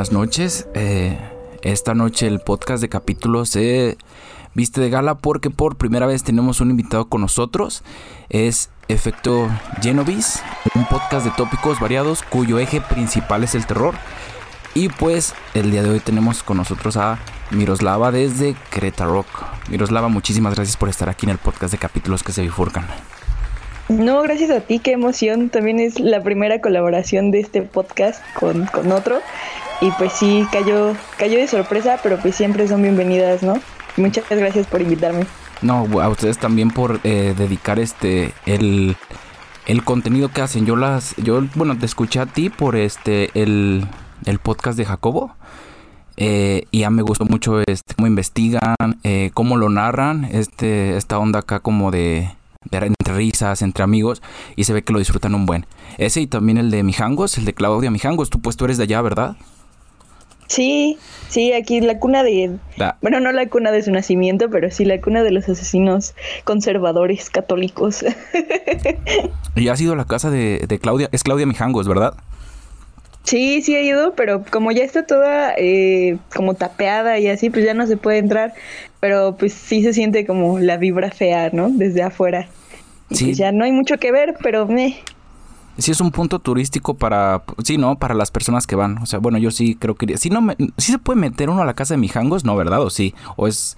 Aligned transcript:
Buenas 0.00 0.12
noches. 0.12 0.66
Eh, 0.72 1.18
esta 1.60 1.92
noche 1.92 2.26
el 2.26 2.40
podcast 2.40 2.80
de 2.80 2.88
capítulos 2.88 3.50
se 3.50 3.98
viste 4.54 4.80
de 4.80 4.88
gala 4.88 5.16
porque 5.16 5.50
por 5.50 5.76
primera 5.76 6.06
vez 6.06 6.24
tenemos 6.24 6.62
un 6.62 6.70
invitado 6.70 7.10
con 7.10 7.20
nosotros. 7.20 7.82
Es 8.30 8.70
Efecto 8.88 9.50
Genovis, 9.82 10.42
un 10.74 10.86
podcast 10.86 11.26
de 11.26 11.32
tópicos 11.32 11.80
variados 11.80 12.22
cuyo 12.22 12.58
eje 12.58 12.80
principal 12.80 13.44
es 13.44 13.54
el 13.54 13.66
terror. 13.66 13.94
Y 14.74 14.88
pues 14.88 15.34
el 15.52 15.70
día 15.70 15.82
de 15.82 15.90
hoy 15.90 16.00
tenemos 16.00 16.42
con 16.42 16.56
nosotros 16.56 16.96
a 16.96 17.18
Miroslava 17.50 18.10
desde 18.10 18.56
Querétaro. 18.70 19.26
Miroslava, 19.68 20.08
muchísimas 20.08 20.54
gracias 20.54 20.78
por 20.78 20.88
estar 20.88 21.10
aquí 21.10 21.26
en 21.26 21.32
el 21.32 21.38
podcast 21.38 21.72
de 21.72 21.78
capítulos 21.78 22.22
que 22.22 22.32
se 22.32 22.40
bifurcan. 22.40 22.86
No, 23.90 24.22
gracias 24.22 24.50
a 24.50 24.60
ti, 24.60 24.78
qué 24.78 24.92
emoción. 24.92 25.50
También 25.50 25.80
es 25.80 25.98
la 25.98 26.22
primera 26.22 26.60
colaboración 26.60 27.32
de 27.32 27.40
este 27.40 27.62
podcast 27.62 28.22
con, 28.34 28.66
con 28.66 28.92
otro. 28.92 29.20
Y 29.80 29.90
pues 29.92 30.12
sí, 30.12 30.46
cayó, 30.52 30.94
cayó 31.16 31.38
de 31.38 31.48
sorpresa, 31.48 31.98
pero 32.02 32.18
pues 32.18 32.34
siempre 32.34 32.68
son 32.68 32.82
bienvenidas, 32.82 33.42
¿no? 33.42 33.54
Muchas 33.96 34.28
gracias 34.28 34.66
por 34.66 34.82
invitarme. 34.82 35.26
No, 35.62 35.86
a 36.00 36.08
ustedes 36.08 36.38
también 36.38 36.70
por 36.70 37.00
eh, 37.04 37.34
dedicar 37.36 37.78
este 37.78 38.34
el, 38.46 38.96
el 39.66 39.84
contenido 39.84 40.28
que 40.28 40.42
hacen. 40.42 40.66
Yo 40.66 40.76
las, 40.76 41.16
yo, 41.16 41.42
bueno, 41.54 41.78
te 41.78 41.86
escuché 41.86 42.20
a 42.20 42.26
ti 42.26 42.50
por 42.50 42.76
este 42.76 43.30
el, 43.34 43.86
el 44.26 44.38
podcast 44.38 44.76
de 44.76 44.84
Jacobo. 44.84 45.34
Eh, 46.16 46.64
y 46.70 46.80
ya 46.80 46.90
me 46.90 47.00
gustó 47.00 47.24
mucho 47.24 47.60
este, 47.66 47.94
cómo 47.94 48.06
investigan, 48.06 48.74
eh, 49.04 49.30
cómo 49.32 49.56
lo 49.56 49.70
narran, 49.70 50.26
este, 50.26 50.98
esta 50.98 51.18
onda 51.18 51.38
acá 51.38 51.60
como 51.60 51.90
de, 51.90 52.30
de 52.70 52.78
entre 52.78 53.14
risas, 53.14 53.62
entre 53.62 53.84
amigos, 53.84 54.20
y 54.54 54.64
se 54.64 54.74
ve 54.74 54.82
que 54.82 54.92
lo 54.92 54.98
disfrutan 54.98 55.34
un 55.34 55.46
buen. 55.46 55.64
Ese 55.96 56.20
y 56.20 56.26
también 56.26 56.58
el 56.58 56.70
de 56.70 56.82
Mijangos, 56.82 57.38
el 57.38 57.46
de 57.46 57.54
Claudia 57.54 57.90
Mijangos, 57.90 58.28
tú 58.28 58.38
pues 58.38 58.58
tú 58.58 58.66
eres 58.66 58.76
de 58.76 58.84
allá, 58.84 59.00
¿verdad? 59.00 59.36
Sí, 60.50 60.98
sí, 61.28 61.52
aquí 61.52 61.80
la 61.80 62.00
cuna 62.00 62.24
de... 62.24 62.56
La- 62.76 62.96
Bueno, 63.02 63.20
no 63.20 63.30
la 63.30 63.46
cuna 63.48 63.70
de 63.70 63.84
su 63.84 63.92
nacimiento, 63.92 64.50
pero 64.50 64.68
sí 64.72 64.84
la 64.84 65.00
cuna 65.00 65.22
de 65.22 65.30
los 65.30 65.48
asesinos 65.48 66.14
conservadores 66.44 67.30
católicos. 67.30 68.04
Y 69.54 69.68
has 69.68 69.80
ido 69.80 69.92
a 69.92 69.96
la 69.96 70.06
casa 70.06 70.30
de, 70.30 70.64
de 70.66 70.78
Claudia, 70.80 71.08
es 71.12 71.22
Claudia 71.22 71.46
Mijangos, 71.46 71.86
¿verdad? 71.88 72.14
sí, 73.22 73.62
sí 73.62 73.76
he 73.76 73.84
ido, 73.84 74.14
pero 74.14 74.42
como 74.50 74.72
ya 74.72 74.82
está 74.82 75.06
toda 75.06 75.54
eh, 75.56 76.16
como 76.34 76.54
tapeada 76.54 77.18
y 77.20 77.28
así, 77.28 77.48
pues 77.50 77.64
ya 77.64 77.74
no 77.74 77.86
se 77.86 77.96
puede 77.96 78.18
entrar. 78.18 78.54
Pero 78.98 79.36
pues 79.36 79.52
sí 79.52 79.82
se 79.84 79.92
siente 79.92 80.26
como 80.26 80.58
la 80.58 80.76
vibra 80.78 81.10
fea, 81.12 81.50
¿no? 81.52 81.68
Desde 81.70 82.02
afuera. 82.02 82.48
Sí. 83.12 83.26
pues 83.26 83.38
ya 83.38 83.52
no 83.52 83.64
hay 83.64 83.70
mucho 83.72 83.98
que 83.98 84.10
ver, 84.12 84.34
pero 84.42 84.66
me... 84.66 84.96
Sí 85.78 85.92
es 85.92 86.00
un 86.00 86.10
punto 86.10 86.38
turístico 86.40 86.94
para, 86.94 87.42
sí, 87.64 87.78
¿no? 87.78 87.96
Para 87.98 88.14
las 88.14 88.30
personas 88.30 88.66
que 88.66 88.76
van. 88.76 88.98
O 88.98 89.06
sea, 89.06 89.18
bueno, 89.18 89.38
yo 89.38 89.50
sí 89.50 89.76
creo 89.76 89.94
que. 89.94 90.16
Sí, 90.18 90.28
no 90.30 90.42
me- 90.42 90.56
sí 90.76 90.92
se 90.92 90.98
puede 90.98 91.18
meter 91.20 91.48
uno 91.48 91.62
a 91.62 91.64
la 91.64 91.74
casa 91.74 91.94
de 91.94 91.98
Mijangos, 91.98 92.44
¿no? 92.44 92.54
¿Verdad? 92.56 92.82
¿O 92.82 92.90
sí? 92.90 93.14
¿O 93.36 93.46
es...? 93.46 93.76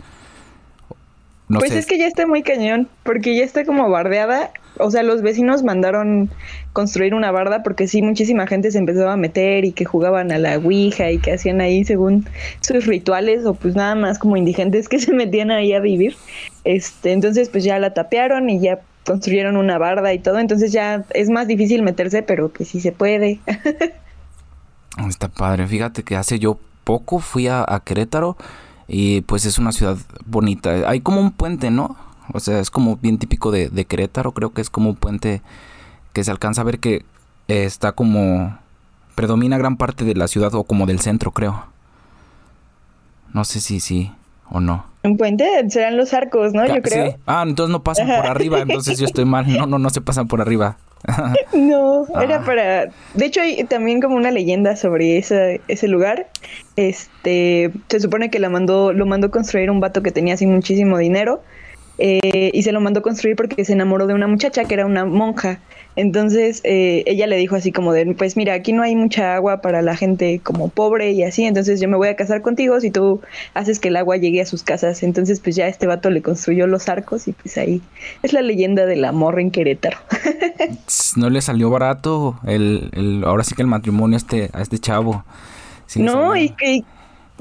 No 1.49 1.59
pues 1.59 1.73
sé. 1.73 1.79
es 1.81 1.87
que 1.87 1.99
ya 1.99 2.07
está 2.07 2.27
muy 2.27 2.43
cañón, 2.43 2.89
porque 3.03 3.37
ya 3.37 3.45
está 3.45 3.65
como 3.65 3.89
bardeada. 3.91 4.51
O 4.79 4.91
sea, 4.91 5.03
los 5.03 5.21
vecinos 5.21 5.63
mandaron 5.63 6.31
construir 6.73 7.15
una 7.15 7.31
barda 7.31 7.63
porque 7.63 7.87
sí, 7.87 8.01
muchísima 8.01 8.47
gente 8.47 8.71
se 8.71 8.79
empezaba 8.79 9.13
a 9.13 9.17
meter 9.19 9.67
y 9.67 9.73
que 9.73 9.85
jugaban 9.85 10.33
a 10.33 10.39
la 10.39 10.57
Ouija 10.57 11.11
y 11.11 11.19
que 11.19 11.33
hacían 11.33 11.61
ahí 11.61 11.85
según 11.85 12.27
sus 12.61 12.87
rituales 12.87 13.45
o 13.45 13.53
pues 13.53 13.75
nada 13.77 13.95
más 13.95 14.19
como 14.19 14.39
indigentes 14.39 14.89
que 14.89 14.99
se 14.99 15.13
metían 15.13 15.51
ahí 15.51 15.75
a 15.75 15.81
vivir. 15.81 16.17
Este, 16.65 17.13
entonces 17.13 17.51
pues 17.51 17.65
ya 17.65 17.79
la 17.79 17.93
tapearon 17.93 18.49
y 18.49 18.61
ya 18.61 18.81
construyeron 19.05 19.57
una 19.57 19.79
barda 19.79 20.13
y 20.13 20.19
todo, 20.19 20.39
entonces 20.39 20.73
ya 20.73 21.05
es 21.15 21.29
más 21.29 21.49
difícil 21.49 21.83
meterse, 21.83 22.23
pero 22.23 22.53
que 22.53 22.65
sí 22.65 22.81
se 22.81 22.93
puede. 22.93 23.41
Está 25.09 25.29
padre. 25.29 25.67
Fíjate 25.67 26.03
que 26.03 26.17
hace 26.17 26.39
yo 26.39 26.59
poco 26.85 27.19
fui 27.19 27.49
a, 27.49 27.67
Querétaro 27.85 28.37
y 28.89 29.23
pues 29.23 29.47
es 29.47 29.59
una 29.59 29.73
ciudad 29.73 29.97
bonita. 30.27 30.89
Hay 30.89 31.01
como 31.01 31.21
un 31.21 31.33
puente, 31.33 31.71
¿no? 31.71 31.97
O 32.33 32.41
sea, 32.41 32.61
es 32.61 32.71
como 32.71 32.97
bien 32.97 33.19
típico 33.19 33.51
de, 33.51 33.69
de 33.69 33.85
Querétaro. 33.85 34.33
Creo 34.33 34.53
que 34.53 34.61
es 34.61 34.71
como 34.71 34.91
un 34.91 34.97
puente 34.97 35.43
que 36.13 36.25
se 36.25 36.31
alcanza 36.31 36.61
a 36.61 36.65
ver 36.65 36.79
que 36.79 37.05
eh, 37.49 37.65
está 37.65 37.93
como... 37.93 38.59
Predomina 39.15 39.59
gran 39.59 39.77
parte 39.77 40.07
de 40.07 40.15
la 40.15 40.27
ciudad 40.27 40.55
o 40.55 40.65
como 40.65 40.87
del 40.87 41.01
centro, 41.01 41.33
creo. 41.33 41.67
No 43.35 43.45
sé 43.45 43.61
si 43.61 43.79
sí 43.79 44.11
o 44.49 44.61
no. 44.61 44.92
Un 45.05 45.17
puente 45.17 45.45
serán 45.69 45.97
los 45.97 46.15
arcos, 46.15 46.53
¿no? 46.55 46.65
Yo 46.67 46.81
creo. 46.81 47.11
sí. 47.11 47.17
Ah, 47.27 47.45
entonces 47.47 47.73
no 47.73 47.83
pasan 47.83 48.07
por 48.07 48.27
arriba, 48.27 48.61
entonces 48.61 48.99
yo 48.99 49.05
estoy 49.07 49.25
mal. 49.25 49.47
No, 49.49 49.67
no, 49.67 49.79
no 49.79 49.91
se 49.91 50.01
pasan 50.01 50.29
por 50.29 50.41
arriba. 50.41 50.77
No, 51.53 52.07
Ah. 52.15 52.23
era 52.23 52.45
para... 52.45 52.87
De 53.15 53.27
hecho, 53.27 53.41
hay 53.41 53.65
también 53.65 54.01
como 54.01 54.15
una 54.17 54.31
leyenda 54.31 54.77
sobre 54.77 55.19
ese, 55.19 55.61
ese 55.67 55.89
lugar. 55.89 56.29
Este, 56.77 57.73
se 57.89 58.01
supone 58.01 58.31
que 58.31 58.39
la 58.39 58.49
mandó, 58.49 58.93
lo 58.93 59.07
mandó 59.07 59.31
construir 59.31 59.71
un 59.71 59.81
vato 59.81 60.03
que 60.03 60.11
tenía 60.13 60.35
así 60.35 60.47
muchísimo 60.47 60.99
dinero. 60.99 61.43
Eh, 62.05 62.51
y 62.53 62.63
se 62.65 62.73
lo 62.73 62.81
mandó 62.81 63.01
construir 63.01 63.37
porque 63.37 63.65
se 63.65 63.73
enamoró 63.75 64.09
de 64.09 64.15
una 64.15 64.27
muchacha 64.27 64.65
que 64.65 64.75
era 64.75 64.87
una 64.87 65.05
monja. 65.05 65.61
Entonces 65.95 66.63
eh, 66.65 67.03
ella 67.07 67.27
le 67.27 67.37
dijo 67.37 67.55
así 67.55 67.71
como 67.71 67.93
de, 67.93 68.07
pues 68.15 68.37
mira, 68.37 68.55
aquí 68.55 68.73
no 68.73 68.83
hay 68.83 68.97
mucha 68.97 69.35
agua 69.37 69.61
para 69.61 69.83
la 69.83 69.95
gente 69.95 70.41
como 70.43 70.69
pobre 70.69 71.13
y 71.13 71.23
así, 71.23 71.45
entonces 71.45 71.81
yo 71.81 71.89
me 71.89 71.97
voy 71.99 72.09
a 72.09 72.17
casar 72.17 72.41
contigo 72.41 72.81
si 72.81 72.91
tú 72.91 73.21
haces 73.55 73.79
que 73.79 73.89
el 73.89 73.97
agua 73.97 74.17
llegue 74.17 74.41
a 74.41 74.47
sus 74.47 74.63
casas. 74.63 75.03
Entonces 75.03 75.39
pues 75.41 75.55
ya 75.55 75.69
este 75.69 75.87
vato 75.87 76.11
le 76.11 76.23
construyó 76.23 76.67
los 76.67 76.89
arcos 76.89 77.29
y 77.29 77.33
pues 77.33 77.57
ahí 77.59 77.83
es 78.23 78.33
la 78.33 78.43
leyenda 78.43 78.87
del 78.87 79.05
amor 79.05 79.39
en 79.39 79.51
Querétaro. 79.51 79.99
No 81.17 81.29
le 81.31 81.41
salió 81.43 81.69
barato 81.71 82.39
el, 82.47 82.89
el- 82.93 83.23
ahora 83.25 83.45
sí 83.45 83.55
que 83.55 83.63
el 83.63 83.69
matrimonio 83.69 84.17
a 84.17 84.19
este, 84.19 84.51
a 84.53 84.63
este 84.63 84.79
chavo. 84.79 85.25
Sí 85.87 86.03
No, 86.03 86.35
y 86.37 86.49
que 86.51 86.83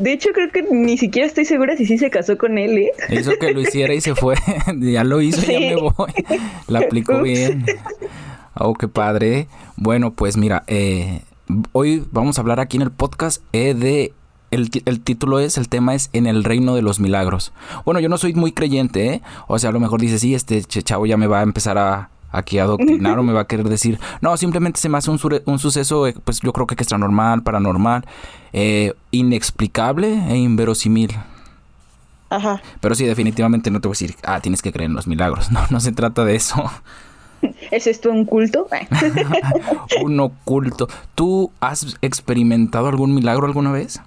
de 0.02 0.14
hecho 0.14 0.30
creo 0.34 0.50
que 0.52 0.64
ni 0.64 0.98
siquiera 0.98 1.28
estoy 1.28 1.46
segura 1.46 1.78
si 1.78 1.86
sí 1.86 1.98
se 1.98 2.10
casó 2.10 2.38
con 2.38 2.58
él, 2.58 2.78
¿eh? 2.78 2.92
Hizo 3.10 3.32
que 3.40 3.52
lo 3.54 3.62
hiciera 3.62 3.94
y 3.94 4.02
se 4.02 4.16
fue. 4.16 4.36
ya 4.80 5.04
lo 5.04 5.22
hizo, 5.22 5.42
ya 5.42 5.48
Sí. 5.48 5.60
me 5.60 5.76
voy. 5.76 6.12
La 6.68 6.80
aplicó 6.80 7.14
Ups. 7.18 7.24
bien. 7.24 7.66
Oh, 8.56 8.74
qué 8.74 8.88
padre. 8.88 9.48
Bueno, 9.78 10.12
pues 10.14 10.38
mira, 10.38 10.64
eh, 10.68 11.22
hoy 11.72 12.04
vamos 12.12 12.38
a 12.38 12.42
hablar 12.42 12.60
aquí 12.60 12.78
en 12.78 12.84
el 12.84 12.92
podcast 12.92 13.42
eh, 13.54 13.74
de... 13.74 14.14
El, 14.52 14.70
el 14.84 15.00
título 15.00 15.40
es, 15.40 15.58
el 15.58 15.70
tema 15.70 15.96
es 15.96 16.10
En 16.12 16.28
el 16.28 16.44
reino 16.44 16.76
de 16.76 16.82
los 16.82 17.00
milagros. 17.00 17.54
Bueno, 17.86 18.02
yo 18.02 18.10
no 18.10 18.18
soy 18.18 18.34
muy 18.34 18.52
creyente, 18.52 19.08
¿eh? 19.14 19.22
O 19.48 19.58
sea, 19.60 19.70
a 19.70 19.74
lo 19.74 19.80
mejor 19.80 20.02
dice, 20.02 20.20
sí, 20.20 20.36
este 20.36 20.60
ch- 20.60 20.84
chavo 20.84 21.06
ya 21.06 21.16
me 21.16 21.28
va 21.28 21.40
a 21.40 21.44
empezar 21.44 21.78
a 21.78 22.10
aquí 22.32 22.60
adoctrinar 22.60 23.20
o 23.20 23.24
me 23.24 23.34
va 23.34 23.42
a 23.42 23.48
querer 23.48 23.68
decir, 23.68 24.00
no, 24.22 24.36
simplemente 24.38 24.80
se 24.80 24.90
me 24.90 24.98
hace 24.98 25.12
un, 25.12 25.20
un 25.46 25.60
suceso, 25.60 26.08
eh, 26.08 26.16
pues 26.24 26.40
yo 26.42 26.54
creo 26.54 26.68
que 26.68 26.76
extra 26.76 26.98
normal, 26.98 27.44
paranormal, 27.44 28.06
eh, 28.54 28.94
inexplicable 29.12 30.24
e 30.30 30.38
inverosímil. 30.38 31.12
Ajá. 32.30 32.62
Pero 32.80 32.96
sí, 32.96 33.06
definitivamente 33.06 33.72
no 33.72 33.82
te 33.82 33.88
voy 33.88 33.94
a 33.94 34.00
decir, 34.00 34.16
ah, 34.24 34.40
tienes 34.40 34.62
que 34.62 34.72
creer 34.72 34.90
en 34.90 34.96
los 34.96 35.08
milagros. 35.08 35.52
No, 35.52 35.62
no 35.70 35.80
se 35.80 35.92
trata 35.92 36.24
de 36.24 36.36
eso. 36.36 36.64
¿Es 37.72 37.88
esto 37.88 38.12
un 38.12 38.26
culto? 38.26 38.68
Un 40.04 40.20
oculto. 40.20 40.88
¿Tú 41.16 41.52
has 41.60 41.98
experimentado 42.02 42.88
algún 42.88 43.14
milagro 43.14 43.48
alguna 43.48 43.72
vez? 43.72 44.02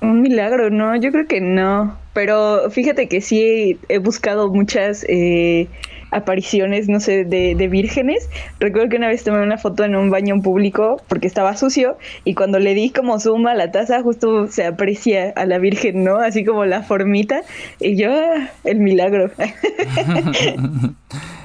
Un 0.00 0.22
milagro, 0.22 0.70
no, 0.70 0.94
yo 0.96 1.10
creo 1.10 1.26
que 1.26 1.40
no. 1.40 1.96
Pero 2.12 2.70
fíjate 2.70 3.08
que 3.08 3.20
sí 3.20 3.78
he 3.88 3.98
buscado 3.98 4.52
muchas 4.52 5.04
eh, 5.08 5.68
apariciones, 6.10 6.88
no 6.88 7.00
sé, 7.00 7.24
de, 7.24 7.54
de 7.54 7.68
vírgenes. 7.68 8.28
Recuerdo 8.58 8.88
que 8.88 8.96
una 8.96 9.08
vez 9.08 9.24
tomé 9.24 9.42
una 9.42 9.58
foto 9.58 9.84
en 9.84 9.94
un 9.94 10.10
baño 10.10 10.40
público 10.42 11.00
porque 11.08 11.26
estaba 11.26 11.56
sucio 11.56 11.96
y 12.24 12.34
cuando 12.34 12.58
le 12.58 12.74
di 12.74 12.90
como 12.90 13.20
zoom 13.20 13.46
a 13.46 13.54
la 13.54 13.70
taza 13.70 14.02
justo 14.02 14.48
se 14.48 14.64
aprecia 14.64 15.32
a 15.36 15.46
la 15.46 15.58
virgen, 15.58 16.04
¿no? 16.04 16.16
Así 16.16 16.44
como 16.44 16.64
la 16.64 16.82
formita 16.82 17.42
y 17.80 17.96
yo, 17.96 18.12
ah, 18.12 18.50
el 18.64 18.80
milagro. 18.80 19.30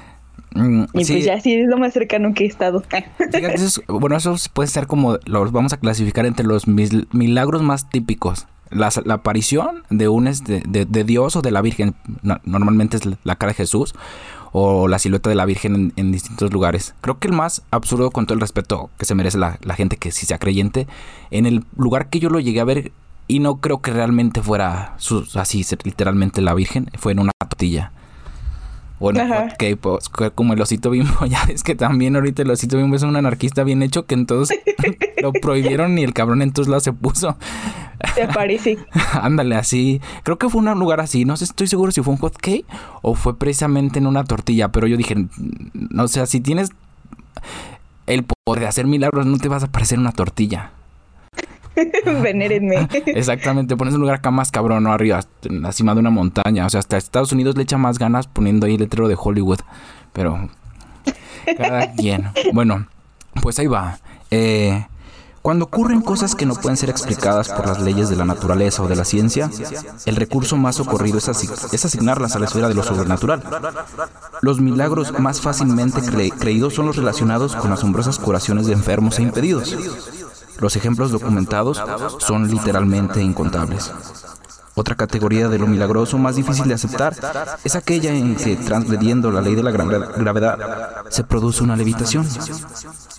Mm, 0.56 0.84
y 0.94 1.06
sí, 1.06 1.14
pues 1.14 1.26
ya 1.26 1.40
sí 1.42 1.54
es 1.54 1.68
lo 1.68 1.78
más 1.78 1.94
cercano 1.94 2.34
que 2.34 2.44
he 2.44 2.48
estado. 2.48 2.82
fíjate, 2.82 3.56
eso 3.56 3.66
es- 3.66 3.82
bueno, 3.88 4.16
eso 4.16 4.36
puede 4.54 4.68
ser 4.68 4.88
como, 4.88 5.18
los 5.26 5.52
vamos 5.52 5.74
a 5.74 5.78
clasificar 5.78 6.26
entre 6.26 6.46
los 6.46 6.68
mis- 6.68 7.12
milagros 7.14 7.62
más 7.62 7.90
típicos. 7.90 8.48
la, 8.70 8.90
aparición 9.14 9.84
de 9.92 10.08
un 10.08 10.28
este, 10.28 10.64
de, 10.68 11.04
Dios 11.04 11.36
o 11.36 11.42
de 11.44 11.52
la 11.52 11.62
Virgen, 11.62 11.94
normalmente 12.44 12.98
es 12.98 13.04
la 13.24 13.36
cara 13.36 13.52
de 13.52 13.56
Jesús, 13.56 13.94
o 14.52 14.88
la 14.88 14.98
silueta 14.98 15.30
de 15.30 15.36
la 15.36 15.46
Virgen 15.46 15.94
en, 15.96 16.12
distintos 16.12 16.52
lugares. 16.52 16.96
Creo 17.02 17.20
que 17.20 17.28
el 17.28 17.34
más 17.36 17.62
absurdo, 17.70 18.10
con 18.10 18.26
todo 18.26 18.34
el 18.34 18.42
respeto 18.42 18.90
que 18.98 19.06
se 19.06 19.14
merece 19.16 19.38
la, 19.38 19.60
la 19.62 19.76
gente 19.76 19.98
que 19.98 20.12
sí 20.12 20.26
sea 20.26 20.40
creyente, 20.40 20.88
en 21.30 21.46
el 21.46 21.66
lugar 21.78 22.10
que 22.10 22.20
yo 22.20 22.30
lo 22.30 22.40
llegué 22.40 22.60
a 22.62 22.64
ver, 22.64 22.92
y 23.28 23.40
no 23.40 23.58
creo 23.58 23.82
que 23.82 23.92
realmente 23.92 24.42
fuera 24.42 24.96
así, 25.36 25.66
literalmente 25.84 26.42
la 26.42 26.54
Virgen, 26.54 26.90
fue 26.98 27.12
en 27.14 27.20
una 27.20 27.32
tortilla. 27.40 27.92
Bueno, 29.04 29.22
ok, 29.26 29.78
pues 29.82 30.08
como 30.34 30.54
el 30.54 30.62
osito 30.62 30.90
bimbo, 30.90 31.26
ya 31.28 31.44
ves 31.46 31.62
que 31.62 31.76
también 31.76 32.16
ahorita 32.16 32.44
el 32.44 32.52
osito 32.52 32.78
bimbo 32.78 32.96
es 32.96 33.04
un 33.04 33.18
anarquista 33.18 33.66
bien 33.66 33.84
hecho 33.84 34.06
que 34.06 34.16
entonces 34.16 34.58
lo 35.22 35.34
prohibieron 35.34 35.98
y 35.98 36.04
el 36.04 36.14
cabrón 36.14 36.42
en 36.42 36.54
todos 36.54 36.70
lados 36.70 36.84
se 36.84 36.94
puso. 36.94 37.38
Te 38.16 38.30
parece. 38.30 38.78
Ándale, 39.22 39.58
así. 39.58 40.00
Creo 40.24 40.38
que 40.38 40.48
fue 40.48 40.62
un 40.62 40.80
lugar 40.80 41.02
así. 41.02 41.26
No 41.26 41.36
sé, 41.36 41.44
estoy 41.44 41.68
seguro 41.68 41.92
si 41.92 42.02
fue 42.02 42.14
un 42.14 42.20
hot 42.22 42.38
cake 42.38 42.66
o 43.02 43.14
fue 43.16 43.38
precisamente 43.38 44.00
en 44.00 44.08
una 44.08 44.24
tortilla. 44.24 44.72
Pero 44.72 44.88
yo 44.88 44.96
dije, 44.96 45.28
no 45.74 46.08
sé, 46.08 46.26
si 46.26 46.40
tienes 46.40 46.70
el 48.08 48.24
poder 48.24 48.62
de 48.62 48.68
hacer 48.68 48.88
milagros, 48.88 49.26
no 49.26 49.38
te 49.38 49.50
vas 49.50 49.66
a 49.66 49.68
parecer 49.68 50.00
una 50.00 50.14
tortilla. 50.14 50.72
Venérenme. 52.22 52.88
Exactamente, 53.08 53.76
pones 53.76 53.94
un 53.94 54.02
lugar 54.02 54.18
acá 54.18 54.32
más 54.32 54.52
cabrón, 54.52 54.84
¿no? 54.84 54.94
Arriba, 54.94 55.22
en 55.44 55.62
la 55.62 55.72
cima 55.72 55.94
de 55.94 56.00
una 56.00 56.10
montaña. 56.10 56.66
O 56.66 56.70
sea, 56.70 56.80
hasta 56.80 56.98
Estados 56.98 57.32
Unidos 57.32 57.56
le 57.56 57.64
echa 57.64 57.78
más 57.78 58.00
ganas 58.00 58.28
poniendo 58.28 58.66
ahí 58.66 58.76
el 58.76 58.82
letrero 58.82 59.08
de 59.08 59.18
Hollywood. 59.20 59.60
Pero 60.14 60.50
cada 61.58 61.92
quien. 61.94 62.30
Bueno, 62.54 62.88
pues 63.42 63.60
ahí 63.60 63.68
va. 63.68 63.98
Eh, 64.32 64.86
cuando 65.44 65.66
ocurren 65.66 66.02
cosas 66.02 66.36
que 66.36 66.46
no 66.46 66.56
pueden 66.56 66.78
ser 66.78 66.90
explicadas 66.90 67.50
por 67.50 67.68
las 67.68 67.82
leyes 67.82 68.08
de 68.08 68.16
la 68.16 68.24
naturaleza 68.24 68.82
o 68.82 68.88
de 68.88 68.96
la 68.96 69.04
ciencia, 69.04 69.50
el 70.06 70.16
recurso 70.16 70.56
más 70.56 70.80
ocurrido 70.80 71.18
es, 71.18 71.28
asignarlas 71.28 72.38
a 72.38 72.40
la 72.40 72.46
esfera 72.46 72.70
de 72.70 72.74
lo 72.74 72.82
sobrenatural. 72.82 73.44
Los 74.42 74.62
milagros 74.62 75.20
más 75.20 75.42
fácilmente 75.42 76.00
creídos 76.40 76.76
son 76.76 76.86
los 76.86 76.96
relacionados 76.96 77.58
con 77.58 77.74
asombrosas 77.74 78.20
curaciones 78.20 78.68
de 78.68 78.74
enfermos 78.74 79.20
e 79.20 79.24
impedidos. 79.24 79.76
Los 80.64 80.78
ejemplos 80.78 81.12
documentados 81.12 81.84
son 82.20 82.50
literalmente 82.50 83.22
incontables. 83.22 83.92
Otra 84.76 84.96
categoría 84.96 85.50
de 85.50 85.60
lo 85.60 85.68
milagroso 85.68 86.18
más 86.18 86.38
difícil 86.38 86.70
de 86.70 86.74
aceptar 86.74 87.14
es 87.66 87.76
aquella 87.76 88.14
en 88.14 88.38
que, 88.38 88.56
transgrediendo 88.56 89.30
la 89.30 89.42
ley 89.42 89.56
de 89.56 89.64
la 89.64 89.72
gravedad, 89.72 90.58
se 91.10 91.26
produce 91.26 91.66
una 91.66 91.76
levitación. 91.76 92.26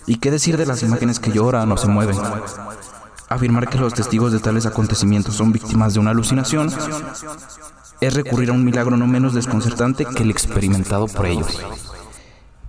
¿Y 0.07 0.15
qué 0.15 0.31
decir 0.31 0.57
de 0.57 0.65
las 0.65 0.81
imágenes 0.81 1.19
que 1.19 1.31
lloran 1.31 1.71
o 1.71 1.77
se 1.77 1.87
mueven? 1.87 2.17
Afirmar 3.29 3.69
que 3.69 3.77
los 3.77 3.93
testigos 3.93 4.31
de 4.31 4.39
tales 4.39 4.65
acontecimientos 4.65 5.35
son 5.35 5.51
víctimas 5.51 5.93
de 5.93 5.99
una 5.99 6.09
alucinación 6.09 6.73
es 8.01 8.13
recurrir 8.15 8.49
a 8.49 8.53
un 8.53 8.65
milagro 8.65 8.97
no 8.97 9.05
menos 9.05 9.35
desconcertante 9.35 10.05
que 10.05 10.23
el 10.23 10.31
experimentado 10.31 11.05
por 11.05 11.27
ellos. 11.27 11.61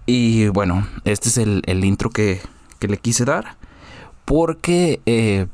Y 0.04 0.48
bueno, 0.48 0.86
este 1.04 1.30
es 1.30 1.38
el, 1.38 1.82
intro 1.82 2.10
que, 2.10 2.42
que 2.78 2.88
le 2.88 2.98
quise 2.98 3.24
dar 3.24 3.56
porque 4.26 5.00
eh, 5.06 5.46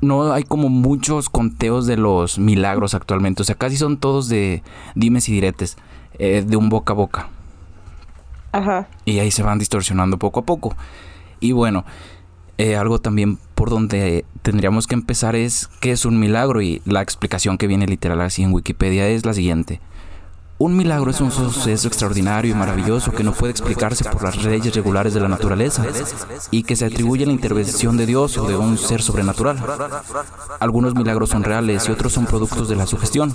no 0.00 0.32
hay 0.32 0.44
como 0.44 0.70
muchos 0.70 1.28
conteos 1.28 1.86
de 1.86 1.98
los 1.98 2.38
milagros 2.38 2.94
actualmente. 2.94 3.42
O 3.42 3.44
sea, 3.44 3.56
casi 3.56 3.76
son 3.76 3.98
todos 3.98 4.28
de 4.28 4.62
dimes 4.94 5.28
y 5.28 5.32
diretes, 5.32 5.76
eh, 6.18 6.42
de 6.46 6.56
un 6.56 6.70
boca 6.70 6.94
a 6.94 6.96
boca. 6.96 7.28
Ajá. 8.52 8.88
Y 9.04 9.18
ahí 9.18 9.30
se 9.30 9.42
van 9.42 9.58
distorsionando 9.58 10.18
poco 10.18 10.40
a 10.40 10.44
poco. 10.44 10.74
Y 11.40 11.52
bueno, 11.52 11.84
eh, 12.56 12.76
algo 12.76 13.00
también 13.00 13.38
por 13.54 13.68
donde 13.68 14.24
tendríamos 14.42 14.86
que 14.86 14.94
empezar 14.94 15.34
es 15.34 15.68
qué 15.80 15.92
es 15.92 16.04
un 16.04 16.18
milagro 16.18 16.62
y 16.62 16.80
la 16.84 17.02
explicación 17.02 17.58
que 17.58 17.66
viene 17.66 17.86
literal 17.86 18.20
así 18.20 18.42
en 18.42 18.52
Wikipedia 18.52 19.08
es 19.08 19.26
la 19.26 19.34
siguiente. 19.34 19.80
Un 20.62 20.76
milagro 20.76 21.10
es 21.10 21.22
un 21.22 21.30
suceso 21.30 21.88
extraordinario 21.88 22.50
y 22.50 22.54
maravilloso 22.54 23.12
que 23.12 23.24
no 23.24 23.32
puede 23.32 23.50
explicarse 23.50 24.04
por 24.04 24.22
las 24.22 24.44
leyes 24.44 24.74
regulares 24.74 25.14
de 25.14 25.20
la 25.20 25.26
naturaleza 25.26 25.86
y 26.50 26.64
que 26.64 26.76
se 26.76 26.84
atribuye 26.84 27.24
a 27.24 27.26
la 27.28 27.32
intervención 27.32 27.96
de 27.96 28.04
Dios 28.04 28.36
o 28.36 28.46
de 28.46 28.58
un 28.58 28.76
ser 28.76 29.00
sobrenatural. 29.00 29.58
Algunos 30.58 30.94
milagros 30.94 31.30
son 31.30 31.44
reales 31.44 31.88
y 31.88 31.92
otros 31.92 32.12
son 32.12 32.26
productos 32.26 32.68
de 32.68 32.76
la 32.76 32.86
sugestión. 32.86 33.32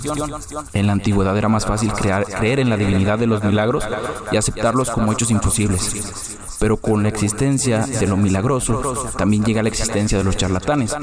En 0.72 0.86
la 0.86 0.92
antigüedad 0.92 1.36
era 1.36 1.48
más 1.48 1.66
fácil 1.66 1.92
creer 1.92 2.60
en 2.60 2.70
la 2.70 2.76
divinidad 2.76 3.18
de 3.18 3.26
los 3.26 3.42
milagros 3.42 3.84
y 4.30 4.36
aceptarlos 4.36 4.90
como 4.90 5.12
hechos 5.12 5.32
imposibles. 5.32 6.36
Pero 6.58 6.76
con 6.76 7.02
la 7.02 7.08
existencia 7.08 7.84
de 7.86 8.06
lo 8.06 8.16
milagroso, 8.16 9.12
también 9.18 9.44
llega 9.44 9.62
la 9.62 9.68
existencia 9.68 10.16
de 10.16 10.24
los 10.24 10.36
charlatanes. 10.36 10.96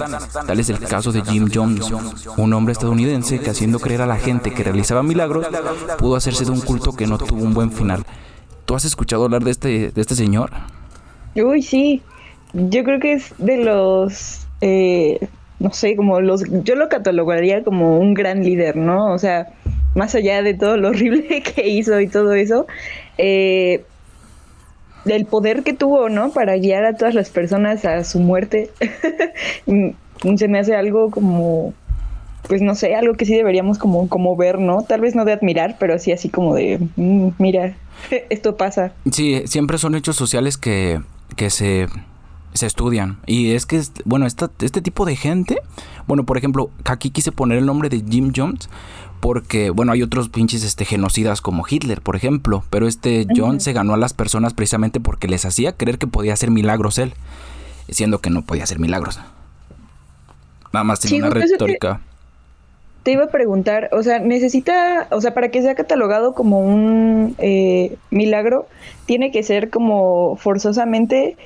Tal 0.47 0.59
es 0.59 0.69
el 0.69 0.79
caso 0.79 1.11
de 1.11 1.21
Jim 1.21 1.49
Jones, 1.53 1.91
un 2.37 2.53
hombre 2.53 2.71
estadounidense 2.71 3.39
que 3.39 3.49
haciendo 3.49 3.79
creer 3.79 4.01
a 4.01 4.07
la 4.07 4.17
gente 4.17 4.53
que 4.53 4.63
realizaba 4.63 5.03
milagros, 5.03 5.45
pudo 5.97 6.12
hacerse 6.15 6.45
de 6.45 6.51
un 6.51 6.61
culto 6.61 6.93
que 6.93 7.07
no 7.07 7.17
tuvo 7.17 7.43
un 7.43 7.53
buen 7.53 7.71
final. 7.71 8.03
¿Tú 8.65 8.75
has 8.75 8.85
escuchado 8.85 9.25
hablar 9.25 9.43
de 9.43 9.51
este, 9.51 9.91
de 9.91 10.01
este 10.01 10.15
señor? 10.15 10.51
Uy, 11.35 11.61
sí. 11.61 12.01
Yo 12.53 12.83
creo 12.83 12.99
que 12.99 13.13
es 13.13 13.33
de 13.37 13.57
los... 13.57 14.47
Eh, 14.61 15.19
no 15.59 15.71
sé, 15.73 15.95
como 15.95 16.21
los... 16.21 16.43
Yo 16.63 16.75
lo 16.75 16.89
catalogaría 16.89 17.63
como 17.63 17.99
un 17.99 18.13
gran 18.13 18.43
líder, 18.43 18.75
¿no? 18.75 19.13
O 19.13 19.17
sea, 19.17 19.47
más 19.95 20.15
allá 20.15 20.41
de 20.41 20.53
todo 20.53 20.77
lo 20.77 20.87
horrible 20.89 21.41
que 21.41 21.67
hizo 21.67 21.99
y 21.99 22.07
todo 22.07 22.33
eso, 22.33 22.67
eh, 23.17 23.83
del 25.05 25.25
poder 25.25 25.63
que 25.63 25.73
tuvo, 25.73 26.09
¿no? 26.09 26.31
Para 26.31 26.55
guiar 26.57 26.85
a 26.85 26.95
todas 26.95 27.13
las 27.13 27.29
personas 27.29 27.85
a 27.85 28.03
su 28.03 28.19
muerte. 28.19 28.69
Se 30.37 30.47
me 30.47 30.59
hace 30.59 30.75
algo 30.75 31.11
como, 31.11 31.73
pues 32.47 32.61
no 32.61 32.75
sé, 32.75 32.95
algo 32.95 33.13
que 33.13 33.25
sí 33.25 33.33
deberíamos 33.33 33.77
como, 33.77 34.07
como 34.09 34.35
ver, 34.35 34.59
¿no? 34.59 34.83
Tal 34.83 35.01
vez 35.01 35.15
no 35.15 35.25
de 35.25 35.33
admirar, 35.33 35.77
pero 35.79 35.97
sí 35.99 36.11
así 36.11 36.29
como 36.29 36.55
de, 36.55 36.79
mm, 36.95 37.29
mira, 37.39 37.75
esto 38.29 38.57
pasa. 38.57 38.93
Sí, 39.11 39.43
siempre 39.45 39.77
son 39.77 39.95
hechos 39.95 40.15
sociales 40.15 40.57
que, 40.57 41.01
que 41.35 41.49
se, 41.49 41.87
se 42.53 42.65
estudian. 42.65 43.19
Y 43.25 43.51
es 43.51 43.65
que, 43.65 43.81
bueno, 44.05 44.25
esta, 44.25 44.51
este 44.61 44.81
tipo 44.81 45.05
de 45.05 45.15
gente, 45.15 45.57
bueno, 46.07 46.25
por 46.25 46.37
ejemplo, 46.37 46.69
aquí 46.85 47.11
quise 47.11 47.31
poner 47.31 47.57
el 47.57 47.65
nombre 47.65 47.89
de 47.89 48.03
Jim 48.07 48.31
Jones 48.35 48.69
porque, 49.21 49.69
bueno, 49.69 49.93
hay 49.93 50.03
otros 50.03 50.27
pinches 50.27 50.63
este, 50.63 50.83
genocidas 50.83 51.39
como 51.39 51.63
Hitler, 51.67 52.01
por 52.01 52.17
ejemplo, 52.17 52.65
pero 52.69 52.89
este 52.89 53.25
John 53.33 53.61
se 53.61 53.71
ganó 53.71 53.93
a 53.93 53.97
las 53.97 54.13
personas 54.13 54.53
precisamente 54.53 54.99
porque 54.99 55.29
les 55.29 55.45
hacía 55.45 55.77
creer 55.77 55.97
que 55.97 56.07
podía 56.07 56.33
hacer 56.33 56.51
milagros 56.51 56.97
él, 56.97 57.13
siendo 57.87 58.19
que 58.19 58.29
no 58.29 58.41
podía 58.41 58.65
hacer 58.65 58.79
milagros. 58.79 59.21
Nada 60.73 60.83
más 60.83 60.99
tiene 60.99 61.25
una 61.25 61.29
retórica. 61.29 62.01
Te, 63.03 63.11
iba 63.11 63.25
a 63.25 63.27
preguntar, 63.27 63.89
o 63.91 64.01
sea, 64.03 64.19
necesita, 64.19 65.07
o 65.11 65.21
sea, 65.21 65.33
para 65.33 65.49
que 65.49 65.61
sea 65.61 65.75
catalogado 65.75 66.33
como 66.33 66.59
un 66.59 67.35
eh, 67.37 67.95
milagro, 68.11 68.67
tiene 69.05 69.31
que 69.31 69.43
ser 69.43 69.69
como 69.69 70.35
forzosamente 70.37 71.37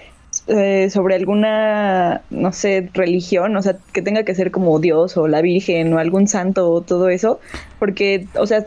eh, 0.48 0.90
sobre 0.90 1.16
alguna, 1.16 2.22
no 2.30 2.52
sé, 2.52 2.90
religión, 2.94 3.58
o 3.58 3.62
sea, 3.62 3.78
que 3.92 4.02
tenga 4.02 4.24
que 4.24 4.36
ser 4.36 4.52
como 4.52 4.80
Dios 4.80 5.18
o 5.18 5.28
la 5.28 5.42
Virgen 5.42 5.94
o 5.94 6.00
algún 6.00 6.28
santo 6.28 6.70
o 6.70 6.82
todo 6.82 7.10
eso, 7.10 7.40
porque, 7.80 8.28
o 8.36 8.46
sea, 8.46 8.66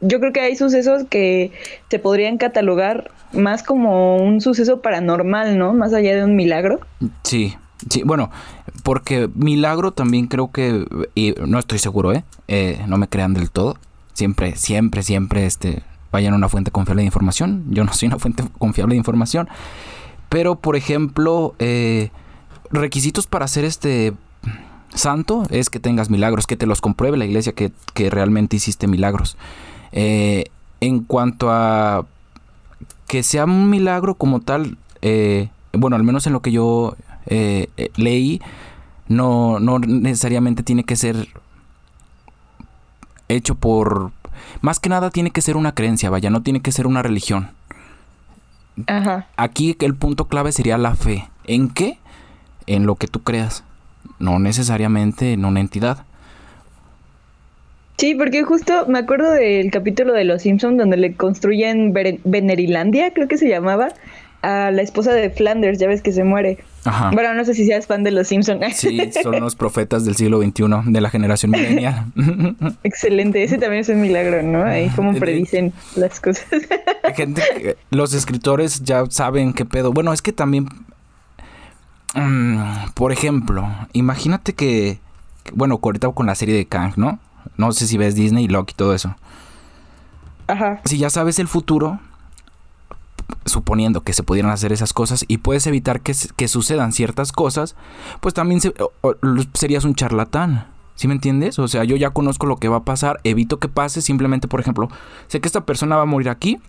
yo 0.00 0.20
creo 0.20 0.32
que 0.32 0.40
hay 0.40 0.56
sucesos 0.56 1.04
que 1.08 1.52
se 1.88 1.98
podrían 1.98 2.38
catalogar 2.38 3.10
más 3.32 3.62
como 3.62 4.16
un 4.16 4.40
suceso 4.40 4.80
paranormal, 4.80 5.58
¿no? 5.58 5.72
Más 5.72 5.94
allá 5.94 6.14
de 6.14 6.24
un 6.24 6.36
milagro. 6.36 6.80
Sí, 7.22 7.54
sí, 7.88 8.02
bueno, 8.04 8.30
porque 8.82 9.30
milagro 9.34 9.92
también 9.92 10.26
creo 10.26 10.50
que, 10.50 10.86
y 11.14 11.34
no 11.46 11.58
estoy 11.58 11.78
seguro, 11.78 12.12
¿eh? 12.12 12.24
¿eh? 12.48 12.84
No 12.86 12.98
me 12.98 13.08
crean 13.08 13.34
del 13.34 13.50
todo. 13.50 13.76
Siempre, 14.12 14.56
siempre, 14.56 15.02
siempre, 15.02 15.46
este, 15.46 15.82
vayan 16.12 16.34
a 16.34 16.36
una 16.36 16.48
fuente 16.48 16.70
confiable 16.70 17.02
de 17.02 17.06
información. 17.06 17.64
Yo 17.70 17.84
no 17.84 17.92
soy 17.92 18.08
una 18.08 18.18
fuente 18.18 18.44
confiable 18.58 18.94
de 18.94 18.98
información. 18.98 19.48
Pero, 20.28 20.56
por 20.56 20.76
ejemplo, 20.76 21.54
eh, 21.58 22.10
requisitos 22.70 23.26
para 23.26 23.48
ser 23.48 23.64
este 23.64 24.12
santo 24.94 25.44
es 25.50 25.70
que 25.70 25.80
tengas 25.80 26.10
milagros, 26.10 26.46
que 26.46 26.56
te 26.56 26.66
los 26.66 26.80
compruebe 26.80 27.16
la 27.16 27.24
iglesia 27.24 27.52
que, 27.52 27.72
realmente 28.10 28.56
hiciste 28.56 28.86
milagros. 28.86 29.36
Eh, 29.92 30.46
en 30.80 31.00
cuanto 31.00 31.50
a 31.50 32.06
que 33.08 33.22
sea 33.22 33.44
un 33.44 33.70
milagro 33.70 34.14
como 34.14 34.40
tal, 34.40 34.76
bueno, 35.72 35.96
al 35.96 36.04
menos 36.04 36.26
en 36.26 36.32
lo 36.32 36.40
que 36.40 36.52
yo 36.52 36.96
leí, 37.26 38.40
no, 39.08 39.58
no 39.60 39.78
necesariamente 39.78 40.62
tiene 40.62 40.84
que 40.84 40.96
ser 40.96 41.28
hecho 43.28 43.54
por... 43.54 44.12
Más 44.60 44.80
que 44.80 44.88
nada 44.88 45.10
tiene 45.10 45.30
que 45.30 45.40
ser 45.40 45.56
una 45.56 45.74
creencia, 45.74 46.10
vaya, 46.10 46.30
no 46.30 46.42
tiene 46.42 46.60
que 46.60 46.72
ser 46.72 46.86
una 46.86 47.02
religión. 47.02 47.50
Ajá. 48.86 49.28
Aquí 49.36 49.76
el 49.80 49.94
punto 49.94 50.26
clave 50.26 50.52
sería 50.52 50.78
la 50.78 50.94
fe. 50.94 51.28
¿En 51.46 51.70
qué? 51.70 51.98
En 52.66 52.86
lo 52.86 52.96
que 52.96 53.06
tú 53.06 53.22
creas. 53.22 53.64
No 54.18 54.38
necesariamente 54.38 55.32
en 55.32 55.44
una 55.44 55.60
entidad. 55.60 56.04
Sí, 57.96 58.14
porque 58.16 58.42
justo 58.42 58.86
me 58.88 58.98
acuerdo 58.98 59.30
del 59.30 59.70
capítulo 59.70 60.12
de 60.12 60.24
Los 60.24 60.42
Simpsons 60.42 60.76
donde 60.76 60.96
le 60.96 61.14
construyen 61.14 61.92
Venerilandia, 62.24 63.12
creo 63.14 63.28
que 63.28 63.38
se 63.38 63.48
llamaba, 63.48 63.88
a 64.44 64.70
la 64.70 64.82
esposa 64.82 65.12
de 65.14 65.30
Flanders, 65.30 65.78
ya 65.78 65.88
ves 65.88 66.02
que 66.02 66.12
se 66.12 66.22
muere. 66.22 66.58
Ajá. 66.84 67.10
Bueno, 67.12 67.32
no 67.32 67.46
sé 67.46 67.54
si 67.54 67.64
seas 67.64 67.86
fan 67.86 68.02
de 68.02 68.10
los 68.10 68.28
Simpsons. 68.28 68.60
Sí, 68.74 69.00
son 69.22 69.40
los 69.40 69.56
profetas 69.56 70.04
del 70.04 70.16
siglo 70.16 70.42
XXI, 70.42 70.64
de 70.92 71.00
la 71.00 71.08
generación 71.08 71.52
milenial. 71.52 72.12
Excelente, 72.84 73.42
ese 73.42 73.56
también 73.56 73.80
es 73.80 73.88
un 73.88 74.02
milagro, 74.02 74.42
¿no? 74.42 74.64
Ahí 74.64 74.90
como 74.90 75.14
predicen 75.14 75.72
las 75.96 76.20
cosas. 76.20 76.44
Gente, 77.16 77.76
los 77.90 78.12
escritores 78.12 78.82
ya 78.82 79.04
saben 79.08 79.54
qué 79.54 79.64
pedo. 79.64 79.92
Bueno, 79.92 80.12
es 80.12 80.20
que 80.20 80.32
también, 80.32 80.68
mm, 82.14 82.90
por 82.92 83.12
ejemplo, 83.12 83.66
imagínate 83.94 84.52
que, 84.52 84.98
bueno, 85.54 85.80
ahorita 85.82 86.10
con 86.10 86.26
la 86.26 86.34
serie 86.34 86.54
de 86.54 86.66
Kang, 86.66 86.92
¿no? 86.96 87.18
No 87.56 87.72
sé 87.72 87.86
si 87.86 87.96
ves 87.96 88.14
Disney 88.14 88.46
Loki 88.48 88.72
y 88.72 88.76
todo 88.76 88.94
eso. 88.94 89.16
Ajá. 90.48 90.82
Si 90.84 90.98
ya 90.98 91.08
sabes 91.08 91.38
el 91.38 91.48
futuro, 91.48 91.98
suponiendo 93.44 94.02
que 94.02 94.12
se 94.12 94.22
pudieran 94.22 94.50
hacer 94.50 94.72
esas 94.72 94.92
cosas 94.92 95.24
y 95.28 95.38
puedes 95.38 95.66
evitar 95.66 96.00
que, 96.00 96.14
sucedan 96.48 96.92
ciertas 96.92 97.32
cosas, 97.32 97.76
pues 98.20 98.34
también 98.34 98.60
serías 99.54 99.84
un 99.84 99.94
charlatán. 99.94 100.68
¿Sí 100.96 101.08
me 101.08 101.14
entiendes? 101.14 101.58
O 101.58 101.66
sea, 101.66 101.82
yo 101.82 101.96
ya 101.96 102.10
conozco 102.10 102.46
lo 102.46 102.56
que 102.56 102.68
va 102.68 102.78
a 102.78 102.84
pasar, 102.84 103.18
evito 103.24 103.58
que 103.58 103.68
pase, 103.68 104.00
simplemente, 104.00 104.46
por 104.46 104.60
ejemplo, 104.60 104.88
sé 105.26 105.40
que 105.40 105.48
esta 105.48 105.66
persona 105.66 105.96
va 105.96 106.02
a 106.02 106.06
morir 106.06 106.28
aquí, 106.28 106.60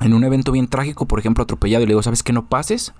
en 0.00 0.14
un 0.14 0.22
evento 0.22 0.52
bien 0.52 0.68
trágico, 0.68 1.06
por 1.06 1.18
ejemplo, 1.18 1.42
atropellado, 1.42 1.82
y 1.82 1.86
le 1.86 1.90
digo, 1.90 2.02
¿sabes 2.02 2.22
qué 2.22 2.32
no 2.32 2.46
pases? 2.46 2.92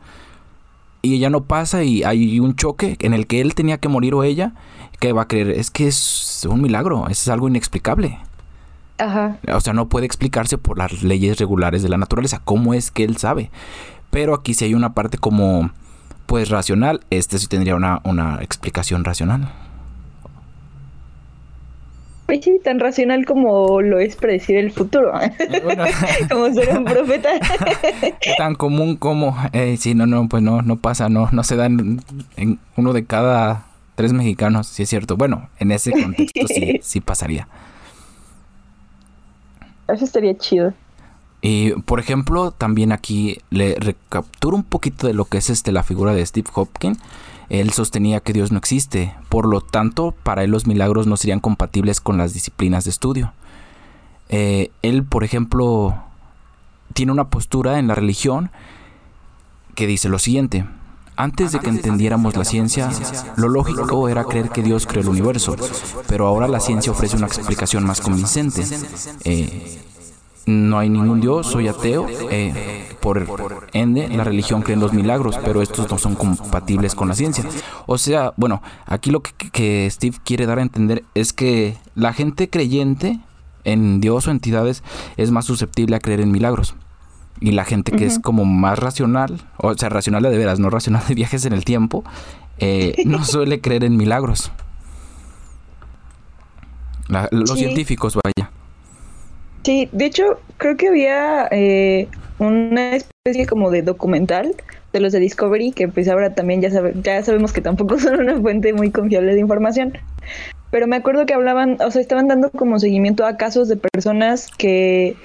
Y 1.03 1.15
ella 1.15 1.31
no 1.31 1.45
pasa 1.45 1.85
y 1.85 2.03
hay 2.03 2.41
un 2.41 2.57
choque 2.57 2.97
en 3.01 3.15
el 3.15 3.29
que 3.29 3.41
él 3.41 3.55
tenía 3.55 3.79
que 3.79 3.89
morir 3.89 4.15
o 4.15 4.25
ella, 4.25 4.55
¿qué 4.99 5.13
va 5.13 5.23
a 5.23 5.29
creer? 5.29 5.51
Es 5.51 5.71
que 5.71 5.87
es 5.87 6.45
un 6.51 6.61
milagro, 6.61 7.07
es 7.09 7.29
algo 7.29 7.47
inexplicable. 7.47 8.19
Ajá. 8.99 9.39
O 9.53 9.61
sea, 9.61 9.73
no 9.73 9.89
puede 9.89 10.07
explicarse 10.07 10.59
por 10.59 10.79
las 10.79 11.03
leyes 11.03 11.39
regulares 11.39 11.83
de 11.83 11.89
la 11.89 11.99
naturaleza. 11.99 12.41
¿Cómo 12.45 12.75
es 12.75 12.91
que 12.91 13.05
él 13.05 13.17
sabe? 13.17 13.51
Pero 14.11 14.35
aquí 14.35 14.55
sí 14.55 14.65
hay 14.65 14.75
una 14.75 14.95
parte 14.95 15.19
como, 15.19 15.71
pues, 16.27 16.49
racional. 16.49 17.01
Este 17.11 17.39
sí 17.39 17.47
tendría 17.47 17.77
una, 17.77 18.01
una 18.05 18.39
explicación 18.43 19.05
racional. 19.05 19.49
Pues 22.27 22.41
sí, 22.43 22.59
tan 22.63 22.81
racional 22.81 23.25
como 23.25 23.81
lo 23.81 24.01
es 24.01 24.17
predecir 24.17 24.57
el 24.57 24.73
futuro. 24.73 25.13
como 26.31 26.53
ser 26.53 26.77
un 26.77 26.85
profeta. 26.85 27.31
tan 28.39 28.57
común 28.57 28.97
como, 28.97 29.37
eh, 29.53 29.77
sí, 29.79 29.95
no, 29.95 30.07
no, 30.07 30.29
pues 30.29 30.43
no, 30.43 30.63
no 30.63 30.77
pasa, 30.77 31.09
no, 31.09 31.29
no 31.31 31.45
se 31.45 31.55
da 31.57 31.67
en, 31.67 32.01
uno 32.77 32.93
de 32.93 33.05
cada 33.05 33.67
tres 33.95 34.13
mexicanos, 34.13 34.67
sí 34.67 34.83
es 34.83 34.89
cierto. 34.89 35.17
Bueno, 35.17 35.49
en 35.61 35.71
ese 35.71 35.93
contexto 35.93 36.49
sí, 36.49 36.81
sí 36.83 37.01
pasaría. 37.01 37.47
Eso 39.89 40.05
estaría 40.05 40.37
chido. 40.37 40.73
Y 41.43 41.73
por 41.83 42.01
ejemplo, 42.01 42.51
también 42.51 42.93
aquí 42.93 43.39
le 43.51 43.77
recapturo 43.77 44.57
un 44.57 44.65
poquito 44.65 45.07
de 45.07 45.15
lo 45.15 45.27
que 45.27 45.39
es 45.39 45.51
este 45.51 45.71
la 45.71 45.83
figura 45.83 46.13
de 46.13 46.25
Steve 46.25 46.49
Hopkins. 46.55 46.99
Él 47.49 47.71
sostenía 47.71 48.21
que 48.21 48.33
Dios 48.33 48.51
no 48.51 48.59
existe, 48.59 49.15
por 49.29 49.47
lo 49.47 49.61
tanto, 49.61 50.13
para 50.25 50.43
él 50.43 50.51
los 50.51 50.67
milagros 50.67 51.07
no 51.07 51.17
serían 51.17 51.39
compatibles 51.39 52.01
con 52.01 52.19
las 52.19 52.35
disciplinas 52.35 52.85
de 52.85 52.91
estudio. 52.91 53.33
Eh, 54.29 54.73
él, 54.83 55.05
por 55.05 55.23
ejemplo, 55.23 55.95
tiene 56.93 57.13
una 57.13 57.29
postura 57.29 57.79
en 57.79 57.87
la 57.87 57.95
religión 57.95 58.51
que 59.77 59.87
dice 59.87 60.09
lo 60.09 60.19
siguiente. 60.19 60.67
Antes 61.17 61.53
de 61.53 61.61
que 61.61 61.71
entendiéramos 61.71 62.37
la 62.37 62.45
ciencia, 62.45 62.91
lo 63.37 63.49
lógico 63.49 64.09
era 64.09 64.25
creer 64.25 64.51
que 64.51 64.63
Dios 64.63 64.87
creó 64.87 65.03
el 65.03 65.09
universo, 65.09 65.57
pero 66.09 66.27
ahora 66.27 66.47
la 66.47 66.61
ciencia 66.61 66.93
ofrece 66.93 67.17
una 67.17 67.27
explicación 67.27 67.85
más 67.85 68.03
convincente. 68.03 68.63
Eh, 69.25 69.81
no 70.45 70.79
hay 70.79 70.91
ningún 70.91 71.21
Dios, 71.21 71.47
soy 71.47 71.69
ateo. 71.69 72.07
Eh, 72.31 72.95
por 73.01 73.27
ende, 73.73 74.09
la 74.09 74.25
religión 74.25 74.61
cree 74.61 74.75
en 74.75 74.81
los 74.81 74.93
milagros, 74.93 75.39
pero 75.43 75.63
estos 75.63 75.91
no 75.91 75.97
son 75.97 76.17
compatibles 76.17 76.95
con 76.95 77.09
la 77.09 77.15
ciencia. 77.15 77.45
O 77.87 77.97
sea, 77.97 78.35
bueno, 78.37 78.63
aquí 78.85 79.11
lo 79.11 79.23
que, 79.23 79.33
que 79.51 79.89
Steve 79.91 80.19
quiere 80.23 80.45
dar 80.45 80.59
a 80.59 80.63
entender 80.63 81.03
es 81.15 81.33
que 81.33 81.79
la 81.95 82.13
gente 82.13 82.51
creyente 82.51 83.21
en 83.65 84.01
Dios 84.01 84.29
o 84.29 84.31
entidades 84.31 84.83
es 85.17 85.31
más 85.31 85.47
susceptible 85.47 85.97
a 85.97 86.01
creer 86.01 86.21
en 86.21 86.31
milagros. 86.31 86.75
Y 87.41 87.53
la 87.53 87.65
gente 87.65 87.93
que 87.93 88.07
es 88.07 88.19
como 88.19 88.45
más 88.45 88.79
racional, 88.79 89.41
o 89.59 89.75
sea, 89.75 89.89
racional 89.89 90.23
de 90.23 90.37
veras, 90.37 90.59
no 90.59 90.71
racional 90.71 91.03
de 91.07 91.15
viajes 91.15 91.45
en 91.45 91.53
el 91.53 91.65
tiempo, 91.65 92.05
eh, 92.59 92.95
no 93.05 93.25
suele 93.25 93.61
creer 93.61 93.85
en 93.85 93.97
milagros. 93.97 94.53
los 97.31 97.59
científicos, 97.59 98.15
vaya. 98.15 98.51
Sí, 99.65 99.89
de 99.93 100.07
hecho, 100.07 100.41
creo 100.59 100.77
que 100.77 100.89
había 100.89 101.49
eh, 101.51 102.09
una 102.39 102.97
especie 102.97 103.47
como 103.47 103.71
de 103.71 103.83
documental 103.83 104.55
de 104.93 105.01
los 105.01 105.13
de 105.13 105.21
Discovery, 105.21 105.73
que 105.73 105.89
pues 105.89 106.09
ahora 106.09 106.35
también 106.35 106.63
ya, 106.63 106.71
ya 107.03 107.23
sabemos 107.23 107.53
que 107.53 107.61
tampoco 107.61 107.99
son 108.01 108.21
una 108.21 108.41
fuente 108.41 108.73
muy 108.73 108.91
confiable 108.91 109.35
de 109.35 109.41
información. 109.41 109.99
Pero 110.71 110.87
me 110.87 110.97
acuerdo 110.97 111.27
que 111.27 111.35
hablaban, 111.35 111.79
o 111.81 111.91
sea, 111.91 112.01
estaban 112.01 112.29
dando 112.29 112.51
como 112.51 112.79
seguimiento 112.79 113.25
a 113.25 113.37
casos 113.37 113.69
de 113.69 113.77
personas 113.77 114.49
que 114.59 115.17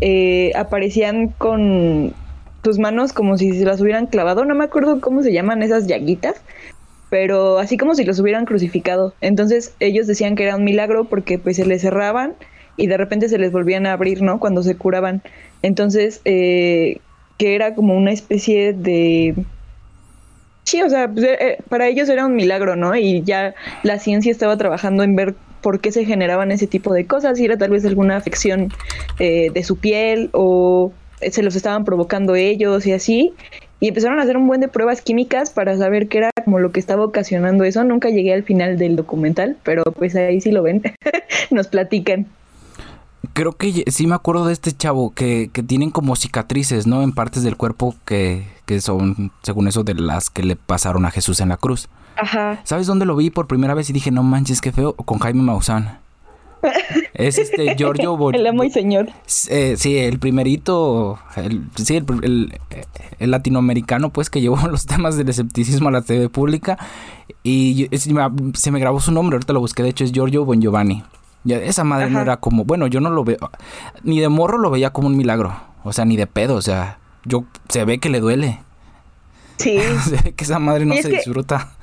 eh, 0.00 0.52
aparecían 0.54 1.28
con 1.28 2.12
sus 2.64 2.78
manos 2.78 3.12
como 3.12 3.38
si 3.38 3.56
se 3.58 3.64
las 3.64 3.80
hubieran 3.80 4.06
clavado. 4.06 4.44
No 4.44 4.54
me 4.54 4.64
acuerdo 4.64 5.00
cómo 5.00 5.22
se 5.22 5.32
llaman 5.32 5.62
esas 5.62 5.86
llaguitas, 5.86 6.42
pero 7.10 7.58
así 7.58 7.76
como 7.76 7.94
si 7.94 8.04
los 8.04 8.18
hubieran 8.18 8.44
crucificado. 8.44 9.14
Entonces 9.20 9.74
ellos 9.80 10.06
decían 10.06 10.34
que 10.34 10.44
era 10.44 10.56
un 10.56 10.64
milagro 10.64 11.04
porque 11.04 11.38
pues 11.38 11.56
se 11.56 11.66
les 11.66 11.82
cerraban 11.82 12.34
y 12.76 12.88
de 12.88 12.96
repente 12.96 13.28
se 13.28 13.38
les 13.38 13.52
volvían 13.52 13.86
a 13.86 13.92
abrir, 13.92 14.22
¿no? 14.22 14.38
Cuando 14.38 14.62
se 14.62 14.76
curaban. 14.76 15.22
Entonces, 15.62 16.20
eh, 16.24 16.98
que 17.38 17.54
era 17.54 17.74
como 17.74 17.96
una 17.96 18.12
especie 18.12 18.72
de... 18.72 19.34
Sí, 20.64 20.82
o 20.82 20.90
sea, 20.90 21.08
pues, 21.08 21.24
eh, 21.24 21.58
para 21.68 21.86
ellos 21.86 22.08
era 22.08 22.26
un 22.26 22.34
milagro, 22.34 22.76
¿no? 22.76 22.94
Y 22.96 23.22
ya 23.22 23.54
la 23.82 23.98
ciencia 23.98 24.32
estaba 24.32 24.56
trabajando 24.56 25.04
en 25.04 25.14
ver 25.14 25.34
por 25.60 25.80
qué 25.80 25.92
se 25.92 26.04
generaban 26.04 26.50
ese 26.52 26.66
tipo 26.66 26.92
de 26.92 27.06
cosas, 27.06 27.38
si 27.38 27.44
era 27.44 27.56
tal 27.56 27.70
vez 27.70 27.84
alguna 27.84 28.16
afección 28.16 28.72
eh, 29.18 29.50
de 29.52 29.62
su 29.62 29.76
piel 29.76 30.30
o 30.32 30.92
se 31.30 31.42
los 31.42 31.56
estaban 31.56 31.84
provocando 31.84 32.34
ellos 32.34 32.86
y 32.86 32.92
así. 32.92 33.34
Y 33.78 33.88
empezaron 33.88 34.18
a 34.18 34.22
hacer 34.22 34.36
un 34.36 34.46
buen 34.46 34.60
de 34.60 34.68
pruebas 34.68 35.02
químicas 35.02 35.50
para 35.50 35.76
saber 35.76 36.08
qué 36.08 36.18
era 36.18 36.30
como 36.44 36.58
lo 36.58 36.72
que 36.72 36.80
estaba 36.80 37.04
ocasionando 37.04 37.64
eso. 37.64 37.84
Nunca 37.84 38.08
llegué 38.08 38.32
al 38.32 38.42
final 38.42 38.78
del 38.78 38.96
documental, 38.96 39.56
pero 39.64 39.82
pues 39.84 40.16
ahí 40.16 40.40
sí 40.40 40.50
lo 40.50 40.62
ven, 40.62 40.82
nos 41.50 41.68
platican. 41.68 42.26
Creo 43.34 43.52
que 43.52 43.84
sí 43.88 44.06
me 44.06 44.14
acuerdo 44.14 44.46
de 44.46 44.54
este 44.54 44.72
chavo 44.72 45.12
que, 45.12 45.50
que 45.52 45.62
tienen 45.62 45.90
como 45.90 46.16
cicatrices, 46.16 46.86
¿no? 46.86 47.02
En 47.02 47.12
partes 47.12 47.42
del 47.42 47.56
cuerpo 47.56 47.94
que, 48.06 48.46
que 48.64 48.80
son, 48.80 49.30
según 49.42 49.68
eso, 49.68 49.84
de 49.84 49.94
las 49.94 50.30
que 50.30 50.42
le 50.42 50.56
pasaron 50.56 51.04
a 51.04 51.10
Jesús 51.10 51.40
en 51.40 51.50
la 51.50 51.58
cruz. 51.58 51.90
Ajá. 52.16 52.60
¿Sabes 52.64 52.86
dónde 52.86 53.06
lo 53.06 53.16
vi 53.16 53.30
por 53.30 53.46
primera 53.46 53.74
vez 53.74 53.90
y 53.90 53.92
dije, 53.92 54.10
no 54.10 54.22
manches, 54.22 54.60
qué 54.60 54.72
feo? 54.72 54.94
Con 54.94 55.18
Jaime 55.18 55.42
Maussan. 55.42 55.98
es 57.14 57.38
este 57.38 57.74
Giorgio 57.76 58.30
El 58.30 58.46
amo 58.46 58.64
y 58.64 58.70
señor. 58.70 59.08
Eh, 59.48 59.74
sí, 59.76 59.98
el 59.98 60.18
primerito, 60.18 61.18
el, 61.36 61.62
sí, 61.76 61.96
el, 61.96 62.58
el, 63.18 63.30
latinoamericano, 63.30 64.10
pues, 64.10 64.30
que 64.30 64.40
llevó 64.40 64.56
los 64.70 64.86
temas 64.86 65.16
del 65.16 65.28
escepticismo 65.28 65.88
a 65.88 65.92
la 65.92 66.02
TV 66.02 66.28
pública. 66.28 66.78
Y 67.42 67.88
se 67.92 68.70
me 68.70 68.80
grabó 68.80 69.00
su 69.00 69.12
nombre, 69.12 69.36
ahorita 69.36 69.52
lo 69.52 69.60
busqué, 69.60 69.82
de 69.82 69.90
hecho 69.90 70.04
es 70.04 70.12
Giorgio 70.12 70.44
Bon 70.44 70.60
Giovanni. 70.60 71.04
Ya, 71.46 71.58
esa 71.58 71.84
madre 71.84 72.10
no 72.10 72.20
era 72.20 72.38
como, 72.38 72.64
bueno, 72.64 72.88
yo 72.88 73.00
no 73.00 73.08
lo 73.08 73.22
veo, 73.22 73.38
ni 74.02 74.18
de 74.18 74.28
morro 74.28 74.58
lo 74.58 74.68
veía 74.68 74.90
como 74.90 75.06
un 75.06 75.16
milagro, 75.16 75.56
o 75.84 75.92
sea, 75.92 76.04
ni 76.04 76.16
de 76.16 76.26
pedo, 76.26 76.56
o 76.56 76.60
sea, 76.60 76.98
yo, 77.24 77.44
se 77.68 77.84
ve 77.84 77.98
que 77.98 78.08
le 78.08 78.18
duele. 78.18 78.58
Sí. 79.58 79.78
se 80.04 80.16
ve 80.16 80.34
que 80.34 80.42
esa 80.42 80.58
madre 80.58 80.84
no 80.86 80.94
se 80.96 81.08
disfruta. 81.08 81.75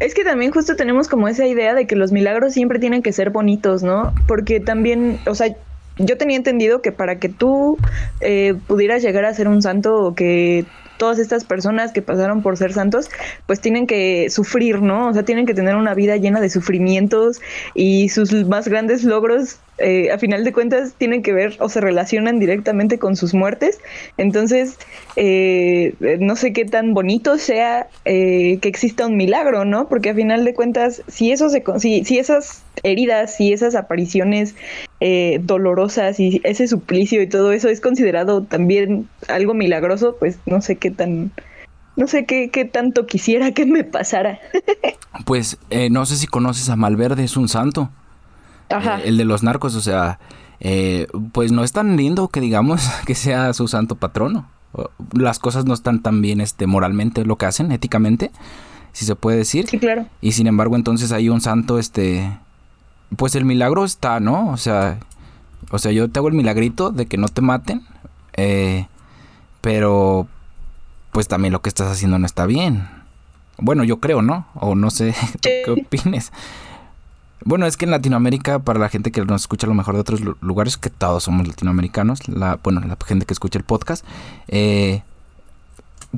Es 0.00 0.14
que 0.14 0.24
también 0.24 0.52
justo 0.52 0.76
tenemos 0.76 1.08
como 1.08 1.28
esa 1.28 1.46
idea 1.46 1.74
de 1.74 1.86
que 1.86 1.96
los 1.96 2.12
milagros 2.12 2.52
siempre 2.52 2.78
tienen 2.78 3.02
que 3.02 3.12
ser 3.12 3.30
bonitos, 3.30 3.82
¿no? 3.82 4.14
Porque 4.28 4.60
también, 4.60 5.18
o 5.26 5.34
sea, 5.34 5.54
yo 5.98 6.16
tenía 6.16 6.36
entendido 6.36 6.80
que 6.82 6.92
para 6.92 7.18
que 7.18 7.28
tú 7.28 7.76
eh, 8.20 8.54
pudieras 8.68 9.02
llegar 9.02 9.24
a 9.24 9.34
ser 9.34 9.48
un 9.48 9.60
santo 9.60 9.96
o 9.96 10.14
que 10.14 10.64
todas 10.98 11.18
estas 11.18 11.44
personas 11.44 11.92
que 11.92 12.02
pasaron 12.02 12.42
por 12.42 12.56
ser 12.56 12.72
santos, 12.72 13.08
pues 13.46 13.60
tienen 13.60 13.86
que 13.86 14.30
sufrir, 14.30 14.82
¿no? 14.82 15.08
O 15.08 15.14
sea, 15.14 15.24
tienen 15.24 15.46
que 15.46 15.54
tener 15.54 15.76
una 15.76 15.94
vida 15.94 16.16
llena 16.16 16.40
de 16.40 16.50
sufrimientos 16.50 17.40
y 17.74 18.08
sus 18.08 18.32
más 18.46 18.68
grandes 18.68 19.04
logros 19.04 19.58
eh, 19.78 20.10
a 20.10 20.18
final 20.18 20.44
de 20.44 20.52
cuentas 20.52 20.94
tienen 20.98 21.22
que 21.22 21.32
ver 21.32 21.56
o 21.60 21.68
se 21.68 21.80
relacionan 21.80 22.40
directamente 22.40 22.98
con 22.98 23.14
sus 23.14 23.32
muertes. 23.32 23.78
Entonces, 24.16 24.76
eh, 25.14 25.94
no 26.20 26.34
sé 26.34 26.52
qué 26.52 26.64
tan 26.64 26.94
bonito 26.94 27.38
sea 27.38 27.88
eh, 28.04 28.58
que 28.60 28.68
exista 28.68 29.06
un 29.06 29.16
milagro, 29.16 29.64
¿no? 29.64 29.88
Porque 29.88 30.10
a 30.10 30.14
final 30.14 30.44
de 30.44 30.54
cuentas, 30.54 31.02
si 31.06 31.30
eso 31.30 31.48
se, 31.48 31.62
si, 31.78 32.04
si 32.04 32.18
esas 32.18 32.64
heridas, 32.82 33.36
si 33.36 33.52
esas 33.52 33.74
apariciones 33.74 34.54
dolorosas 35.42 36.18
y 36.18 36.40
ese 36.42 36.66
suplicio 36.66 37.22
y 37.22 37.28
todo 37.28 37.52
eso 37.52 37.68
es 37.68 37.80
considerado 37.80 38.42
también 38.42 39.08
algo 39.28 39.54
milagroso, 39.54 40.16
pues 40.18 40.40
no 40.44 40.60
sé 40.60 40.74
qué 40.74 40.90
tan 40.90 41.30
no 41.94 42.08
sé 42.08 42.26
qué, 42.26 42.50
qué, 42.50 42.64
tanto 42.64 43.06
quisiera 43.06 43.52
que 43.52 43.64
me 43.64 43.84
pasara. 43.84 44.40
pues 45.24 45.56
no 45.90 46.04
sé 46.04 46.16
si 46.16 46.26
conoces 46.26 46.68
a 46.68 46.76
Malverde, 46.76 47.22
es 47.22 47.36
un 47.36 47.48
santo. 47.48 47.90
Eh, 48.70 49.02
el 49.04 49.16
de 49.16 49.24
los 49.24 49.42
narcos, 49.42 49.74
o 49.74 49.80
sea, 49.80 50.18
eh, 50.60 51.06
pues 51.32 51.52
no 51.52 51.64
es 51.64 51.72
tan 51.72 51.96
lindo 51.96 52.28
que 52.28 52.40
digamos 52.40 52.88
que 53.06 53.14
sea 53.14 53.52
su 53.52 53.68
santo 53.68 53.94
patrono. 53.94 54.48
las 55.12 55.38
cosas 55.38 55.64
no 55.64 55.74
están 55.74 56.02
tan 56.02 56.20
bien 56.20 56.40
este, 56.40 56.66
moralmente 56.66 57.24
lo 57.24 57.36
que 57.36 57.46
hacen, 57.46 57.72
éticamente, 57.72 58.30
si 58.92 59.04
se 59.04 59.16
puede 59.16 59.38
decir. 59.38 59.66
Sí, 59.68 59.78
claro. 59.78 60.06
Y 60.20 60.32
sin 60.32 60.46
embargo, 60.46 60.76
entonces 60.76 61.12
hay 61.12 61.28
un 61.28 61.40
santo, 61.40 61.78
este, 61.78 62.38
pues 63.16 63.34
el 63.34 63.44
milagro 63.44 63.84
está, 63.84 64.20
¿no? 64.20 64.50
O 64.50 64.56
sea, 64.56 64.98
o 65.70 65.78
sea, 65.78 65.92
yo 65.92 66.08
te 66.08 66.18
hago 66.18 66.28
el 66.28 66.34
milagrito 66.34 66.90
de 66.90 67.06
que 67.06 67.16
no 67.16 67.28
te 67.28 67.40
maten, 67.40 67.82
eh, 68.36 68.86
pero 69.60 70.28
pues 71.12 71.28
también 71.28 71.52
lo 71.52 71.62
que 71.62 71.68
estás 71.68 71.88
haciendo 71.88 72.18
no 72.18 72.26
está 72.26 72.46
bien. 72.46 72.88
Bueno, 73.58 73.84
yo 73.84 73.98
creo, 73.98 74.22
¿no? 74.22 74.46
O 74.54 74.74
no 74.74 74.90
sé 74.90 75.14
qué 75.42 75.64
opines. 75.70 76.32
Bueno, 77.44 77.66
es 77.66 77.76
que 77.76 77.84
en 77.84 77.92
Latinoamérica, 77.92 78.58
para 78.58 78.80
la 78.80 78.88
gente 78.88 79.12
que 79.12 79.24
nos 79.24 79.42
escucha 79.42 79.66
a 79.66 79.68
lo 79.68 79.74
mejor 79.74 79.94
de 79.94 80.00
otros 80.00 80.20
lugares, 80.40 80.76
que 80.76 80.90
todos 80.90 81.24
somos 81.24 81.46
latinoamericanos, 81.46 82.28
la, 82.28 82.58
bueno, 82.62 82.80
la 82.80 82.96
gente 83.06 83.26
que 83.26 83.32
escucha 83.32 83.58
el 83.58 83.64
podcast, 83.64 84.04
eh, 84.48 85.02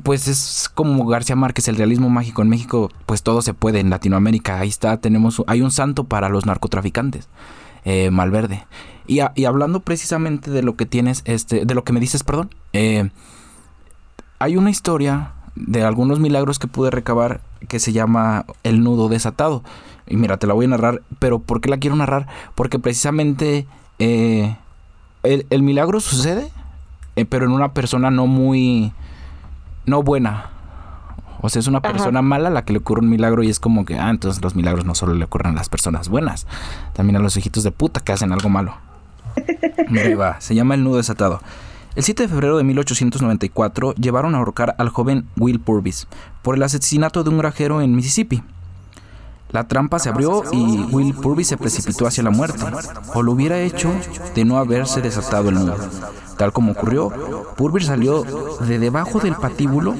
pues 0.03 0.27
es 0.27 0.69
como 0.73 1.05
García 1.05 1.35
Márquez, 1.35 1.67
el 1.67 1.75
realismo 1.75 2.09
mágico 2.09 2.41
en 2.41 2.49
México, 2.49 2.89
pues 3.05 3.23
todo 3.23 3.41
se 3.41 3.53
puede 3.53 3.79
en 3.79 3.89
Latinoamérica. 3.89 4.59
Ahí 4.59 4.69
está, 4.69 4.97
tenemos, 4.97 5.43
hay 5.47 5.61
un 5.61 5.71
santo 5.71 6.05
para 6.05 6.29
los 6.29 6.45
narcotraficantes, 6.45 7.29
eh, 7.85 8.09
Malverde. 8.09 8.65
Y, 9.07 9.19
hablando 9.45 9.81
precisamente 9.81 10.51
de 10.51 10.63
lo 10.63 10.75
que 10.75 10.85
tienes, 10.85 11.21
este, 11.25 11.65
de 11.65 11.75
lo 11.75 11.83
que 11.83 11.91
me 11.91 11.99
dices, 11.99 12.23
perdón, 12.23 12.49
eh, 12.71 13.09
hay 14.39 14.55
una 14.55 14.69
historia 14.69 15.33
de 15.55 15.83
algunos 15.83 16.19
milagros 16.19 16.59
que 16.59 16.67
pude 16.67 16.91
recabar 16.91 17.41
que 17.67 17.79
se 17.79 17.91
llama 17.91 18.45
El 18.63 18.83
nudo 18.83 19.09
desatado. 19.09 19.63
Y 20.11 20.17
mira, 20.17 20.35
te 20.35 20.45
la 20.45 20.53
voy 20.53 20.65
a 20.65 20.67
narrar, 20.67 21.01
pero 21.19 21.39
¿por 21.39 21.61
qué 21.61 21.69
la 21.69 21.77
quiero 21.77 21.95
narrar? 21.95 22.27
Porque 22.53 22.79
precisamente 22.79 23.65
eh, 23.97 24.57
el, 25.23 25.63
milagro 25.63 26.01
sucede, 26.01 26.51
eh, 27.15 27.23
pero 27.23 27.45
en 27.45 27.51
una 27.51 27.73
persona 27.73 28.11
no 28.11 28.27
muy... 28.27 28.91
no 29.85 30.03
buena. 30.03 30.49
O 31.39 31.47
sea, 31.47 31.61
es 31.61 31.67
una 31.67 31.81
persona 31.81 32.21
mala 32.21 32.49
a 32.49 32.51
la 32.51 32.65
que 32.65 32.73
le 32.73 32.79
ocurre 32.79 33.01
un 33.01 33.09
milagro 33.09 33.41
y 33.41 33.49
es 33.49 33.61
como 33.61 33.85
que, 33.85 33.97
ah, 33.97 34.09
entonces 34.09 34.43
los 34.43 34.53
milagros 34.53 34.83
no 34.85 34.95
solo 34.95 35.13
le 35.13 35.23
ocurren 35.23 35.53
a 35.53 35.55
las 35.55 35.69
personas 35.69 36.09
buenas, 36.09 36.45
también 36.93 37.15
a 37.15 37.19
los 37.19 37.37
hijitos 37.37 37.63
de 37.63 37.71
puta 37.71 38.01
que 38.01 38.11
hacen 38.11 38.33
algo 38.33 38.49
malo. 38.49 38.75
va, 40.19 40.41
se 40.41 40.55
llama 40.55 40.75
El 40.75 40.83
nudo 40.83 40.97
desatado. 40.97 41.39
El 41.95 42.03
7 42.03 42.23
de 42.23 42.29
febrero 42.29 42.57
de 42.57 42.65
1894 42.65 43.95
llevaron 43.95 44.35
a 44.35 44.39
ahorcar 44.39 44.75
al 44.77 44.89
joven 44.89 45.25
Will 45.37 45.61
Purvis 45.61 46.07
por 46.41 46.55
el 46.55 46.63
asesinato 46.63 47.23
de 47.23 47.29
un 47.29 47.37
grajero 47.37 47.81
en 47.81 47.95
Mississippi. 47.95 48.43
La 49.51 49.67
trampa 49.67 49.99
se 49.99 50.09
abrió 50.09 50.43
y 50.51 50.83
Will 50.91 51.13
Purvis 51.13 51.47
se 51.49 51.57
precipitó 51.57 52.07
hacia 52.07 52.23
la 52.23 52.29
muerte, 52.29 52.65
o 53.13 53.21
lo 53.21 53.33
hubiera 53.33 53.59
hecho 53.59 53.91
de 54.33 54.45
no 54.45 54.57
haberse 54.57 55.01
desatado 55.01 55.49
el 55.49 55.55
nudo. 55.55 55.75
Tal 56.37 56.53
como 56.53 56.71
ocurrió, 56.71 57.11
Purvis 57.57 57.87
salió 57.87 58.23
de 58.61 58.79
debajo 58.79 59.19
del 59.19 59.35
patíbulo 59.35 59.93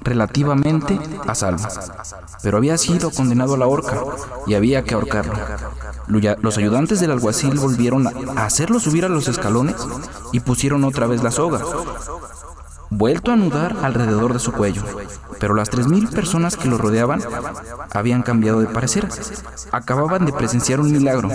relativamente 0.00 0.98
a 1.26 1.34
salvo, 1.34 1.64
pero 2.42 2.56
había 2.56 2.76
sido 2.78 3.10
condenado 3.10 3.54
a 3.54 3.58
la 3.58 3.66
horca 3.66 4.02
y 4.46 4.54
había 4.54 4.82
que 4.82 4.94
ahorcarlo. 4.94 5.34
Los 6.08 6.58
ayudantes 6.58 7.00
del 7.00 7.12
alguacil 7.12 7.58
volvieron 7.58 8.08
a 8.36 8.44
hacerlo 8.44 8.80
subir 8.80 9.04
a 9.04 9.08
los 9.08 9.28
escalones 9.28 9.76
y 10.32 10.40
pusieron 10.40 10.84
otra 10.84 11.06
vez 11.06 11.22
la 11.22 11.30
soga, 11.30 11.60
vuelto 12.96 13.30
a 13.30 13.34
anudar 13.34 13.76
alrededor 13.82 14.32
de 14.32 14.38
su 14.38 14.52
cuello. 14.52 14.82
Pero 15.38 15.54
las 15.54 15.70
3.000 15.70 16.10
personas 16.10 16.56
que 16.56 16.68
lo 16.68 16.78
rodeaban 16.78 17.20
habían 17.92 18.22
cambiado 18.22 18.60
de 18.60 18.66
parecer. 18.66 19.08
Acababan 19.72 20.26
de 20.26 20.32
presenciar 20.32 20.80
un 20.80 20.92
milagro. 20.92 21.30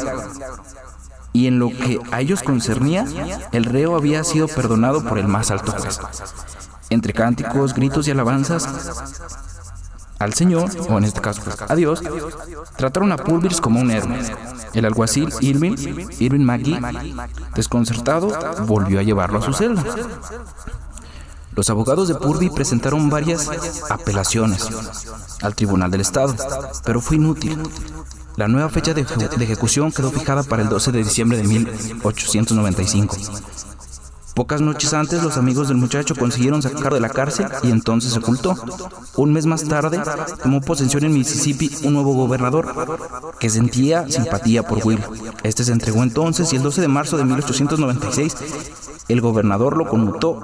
Y 1.34 1.48
en 1.48 1.60
lo 1.60 1.70
que 1.70 2.00
a 2.12 2.22
ellos 2.22 2.42
concernía, 2.42 3.06
el 3.52 3.66
reo 3.66 3.96
había 3.96 4.24
sido 4.24 4.48
perdonado 4.48 5.04
por 5.04 5.18
el 5.20 5.28
más 5.28 5.52
alto 5.52 5.72
juez. 5.72 6.00
Entre 6.90 7.14
cánticos, 7.14 7.74
gritos 7.74 8.08
y 8.08 8.12
alabanzas, 8.12 8.68
al 10.20 10.34
Señor, 10.34 10.70
o 10.90 10.98
en 10.98 11.04
este 11.04 11.22
caso 11.22 11.42
pues, 11.44 11.58
a 11.68 11.76
Dios, 11.76 12.02
trataron 12.76 13.12
a 13.12 13.18
Pulvers 13.18 13.62
como 13.62 13.80
un 13.80 13.92
héroe. 13.92 14.20
El 14.74 14.86
alguacil 14.86 15.30
Irving, 15.42 15.76
Irving 16.20 16.44
McGee, 16.44 16.80
desconcertado, 17.56 18.32
volvió 18.66 19.00
a 19.00 19.04
llevarlo 19.04 19.40
a 19.40 19.42
su 19.44 19.54
celda. 19.54 19.84
Los 21.58 21.72
abogados 21.72 22.08
de 22.08 22.14
Purdy 22.14 22.52
presentaron 22.52 23.10
varias 23.10 23.50
apelaciones 23.90 24.70
al 25.42 25.56
Tribunal 25.56 25.90
del 25.90 26.02
Estado, 26.02 26.36
pero 26.86 27.02
fue 27.02 27.18
inútil. 27.18 27.58
La 28.36 28.48
nueva 28.48 28.70
fecha 28.70 28.94
de, 28.94 29.04
de 29.04 29.44
ejecución 29.44 29.92
quedó 29.92 30.12
fijada 30.12 30.44
para 30.44 30.62
el 30.62 30.70
12 30.70 30.92
de 30.92 31.00
diciembre 31.00 31.40
de 31.40 31.46
1895. 31.46 33.18
Pocas 34.36 34.62
noches 34.62 34.94
antes, 34.94 35.24
los 35.24 35.36
amigos 35.38 35.68
del 35.68 35.78
muchacho 35.78 36.14
consiguieron 36.14 36.62
sacar 36.62 36.94
de 36.94 37.00
la 37.00 37.10
cárcel 37.10 37.48
y 37.64 37.72
entonces 37.72 38.14
se 38.14 38.20
ocultó. 38.20 38.54
Un 39.16 39.34
mes 39.34 39.48
más 39.48 39.64
tarde, 39.64 40.00
tomó 40.44 40.62
posesión 40.62 41.06
en 41.06 41.14
Mississippi 41.14 41.72
un 41.86 41.94
nuevo 41.94 42.14
gobernador 42.14 42.72
que 43.40 43.50
sentía 43.50 44.08
simpatía 44.08 44.62
por 44.62 44.86
Will. 44.86 45.04
Este 45.42 45.64
se 45.64 45.72
entregó 45.72 46.04
entonces 46.04 46.54
y 46.54 46.58
el 46.58 46.62
12 46.62 46.82
de 46.82 46.88
marzo 46.88 47.18
de 47.18 47.24
1896, 47.24 48.36
el 49.08 49.22
gobernador 49.22 49.76
lo 49.76 49.88
conmutó 49.90 50.44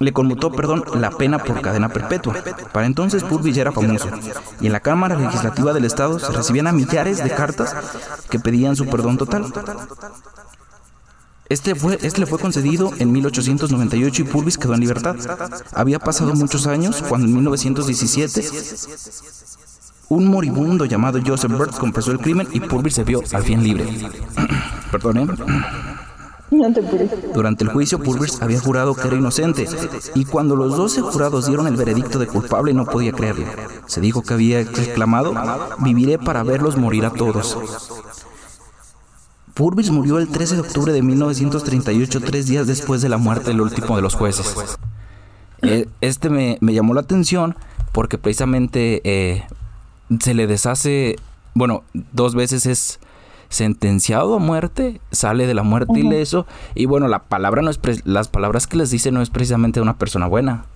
le 0.00 0.12
conmutó, 0.12 0.50
perdón, 0.50 0.84
la 0.94 1.10
pena 1.10 1.38
por 1.38 1.60
cadena 1.60 1.88
perpetua. 1.88 2.34
Para 2.72 2.86
entonces 2.86 3.22
Purvis 3.22 3.54
ya 3.54 3.62
era 3.62 3.72
famoso, 3.72 4.08
y 4.60 4.66
en 4.66 4.72
la 4.72 4.80
Cámara 4.80 5.16
Legislativa 5.16 5.72
del 5.72 5.84
Estado 5.84 6.18
se 6.18 6.32
recibían 6.32 6.66
a 6.66 6.72
millares 6.72 7.22
de 7.22 7.30
cartas 7.30 7.74
que 8.28 8.38
pedían 8.38 8.76
su 8.76 8.86
perdón 8.86 9.18
total. 9.18 9.52
Este, 11.48 11.74
fue, 11.74 11.98
este 12.00 12.20
le 12.20 12.26
fue 12.26 12.38
concedido 12.38 12.92
en 12.98 13.12
1898 13.12 14.22
y 14.22 14.24
Purvis 14.24 14.56
quedó 14.56 14.74
en 14.74 14.80
libertad. 14.80 15.16
Había 15.74 15.98
pasado 15.98 16.34
muchos 16.34 16.66
años 16.66 17.04
cuando 17.06 17.26
en 17.26 17.34
1917 17.34 18.48
un 20.08 20.26
moribundo 20.26 20.84
llamado 20.86 21.20
Joseph 21.24 21.52
Burt 21.52 21.76
confesó 21.76 22.12
el 22.12 22.18
crimen 22.18 22.48
y 22.52 22.60
Purvis 22.60 22.94
se 22.94 23.04
vio 23.04 23.22
al 23.32 23.42
fin 23.42 23.62
libre. 23.62 23.86
Perdón, 24.90 25.18
¿eh? 25.18 25.26
Durante 27.34 27.64
el 27.64 27.70
juicio, 27.70 27.98
Purvis 27.98 28.40
había 28.40 28.60
jurado 28.60 28.94
que 28.94 29.06
era 29.08 29.16
inocente, 29.16 29.66
y 30.14 30.24
cuando 30.24 30.56
los 30.56 30.76
doce 30.76 31.00
jurados 31.00 31.46
dieron 31.46 31.66
el 31.66 31.76
veredicto 31.76 32.18
de 32.18 32.26
culpable 32.26 32.72
no 32.74 32.84
podía 32.84 33.12
creerlo. 33.12 33.46
Se 33.86 34.00
dijo 34.00 34.22
que 34.22 34.34
había 34.34 34.60
exclamado, 34.60 35.34
viviré 35.80 36.18
para 36.18 36.42
verlos 36.42 36.76
morir 36.76 37.06
a 37.06 37.10
todos. 37.10 37.58
Purvis 39.54 39.90
murió 39.90 40.18
el 40.18 40.28
13 40.28 40.56
de 40.56 40.60
octubre 40.62 40.92
de 40.92 41.02
1938, 41.02 42.20
tres 42.20 42.46
días 42.46 42.66
después 42.66 43.02
de 43.02 43.08
la 43.08 43.18
muerte 43.18 43.50
del 43.50 43.60
último 43.60 43.94
de 43.94 44.02
los 44.02 44.14
jueces. 44.14 44.54
Eh, 45.62 45.88
este 46.00 46.28
me, 46.28 46.58
llamó 46.60 46.92
la 46.92 47.02
atención 47.02 47.56
porque 47.92 48.18
precisamente 48.18 49.00
eh, 49.04 49.44
se 50.20 50.34
le 50.34 50.46
deshace, 50.46 51.16
bueno, 51.54 51.84
dos 52.12 52.34
veces 52.34 52.66
es 52.66 52.98
sentenciado 53.48 54.34
a 54.34 54.38
muerte, 54.38 55.00
sale 55.10 55.46
de 55.46 55.54
la 55.54 55.62
muerte 55.62 55.98
ileso 55.98 56.46
y 56.74 56.86
bueno, 56.86 57.08
la 57.08 57.24
palabra 57.24 57.62
no 57.62 57.70
es 57.70 57.80
las 58.04 58.28
palabras 58.28 58.66
que 58.66 58.76
les 58.76 58.90
dice 58.90 59.10
no 59.10 59.22
es 59.22 59.30
precisamente 59.30 59.80
de 59.80 59.82
una 59.82 59.98
persona 59.98 60.26
buena. 60.26 60.66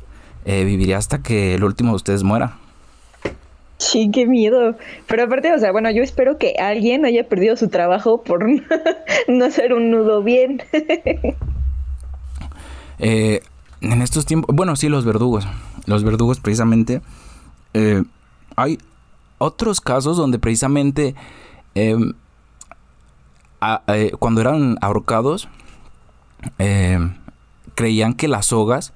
Eh, 0.45 0.65
viviría 0.65 0.97
hasta 0.97 1.23
que 1.23 1.55
el 1.55 1.65
último 1.65 1.91
de 1.91 1.97
ustedes 1.97 2.23
muera. 2.23 2.57
Sí, 3.79 4.11
qué 4.13 4.27
miedo. 4.27 4.77
Pero 5.07 5.25
aparte, 5.25 5.53
o 5.53 5.59
sea, 5.59 5.73
bueno, 5.73 5.91
yo 5.91 6.03
espero 6.03 6.39
que 6.39 6.55
alguien 6.59 7.05
haya 7.05 7.29
perdido 7.29 7.57
su 7.57 7.69
trabajo 7.69 8.23
por 8.23 8.47
no 9.29 9.45
hacer 9.45 9.73
un 9.73 9.91
nudo 9.91 10.23
bien. 10.23 10.63
Eh, 13.01 13.43
en 13.81 14.03
estos 14.03 14.27
tiempos, 14.27 14.53
bueno, 14.57 14.75
sí, 14.75 14.89
los 14.89 15.05
verdugos. 15.05 15.47
Los 15.87 16.03
verdugos 16.03 16.41
precisamente... 16.41 17.01
Eh, 17.73 18.03
hay 18.57 18.79
otros 19.39 19.81
casos 19.81 20.17
donde 20.17 20.41
precisamente 20.41 21.15
eh, 23.89 24.13
cuando 24.19 24.41
eran 24.41 24.77
ahorcados 24.81 25.49
em, 26.59 27.15
creían 27.75 28.15
que 28.15 28.29
las 28.29 28.47
sogas 28.47 28.93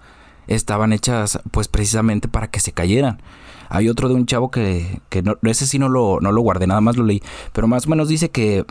estaban 0.46 0.92
hechas 0.92 1.40
pues 1.51 1.68
precisamente 1.68 2.29
para 2.29 2.48
que 2.48 2.61
se 2.61 2.72
cayeran. 2.72 3.20
Hay 3.68 3.88
otro 3.88 4.09
de 4.09 4.14
un 4.14 4.27
chavo 4.27 4.51
que, 4.51 5.01
que 5.09 5.22
no, 5.22 5.38
ese 5.42 5.66
sí 5.66 5.79
no 5.79 5.88
lo, 5.88 6.20
no 6.20 6.31
lo 6.31 6.42
guardé, 6.42 6.66
nada 6.66 6.81
más 6.81 6.96
lo 6.96 7.05
leí. 7.05 7.22
Pero 7.53 7.66
más 7.68 7.87
o 7.87 7.90
menos 7.90 8.09
dice 8.09 8.31
que 8.31 8.66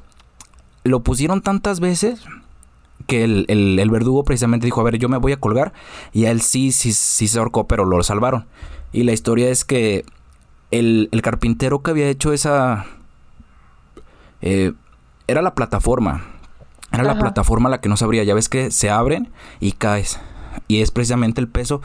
lo 0.83 1.01
pusieron 1.01 1.41
tantas 1.41 1.79
veces 1.79 2.23
que 3.07 3.23
el, 3.23 3.89
verdugo 3.91 4.23
precisamente 4.23 4.65
dijo, 4.65 4.81
a 4.81 4.83
ver, 4.83 4.97
yo 4.97 5.09
me 5.09 5.17
voy 5.17 5.31
a 5.31 5.39
colgar. 5.39 5.73
Y 6.13 6.25
a 6.25 6.31
él 6.31 6.41
sí, 6.41 6.71
sí, 6.71 6.93
sí 6.93 7.27
se 7.27 7.39
ahorcó, 7.39 7.67
pero 7.67 7.85
lo 7.85 8.01
salvaron. 8.03 8.45
Y 8.91 9.03
la 9.03 9.13
historia 9.13 9.49
es 9.49 9.65
que 9.65 10.05
el, 10.71 11.09
carpintero 11.23 11.81
que 11.81 11.91
había 11.91 12.07
hecho 12.07 12.33
esa... 12.33 12.85
Eh, 14.41 14.73
era 15.31 15.41
la 15.41 15.55
plataforma. 15.55 16.25
Era 16.91 17.03
la 17.03 17.17
plataforma 17.17 17.69
la 17.69 17.79
que 17.79 17.87
no 17.87 17.95
se 17.95 18.03
abría. 18.03 18.23
Ya 18.23 18.33
ves 18.33 18.49
que 18.49 18.69
se 18.69 18.89
abren 18.89 19.29
y 19.59 19.71
caes. 19.71 20.19
Y 20.67 20.81
es 20.81 20.91
precisamente 20.91 21.39
el 21.39 21.47
peso 21.47 21.81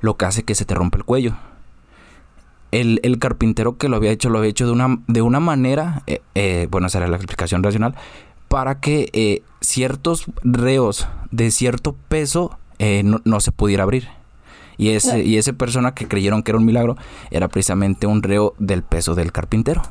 lo 0.00 0.16
que 0.16 0.24
hace 0.24 0.42
que 0.42 0.54
se 0.54 0.64
te 0.64 0.74
rompa 0.74 0.98
el 0.98 1.04
cuello 1.04 1.36
el, 2.70 3.00
el, 3.02 3.18
carpintero 3.18 3.76
que 3.76 3.88
lo 3.88 3.96
había 3.96 4.10
hecho 4.10 4.30
lo 4.30 4.38
había 4.38 4.50
hecho 4.50 4.66
de 4.66 4.72
una, 4.72 5.00
de 5.06 5.22
una 5.22 5.40
manera, 5.40 6.02
eh, 6.06 6.20
eh, 6.34 6.68
bueno, 6.70 6.86
esa 6.86 6.98
era 6.98 7.08
la 7.08 7.16
explicación 7.16 7.62
racional, 7.62 7.94
para 8.48 8.80
que 8.80 9.10
eh, 9.12 9.42
ciertos 9.60 10.26
reos 10.42 11.06
de 11.30 11.50
cierto 11.50 11.94
peso 12.08 12.58
eh, 12.78 13.02
no, 13.04 13.40
se 13.40 13.52
pudiera 13.52 13.82
abrir. 13.82 14.08
Y 14.76 14.90
ese, 14.90 15.24
y 15.24 15.38
esa 15.38 15.52
persona 15.54 15.92
que 15.92 16.06
creyeron 16.06 16.44
que 16.44 16.52
era 16.52 16.58
un 16.58 16.64
milagro 16.64 16.96
era 17.32 17.48
precisamente 17.48 18.06
un 18.06 18.22
reo 18.22 18.54
del 18.58 18.84
peso 18.84 19.16
del 19.16 19.32
carpintero. 19.32 19.82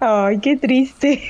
Ay, 0.00 0.38
qué 0.40 0.56
triste. 0.56 1.22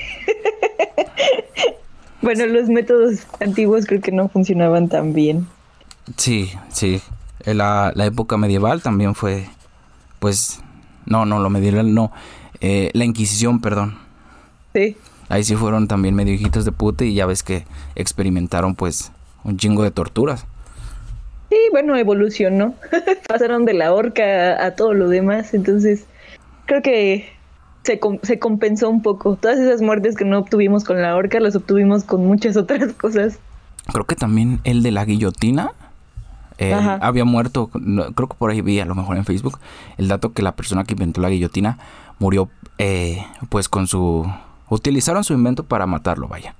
bueno, 2.21 2.45
los 2.45 2.69
métodos 2.69 3.25
antiguos 3.39 3.85
creo 3.85 4.01
que 4.01 4.11
no 4.11 4.29
funcionaban 4.29 4.89
tan 4.89 5.13
bien. 5.13 5.47
Sí, 6.17 6.51
sí. 6.69 7.01
La, 7.45 7.91
la 7.95 8.05
época 8.05 8.37
medieval 8.37 8.81
también 8.81 9.15
fue, 9.15 9.47
pues, 10.19 10.59
no, 11.05 11.25
no, 11.25 11.39
lo 11.39 11.49
medieval 11.49 11.93
no. 11.93 12.11
Eh, 12.59 12.91
la 12.93 13.05
Inquisición, 13.05 13.61
perdón. 13.61 13.97
Sí. 14.73 14.97
Ahí 15.29 15.43
sí 15.43 15.55
fueron 15.55 15.87
también 15.87 16.15
medio 16.15 16.33
hijitos 16.33 16.65
de 16.65 16.71
puta 16.71 17.03
y 17.03 17.13
ya 17.13 17.25
ves 17.25 17.43
que 17.43 17.65
experimentaron 17.95 18.75
pues 18.75 19.11
un 19.43 19.57
chingo 19.57 19.83
de 19.83 19.91
torturas. 19.91 20.45
Sí, 21.49 21.57
bueno, 21.71 21.95
evolucionó. 21.95 22.75
Pasaron 23.27 23.65
de 23.65 23.73
la 23.73 23.93
horca 23.93 24.65
a, 24.65 24.75
todo 24.75 24.93
lo 24.93 25.09
demás, 25.09 25.53
entonces 25.53 26.05
creo 26.65 26.81
que 26.81 27.29
se, 27.87 27.99
se 28.21 28.39
compensó 28.39 28.89
un 28.89 29.01
poco. 29.01 29.37
Todas 29.37 29.57
esas 29.57 29.81
muertes 29.81 30.15
que 30.15 30.25
no 30.25 30.39
obtuvimos 30.39 30.83
con 30.83 31.01
la 31.01 31.15
horca 31.15 31.39
las 31.39 31.55
obtuvimos 31.55 32.03
con 32.03 32.25
muchas 32.25 32.57
otras 32.57 32.93
cosas. 32.93 33.39
Creo 33.91 34.05
que 34.05 34.15
también 34.15 34.59
el 34.65 34.83
de 34.83 34.91
la 34.91 35.05
guillotina 35.05 35.71
eh, 36.57 36.73
había 36.73 37.23
muerto, 37.23 37.69
creo 37.71 38.27
que 38.27 38.35
por 38.37 38.51
ahí 38.51 38.61
vi 38.61 38.79
a 38.79 38.85
lo 38.85 38.95
mejor 38.95 39.15
en 39.15 39.25
Facebook 39.25 39.59
el 39.97 40.07
dato 40.07 40.33
que 40.33 40.41
la 40.41 40.55
persona 40.55 40.83
que 40.83 40.93
inventó 40.93 41.21
la 41.21 41.29
guillotina 41.29 41.77
murió 42.19 42.49
eh, 42.79 43.23
pues 43.49 43.69
con 43.69 43.85
su 43.87 44.25
Utilizaron 44.69 45.23
su 45.23 45.33
invento 45.33 45.63
para 45.63 45.85
matarlo, 45.85 46.27
vaya. 46.27 46.55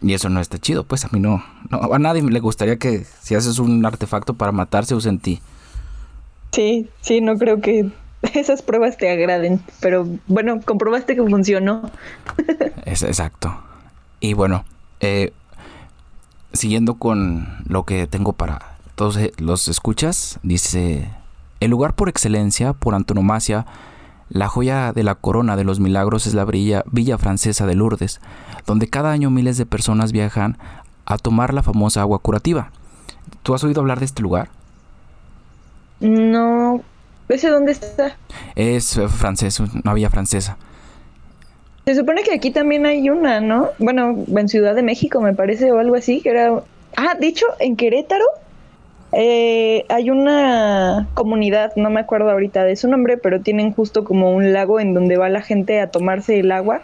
Y 0.00 0.14
eso 0.14 0.30
no 0.30 0.40
está 0.40 0.58
chido, 0.58 0.84
pues 0.84 1.04
a 1.04 1.08
mí 1.12 1.20
no, 1.20 1.44
A 1.70 1.98
nadie 1.98 2.22
le 2.22 2.40
gustaría 2.40 2.76
que 2.76 3.04
si 3.20 3.34
haces 3.34 3.58
un 3.58 3.84
artefacto 3.84 4.32
para 4.32 4.50
matarse 4.50 4.94
use 4.94 5.10
en 5.10 5.18
ti. 5.18 5.42
Sí, 6.52 6.88
sí, 7.02 7.20
no 7.20 7.36
creo 7.36 7.60
que 7.60 7.90
esas 8.34 8.62
pruebas 8.62 8.96
te 8.96 9.10
agraden. 9.10 9.60
Pero 9.80 10.06
bueno, 10.26 10.60
comprobaste 10.62 11.14
que 11.14 11.22
funcionó. 11.22 11.90
es 12.84 13.02
exacto. 13.02 13.56
Y 14.20 14.34
bueno, 14.34 14.64
eh, 15.00 15.32
siguiendo 16.52 16.94
con 16.94 17.48
lo 17.66 17.84
que 17.84 18.06
tengo 18.06 18.32
para 18.32 18.76
todos 18.94 19.18
los 19.38 19.68
escuchas, 19.68 20.38
dice, 20.42 21.10
el 21.60 21.70
lugar 21.70 21.94
por 21.94 22.08
excelencia, 22.08 22.72
por 22.74 22.94
antonomasia, 22.94 23.66
la 24.28 24.46
joya 24.46 24.92
de 24.92 25.02
la 25.02 25.16
corona 25.16 25.56
de 25.56 25.64
los 25.64 25.80
milagros 25.80 26.26
es 26.26 26.34
la 26.34 26.44
Villa 26.44 27.18
Francesa 27.18 27.66
de 27.66 27.74
Lourdes, 27.74 28.20
donde 28.66 28.88
cada 28.88 29.10
año 29.10 29.30
miles 29.30 29.56
de 29.58 29.66
personas 29.66 30.12
viajan 30.12 30.56
a 31.04 31.18
tomar 31.18 31.52
la 31.52 31.62
famosa 31.62 32.02
agua 32.02 32.20
curativa. 32.20 32.70
¿Tú 33.42 33.54
has 33.54 33.64
oído 33.64 33.80
hablar 33.80 33.98
de 33.98 34.04
este 34.04 34.22
lugar? 34.22 34.50
No. 36.00 36.82
¿Ese 37.30 37.48
dónde 37.48 37.72
está? 37.72 38.16
Es 38.54 38.96
eh, 38.96 39.08
francés, 39.08 39.60
una 39.60 39.94
villa 39.94 40.10
francesa. 40.10 40.58
Se 41.86 41.94
supone 41.94 42.22
que 42.22 42.34
aquí 42.34 42.50
también 42.50 42.86
hay 42.86 43.08
una, 43.08 43.40
¿no? 43.40 43.70
Bueno, 43.78 44.24
en 44.36 44.48
Ciudad 44.48 44.74
de 44.74 44.82
México 44.82 45.20
me 45.20 45.34
parece 45.34 45.72
o 45.72 45.78
algo 45.78 45.94
así, 45.94 46.20
que 46.20 46.30
era... 46.30 46.62
Ah, 46.96 47.16
dicho, 47.18 47.46
en 47.58 47.76
Querétaro 47.76 48.24
eh, 49.12 49.86
hay 49.88 50.10
una 50.10 51.08
comunidad, 51.14 51.72
no 51.76 51.90
me 51.90 52.00
acuerdo 52.00 52.30
ahorita 52.30 52.64
de 52.64 52.76
su 52.76 52.88
nombre, 52.88 53.16
pero 53.16 53.40
tienen 53.40 53.72
justo 53.72 54.04
como 54.04 54.34
un 54.34 54.52
lago 54.52 54.78
en 54.78 54.94
donde 54.94 55.16
va 55.16 55.28
la 55.28 55.42
gente 55.42 55.80
a 55.80 55.90
tomarse 55.90 56.38
el 56.38 56.52
agua 56.52 56.82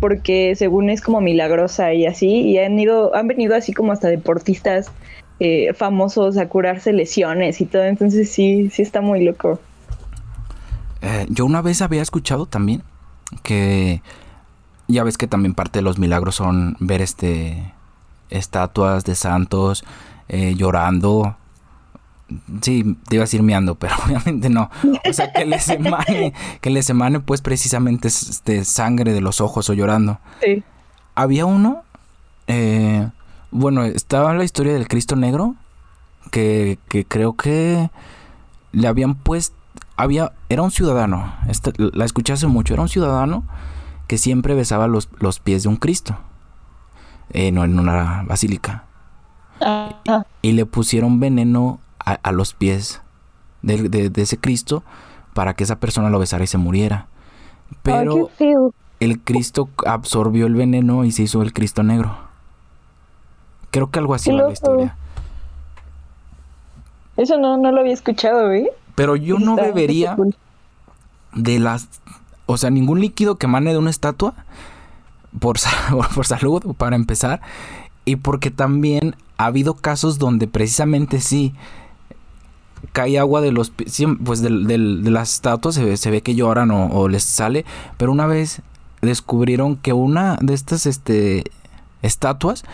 porque 0.00 0.54
según 0.56 0.90
es 0.90 1.00
como 1.00 1.20
milagrosa 1.20 1.92
y 1.94 2.06
así 2.06 2.28
y 2.28 2.58
han 2.58 2.78
ido 2.78 3.14
han 3.14 3.28
venido 3.28 3.54
así 3.54 3.72
como 3.72 3.92
hasta 3.92 4.08
deportistas 4.08 4.90
eh, 5.38 5.72
famosos 5.74 6.38
a 6.38 6.48
curarse 6.48 6.92
lesiones 6.92 7.60
y 7.60 7.66
todo 7.66 7.84
entonces 7.84 8.28
sí 8.30 8.68
sí 8.70 8.82
está 8.82 9.00
muy 9.00 9.24
loco 9.24 9.60
eh, 11.02 11.26
yo 11.28 11.44
una 11.44 11.62
vez 11.62 11.82
había 11.82 12.02
escuchado 12.02 12.46
también 12.46 12.82
que 13.42 14.02
ya 14.88 15.02
ves 15.02 15.18
que 15.18 15.26
también 15.26 15.54
parte 15.54 15.80
de 15.80 15.82
los 15.82 15.98
milagros 15.98 16.36
son 16.36 16.76
ver 16.80 17.02
este 17.02 17.72
estatuas 18.30 19.04
de 19.04 19.14
santos 19.14 19.84
llorando 20.28 21.36
Sí, 22.60 22.96
te 23.08 23.16
iba 23.16 23.22
a 23.22 23.26
decir 23.26 23.42
miando, 23.42 23.74
pero 23.78 23.94
obviamente 24.04 24.50
no. 24.50 24.70
O 25.08 25.12
sea, 25.12 25.32
que 25.32 25.46
les 25.46 25.68
emane, 25.68 26.32
que 26.60 26.70
les 26.70 26.90
emane 26.90 27.20
pues 27.20 27.40
precisamente 27.40 28.08
de 28.44 28.64
sangre 28.64 29.12
de 29.12 29.20
los 29.20 29.40
ojos 29.40 29.70
o 29.70 29.74
llorando. 29.74 30.18
Sí. 30.42 30.64
Había 31.14 31.46
uno, 31.46 31.82
eh, 32.46 33.08
bueno, 33.50 33.84
estaba 33.84 34.34
la 34.34 34.44
historia 34.44 34.74
del 34.74 34.88
Cristo 34.88 35.16
Negro, 35.16 35.54
que, 36.30 36.78
que 36.88 37.04
creo 37.04 37.34
que 37.34 37.90
le 38.72 38.88
habían 38.88 39.14
puesto, 39.14 39.56
había, 39.96 40.32
era 40.48 40.62
un 40.62 40.70
ciudadano, 40.70 41.34
la 41.76 42.04
escuché 42.04 42.32
hace 42.32 42.46
mucho, 42.46 42.74
era 42.74 42.82
un 42.82 42.88
ciudadano 42.88 43.44
que 44.06 44.18
siempre 44.18 44.54
besaba 44.54 44.86
los, 44.86 45.08
los 45.18 45.40
pies 45.40 45.62
de 45.62 45.68
un 45.68 45.76
Cristo, 45.76 46.16
eh, 47.30 47.50
no 47.50 47.64
en 47.64 47.78
una 47.78 48.24
basílica. 48.26 48.84
Y 50.42 50.52
le 50.52 50.66
pusieron 50.66 51.18
veneno 51.18 51.80
a, 51.98 52.30
los 52.30 52.52
pies 52.52 53.02
de, 53.62 54.12
ese 54.16 54.38
Cristo 54.38 54.84
para 55.34 55.54
que 55.54 55.64
esa 55.64 55.80
persona 55.80 56.10
lo 56.10 56.18
besara 56.18 56.44
y 56.44 56.46
se 56.46 56.58
muriera. 56.58 57.08
Pero 57.82 58.30
el 59.00 59.20
Cristo 59.20 59.68
absorbió 59.86 60.46
el 60.46 60.54
veneno 60.54 61.04
y 61.04 61.10
se 61.10 61.22
hizo 61.22 61.42
el 61.42 61.52
Cristo 61.52 61.82
negro. 61.82 62.16
Creo 63.70 63.90
que 63.90 63.98
algo 63.98 64.14
así 64.14 64.30
era 64.30 64.44
la 64.44 64.52
historia. 64.52 64.96
Eso 67.16 67.38
no, 67.38 67.56
no 67.56 67.72
lo 67.72 67.80
había 67.80 67.94
escuchado, 67.94 68.52
¿eh? 68.52 68.70
Pero 68.96 69.14
yo 69.14 69.38
no 69.38 69.54
bebería 69.54 70.16
de 71.32 71.58
las... 71.60 71.88
O 72.46 72.56
sea, 72.56 72.70
ningún 72.70 73.00
líquido 73.00 73.36
que 73.36 73.46
emane 73.46 73.70
de 73.70 73.78
una 73.78 73.90
estatua 73.90 74.34
por, 75.38 75.58
por 76.14 76.26
salud, 76.26 76.74
para 76.76 76.96
empezar. 76.96 77.40
Y 78.04 78.16
porque 78.16 78.50
también 78.50 79.14
ha 79.38 79.46
habido 79.46 79.74
casos 79.74 80.18
donde 80.18 80.48
precisamente 80.48 81.20
sí 81.20 81.54
cae 82.92 83.18
agua 83.18 83.40
de 83.40 83.52
los 83.52 83.70
pues 84.24 84.42
de, 84.42 84.50
las 84.50 85.34
estatuas 85.34 85.74
se 85.74 86.10
ve, 86.10 86.22
que 86.22 86.34
lloran 86.34 86.70
o, 86.70 87.08
les 87.08 87.24
sale 87.24 87.64
pero 87.96 88.12
una 88.12 88.26
vez 88.26 88.62
descubrieron 89.02 89.76
que 89.76 89.92
una 89.92 90.38
de 90.40 90.54
estas 90.54 90.86
este 90.86 91.44
estatuas 92.02 92.64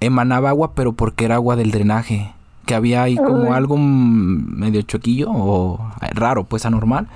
emanaba 0.00 0.50
agua 0.50 0.72
pero 0.74 0.92
porque 0.92 1.24
era 1.24 1.36
agua 1.36 1.56
del 1.56 1.70
drenaje 1.70 2.32
que 2.66 2.74
había 2.74 3.02
ahí 3.02 3.16
como 3.16 3.54
algo 3.54 3.76
medio 3.78 4.82
choquillo 4.82 5.30
o 5.30 5.90
raro 6.14 6.44
pues 6.44 6.66
anormal 6.66 7.08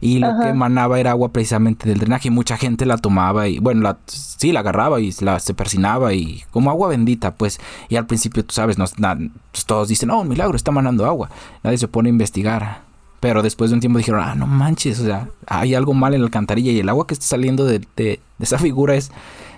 y 0.00 0.18
lo 0.18 0.38
que 0.40 0.48
emanaba 0.48 1.00
era 1.00 1.12
agua 1.12 1.30
precisamente 1.30 1.88
del 1.88 1.98
drenaje 1.98 2.28
y 2.28 2.30
mucha 2.30 2.56
gente 2.56 2.86
la 2.86 2.98
tomaba 2.98 3.48
y 3.48 3.58
bueno, 3.58 3.82
la, 3.82 3.98
sí, 4.06 4.52
la 4.52 4.60
agarraba 4.60 5.00
y 5.00 5.12
la, 5.20 5.40
se 5.40 5.54
persinaba 5.54 6.12
y 6.12 6.44
como 6.50 6.70
agua 6.70 6.88
bendita 6.88 7.34
pues 7.34 7.60
y 7.88 7.96
al 7.96 8.06
principio 8.06 8.44
tú 8.44 8.54
sabes, 8.54 8.76
pues, 8.76 9.64
todos 9.64 9.88
dicen, 9.88 10.10
oh, 10.10 10.20
un 10.20 10.28
milagro, 10.28 10.56
está 10.56 10.70
manando 10.70 11.06
agua, 11.06 11.30
nadie 11.62 11.78
se 11.78 11.88
pone 11.88 12.08
a 12.08 12.10
investigar. 12.10 12.86
Pero 13.18 13.42
después 13.42 13.70
de 13.70 13.74
un 13.74 13.80
tiempo 13.80 13.98
dijeron, 13.98 14.20
ah, 14.22 14.34
no 14.34 14.46
manches, 14.46 15.00
o 15.00 15.04
sea, 15.04 15.28
hay 15.46 15.74
algo 15.74 15.94
mal 15.94 16.12
en 16.14 16.20
la 16.20 16.26
alcantarilla 16.26 16.70
y 16.70 16.80
el 16.80 16.88
agua 16.88 17.06
que 17.06 17.14
está 17.14 17.26
saliendo 17.26 17.64
de, 17.64 17.80
de, 17.96 18.20
esa 18.38 18.58
figura 18.58 18.94
es, 18.94 19.10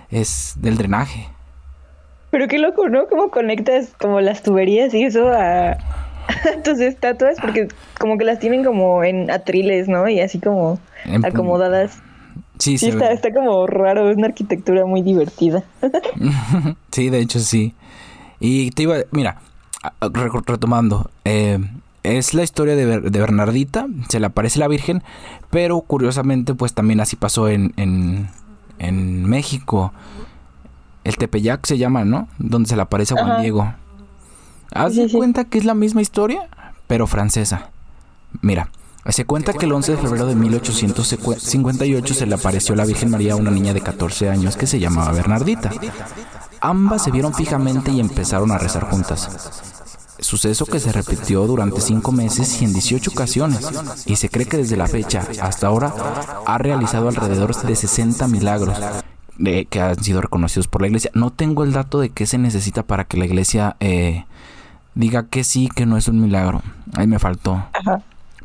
es 0.09 0.53
del 0.57 0.77
drenaje. 0.77 1.29
Pero 2.31 2.47
qué 2.47 2.59
loco, 2.59 2.89
¿no? 2.89 3.07
¿Cómo 3.07 3.29
conectas 3.29 3.93
como 3.99 4.21
las 4.21 4.43
tuberías 4.43 4.93
y 4.93 5.03
eso 5.03 5.29
a, 5.33 5.77
tus 6.63 6.79
estatuas 6.79 7.37
porque 7.41 7.67
como 7.99 8.17
que 8.17 8.25
las 8.25 8.39
tienen 8.39 8.63
como 8.63 9.03
en 9.03 9.31
atriles, 9.31 9.87
¿no? 9.87 10.07
Y 10.07 10.19
así 10.19 10.39
como 10.39 10.79
acomodadas. 11.23 12.01
Sí, 12.59 12.77
sí 12.77 12.89
está, 12.89 13.11
está, 13.11 13.33
como 13.33 13.67
raro, 13.67 14.09
es 14.09 14.17
una 14.17 14.27
arquitectura 14.27 14.85
muy 14.85 15.01
divertida. 15.01 15.63
sí, 16.91 17.09
de 17.09 17.19
hecho 17.19 17.39
sí. 17.39 17.73
Y 18.39 18.71
te 18.71 18.83
iba, 18.83 18.97
mira, 19.11 19.37
retomando, 20.45 21.09
eh, 21.25 21.59
es 22.03 22.33
la 22.33 22.43
historia 22.43 22.75
de, 22.75 22.85
de, 22.85 23.19
Bernardita, 23.19 23.87
se 24.07 24.19
le 24.19 24.27
aparece 24.27 24.59
la 24.59 24.67
Virgen, 24.67 25.03
pero 25.49 25.81
curiosamente 25.81 26.53
pues 26.53 26.73
también 26.73 26.99
así 27.01 27.15
pasó 27.15 27.49
en, 27.49 27.73
en, 27.77 28.29
en 28.77 29.25
México. 29.29 29.93
El 31.09 31.17
Tepeyac 31.17 31.65
se 31.65 31.79
llama, 31.79 32.05
¿no? 32.05 32.27
Donde 32.37 32.69
se 32.69 32.75
le 32.75 32.83
aparece 32.83 33.15
a 33.15 33.25
Juan 33.25 33.41
Diego. 33.41 33.73
Haz 34.71 34.95
de 34.95 35.09
cuenta 35.09 35.45
que 35.45 35.57
es 35.57 35.65
la 35.65 35.73
misma 35.73 36.03
historia, 36.03 36.47
pero 36.85 37.07
francesa. 37.07 37.71
Mira, 38.43 38.69
se 39.07 39.25
cuenta 39.25 39.53
que 39.53 39.65
el 39.65 39.71
11 39.71 39.93
de 39.93 39.97
febrero 39.97 40.27
de 40.27 40.35
1858 40.35 42.13
se 42.13 42.27
le 42.27 42.35
apareció 42.35 42.73
a 42.73 42.77
la 42.77 42.85
Virgen 42.85 43.09
María 43.09 43.33
a 43.33 43.37
una 43.37 43.49
niña 43.49 43.73
de 43.73 43.81
14 43.81 44.29
años 44.29 44.55
que 44.55 44.67
se 44.67 44.79
llamaba 44.79 45.11
Bernardita. 45.11 45.71
Ambas 46.61 47.05
se 47.05 47.09
vieron 47.09 47.33
fijamente 47.33 47.89
y 47.89 47.99
empezaron 47.99 48.51
a 48.51 48.59
rezar 48.59 48.87
juntas. 48.87 49.63
Suceso 50.19 50.67
que 50.67 50.79
se 50.79 50.91
repitió 50.91 51.47
durante 51.47 51.81
cinco 51.81 52.11
meses 52.11 52.61
y 52.61 52.65
en 52.65 52.73
18 52.73 53.09
ocasiones, 53.09 53.67
y 54.05 54.17
se 54.17 54.29
cree 54.29 54.45
que 54.45 54.57
desde 54.57 54.77
la 54.77 54.85
fecha 54.85 55.25
hasta 55.41 55.65
ahora 55.65 55.91
ha 56.45 56.57
realizado 56.59 57.09
alrededor 57.09 57.55
de 57.55 57.75
60 57.75 58.27
milagros, 58.27 58.77
de, 59.39 59.65
que 59.65 59.81
han 59.81 60.01
sido 60.03 60.21
reconocidos 60.21 60.67
por 60.67 60.81
la 60.81 60.87
iglesia. 60.87 61.09
No 61.15 61.31
tengo 61.31 61.63
el 61.63 61.73
dato 61.73 61.99
de 61.99 62.09
qué 62.09 62.27
se 62.27 62.37
necesita 62.37 62.83
para 62.83 63.05
que 63.05 63.17
la 63.17 63.25
iglesia 63.25 63.75
eh, 63.79 64.25
diga 64.93 65.23
que 65.27 65.43
sí, 65.43 65.69
que 65.73 65.85
no 65.85 65.97
es 65.97 66.07
un 66.07 66.21
milagro. 66.21 66.61
Ahí 66.93 67.07
me 67.07 67.17
faltó. 67.17 67.65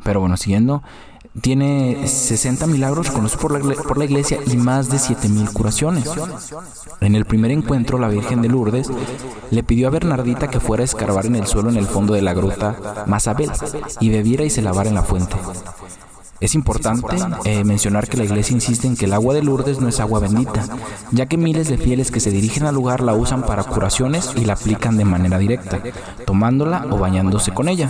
Pero 0.03 0.21
bueno, 0.21 0.37
siguiendo. 0.37 0.81
Tiene 1.41 2.07
60 2.07 2.65
milagros 2.65 3.11
conocidos 3.11 3.41
por 3.41 3.51
la, 3.51 3.83
por 3.83 3.97
la 3.97 4.05
iglesia 4.05 4.39
y 4.47 4.55
más 4.55 4.89
de 4.89 4.99
7000 4.99 5.49
curaciones. 5.51 6.09
En 7.01 7.13
el 7.13 7.25
primer 7.25 7.51
encuentro, 7.51 7.99
la 7.99 8.07
Virgen 8.07 8.41
de 8.41 8.47
Lourdes 8.47 8.89
le 9.51 9.63
pidió 9.63 9.87
a 9.87 9.91
Bernardita 9.91 10.47
que 10.47 10.61
fuera 10.61 10.81
a 10.81 10.85
escarbar 10.85 11.25
en 11.25 11.35
el 11.35 11.45
suelo 11.45 11.69
en 11.69 11.75
el 11.75 11.87
fondo 11.87 12.13
de 12.13 12.21
la 12.21 12.33
gruta 12.33 13.03
Masabel 13.05 13.51
y 13.99 14.09
bebiera 14.09 14.45
y 14.45 14.49
se 14.49 14.61
lavara 14.61 14.87
en 14.87 14.95
la 14.95 15.03
fuente. 15.03 15.35
Es 16.41 16.53
importante 16.53 17.15
eh, 17.45 17.63
mencionar 17.63 18.09
que 18.09 18.17
la 18.17 18.25
iglesia 18.25 18.53
insiste 18.53 18.87
en 18.87 18.97
que 18.97 19.05
el 19.05 19.13
agua 19.13 19.33
de 19.33 19.41
Lourdes 19.41 19.79
no 19.79 19.87
es 19.87 20.01
agua 20.01 20.19
bendita, 20.19 20.65
ya 21.11 21.27
que 21.27 21.37
miles 21.37 21.69
de 21.69 21.77
fieles 21.77 22.11
que 22.11 22.19
se 22.19 22.29
dirigen 22.29 22.65
al 22.65 22.75
lugar 22.75 23.01
la 23.01 23.13
usan 23.13 23.43
para 23.43 23.63
curaciones 23.63 24.31
y 24.35 24.43
la 24.43 24.53
aplican 24.53 24.97
de 24.97 25.05
manera 25.05 25.37
directa, 25.37 25.79
tomándola 26.25 26.87
o 26.91 26.97
bañándose 26.97 27.53
con 27.53 27.69
ella. 27.69 27.89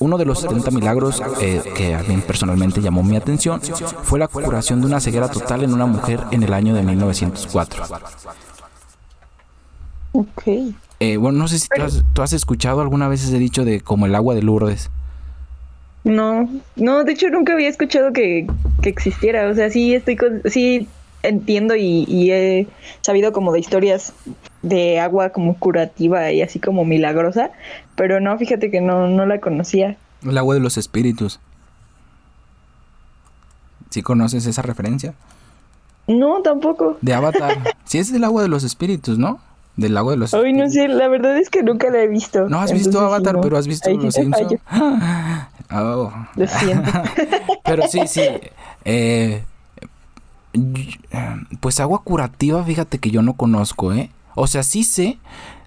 Uno 0.00 0.18
de 0.18 0.24
los 0.24 0.40
70 0.40 0.72
milagros 0.72 1.22
eh, 1.40 1.62
que 1.76 1.94
a 1.94 2.02
mí 2.02 2.16
personalmente 2.26 2.80
llamó 2.80 3.04
mi 3.04 3.16
atención 3.16 3.60
fue 4.02 4.18
la 4.18 4.26
curación 4.26 4.80
de 4.80 4.88
una 4.88 5.00
ceguera 5.00 5.28
total 5.28 5.62
en 5.62 5.72
una 5.72 5.86
mujer 5.86 6.20
en 6.32 6.42
el 6.42 6.52
año 6.52 6.74
de 6.74 6.82
1904. 6.82 7.84
Ok. 10.12 10.42
Eh, 11.00 11.16
bueno, 11.16 11.38
no 11.38 11.48
sé 11.48 11.58
si 11.58 11.68
tú 11.68 11.82
has, 11.82 12.04
tú 12.12 12.22
has 12.22 12.32
escuchado 12.32 12.80
alguna 12.80 13.08
vez 13.08 13.24
ese 13.24 13.38
dicho 13.38 13.64
de 13.64 13.80
como 13.80 14.06
el 14.06 14.14
agua 14.14 14.34
de 14.34 14.42
Lourdes. 14.42 14.90
No, 16.04 16.48
no, 16.76 17.02
de 17.02 17.12
hecho 17.12 17.30
nunca 17.30 17.54
había 17.54 17.68
escuchado 17.68 18.12
que, 18.12 18.46
existiera. 18.82 19.48
O 19.48 19.54
sea, 19.54 19.70
sí 19.70 19.94
estoy 19.94 20.16
con, 20.16 20.42
sí 20.44 20.86
entiendo 21.22 21.74
y, 21.74 22.30
he 22.30 22.66
sabido 23.00 23.32
como 23.32 23.52
de 23.52 23.60
historias 23.60 24.12
de 24.60 25.00
agua 25.00 25.30
como 25.30 25.58
curativa 25.58 26.30
y 26.30 26.42
así 26.42 26.60
como 26.60 26.84
milagrosa, 26.84 27.50
pero 27.96 28.20
no, 28.20 28.36
fíjate 28.38 28.70
que 28.70 28.82
no, 28.82 29.08
no 29.08 29.24
la 29.24 29.40
conocía. 29.40 29.96
El 30.22 30.36
agua 30.36 30.54
de 30.54 30.60
los 30.60 30.76
espíritus. 30.76 31.40
¿Sí 33.88 34.02
conoces 34.02 34.44
esa 34.46 34.60
referencia? 34.60 35.14
No, 36.06 36.42
tampoco. 36.42 36.98
De 37.00 37.14
Avatar. 37.14 37.74
sí 37.84 37.98
es 37.98 38.12
del 38.12 38.24
agua 38.24 38.42
de 38.42 38.48
los 38.48 38.64
espíritus, 38.64 39.18
¿no? 39.18 39.40
Del 39.76 39.96
agua 39.96 40.12
de 40.12 40.18
los 40.18 40.34
Ay, 40.34 40.52
no 40.52 40.68
sé, 40.68 40.88
la 40.88 41.08
verdad 41.08 41.36
es 41.38 41.48
que 41.48 41.62
nunca 41.62 41.90
la 41.90 42.02
he 42.02 42.08
visto. 42.08 42.48
No 42.48 42.60
has 42.60 42.72
visto 42.72 43.00
Avatar, 43.00 43.40
pero 43.40 43.56
has 43.56 43.66
visto 43.66 43.90
Los 43.90 44.14
Simpsons. 44.14 44.60
Oh. 45.74 46.12
Lo 46.36 46.46
siento. 46.46 46.90
Pero 47.64 47.82
sí, 47.88 48.06
sí. 48.06 48.22
Eh, 48.84 49.44
pues 51.60 51.80
agua 51.80 52.02
curativa, 52.02 52.62
fíjate 52.62 52.98
que 52.98 53.10
yo 53.10 53.22
no 53.22 53.34
conozco, 53.34 53.92
¿eh? 53.92 54.10
O 54.34 54.46
sea, 54.46 54.62
sí 54.62 54.84
sé 54.84 55.18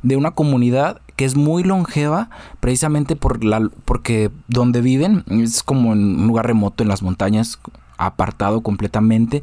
de 0.04 0.15
una 0.15 0.32
comunidad 0.32 1.02
que 1.15 1.26
es 1.26 1.36
muy 1.36 1.63
longeva 1.63 2.30
precisamente 2.60 3.15
por 3.15 3.43
la, 3.43 3.70
porque 3.86 4.30
donde 4.48 4.82
viven 4.82 5.24
es 5.28 5.63
como 5.63 5.93
en 5.93 6.20
un 6.20 6.28
lugar 6.28 6.46
remoto 6.46 6.84
en 6.84 6.89
las 6.89 7.02
montañas, 7.02 7.60
apartado 7.98 8.62
completamente. 8.62 9.41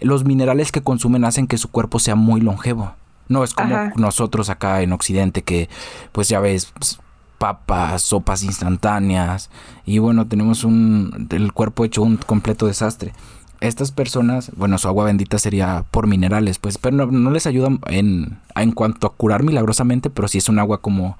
Los 0.00 0.24
minerales 0.24 0.70
que 0.70 0.82
consumen 0.82 1.24
hacen 1.24 1.48
que 1.48 1.58
su 1.58 1.70
cuerpo 1.70 1.98
sea 1.98 2.14
muy 2.14 2.40
longevo. 2.40 2.94
No 3.28 3.44
es 3.44 3.52
como 3.52 3.76
nosotros 3.96 4.48
acá 4.48 4.80
en 4.80 4.92
Occidente 4.92 5.42
que, 5.42 5.68
pues 6.12 6.28
ya 6.28 6.40
ves, 6.40 6.72
pues, 6.78 6.98
papas, 7.38 8.02
sopas 8.02 8.42
instantáneas 8.42 9.50
y 9.86 9.98
bueno, 9.98 10.26
tenemos 10.26 10.64
un 10.64 11.28
el 11.30 11.52
cuerpo 11.52 11.84
hecho 11.84 12.02
un 12.02 12.16
completo 12.16 12.66
desastre. 12.66 13.12
Estas 13.60 13.90
personas, 13.90 14.52
bueno, 14.56 14.78
su 14.78 14.86
agua 14.86 15.06
bendita 15.06 15.38
sería 15.38 15.84
por 15.90 16.06
minerales, 16.06 16.58
pues, 16.58 16.78
pero 16.78 17.06
no, 17.06 17.30
les 17.30 17.46
ayuda 17.46 17.70
en, 17.86 18.38
en 18.54 18.72
cuanto 18.72 19.06
a 19.08 19.14
curar 19.14 19.42
milagrosamente, 19.42 20.10
pero 20.10 20.28
sí 20.28 20.38
es 20.38 20.48
un 20.48 20.60
agua 20.60 20.80
como 20.80 21.16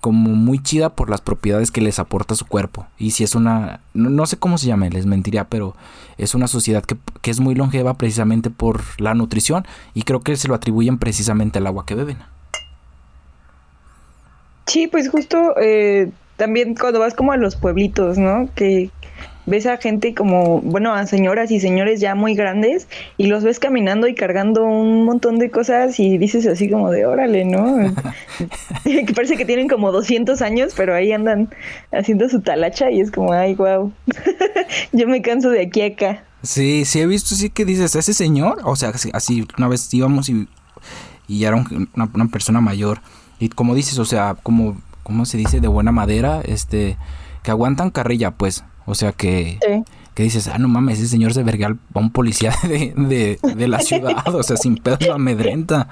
como 0.00 0.30
muy 0.30 0.58
chida 0.62 0.88
por 0.90 1.10
las 1.10 1.20
propiedades 1.20 1.70
que 1.70 1.82
les 1.82 1.98
aporta 1.98 2.34
su 2.34 2.46
cuerpo. 2.46 2.86
Y 2.98 3.10
si 3.10 3.22
es 3.22 3.34
una, 3.34 3.80
no, 3.92 4.26
sé 4.26 4.38
cómo 4.38 4.56
se 4.56 4.66
llama, 4.66 4.88
les 4.88 5.06
mentiría, 5.06 5.48
pero 5.48 5.76
es 6.16 6.34
una 6.34 6.48
sociedad 6.48 6.82
que, 6.82 6.96
que, 7.20 7.30
es 7.30 7.40
muy 7.40 7.54
longeva 7.54 7.94
precisamente 7.94 8.50
por 8.50 8.82
la 8.98 9.14
nutrición 9.14 9.66
y 9.92 10.02
creo 10.02 10.20
que 10.20 10.36
se 10.36 10.48
lo 10.48 10.54
atribuyen 10.54 10.98
precisamente 10.98 11.58
al 11.58 11.66
agua 11.66 11.84
que 11.84 11.94
beben. 11.94 12.16
Sí, 14.70 14.86
pues 14.86 15.08
justo 15.08 15.56
eh, 15.60 16.12
también 16.36 16.76
cuando 16.76 17.00
vas 17.00 17.14
como 17.14 17.32
a 17.32 17.36
los 17.36 17.56
pueblitos, 17.56 18.18
¿no? 18.18 18.48
Que 18.54 18.88
ves 19.44 19.66
a 19.66 19.78
gente 19.78 20.14
como, 20.14 20.60
bueno, 20.60 20.94
a 20.94 21.08
señoras 21.08 21.50
y 21.50 21.58
señores 21.58 21.98
ya 21.98 22.14
muy 22.14 22.36
grandes 22.36 22.86
y 23.16 23.26
los 23.26 23.42
ves 23.42 23.58
caminando 23.58 24.06
y 24.06 24.14
cargando 24.14 24.62
un 24.62 25.04
montón 25.04 25.40
de 25.40 25.50
cosas 25.50 25.98
y 25.98 26.18
dices 26.18 26.46
así 26.46 26.70
como 26.70 26.92
de 26.92 27.04
órale, 27.04 27.44
¿no? 27.44 27.78
que 28.84 29.12
parece 29.12 29.36
que 29.36 29.44
tienen 29.44 29.66
como 29.66 29.90
200 29.90 30.40
años, 30.40 30.72
pero 30.76 30.94
ahí 30.94 31.10
andan 31.10 31.50
haciendo 31.90 32.28
su 32.28 32.40
talacha 32.40 32.92
y 32.92 33.00
es 33.00 33.10
como, 33.10 33.32
ay, 33.32 33.56
wow, 33.56 33.92
yo 34.92 35.08
me 35.08 35.20
canso 35.20 35.50
de 35.50 35.62
aquí 35.62 35.80
a 35.80 35.86
acá. 35.86 36.24
Sí, 36.44 36.84
sí 36.84 37.00
he 37.00 37.08
visto, 37.08 37.34
sí 37.34 37.50
que 37.50 37.64
dices, 37.64 37.96
ese 37.96 38.14
señor, 38.14 38.60
o 38.62 38.76
sea, 38.76 38.92
así 39.14 39.48
una 39.58 39.66
vez 39.66 39.92
íbamos 39.92 40.28
y, 40.28 40.46
y 41.26 41.42
era 41.42 41.56
una, 41.56 42.08
una 42.14 42.28
persona 42.28 42.60
mayor 42.60 43.00
y 43.40 43.48
como 43.48 43.74
dices, 43.74 43.98
o 43.98 44.04
sea, 44.04 44.36
como, 44.40 44.76
¿cómo 45.02 45.24
se 45.24 45.38
dice? 45.38 45.60
De 45.60 45.66
buena 45.66 45.90
madera, 45.90 46.42
este, 46.44 46.96
que 47.42 47.50
aguantan 47.50 47.90
carrilla, 47.90 48.32
pues. 48.32 48.64
O 48.86 48.94
sea 48.94 49.12
que, 49.12 49.58
que 50.14 50.22
dices, 50.22 50.48
ah, 50.48 50.58
no 50.58 50.68
mames, 50.68 50.98
ese 50.98 51.08
señor 51.08 51.32
se 51.32 51.42
verga 51.42 51.68
a 51.68 51.98
un 51.98 52.10
policía 52.10 52.52
de, 52.62 53.38
de, 53.42 53.68
la 53.68 53.80
ciudad, 53.80 54.34
o 54.34 54.42
sea, 54.42 54.56
sin 54.56 54.76
pedo 54.76 54.98
lo 55.06 55.14
amedrenta. 55.14 55.88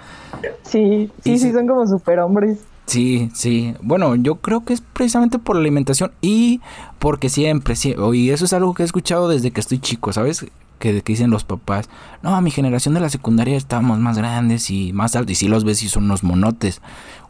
Sí, 0.63 1.11
sí, 1.25 1.39
sí, 1.39 1.53
son 1.53 1.67
como 1.67 1.87
superhombres. 1.87 2.59
Sí, 2.87 3.31
sí. 3.35 3.75
Bueno, 3.83 4.15
yo 4.17 4.37
creo 4.37 4.65
que 4.65 4.73
es 4.73 4.81
precisamente 4.81 5.39
por 5.39 5.57
la 5.57 5.61
alimentación 5.61 6.11
y 6.21 6.61
porque 6.99 7.29
siempre, 7.29 7.77
sí, 7.77 7.95
y 8.15 8.31
eso 8.31 8.45
es 8.45 8.53
algo 8.53 8.75
que 8.75 8.83
he 8.83 8.87
escuchado 8.87 9.29
desde 9.29 9.51
que 9.51 9.61
estoy 9.61 9.79
chico, 9.79 10.13
¿sabes? 10.13 10.47
Que, 10.79 11.03
dicen 11.03 11.31
los 11.31 11.45
papás, 11.45 11.89
no, 12.23 12.35
a 12.35 12.41
mi 12.41 12.51
generación 12.51 12.95
de 12.95 13.01
la 13.01 13.09
secundaria 13.09 13.57
estábamos 13.57 13.99
más 13.99 14.17
grandes 14.19 14.71
y 14.71 14.93
más 14.93 15.17
altos, 15.17 15.33
y 15.33 15.35
si 15.35 15.49
los 15.49 15.65
ves 15.65 15.83
y 15.83 15.89
son 15.89 16.05
unos 16.05 16.23
monotes, 16.23 16.81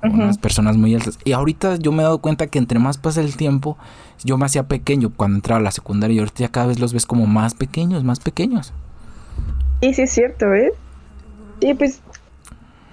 unas 0.03 0.39
personas 0.39 0.77
muy 0.77 0.95
altas. 0.95 1.19
Y 1.25 1.33
ahorita 1.33 1.77
yo 1.77 1.93
me 1.93 2.03
he 2.03 2.05
dado 2.05 2.19
cuenta 2.19 2.47
que 2.47 2.59
entre 2.59 2.79
más 2.79 2.99
pasa 2.99 3.21
el 3.21 3.37
tiempo, 3.37 3.77
yo 4.25 4.39
me 4.39 4.47
hacía 4.47 4.65
pequeño 4.65 5.11
cuando 5.15 5.37
entraba 5.37 5.61
a 5.61 5.63
la 5.63 5.71
secundaria 5.71 6.17
y 6.17 6.19
ahorita 6.21 6.41
ya 6.41 6.49
cada 6.49 6.67
vez 6.67 6.79
los 6.79 6.93
ves 6.93 7.07
como 7.07 7.27
más 7.27 7.55
pequeños, 7.55 8.05
más 8.05 8.21
pequeños. 8.21 8.73
Y 9.81 9.95
sí 9.95 10.03
es 10.03 10.11
cierto, 10.11 10.53
¿eh? 10.55 10.73
Sí, 11.61 11.75
pues 11.75 12.01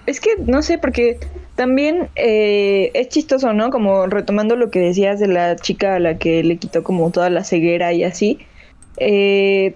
es 0.06 0.20
que 0.20 0.30
no 0.38 0.62
sé, 0.62 0.78
porque 0.78 1.18
también 1.56 2.08
eh, 2.14 2.90
es 2.94 3.08
chistoso, 3.08 3.52
¿no? 3.52 3.70
Como 3.70 4.06
retomando 4.06 4.56
lo 4.56 4.70
que 4.70 4.78
decías 4.78 5.18
de 5.18 5.26
la 5.26 5.56
chica 5.56 5.96
a 5.96 5.98
la 5.98 6.18
que 6.18 6.44
le 6.44 6.58
quitó 6.58 6.84
como 6.84 7.10
toda 7.10 7.30
la 7.30 7.44
ceguera 7.44 7.92
y 7.92 8.04
así. 8.04 8.38
Eh, 8.98 9.74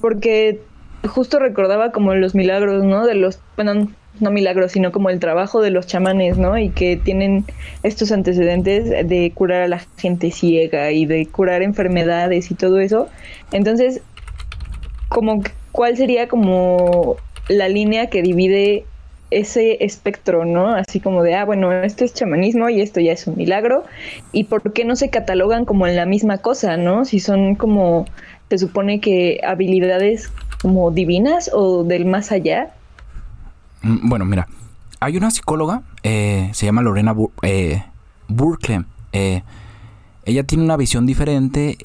porque 0.00 0.60
justo 1.06 1.38
recordaba 1.38 1.92
como 1.92 2.14
los 2.14 2.34
milagros, 2.34 2.84
¿no? 2.84 3.06
De 3.06 3.14
los, 3.14 3.40
bueno, 3.56 3.88
no 4.20 4.30
milagros, 4.30 4.72
sino 4.72 4.92
como 4.92 5.10
el 5.10 5.20
trabajo 5.20 5.60
de 5.60 5.70
los 5.70 5.86
chamanes, 5.86 6.38
¿no? 6.38 6.56
Y 6.58 6.70
que 6.70 6.96
tienen 6.96 7.44
estos 7.82 8.12
antecedentes 8.12 8.88
de 9.08 9.32
curar 9.34 9.62
a 9.62 9.68
la 9.68 9.80
gente 9.98 10.30
ciega 10.30 10.90
y 10.90 11.06
de 11.06 11.26
curar 11.26 11.62
enfermedades 11.62 12.50
y 12.50 12.54
todo 12.54 12.78
eso. 12.78 13.08
Entonces, 13.52 14.00
como 15.08 15.42
cuál 15.72 15.96
sería 15.96 16.28
como 16.28 17.16
la 17.48 17.68
línea 17.68 18.08
que 18.08 18.22
divide 18.22 18.84
ese 19.30 19.84
espectro, 19.84 20.44
¿no? 20.44 20.68
Así 20.68 21.00
como 21.00 21.22
de, 21.22 21.34
ah, 21.34 21.44
bueno, 21.44 21.72
esto 21.72 22.04
es 22.04 22.14
chamanismo 22.14 22.68
y 22.68 22.80
esto 22.80 23.00
ya 23.00 23.12
es 23.12 23.26
un 23.26 23.36
milagro. 23.36 23.84
¿Y 24.32 24.44
por 24.44 24.72
qué 24.72 24.84
no 24.84 24.96
se 24.96 25.10
catalogan 25.10 25.64
como 25.64 25.86
en 25.86 25.96
la 25.96 26.06
misma 26.06 26.38
cosa, 26.38 26.76
¿no? 26.76 27.04
Si 27.04 27.18
son 27.20 27.56
como 27.56 28.06
se 28.48 28.58
supone 28.58 29.00
que 29.00 29.40
habilidades 29.46 30.30
como 30.62 30.90
divinas 30.90 31.50
o 31.52 31.84
del 31.84 32.06
más 32.06 32.32
allá. 32.32 32.74
Mm, 33.82 34.08
bueno, 34.08 34.24
mira, 34.24 34.48
hay 35.00 35.16
una 35.16 35.30
psicóloga, 35.30 35.82
eh, 36.02 36.50
se 36.52 36.66
llama 36.66 36.82
Lorena 36.82 37.14
eh, 37.42 37.84
Burkle. 38.28 38.84
Eh, 39.12 39.42
ella 40.24 40.44
tiene 40.44 40.64
una 40.64 40.76
visión 40.76 41.06
diferente, 41.06 41.76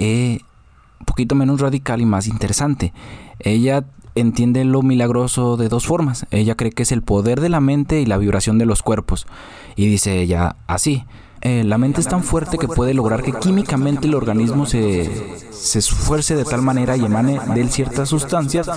un 1.00 1.06
poquito 1.06 1.36
menos 1.36 1.62
radical 1.62 2.02
y 2.02 2.06
más 2.06 2.28
interesante. 2.28 2.92
Ella 3.40 3.84
entiende 4.16 4.64
lo 4.66 4.82
milagroso 4.82 5.58
de 5.58 5.70
dos 5.70 5.86
formas. 5.86 6.26
Ella 6.32 6.56
cree 6.56 6.72
que 6.72 6.84
es 6.84 6.92
el 6.92 7.04
poder 7.04 7.40
de 7.40 7.50
la 7.50 7.60
mente 7.60 8.02
y 8.02 8.06
la 8.06 8.18
vibración 8.18 8.58
de 8.58 8.66
los 8.66 8.82
cuerpos. 8.82 9.28
Y 9.76 9.88
dice 9.88 10.20
ella 10.20 10.56
así. 10.68 11.04
Eh, 11.42 11.64
la 11.64 11.78
mente 11.78 12.02
es 12.02 12.08
tan 12.08 12.24
fuerte 12.24 12.58
que 12.58 12.68
puede 12.68 12.94
lograr 12.94 13.24
que 13.24 13.34
químicamente 13.34 14.08
el 14.08 14.14
organismo 14.14 14.66
se, 14.68 15.10
se 15.52 15.80
esfuerce 15.80 16.36
de 16.36 16.46
tal 16.46 16.62
manera 16.62 16.96
y 16.98 17.06
emane 17.06 17.40
de 17.54 17.62
él 17.62 17.70
ciertas 17.72 18.10
sustancias 18.10 18.70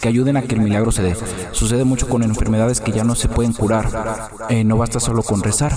que 0.00 0.08
ayuden 0.08 0.36
a 0.36 0.42
que 0.42 0.54
el 0.54 0.60
milagro 0.60 0.92
se 0.92 1.02
dé. 1.02 1.16
Sucede 1.50 1.84
mucho 1.84 2.08
con 2.08 2.22
enfermedades 2.22 2.80
que 2.80 2.92
ya 2.92 3.02
no 3.02 3.14
se 3.16 3.28
pueden 3.28 3.52
curar. 3.52 4.30
Eh, 4.48 4.62
no 4.62 4.76
basta 4.76 5.00
solo 5.00 5.22
con 5.22 5.42
rezar. 5.42 5.72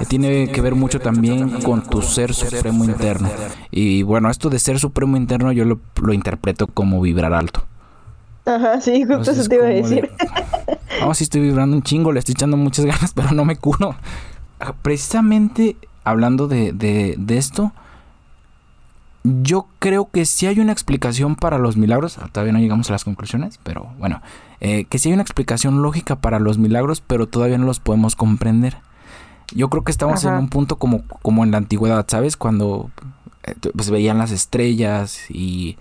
Eh, 0.00 0.06
tiene 0.06 0.48
que 0.48 0.60
ver 0.60 0.74
mucho 0.74 1.00
también 1.00 1.60
con 1.62 1.82
tu 1.82 2.02
ser 2.02 2.34
supremo 2.34 2.84
interno. 2.84 3.28
Y 3.70 4.02
bueno, 4.02 4.28
esto 4.30 4.50
de 4.50 4.58
ser 4.58 4.80
supremo 4.80 5.16
interno 5.16 5.52
yo 5.52 5.64
lo, 5.64 5.78
lo 6.02 6.12
interpreto 6.12 6.66
como 6.66 7.00
vibrar 7.00 7.32
alto. 7.32 7.64
Ajá, 8.44 8.80
sí, 8.80 9.04
justo 9.04 9.30
eso 9.32 9.48
te 9.48 9.56
iba 9.56 9.66
a 9.66 9.68
decir. 9.68 10.10
No, 11.00 11.12
sí 11.12 11.24
estoy 11.24 11.42
vibrando 11.42 11.76
un 11.76 11.82
chingo, 11.82 12.10
le 12.10 12.20
estoy 12.20 12.32
echando 12.32 12.56
muchas 12.56 12.84
ganas, 12.86 13.12
pero 13.14 13.32
no 13.32 13.44
me 13.44 13.56
curo. 13.56 13.94
Ah, 14.60 14.74
precisamente 14.80 15.76
hablando 16.04 16.48
de, 16.48 16.72
de, 16.72 17.14
de 17.18 17.38
esto, 17.38 17.72
yo 19.24 19.66
creo 19.80 20.08
que 20.10 20.24
sí 20.24 20.46
hay 20.46 20.60
una 20.60 20.72
explicación 20.72 21.34
para 21.34 21.58
los 21.58 21.76
milagros. 21.76 22.18
Ah, 22.18 22.28
todavía 22.30 22.52
no 22.52 22.60
llegamos 22.60 22.88
a 22.88 22.92
las 22.92 23.04
conclusiones, 23.04 23.58
pero 23.62 23.90
bueno, 23.98 24.22
eh, 24.60 24.84
que 24.84 24.98
sí 24.98 25.08
hay 25.08 25.14
una 25.14 25.22
explicación 25.22 25.82
lógica 25.82 26.16
para 26.16 26.38
los 26.38 26.58
milagros, 26.58 27.00
pero 27.00 27.26
todavía 27.26 27.58
no 27.58 27.66
los 27.66 27.80
podemos 27.80 28.14
comprender. 28.16 28.78
Yo 29.54 29.68
creo 29.68 29.84
que 29.84 29.92
estamos 29.92 30.24
en 30.24 30.34
un 30.34 30.48
punto 30.48 30.76
como, 30.76 31.02
como 31.22 31.44
en 31.44 31.52
la 31.52 31.58
antigüedad, 31.58 32.04
¿sabes? 32.08 32.36
Cuando 32.36 32.90
eh, 33.44 33.54
pues, 33.74 33.90
veían 33.90 34.18
las 34.18 34.32
estrellas 34.32 35.30
y 35.30 35.76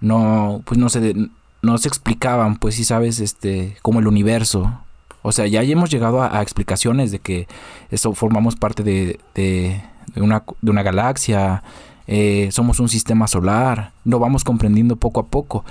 no, 0.00 0.62
pues 0.64 0.78
no 0.78 0.88
se, 0.88 1.14
no 1.60 1.78
se 1.78 1.88
explicaban, 1.88 2.56
pues 2.56 2.74
sí 2.74 2.84
sabes, 2.84 3.20
este, 3.20 3.76
como 3.82 4.00
el 4.00 4.06
universo. 4.06 4.80
O 5.22 5.32
sea, 5.32 5.46
ya 5.46 5.62
hemos 5.62 5.90
llegado 5.90 6.22
a, 6.22 6.42
explicaciones 6.42 7.12
de 7.12 7.20
que 7.20 7.46
eso 7.90 8.12
formamos 8.12 8.56
parte 8.56 8.82
de, 8.82 9.20
de, 9.34 9.82
una, 10.16 10.44
de 10.60 10.70
una 10.70 10.82
galaxia, 10.82 11.62
eh, 12.06 12.48
somos 12.50 12.80
un 12.80 12.88
sistema 12.88 13.28
solar, 13.28 13.92
lo 14.04 14.18
vamos 14.18 14.44
comprendiendo 14.44 14.96
poco 14.96 15.20
a 15.20 15.26
poco. 15.26 15.64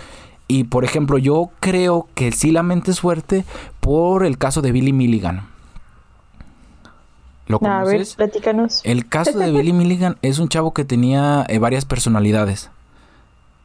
Y 0.47 0.65
por 0.65 0.83
ejemplo, 0.83 1.17
yo 1.17 1.49
creo 1.59 2.07
que 2.13 2.31
sí 2.31 2.51
la 2.51 2.63
mente 2.63 2.91
es 2.91 2.99
fuerte 2.99 3.45
por 3.79 4.25
el 4.25 4.37
caso 4.37 4.61
de 4.61 4.71
Billy 4.71 4.93
Milligan. 4.93 5.47
¿Lo 7.47 7.59
conoces? 7.59 8.15
A 8.15 8.23
ver, 8.23 8.31
platícanos. 8.31 8.81
El 8.83 9.07
caso 9.07 9.37
de 9.37 9.51
Billy 9.51 9.73
Milligan 9.73 10.17
es 10.21 10.39
un 10.39 10.49
chavo 10.49 10.73
que 10.73 10.85
tenía 10.85 11.45
eh, 11.47 11.59
varias 11.59 11.85
personalidades. 11.85 12.69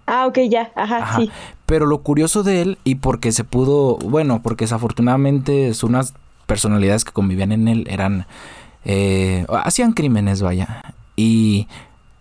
Ah, 0.07 0.27
ok, 0.27 0.39
ya, 0.49 0.71
ajá, 0.75 1.17
sí. 1.17 1.31
Pero 1.67 1.87
lo 1.87 1.99
curioso 1.99 2.43
de 2.43 2.63
él, 2.63 2.79
y 2.85 2.97
porque 2.97 3.33
se 3.33 3.45
pudo, 3.45 3.97
bueno, 3.97 4.41
porque 4.43 4.65
desafortunadamente 4.65 5.73
unas 5.83 6.15
personalidades 6.47 7.05
que 7.05 7.13
convivían 7.13 7.53
en 7.53 7.67
él 7.69 7.87
eran, 7.91 8.27
eh, 8.85 9.45
hacían 9.49 9.93
crímenes, 9.93 10.43
vaya. 10.43 10.83
Y 11.17 11.67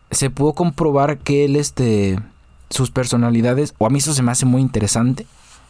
se 0.09 0.29
pudo 0.29 0.53
comprobar 0.53 1.19
que 1.19 1.45
él, 1.45 1.55
este, 1.55 2.19
sus 2.69 2.89
personalidades, 2.89 3.75
o 3.77 3.85
a 3.85 3.89
mí 3.89 3.99
eso 3.99 4.13
se 4.13 4.23
me 4.23 4.31
hace 4.31 4.45
muy 4.45 4.61
interesante. 4.61 5.27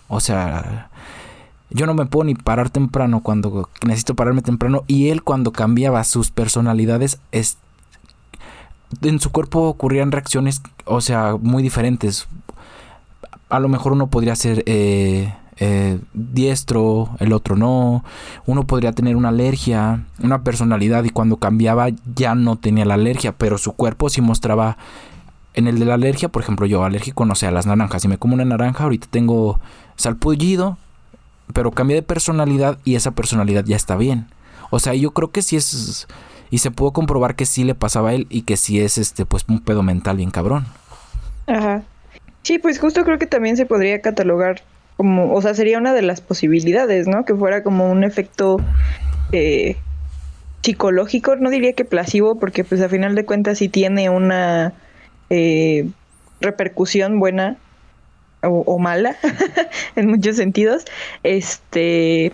O 0.07 0.19
sea, 0.19 0.89
yo 1.69 1.85
no 1.85 1.93
me 1.93 2.05
puedo 2.05 2.25
ni 2.25 2.35
parar 2.35 2.69
temprano 2.69 3.21
cuando 3.21 3.69
necesito 3.85 4.15
pararme 4.15 4.41
temprano. 4.41 4.83
Y 4.87 5.09
él 5.09 5.23
cuando 5.23 5.51
cambiaba 5.51 6.03
sus 6.03 6.31
personalidades, 6.31 7.19
es, 7.31 7.57
en 9.01 9.19
su 9.19 9.31
cuerpo 9.31 9.67
ocurrían 9.69 10.11
reacciones, 10.11 10.61
o 10.85 11.01
sea, 11.01 11.37
muy 11.39 11.63
diferentes. 11.63 12.27
A 13.49 13.59
lo 13.59 13.69
mejor 13.69 13.93
uno 13.93 14.07
podría 14.07 14.35
ser 14.35 14.63
eh, 14.65 15.33
eh, 15.57 15.99
diestro, 16.13 17.09
el 17.19 17.33
otro 17.33 17.55
no. 17.55 18.03
Uno 18.45 18.67
podría 18.67 18.91
tener 18.91 19.15
una 19.15 19.29
alergia, 19.29 20.05
una 20.21 20.43
personalidad 20.43 21.03
y 21.03 21.09
cuando 21.09 21.37
cambiaba 21.37 21.87
ya 22.15 22.35
no 22.35 22.57
tenía 22.57 22.85
la 22.85 22.95
alergia, 22.95 23.33
pero 23.33 23.57
su 23.57 23.73
cuerpo 23.73 24.09
sí 24.09 24.21
mostraba... 24.21 24.77
En 25.57 25.67
el 25.67 25.79
de 25.79 25.85
la 25.85 25.93
alergia, 25.93 26.27
por 26.27 26.41
ejemplo, 26.41 26.65
yo 26.65 26.83
alérgico, 26.83 27.23
no 27.23 27.33
sé, 27.33 27.47
a 27.47 27.51
las 27.51 27.65
naranjas. 27.65 28.01
Si 28.01 28.09
me 28.09 28.17
como 28.17 28.33
una 28.33 28.43
naranja, 28.43 28.83
ahorita 28.83 29.07
tengo 29.09 29.61
salpullido, 29.95 30.77
pero 31.53 31.71
cambié 31.71 31.95
de 31.95 32.01
personalidad 32.01 32.77
y 32.83 32.95
esa 32.95 33.11
personalidad 33.11 33.63
ya 33.63 33.77
está 33.77 33.95
bien. 33.95 34.27
O 34.69 34.79
sea, 34.79 34.93
yo 34.95 35.11
creo 35.11 35.31
que 35.31 35.41
sí 35.41 35.55
es... 35.55 36.07
Y 36.55 36.59
se 36.59 36.71
pudo 36.71 36.93
comprobar 36.93 37.35
que 37.35 37.45
sí 37.45 37.65
le 37.65 37.75
pasaba 37.75 38.11
a 38.11 38.13
él 38.13 38.27
y 38.29 38.43
que 38.43 38.55
sí 38.55 38.79
es 38.79 38.97
este, 38.97 39.25
pues, 39.25 39.43
un 39.49 39.59
pedo 39.59 39.83
mental 39.83 40.15
bien 40.15 40.31
cabrón. 40.31 40.65
Ajá. 41.47 41.83
Sí, 42.43 42.59
pues 42.59 42.79
justo 42.79 43.03
creo 43.03 43.17
que 43.17 43.27
también 43.27 43.57
se 43.57 43.65
podría 43.65 43.99
catalogar 43.99 44.61
como, 44.95 45.33
o 45.33 45.41
sea, 45.41 45.53
sería 45.53 45.77
una 45.77 45.93
de 45.93 46.01
las 46.01 46.21
posibilidades, 46.21 47.09
¿no? 47.09 47.25
Que 47.25 47.35
fuera 47.35 47.61
como 47.61 47.91
un 47.91 48.05
efecto 48.05 48.55
eh, 49.33 49.75
psicológico, 50.61 51.35
no 51.35 51.49
diría 51.49 51.73
que 51.73 51.83
plasivo, 51.83 52.39
porque 52.39 52.63
pues 52.63 52.79
a 52.79 52.87
final 52.87 53.15
de 53.15 53.25
cuentas 53.25 53.57
sí 53.57 53.67
tiene 53.67 54.09
una 54.09 54.71
eh, 55.29 55.89
repercusión 56.39 57.19
buena 57.19 57.57
o, 58.43 58.79
mala 58.79 59.17
en 59.97 60.07
muchos 60.07 60.37
sentidos, 60.37 60.85
este, 61.23 62.31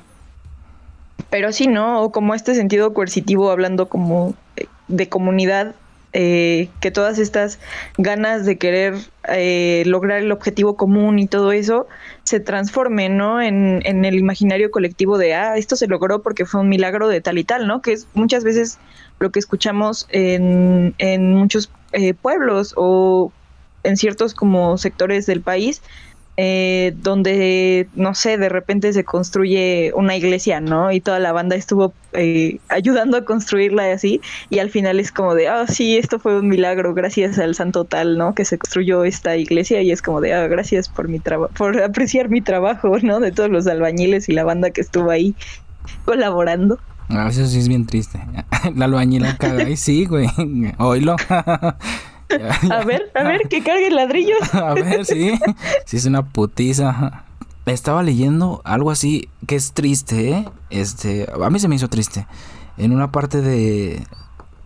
pero 1.31 1.51
sí, 1.51 1.65
¿no? 1.65 2.03
O 2.03 2.11
como 2.11 2.35
este 2.35 2.53
sentido 2.53 2.93
coercitivo 2.93 3.49
hablando 3.49 3.89
como 3.89 4.35
de 4.87 5.09
comunidad 5.09 5.73
eh, 6.13 6.67
que 6.81 6.91
todas 6.91 7.17
estas 7.19 7.57
ganas 7.97 8.45
de 8.45 8.57
querer 8.57 8.95
eh, 9.29 9.83
lograr 9.85 10.19
el 10.19 10.33
objetivo 10.33 10.75
común 10.75 11.19
y 11.19 11.27
todo 11.27 11.53
eso 11.53 11.87
se 12.23 12.41
transformen, 12.41 13.15
¿no? 13.15 13.41
En, 13.41 13.81
en, 13.85 14.03
el 14.03 14.15
imaginario 14.15 14.71
colectivo 14.71 15.17
de, 15.17 15.33
ah, 15.35 15.55
esto 15.55 15.77
se 15.77 15.87
logró 15.87 16.21
porque 16.21 16.45
fue 16.45 16.59
un 16.59 16.67
milagro 16.67 17.07
de 17.07 17.21
tal 17.21 17.37
y 17.37 17.45
tal, 17.45 17.65
¿no? 17.65 17.81
Que 17.81 17.93
es 17.93 18.07
muchas 18.13 18.43
veces 18.43 18.77
lo 19.19 19.31
que 19.31 19.39
escuchamos 19.39 20.05
en, 20.09 20.95
en 20.97 21.33
muchos 21.33 21.71
eh, 21.93 22.13
pueblos 22.13 22.73
o 22.75 23.31
en 23.83 23.95
ciertos 23.95 24.33
como 24.33 24.77
sectores 24.77 25.25
del 25.27 25.39
país 25.39 25.81
eh, 26.37 26.93
donde, 27.01 27.87
no 27.93 28.15
sé, 28.15 28.37
de 28.37 28.49
repente 28.49 28.93
se 28.93 29.03
construye 29.03 29.91
una 29.95 30.15
iglesia, 30.15 30.61
¿no? 30.61 30.91
Y 30.91 31.01
toda 31.01 31.19
la 31.19 31.33
banda 31.33 31.55
estuvo 31.55 31.93
eh, 32.13 32.59
ayudando 32.69 33.17
a 33.17 33.25
construirla 33.25 33.89
y 33.89 33.91
así, 33.91 34.21
y 34.49 34.59
al 34.59 34.69
final 34.69 34.99
es 34.99 35.11
como 35.11 35.35
de, 35.35 35.49
ah, 35.49 35.67
sí, 35.67 35.97
esto 35.97 36.19
fue 36.19 36.39
un 36.39 36.47
milagro, 36.47 36.93
gracias 36.93 37.37
al 37.37 37.53
santo 37.55 37.83
tal, 37.83 38.17
¿no? 38.17 38.33
Que 38.33 38.45
se 38.45 38.57
construyó 38.57 39.03
esta 39.03 39.35
iglesia 39.35 39.81
y 39.81 39.91
es 39.91 40.01
como 40.01 40.21
de, 40.21 40.33
ah, 40.33 40.47
gracias 40.47 40.87
por 40.87 41.09
mi 41.09 41.19
trabajo, 41.19 41.53
por 41.53 41.81
apreciar 41.81 42.29
mi 42.29 42.41
trabajo, 42.41 42.97
¿no? 43.03 43.19
De 43.19 43.31
todos 43.31 43.49
los 43.49 43.67
albañiles 43.67 44.29
y 44.29 44.31
la 44.31 44.43
banda 44.43 44.71
que 44.71 44.81
estuvo 44.81 45.11
ahí 45.11 45.35
colaborando. 46.05 46.79
Ah, 47.09 47.27
eso 47.29 47.45
sí 47.45 47.59
es 47.59 47.67
bien 47.67 47.85
triste. 47.85 48.19
La 48.75 48.85
albañila 48.85 49.35
caga 49.37 49.67
y 49.69 49.75
sí, 49.75 50.05
güey. 50.05 50.27
Oílo. 50.77 51.17
A 52.71 52.83
ver, 52.83 53.11
a 53.15 53.23
ver, 53.23 53.47
que 53.49 53.63
cargue 53.63 53.91
ladrillos. 53.91 54.39
a 54.53 54.73
ver, 54.73 55.05
sí. 55.05 55.39
Sí, 55.85 55.97
es 55.97 56.05
una 56.05 56.23
putiza. 56.23 57.25
Estaba 57.65 58.03
leyendo 58.03 58.61
algo 58.63 58.91
así 58.91 59.29
que 59.47 59.55
es 59.55 59.73
triste, 59.73 60.31
¿eh? 60.31 60.45
Este, 60.69 61.27
a 61.31 61.49
mí 61.49 61.59
se 61.59 61.67
me 61.67 61.75
hizo 61.75 61.89
triste. 61.89 62.25
En 62.77 62.91
una 62.91 63.11
parte 63.11 63.41
de, 63.41 64.03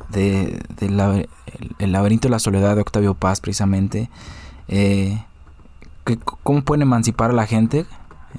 de, 0.10 0.62
el, 0.80 1.91
laberinto 1.91 2.28
de 2.28 2.32
la 2.32 2.39
soledad 2.39 2.75
de 2.75 2.82
Octavio 2.82 3.13
Paz, 3.13 3.41
precisamente, 3.41 4.10
eh, 4.67 5.21
que, 6.06 6.17
cómo 6.17 6.63
pueden 6.63 6.84
emancipar 6.84 7.32
a 7.32 7.34
la 7.34 7.47
gente 7.47 7.86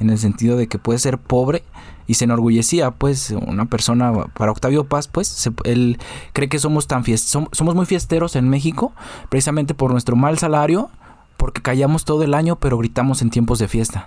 en 0.00 0.10
el 0.10 0.18
sentido 0.18 0.56
de 0.56 0.68
que 0.68 0.78
puede 0.78 0.98
ser 0.98 1.18
pobre 1.18 1.62
y 2.06 2.14
se 2.14 2.24
enorgullecía, 2.24 2.90
pues, 2.90 3.30
una 3.30 3.66
persona, 3.66 4.12
para 4.34 4.52
Octavio 4.52 4.84
Paz, 4.84 5.08
pues, 5.08 5.50
él 5.64 5.98
cree 6.32 6.48
que 6.48 6.58
somos 6.58 6.86
tan 6.86 7.04
somos 7.16 7.74
muy 7.74 7.86
fiesteros 7.86 8.36
en 8.36 8.48
México, 8.48 8.92
precisamente 9.28 9.74
por 9.74 9.90
nuestro 9.90 10.16
mal 10.16 10.38
salario, 10.38 10.90
porque 11.36 11.62
callamos 11.62 12.04
todo 12.04 12.22
el 12.22 12.34
año, 12.34 12.56
pero 12.56 12.78
gritamos 12.78 13.22
en 13.22 13.30
tiempos 13.30 13.58
de 13.58 13.68
fiestas. 13.68 14.04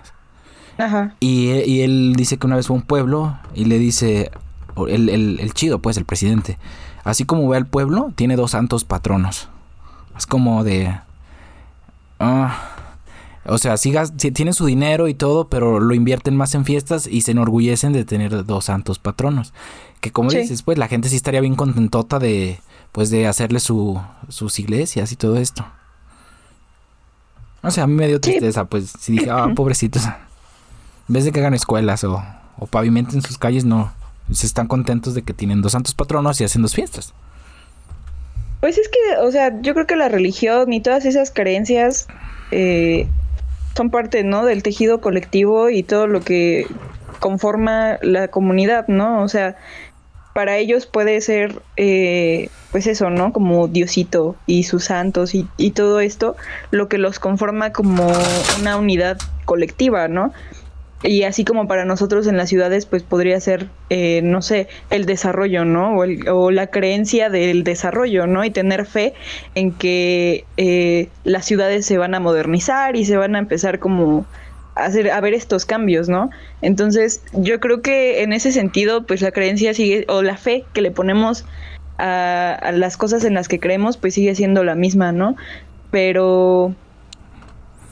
Ajá. 0.78 1.14
Y, 1.20 1.50
y, 1.50 1.82
él 1.82 2.14
dice 2.16 2.38
que 2.38 2.46
una 2.46 2.56
vez 2.56 2.66
fue 2.66 2.76
a 2.76 2.80
un 2.80 2.86
pueblo 2.86 3.38
y 3.54 3.66
le 3.66 3.78
dice, 3.78 4.30
el, 4.88 5.08
el, 5.08 5.54
chido, 5.54 5.80
pues, 5.80 5.96
el 5.96 6.04
presidente, 6.04 6.58
así 7.04 7.24
como 7.24 7.48
ve 7.48 7.56
al 7.56 7.66
pueblo, 7.66 8.12
tiene 8.14 8.36
dos 8.36 8.52
santos 8.52 8.84
patronos. 8.84 9.48
Es 10.16 10.26
como 10.26 10.64
de... 10.64 10.98
Ah, 12.18 12.79
o 13.46 13.58
sea, 13.58 13.76
sí, 13.76 13.92
tienen 14.32 14.52
su 14.52 14.66
dinero 14.66 15.08
y 15.08 15.14
todo, 15.14 15.48
pero 15.48 15.80
lo 15.80 15.94
invierten 15.94 16.36
más 16.36 16.54
en 16.54 16.64
fiestas 16.64 17.06
y 17.06 17.22
se 17.22 17.30
enorgullecen 17.30 17.92
de 17.92 18.04
tener 18.04 18.44
dos 18.44 18.66
santos 18.66 18.98
patronos. 18.98 19.54
Que 20.00 20.12
como 20.12 20.30
dices, 20.30 20.62
pues 20.62 20.78
la 20.78 20.88
gente 20.88 21.08
sí 21.08 21.16
estaría 21.16 21.40
bien 21.40 21.56
contentota 21.56 22.18
de, 22.18 22.58
pues 22.92 23.10
de 23.10 23.26
hacerle 23.26 23.60
su, 23.60 24.00
sus 24.28 24.58
iglesias 24.58 25.12
y 25.12 25.16
todo 25.16 25.36
esto. 25.36 25.64
O 27.62 27.70
sea, 27.70 27.84
a 27.84 27.86
mí 27.86 27.94
me 27.94 28.08
dio 28.08 28.20
tristeza, 28.20 28.64
pues 28.66 28.92
si 28.98 29.12
dije, 29.12 29.30
ah, 29.30 29.48
pobrecitos. 29.56 30.04
En 30.04 31.14
vez 31.14 31.24
de 31.24 31.32
que 31.32 31.40
hagan 31.40 31.54
escuelas 31.54 32.04
o, 32.04 32.22
o 32.58 32.66
pavimenten 32.66 33.22
sus 33.22 33.38
calles, 33.38 33.64
no. 33.64 33.92
Se 34.30 34.46
están 34.46 34.68
contentos 34.68 35.14
de 35.14 35.22
que 35.22 35.34
tienen 35.34 35.60
dos 35.60 35.72
santos 35.72 35.94
patronos 35.94 36.40
y 36.40 36.44
hacen 36.44 36.62
dos 36.62 36.74
fiestas. 36.74 37.14
Pues 38.60 38.76
es 38.76 38.88
que, 38.88 39.16
o 39.22 39.32
sea, 39.32 39.60
yo 39.62 39.72
creo 39.72 39.86
que 39.86 39.96
la 39.96 40.08
religión 40.08 40.72
y 40.72 40.80
todas 40.80 41.06
esas 41.06 41.30
creencias 41.30 42.06
eh, 42.50 43.08
son 43.76 43.90
parte, 43.90 44.24
¿no? 44.24 44.44
Del 44.44 44.62
tejido 44.62 45.00
colectivo 45.00 45.70
y 45.70 45.82
todo 45.82 46.06
lo 46.06 46.20
que 46.20 46.66
conforma 47.18 47.98
la 48.02 48.28
comunidad, 48.28 48.88
¿no? 48.88 49.22
O 49.22 49.28
sea, 49.28 49.56
para 50.34 50.56
ellos 50.56 50.86
puede 50.86 51.20
ser, 51.20 51.60
eh, 51.76 52.48
pues 52.72 52.86
eso, 52.86 53.10
¿no? 53.10 53.32
Como 53.32 53.68
Diosito 53.68 54.36
y 54.46 54.64
sus 54.64 54.84
santos 54.84 55.34
y, 55.34 55.46
y 55.56 55.72
todo 55.72 56.00
esto, 56.00 56.36
lo 56.70 56.88
que 56.88 56.98
los 56.98 57.18
conforma 57.18 57.72
como 57.72 58.10
una 58.60 58.76
unidad 58.76 59.18
colectiva, 59.44 60.08
¿no? 60.08 60.32
Y 61.02 61.22
así 61.22 61.44
como 61.44 61.66
para 61.66 61.86
nosotros 61.86 62.26
en 62.26 62.36
las 62.36 62.50
ciudades, 62.50 62.84
pues 62.84 63.02
podría 63.02 63.40
ser, 63.40 63.68
eh, 63.88 64.20
no 64.22 64.42
sé, 64.42 64.68
el 64.90 65.06
desarrollo, 65.06 65.64
¿no? 65.64 65.96
O, 65.96 66.04
o, 66.30 66.50
la 66.50 66.66
creencia 66.66 67.30
del 67.30 67.64
desarrollo, 67.64 68.26
¿no? 68.26 68.44
Y 68.44 68.50
tener 68.50 68.84
fe 68.84 69.14
en 69.54 69.72
que 69.72 70.44
eh, 70.58 71.08
las 71.24 71.46
ciudades 71.46 71.86
se 71.86 71.96
van 71.96 72.14
a 72.14 72.20
modernizar 72.20 72.96
y 72.96 73.06
se 73.06 73.16
van 73.16 73.34
a 73.34 73.38
empezar 73.38 73.78
como 73.78 74.26
hacer, 74.74 75.10
a 75.10 75.20
ver 75.22 75.32
estos 75.32 75.64
cambios, 75.64 76.10
¿no? 76.10 76.28
Entonces, 76.60 77.22
yo 77.32 77.60
creo 77.60 77.80
que 77.80 78.22
en 78.22 78.34
ese 78.34 78.52
sentido, 78.52 79.06
pues 79.06 79.22
la 79.22 79.30
creencia 79.30 79.72
sigue, 79.72 80.04
o 80.08 80.20
la 80.22 80.36
fe 80.36 80.64
que 80.74 80.82
le 80.82 80.90
ponemos 80.90 81.46
a, 81.96 82.52
a 82.52 82.72
las 82.72 82.98
cosas 82.98 83.24
en 83.24 83.32
las 83.32 83.48
que 83.48 83.58
creemos, 83.58 83.96
pues 83.96 84.12
sigue 84.12 84.34
siendo 84.34 84.64
la 84.64 84.74
misma, 84.74 85.12
¿no? 85.12 85.34
Pero, 85.90 86.74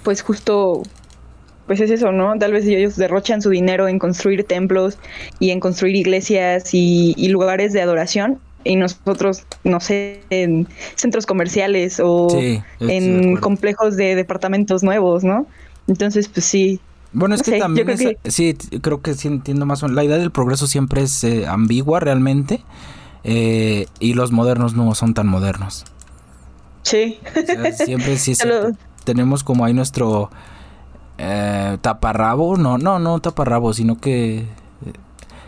pues 0.03 0.21
justo 0.21 0.83
pues 1.69 1.81
es 1.81 1.91
eso, 1.91 2.11
¿no? 2.11 2.37
Tal 2.39 2.53
vez 2.53 2.67
ellos 2.67 2.97
derrochan 2.97 3.41
su 3.43 3.51
dinero 3.51 3.87
en 3.87 3.99
construir 3.99 4.43
templos 4.45 4.99
y 5.39 5.51
en 5.51 5.61
construir 5.61 5.95
iglesias 5.95 6.71
y, 6.73 7.29
lugares 7.29 7.73
de 7.75 7.83
adoración 7.83 8.41
y 8.65 8.75
nosotros, 8.75 9.45
no 9.65 9.79
sé, 9.79 10.23
en 10.31 10.67
centros 10.97 11.27
comerciales 11.27 12.01
o 12.03 12.29
en 12.81 13.37
complejos 13.37 13.97
de 13.97 14.17
departamentos 14.17 14.83
nuevos, 14.83 15.23
¿no? 15.23 15.47
Entonces, 15.87 16.29
pues 16.29 16.47
sí. 16.47 16.81
Bueno, 17.13 17.35
es 17.35 17.43
que 17.43 17.59
también 17.59 17.87
sí, 18.25 18.55
creo 18.81 19.03
que 19.03 19.15
sí 19.15 19.29
entiendo 19.29 19.67
más 19.67 19.83
o 19.83 19.87
menos. 19.87 19.97
La 19.97 20.05
idea 20.05 20.19
del 20.19 20.31
progreso 20.33 20.67
siempre 20.67 21.03
es 21.03 21.23
eh, 21.23 21.47
ambigua 21.47 22.01
realmente 22.01 22.63
eh, 23.25 23.87
y 24.01 24.15
los 24.15 24.33
modernos 24.33 24.75
no 24.75 24.95
son 24.95 25.15
tan 25.15 25.29
modernos. 25.29 25.85
Sí. 26.83 27.19
siempre 27.85 28.17
sí 28.17 28.33
tenemos 29.05 29.45
como 29.45 29.65
ahí 29.67 29.75
nuestro 29.75 30.31
eh, 31.19 31.79
taparrabo, 31.81 32.57
no, 32.57 32.79
no, 32.79 32.99
no 32.99 33.21
taparrabo, 33.21 33.75
sino 33.75 33.99
que 33.99 34.39
eh, 34.39 34.47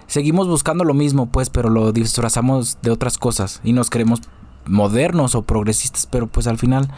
seguimos 0.07 0.49
buscando 0.49 0.85
lo 0.85 0.95
mismo, 0.95 1.27
pues, 1.27 1.51
pero 1.51 1.71
lo 1.71 1.93
disfrazamos 1.93 2.79
de 2.83 2.91
otras 2.91 3.19
cosas 3.19 3.61
y 3.65 3.73
nos 3.73 3.89
creemos 3.89 4.21
modernos 4.67 5.35
o 5.35 5.43
progresistas, 5.43 6.07
pero 6.07 6.27
pues 6.27 6.47
al 6.47 6.59
final 6.59 6.91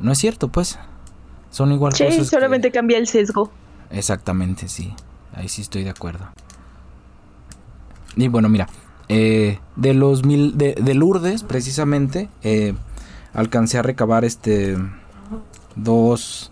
no 0.00 0.12
es 0.12 0.18
cierto, 0.18 0.48
pues. 0.48 0.78
Son 1.50 1.70
igual 1.72 1.92
sí, 1.92 2.24
solamente 2.24 2.72
cambia 2.72 2.98
el 2.98 3.06
sesgo. 3.06 3.50
Exactamente, 3.90 4.68
sí. 4.68 4.92
Ahí 5.34 5.48
sí 5.48 5.62
estoy 5.62 5.84
de 5.84 5.90
acuerdo. 5.90 6.26
Y 8.16 8.28
bueno, 8.28 8.48
mira, 8.48 8.68
eh, 9.08 9.60
de 9.76 9.94
los 9.94 10.24
mil 10.24 10.58
de, 10.58 10.74
de 10.74 10.94
Lourdes, 10.94 11.44
precisamente, 11.44 12.28
eh, 12.42 12.74
alcancé 13.32 13.78
a 13.78 13.82
recabar 13.82 14.24
este 14.24 14.76
dos 15.76 16.50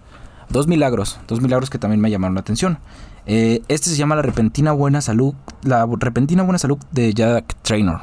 dos 0.52 0.68
milagros, 0.68 1.18
dos 1.26 1.40
milagros 1.40 1.70
que 1.70 1.78
también 1.78 2.00
me 2.00 2.10
llamaron 2.10 2.34
la 2.34 2.40
atención. 2.40 2.78
Eh, 3.26 3.62
este 3.68 3.90
se 3.90 3.96
llama 3.96 4.16
la 4.16 4.22
repentina 4.22 4.72
buena 4.72 5.00
salud, 5.00 5.34
la 5.62 5.86
repentina 5.86 6.42
buena 6.42 6.58
salud 6.58 6.78
de 6.90 7.12
Jack 7.14 7.56
Traynor. 7.62 8.02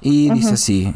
Y 0.00 0.30
dice 0.30 0.54
así. 0.54 0.94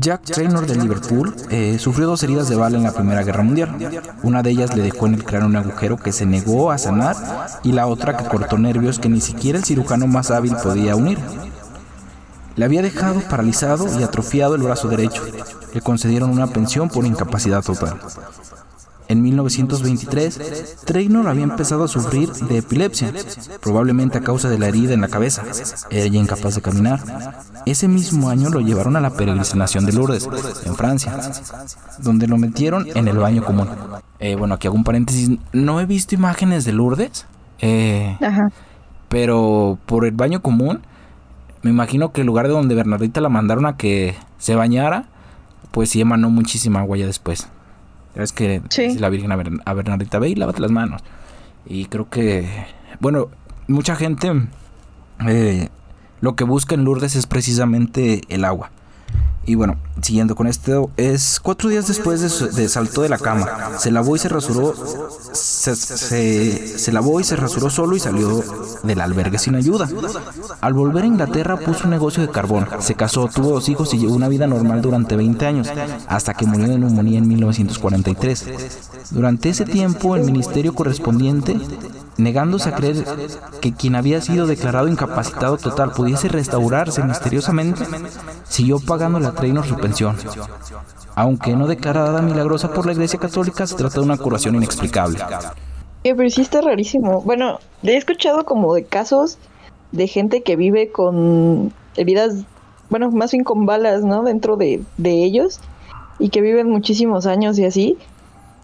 Jack 0.00 0.22
Traynor 0.22 0.66
de 0.66 0.76
Liverpool 0.76 1.34
eh, 1.50 1.76
sufrió 1.78 2.06
dos 2.06 2.22
heridas 2.22 2.48
de 2.48 2.56
bala 2.56 2.78
en 2.78 2.82
la 2.82 2.92
Primera 2.92 3.22
Guerra 3.22 3.42
Mundial. 3.42 3.76
Una 4.22 4.42
de 4.42 4.50
ellas 4.50 4.74
le 4.74 4.82
dejó 4.82 5.06
en 5.06 5.14
el 5.14 5.24
cráneo 5.24 5.48
un 5.48 5.56
agujero 5.56 5.98
que 5.98 6.12
se 6.12 6.24
negó 6.24 6.70
a 6.70 6.78
sanar 6.78 7.14
y 7.62 7.72
la 7.72 7.86
otra 7.86 8.16
que 8.16 8.24
cortó 8.24 8.56
nervios 8.56 8.98
que 8.98 9.10
ni 9.10 9.20
siquiera 9.20 9.58
el 9.58 9.64
cirujano 9.64 10.06
más 10.06 10.30
hábil 10.30 10.56
podía 10.62 10.96
unir. 10.96 11.18
Le 12.56 12.64
había 12.64 12.80
dejado 12.80 13.20
paralizado 13.20 13.86
y 13.98 14.02
atrofiado 14.02 14.54
el 14.54 14.62
brazo 14.62 14.88
derecho. 14.88 15.22
Le 15.74 15.80
concedieron 15.82 16.30
una 16.30 16.46
pensión 16.46 16.88
por 16.88 17.04
incapacidad 17.04 17.62
total. 17.62 18.00
En 19.12 19.20
1923, 19.20 20.84
Traynor 20.86 21.28
había 21.28 21.42
empezado 21.42 21.84
a 21.84 21.88
sufrir 21.88 22.32
de 22.32 22.56
epilepsia, 22.56 23.12
probablemente 23.60 24.16
a 24.16 24.22
causa 24.22 24.48
de 24.48 24.58
la 24.58 24.68
herida 24.68 24.94
en 24.94 25.02
la 25.02 25.08
cabeza. 25.08 25.42
Era 25.90 26.06
ya 26.06 26.18
incapaz 26.18 26.54
de 26.54 26.62
caminar. 26.62 26.98
Ese 27.66 27.88
mismo 27.88 28.30
año 28.30 28.48
lo 28.48 28.60
llevaron 28.60 28.96
a 28.96 29.02
la 29.02 29.10
peregrinación 29.10 29.84
de 29.84 29.92
Lourdes, 29.92 30.26
en 30.64 30.74
Francia, 30.76 31.12
donde 31.98 32.26
lo 32.26 32.38
metieron 32.38 32.86
en 32.94 33.06
el 33.06 33.18
baño 33.18 33.44
común. 33.44 33.68
Eh, 34.18 34.34
bueno, 34.34 34.54
aquí 34.54 34.66
hago 34.66 34.76
un 34.76 34.84
paréntesis. 34.84 35.30
No 35.52 35.78
he 35.78 35.84
visto 35.84 36.14
imágenes 36.14 36.64
de 36.64 36.72
Lourdes, 36.72 37.26
eh, 37.58 38.16
pero 39.10 39.78
por 39.84 40.06
el 40.06 40.12
baño 40.12 40.40
común, 40.40 40.80
me 41.60 41.68
imagino 41.68 42.12
que 42.12 42.22
el 42.22 42.26
lugar 42.28 42.46
de 42.46 42.54
donde 42.54 42.74
Bernardita 42.74 43.20
la 43.20 43.28
mandaron 43.28 43.66
a 43.66 43.76
que 43.76 44.14
se 44.38 44.54
bañara, 44.54 45.04
pues 45.70 45.90
sí 45.90 46.00
emanó 46.00 46.30
muchísima 46.30 46.80
agua 46.80 46.96
ya 46.96 47.04
después. 47.04 47.50
Es 48.14 48.32
que 48.32 48.62
la 48.98 49.08
Virgen 49.08 49.32
a, 49.32 49.74
Bernardita, 49.74 50.18
ve 50.18 50.30
y 50.30 50.34
lávate 50.34 50.60
las 50.60 50.70
manos. 50.70 51.02
Y 51.64 51.86
creo 51.86 52.08
que, 52.10 52.46
bueno, 53.00 53.28
mucha 53.68 53.96
gente 53.96 54.30
eh, 55.26 55.68
lo 56.20 56.36
que 56.36 56.44
busca 56.44 56.74
en 56.74 56.84
Lourdes 56.84 57.16
es 57.16 57.26
precisamente 57.26 58.22
el 58.28 58.44
agua. 58.44 58.70
Y 59.44 59.56
bueno, 59.56 59.76
siguiendo 60.00 60.36
con 60.36 60.46
esto, 60.46 60.90
es 60.96 61.40
cuatro 61.40 61.68
días 61.68 61.88
después 61.88 62.20
de, 62.54 62.68
saltó 62.68 63.02
de 63.02 63.08
la 63.08 63.18
cama. 63.18 63.72
Se 63.78 63.90
lavó 63.90 64.14
y 64.14 64.18
se 64.20 64.28
rasuró. 64.28 64.72
Se, 65.32 66.92
lavó 66.92 67.18
y 67.20 67.24
se 67.24 67.34
rasuró 67.34 67.68
solo 67.68 67.96
y 67.96 68.00
salió 68.00 68.42
del 68.84 69.00
albergue 69.00 69.38
sin 69.38 69.56
ayuda. 69.56 69.88
Al 70.60 70.74
volver 70.74 71.04
a 71.04 71.06
Inglaterra 71.08 71.56
puso 71.56 71.84
un 71.84 71.90
negocio 71.90 72.22
de 72.22 72.30
carbón. 72.30 72.68
Se 72.78 72.94
casó, 72.94 73.28
tuvo 73.28 73.50
dos 73.50 73.68
hijos 73.68 73.92
y 73.94 73.98
llevó 73.98 74.14
una 74.14 74.28
vida 74.28 74.46
normal 74.46 74.80
durante 74.80 75.16
20 75.16 75.46
años, 75.46 75.68
hasta 76.06 76.34
que 76.34 76.46
murió 76.46 76.68
de 76.68 76.78
neumonía 76.78 77.18
en 77.18 77.26
1943. 77.26 78.44
Durante 79.10 79.48
ese 79.48 79.64
tiempo, 79.64 80.14
el 80.14 80.24
ministerio 80.24 80.74
correspondiente 80.74 81.58
negándose 82.18 82.68
a 82.68 82.74
creer 82.74 83.04
que 83.60 83.72
quien 83.72 83.94
había 83.94 84.20
sido 84.20 84.46
declarado 84.46 84.88
incapacitado 84.88 85.56
total 85.56 85.92
pudiese 85.92 86.28
restaurarse 86.28 87.02
misteriosamente, 87.02 87.84
siguió 88.44 88.78
pagando 88.80 89.20
la 89.20 89.32
Trainor 89.32 89.66
su 89.66 89.76
pensión. 89.76 90.16
Aunque 91.14 91.54
no 91.54 91.66
declarada 91.66 92.22
milagrosa 92.22 92.72
por 92.72 92.86
la 92.86 92.92
Iglesia 92.92 93.18
Católica, 93.18 93.66
se 93.66 93.76
trata 93.76 94.00
de 94.00 94.06
una 94.06 94.16
curación 94.16 94.54
inexplicable. 94.54 95.18
Eh, 96.04 96.14
pero 96.16 96.28
sí 96.30 96.42
está 96.42 96.60
rarísimo. 96.60 97.22
Bueno, 97.22 97.58
he 97.82 97.96
escuchado 97.96 98.44
como 98.44 98.74
de 98.74 98.84
casos 98.84 99.38
de 99.92 100.06
gente 100.08 100.42
que 100.42 100.56
vive 100.56 100.90
con 100.90 101.72
heridas, 101.96 102.44
bueno, 102.88 103.10
más 103.10 103.32
bien 103.32 103.44
con 103.44 103.66
balas, 103.66 104.02
¿no? 104.02 104.22
Dentro 104.22 104.56
de, 104.56 104.82
de 104.96 105.24
ellos 105.24 105.60
y 106.18 106.30
que 106.30 106.40
viven 106.40 106.68
muchísimos 106.68 107.26
años 107.26 107.58
y 107.58 107.64
así. 107.64 107.98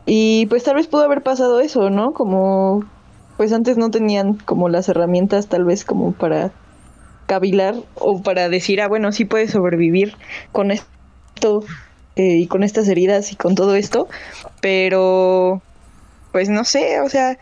Y 0.07 0.47
pues 0.47 0.65
tal 0.65 0.77
vez 0.77 0.87
pudo 0.87 1.03
haber 1.03 1.23
pasado 1.23 1.61
eso, 1.61 1.91
¿no? 1.91 2.13
Como 2.13 2.85
pues 3.39 3.53
antes 3.53 3.79
no 3.79 3.91
tenían 3.91 4.35
como 4.35 4.69
las 4.69 4.89
herramientas 4.89 5.47
tal 5.47 5.65
vez 5.65 5.85
como 5.85 6.13
para 6.13 6.51
cavilar 7.27 7.77
o 7.95 8.21
para 8.21 8.49
decir, 8.49 8.83
ah, 8.83 8.89
bueno, 8.89 9.13
sí 9.13 9.25
puedes 9.25 9.53
sobrevivir 9.53 10.17
con 10.51 10.73
esto 10.73 11.65
eh, 12.17 12.37
y 12.37 12.49
con 12.49 12.65
estas 12.65 12.89
heridas 12.89 13.33
y 13.33 13.37
con 13.37 13.55
todo 13.55 13.77
esto, 13.77 14.09
pero 14.61 15.63
pues 16.33 16.49
no 16.49 16.65
sé, 16.65 17.01
o 17.01 17.09
sea, 17.09 17.39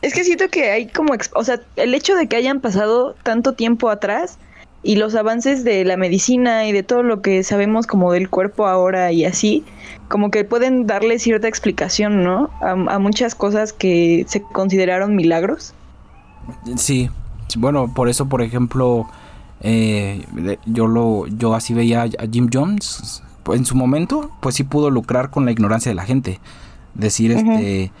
es 0.00 0.14
que 0.14 0.24
siento 0.24 0.48
que 0.48 0.70
hay 0.70 0.86
como, 0.86 1.12
o 1.34 1.44
sea, 1.44 1.60
el 1.76 1.92
hecho 1.92 2.16
de 2.16 2.26
que 2.26 2.36
hayan 2.36 2.60
pasado 2.60 3.14
tanto 3.22 3.52
tiempo 3.52 3.90
atrás 3.90 4.38
y 4.82 4.96
los 4.96 5.14
avances 5.14 5.62
de 5.64 5.84
la 5.84 5.96
medicina 5.96 6.66
y 6.66 6.72
de 6.72 6.82
todo 6.82 7.02
lo 7.02 7.20
que 7.20 7.42
sabemos 7.42 7.86
como 7.86 8.12
del 8.12 8.30
cuerpo 8.30 8.66
ahora 8.66 9.12
y 9.12 9.24
así, 9.24 9.64
como 10.08 10.30
que 10.30 10.44
pueden 10.44 10.86
darle 10.86 11.18
cierta 11.18 11.48
explicación, 11.48 12.24
¿no? 12.24 12.50
A, 12.60 12.98
muchas 12.98 13.34
cosas 13.34 13.72
que 13.72 14.24
se 14.28 14.42
consideraron 14.42 15.14
milagros. 15.14 15.74
Sí, 16.76 17.10
bueno, 17.58 17.92
por 17.92 18.08
eso, 18.08 18.28
por 18.28 18.42
ejemplo, 18.42 19.06
eh, 19.60 20.24
yo 20.66 20.86
lo, 20.86 21.26
yo 21.26 21.54
así 21.54 21.74
veía 21.74 22.02
a 22.02 22.26
Jim 22.30 22.48
Jones, 22.52 23.22
en 23.52 23.64
su 23.64 23.74
momento, 23.74 24.30
pues 24.40 24.54
sí 24.54 24.64
pudo 24.64 24.90
lucrar 24.90 25.30
con 25.30 25.44
la 25.44 25.52
ignorancia 25.52 25.90
de 25.90 25.94
la 25.94 26.04
gente, 26.04 26.40
decir, 26.94 27.32
este, 27.32 27.92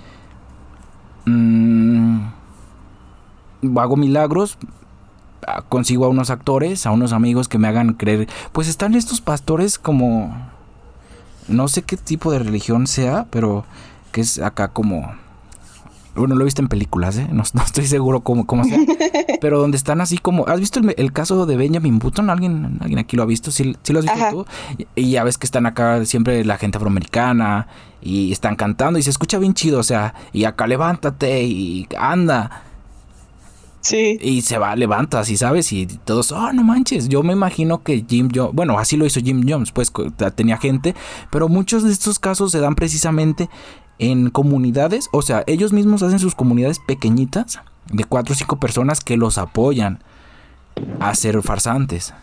mmm, 1.26 2.20
hago 3.76 3.96
milagros, 3.96 4.56
consigo 5.68 6.04
a 6.04 6.08
unos 6.08 6.30
actores, 6.30 6.86
a 6.86 6.90
unos 6.90 7.12
amigos 7.12 7.48
que 7.48 7.58
me 7.58 7.68
hagan 7.68 7.94
creer, 7.94 8.28
pues 8.52 8.68
están 8.68 8.94
estos 8.94 9.20
pastores 9.20 9.78
como 9.78 10.36
no 11.48 11.68
sé 11.68 11.82
qué 11.82 11.96
tipo 11.96 12.30
de 12.32 12.38
religión 12.38 12.86
sea, 12.86 13.26
pero 13.30 13.64
que 14.12 14.20
es 14.20 14.38
acá 14.38 14.68
como 14.68 15.14
bueno, 16.14 16.34
lo 16.34 16.42
he 16.42 16.44
visto 16.44 16.60
en 16.60 16.68
películas, 16.68 17.16
¿eh? 17.18 17.28
No, 17.30 17.42
estoy 17.64 17.86
seguro 17.86 18.20
cómo, 18.20 18.46
cómo 18.46 18.64
sea. 18.64 18.78
Pero 19.40 19.60
donde 19.60 19.76
están 19.76 20.00
así 20.00 20.18
como... 20.18 20.46
¿Has 20.48 20.60
visto 20.60 20.80
el, 20.80 21.12
caso 21.12 21.46
de 21.46 21.56
Benjamin 21.56 21.98
Button? 21.98 22.30
¿Alguien, 22.30 22.78
¿Alguien 22.80 22.98
aquí 22.98 23.16
lo 23.16 23.22
ha 23.22 23.26
visto? 23.26 23.50
¿Sí, 23.50 23.64
lo 23.64 23.98
has 23.98 24.04
visto 24.04 24.28
tú? 24.30 24.46
Y, 24.96 25.10
ya 25.10 25.24
ves 25.24 25.38
que 25.38 25.46
están 25.46 25.66
acá 25.66 26.04
siempre 26.04 26.44
la 26.44 26.58
gente 26.58 26.76
afroamericana 26.76 27.68
y 28.02 28.32
están 28.32 28.56
cantando 28.56 28.98
y 28.98 29.02
se 29.02 29.10
escucha 29.10 29.38
bien 29.38 29.54
chido, 29.54 29.78
o 29.78 29.82
sea, 29.82 30.14
y 30.32 30.44
acá 30.44 30.66
levántate 30.66 31.44
y 31.44 31.86
anda. 31.98 32.64
Sí. 33.80 34.18
Y 34.20 34.42
se 34.42 34.58
va, 34.58 34.76
levanta, 34.76 35.20
así 35.20 35.36
sabes, 35.36 35.72
y 35.72 35.86
todos, 35.86 36.32
oh, 36.32 36.52
no 36.52 36.62
manches. 36.62 37.08
Yo 37.08 37.22
me 37.22 37.32
imagino 37.32 37.82
que 37.82 38.04
Jim 38.06 38.28
Jones, 38.34 38.54
bueno, 38.54 38.78
así 38.78 38.96
lo 38.96 39.06
hizo 39.06 39.20
Jim 39.20 39.44
Jones, 39.48 39.72
pues 39.72 39.90
tenía 40.34 40.58
gente, 40.58 40.94
pero 41.30 41.48
muchos 41.48 41.82
de 41.82 41.92
estos 41.92 42.18
casos 42.18 42.52
se 42.52 42.60
dan 42.60 42.74
precisamente 42.74 43.48
en 43.98 44.30
comunidades, 44.30 45.08
o 45.12 45.22
sea, 45.22 45.44
ellos 45.46 45.72
mismos 45.72 46.02
hacen 46.02 46.18
sus 46.18 46.34
comunidades 46.34 46.78
pequeñitas, 46.78 47.60
de 47.92 48.04
cuatro 48.04 48.32
o 48.32 48.36
cinco 48.36 48.58
personas 48.58 49.00
que 49.00 49.16
los 49.16 49.38
apoyan 49.38 50.02
a 51.00 51.14
ser 51.14 51.40
farsantes. 51.42 52.14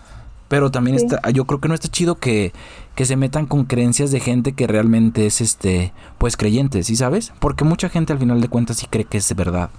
Pero 0.47 0.71
también 0.71 0.95
está, 0.95 1.19
yo 1.31 1.45
creo 1.45 1.59
que 1.59 1.67
no 1.67 1.73
está 1.73 1.89
chido 1.89 2.15
que, 2.15 2.53
que 2.95 3.05
se 3.05 3.17
metan 3.17 3.47
con 3.47 3.65
creencias 3.65 4.11
de 4.11 4.21
gente 4.21 4.53
que 4.53 4.65
realmente 4.65 5.25
es 5.25 5.41
este, 5.41 5.93
pues 6.17 6.37
creyente, 6.37 6.83
¿sí 6.83 6.95
sabes? 6.95 7.33
Porque 7.39 7.65
mucha 7.65 7.89
gente 7.89 8.13
al 8.13 8.19
final 8.19 8.39
de 8.39 8.47
cuentas 8.47 8.77
sí 8.77 8.87
cree 8.89 9.03
que 9.03 9.17
es 9.17 9.35
verdad. 9.35 9.69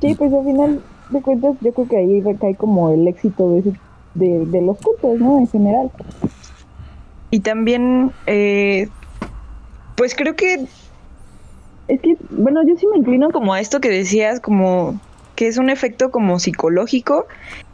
Sí, 0.00 0.14
pues 0.14 0.32
al 0.32 0.44
final 0.44 0.80
de 1.10 1.22
cuentas 1.22 1.56
yo 1.60 1.72
creo 1.72 1.88
que 1.88 1.96
ahí 1.96 2.20
recae 2.20 2.54
como 2.54 2.90
el 2.90 3.08
éxito 3.08 3.50
de, 3.50 3.74
de, 4.14 4.46
de 4.46 4.62
los 4.62 4.78
cultos, 4.78 5.18
¿no? 5.18 5.38
En 5.38 5.48
general. 5.48 5.90
Y 7.30 7.40
también, 7.40 8.12
eh, 8.26 8.88
pues 9.96 10.14
creo 10.14 10.36
que 10.36 10.66
es 11.88 12.00
que, 12.02 12.16
bueno, 12.30 12.60
yo 12.66 12.76
sí 12.76 12.86
me 12.86 12.98
inclino 12.98 13.30
como 13.30 13.54
a 13.54 13.60
esto 13.60 13.80
que 13.80 13.88
decías, 13.88 14.40
como 14.40 15.00
que 15.36 15.46
es 15.46 15.56
un 15.56 15.70
efecto 15.70 16.10
como 16.10 16.38
psicológico 16.40 17.26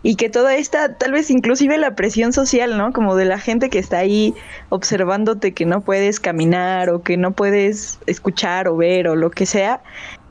y 0.02 0.16
que 0.16 0.28
toda 0.28 0.54
esta, 0.54 0.98
tal 0.98 1.12
vez 1.12 1.30
inclusive 1.30 1.78
la 1.78 1.94
presión 1.94 2.32
social, 2.32 2.76
¿no? 2.76 2.92
Como 2.92 3.16
de 3.16 3.24
la 3.24 3.38
gente 3.38 3.70
que 3.70 3.78
está 3.78 3.98
ahí 3.98 4.34
observándote 4.68 5.52
que 5.52 5.64
no 5.64 5.80
puedes 5.80 6.20
caminar 6.20 6.90
o 6.90 7.02
que 7.02 7.16
no 7.16 7.32
puedes 7.32 7.98
escuchar 8.06 8.68
o 8.68 8.76
ver 8.76 9.08
o 9.08 9.16
lo 9.16 9.30
que 9.30 9.46
sea, 9.46 9.80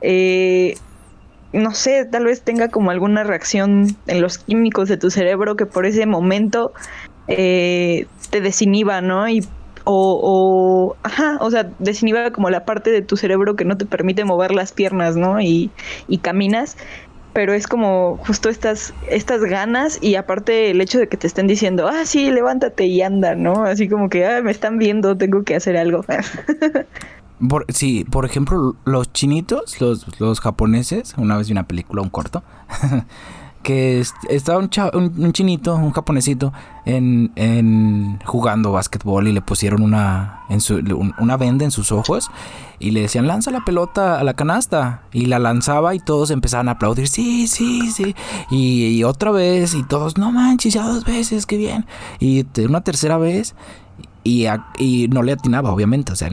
eh, 0.00 0.76
no 1.54 1.72
sé, 1.72 2.04
tal 2.04 2.24
vez 2.24 2.42
tenga 2.42 2.68
como 2.68 2.90
alguna 2.90 3.22
reacción 3.22 3.96
en 4.06 4.20
los 4.20 4.38
químicos 4.38 4.88
de 4.88 4.96
tu 4.96 5.10
cerebro 5.10 5.56
que 5.56 5.66
por 5.66 5.86
ese 5.86 6.04
momento 6.04 6.72
eh, 7.28 8.06
te 8.30 8.40
desinhiba, 8.40 9.00
¿no? 9.00 9.28
Y 9.28 9.40
o, 9.84 10.20
o, 10.22 10.96
ajá, 11.02 11.36
o 11.40 11.50
sea, 11.50 11.70
desinhiba 11.78 12.30
como 12.32 12.50
la 12.50 12.64
parte 12.64 12.90
de 12.90 13.02
tu 13.02 13.16
cerebro 13.16 13.54
que 13.54 13.64
no 13.64 13.76
te 13.76 13.84
permite 13.84 14.24
mover 14.24 14.50
las 14.52 14.72
piernas, 14.72 15.16
¿no? 15.16 15.40
Y, 15.40 15.70
y 16.08 16.18
caminas, 16.18 16.76
pero 17.34 17.52
es 17.52 17.66
como 17.66 18.16
justo 18.16 18.48
estas, 18.48 18.94
estas 19.08 19.42
ganas 19.42 19.98
y 20.02 20.14
aparte 20.16 20.70
el 20.70 20.80
hecho 20.80 20.98
de 20.98 21.08
que 21.08 21.16
te 21.16 21.26
estén 21.26 21.46
diciendo, 21.46 21.86
ah, 21.86 22.06
sí, 22.06 22.30
levántate 22.30 22.86
y 22.86 23.02
anda, 23.02 23.34
¿no? 23.34 23.64
Así 23.64 23.88
como 23.88 24.08
que, 24.08 24.26
ah, 24.26 24.40
me 24.42 24.50
están 24.50 24.78
viendo, 24.78 25.16
tengo 25.16 25.42
que 25.44 25.54
hacer 25.54 25.76
algo. 25.76 26.00
Por, 27.48 27.66
sí, 27.68 28.04
por 28.04 28.24
ejemplo, 28.24 28.76
los 28.84 29.12
chinitos, 29.12 29.80
los, 29.80 30.20
los 30.20 30.40
japoneses, 30.40 31.14
una 31.16 31.36
vez 31.36 31.48
vi 31.48 31.52
una 31.52 31.66
película, 31.66 32.02
un 32.02 32.10
corto, 32.10 32.42
que 33.64 34.04
estaba 34.28 34.58
un, 34.58 35.32
chinito, 35.32 35.74
un 35.74 35.90
japonesito, 35.90 36.52
en, 36.84 37.32
en, 37.34 38.20
jugando 38.24 38.72
básquetbol 38.72 39.26
y 39.26 39.32
le 39.32 39.40
pusieron 39.40 39.82
una, 39.82 40.42
en 40.50 40.60
su, 40.60 40.76
una 41.18 41.36
venda 41.38 41.64
en 41.64 41.70
sus 41.70 41.90
ojos 41.90 42.30
y 42.78 42.90
le 42.90 43.00
decían, 43.00 43.26
lanza 43.26 43.50
la 43.50 43.64
pelota 43.64 44.18
a 44.20 44.24
la 44.24 44.34
canasta. 44.34 45.02
Y 45.12 45.26
la 45.26 45.38
lanzaba 45.38 45.94
y 45.94 46.00
todos 46.00 46.30
empezaban 46.30 46.68
a 46.68 46.72
aplaudir, 46.72 47.08
sí, 47.08 47.46
sí, 47.46 47.90
sí. 47.90 48.14
Y, 48.50 49.02
otra 49.04 49.30
vez 49.30 49.74
y 49.74 49.82
todos, 49.82 50.18
no 50.18 50.30
manches, 50.30 50.74
ya 50.74 50.86
dos 50.86 51.04
veces, 51.04 51.46
qué 51.46 51.56
bien. 51.56 51.86
Y 52.20 52.44
una 52.62 52.82
tercera 52.82 53.16
vez 53.16 53.54
y, 54.24 54.46
y, 54.78 55.08
no 55.08 55.22
le 55.22 55.32
atinaba, 55.32 55.70
obviamente. 55.70 56.12
O 56.12 56.16
sea, 56.16 56.30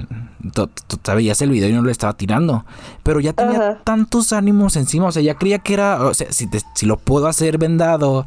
todavía 1.04 1.34
el 1.40 1.50
video 1.50 1.70
y 1.70 1.74
no 1.74 1.84
le 1.84 1.92
estaba 1.92 2.14
tirando. 2.14 2.66
Pero 3.04 3.20
ya 3.20 3.34
tenía 3.34 3.82
tantos 3.84 4.32
ánimos 4.32 4.78
encima. 4.78 5.08
O 5.08 5.12
sea, 5.12 5.22
ya 5.22 5.36
creía 5.36 5.60
que 5.60 5.74
era. 5.74 6.02
O 6.06 6.14
sea, 6.14 6.32
si, 6.32 6.50
si 6.74 6.86
lo 6.86 6.98
puedo 6.98 7.28
hacer 7.28 7.58
vendado, 7.58 8.26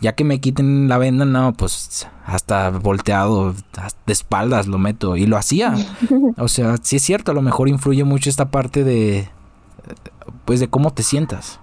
ya 0.00 0.14
que 0.14 0.24
me 0.24 0.40
quiten 0.40 0.88
la 0.88 0.96
venda, 0.96 1.26
no, 1.26 1.52
pues 1.52 2.08
hasta 2.24 2.70
volteado, 2.70 3.54
de 4.06 4.12
espaldas 4.12 4.66
lo 4.66 4.78
meto. 4.78 5.16
Y 5.16 5.26
lo 5.26 5.36
hacía. 5.36 5.74
O 6.38 6.48
sea, 6.48 6.76
sí 6.82 6.96
es 6.96 7.02
cierto, 7.02 7.30
a 7.30 7.34
lo 7.34 7.42
mejor 7.42 7.68
influye 7.68 8.04
mucho 8.04 8.30
esta 8.30 8.50
parte 8.50 8.82
de. 8.82 9.28
Pues 10.46 10.58
de 10.58 10.68
cómo 10.68 10.92
te 10.92 11.02
sientas. 11.02 11.60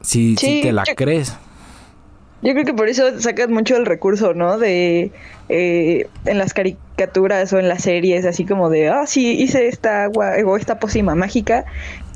Si, 0.00 0.36
si 0.36 0.62
te 0.62 0.72
la 0.72 0.84
crees. 0.96 1.36
Yo 2.42 2.52
creo 2.52 2.64
que 2.64 2.74
por 2.74 2.88
eso 2.88 3.20
sacas 3.20 3.48
mucho 3.48 3.76
el 3.76 3.86
recurso, 3.86 4.34
¿no? 4.34 4.58
De 4.58 5.12
eh, 5.48 6.08
en 6.24 6.38
las 6.38 6.54
caricaturas 6.54 7.52
o 7.52 7.58
en 7.58 7.68
las 7.68 7.82
series, 7.82 8.24
así 8.24 8.44
como 8.44 8.68
de, 8.68 8.88
ah, 8.88 9.06
sí, 9.06 9.30
hice 9.40 9.68
esta 9.68 10.04
agua 10.04 10.32
o 10.44 10.56
esta 10.56 10.78
pócima 10.78 11.14
mágica 11.14 11.64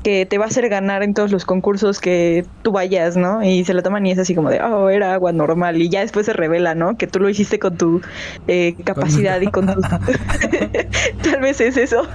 que 0.03 0.25
te 0.25 0.37
va 0.37 0.45
a 0.45 0.47
hacer 0.47 0.69
ganar 0.69 1.03
en 1.03 1.13
todos 1.13 1.31
los 1.31 1.43
concursos 1.43 1.99
que 1.99 2.45
tú 2.61 2.71
vayas, 2.71 3.17
¿no? 3.17 3.43
Y 3.43 3.65
se 3.65 3.73
la 3.73 3.81
toman 3.81 4.05
y 4.05 4.11
es 4.11 4.19
así 4.19 4.35
como 4.35 4.49
de, 4.49 4.61
oh, 4.61 4.89
era 4.89 5.13
agua 5.13 5.33
normal. 5.33 5.81
Y 5.81 5.89
ya 5.89 6.01
después 6.01 6.25
se 6.25 6.33
revela, 6.33 6.75
¿no? 6.75 6.97
Que 6.97 7.07
tú 7.07 7.19
lo 7.19 7.29
hiciste 7.29 7.59
con 7.59 7.77
tu 7.77 8.01
eh, 8.47 8.75
capacidad 8.83 9.41
y 9.41 9.47
con 9.47 9.67
tu... 9.67 9.81
Tal 11.23 11.41
vez 11.41 11.59
es 11.61 11.77
eso. 11.77 12.07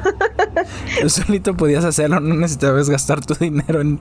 tú 1.01 1.09
solito 1.09 1.55
podías 1.55 1.85
hacerlo, 1.85 2.21
no 2.21 2.35
necesitabas 2.35 2.89
gastar 2.89 3.25
tu 3.25 3.35
dinero 3.35 3.81
en... 3.81 4.01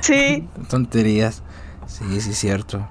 Sí. 0.00 0.48
Tonterías. 0.70 1.42
Sí, 1.86 2.20
sí, 2.20 2.30
es 2.30 2.38
cierto. 2.38 2.88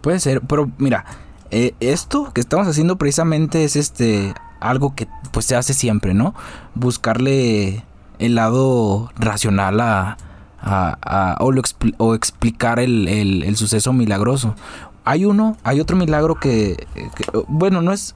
Puede 0.00 0.20
ser, 0.20 0.40
pero 0.42 0.70
mira, 0.78 1.04
eh, 1.50 1.74
esto 1.80 2.32
que 2.32 2.40
estamos 2.40 2.66
haciendo 2.66 2.96
precisamente 2.96 3.64
es 3.64 3.76
este 3.76 4.34
algo 4.60 4.94
que 4.94 5.08
pues 5.32 5.46
se 5.46 5.56
hace 5.56 5.74
siempre, 5.74 6.14
¿no? 6.14 6.34
Buscarle 6.74 7.84
el 8.18 8.34
lado 8.34 9.10
racional 9.16 9.80
a, 9.80 10.16
a, 10.60 11.36
o, 11.40 12.14
explicar 12.14 12.78
el, 12.80 13.56
suceso 13.56 13.92
milagroso. 13.92 14.54
Hay 15.04 15.24
uno, 15.24 15.56
hay 15.64 15.80
otro 15.80 15.96
milagro 15.96 16.34
que, 16.34 16.86
bueno, 17.46 17.80
no 17.80 17.92
es, 17.92 18.14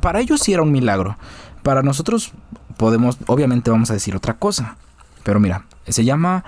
para 0.00 0.20
ellos 0.20 0.40
sí 0.40 0.52
era 0.52 0.62
un 0.62 0.72
milagro. 0.72 1.16
Para 1.62 1.82
nosotros 1.82 2.32
podemos, 2.76 3.18
obviamente 3.26 3.70
vamos 3.70 3.90
a 3.90 3.94
decir 3.94 4.16
otra 4.16 4.34
cosa. 4.34 4.76
Pero 5.22 5.38
mira, 5.38 5.66
se 5.86 6.04
llama 6.04 6.44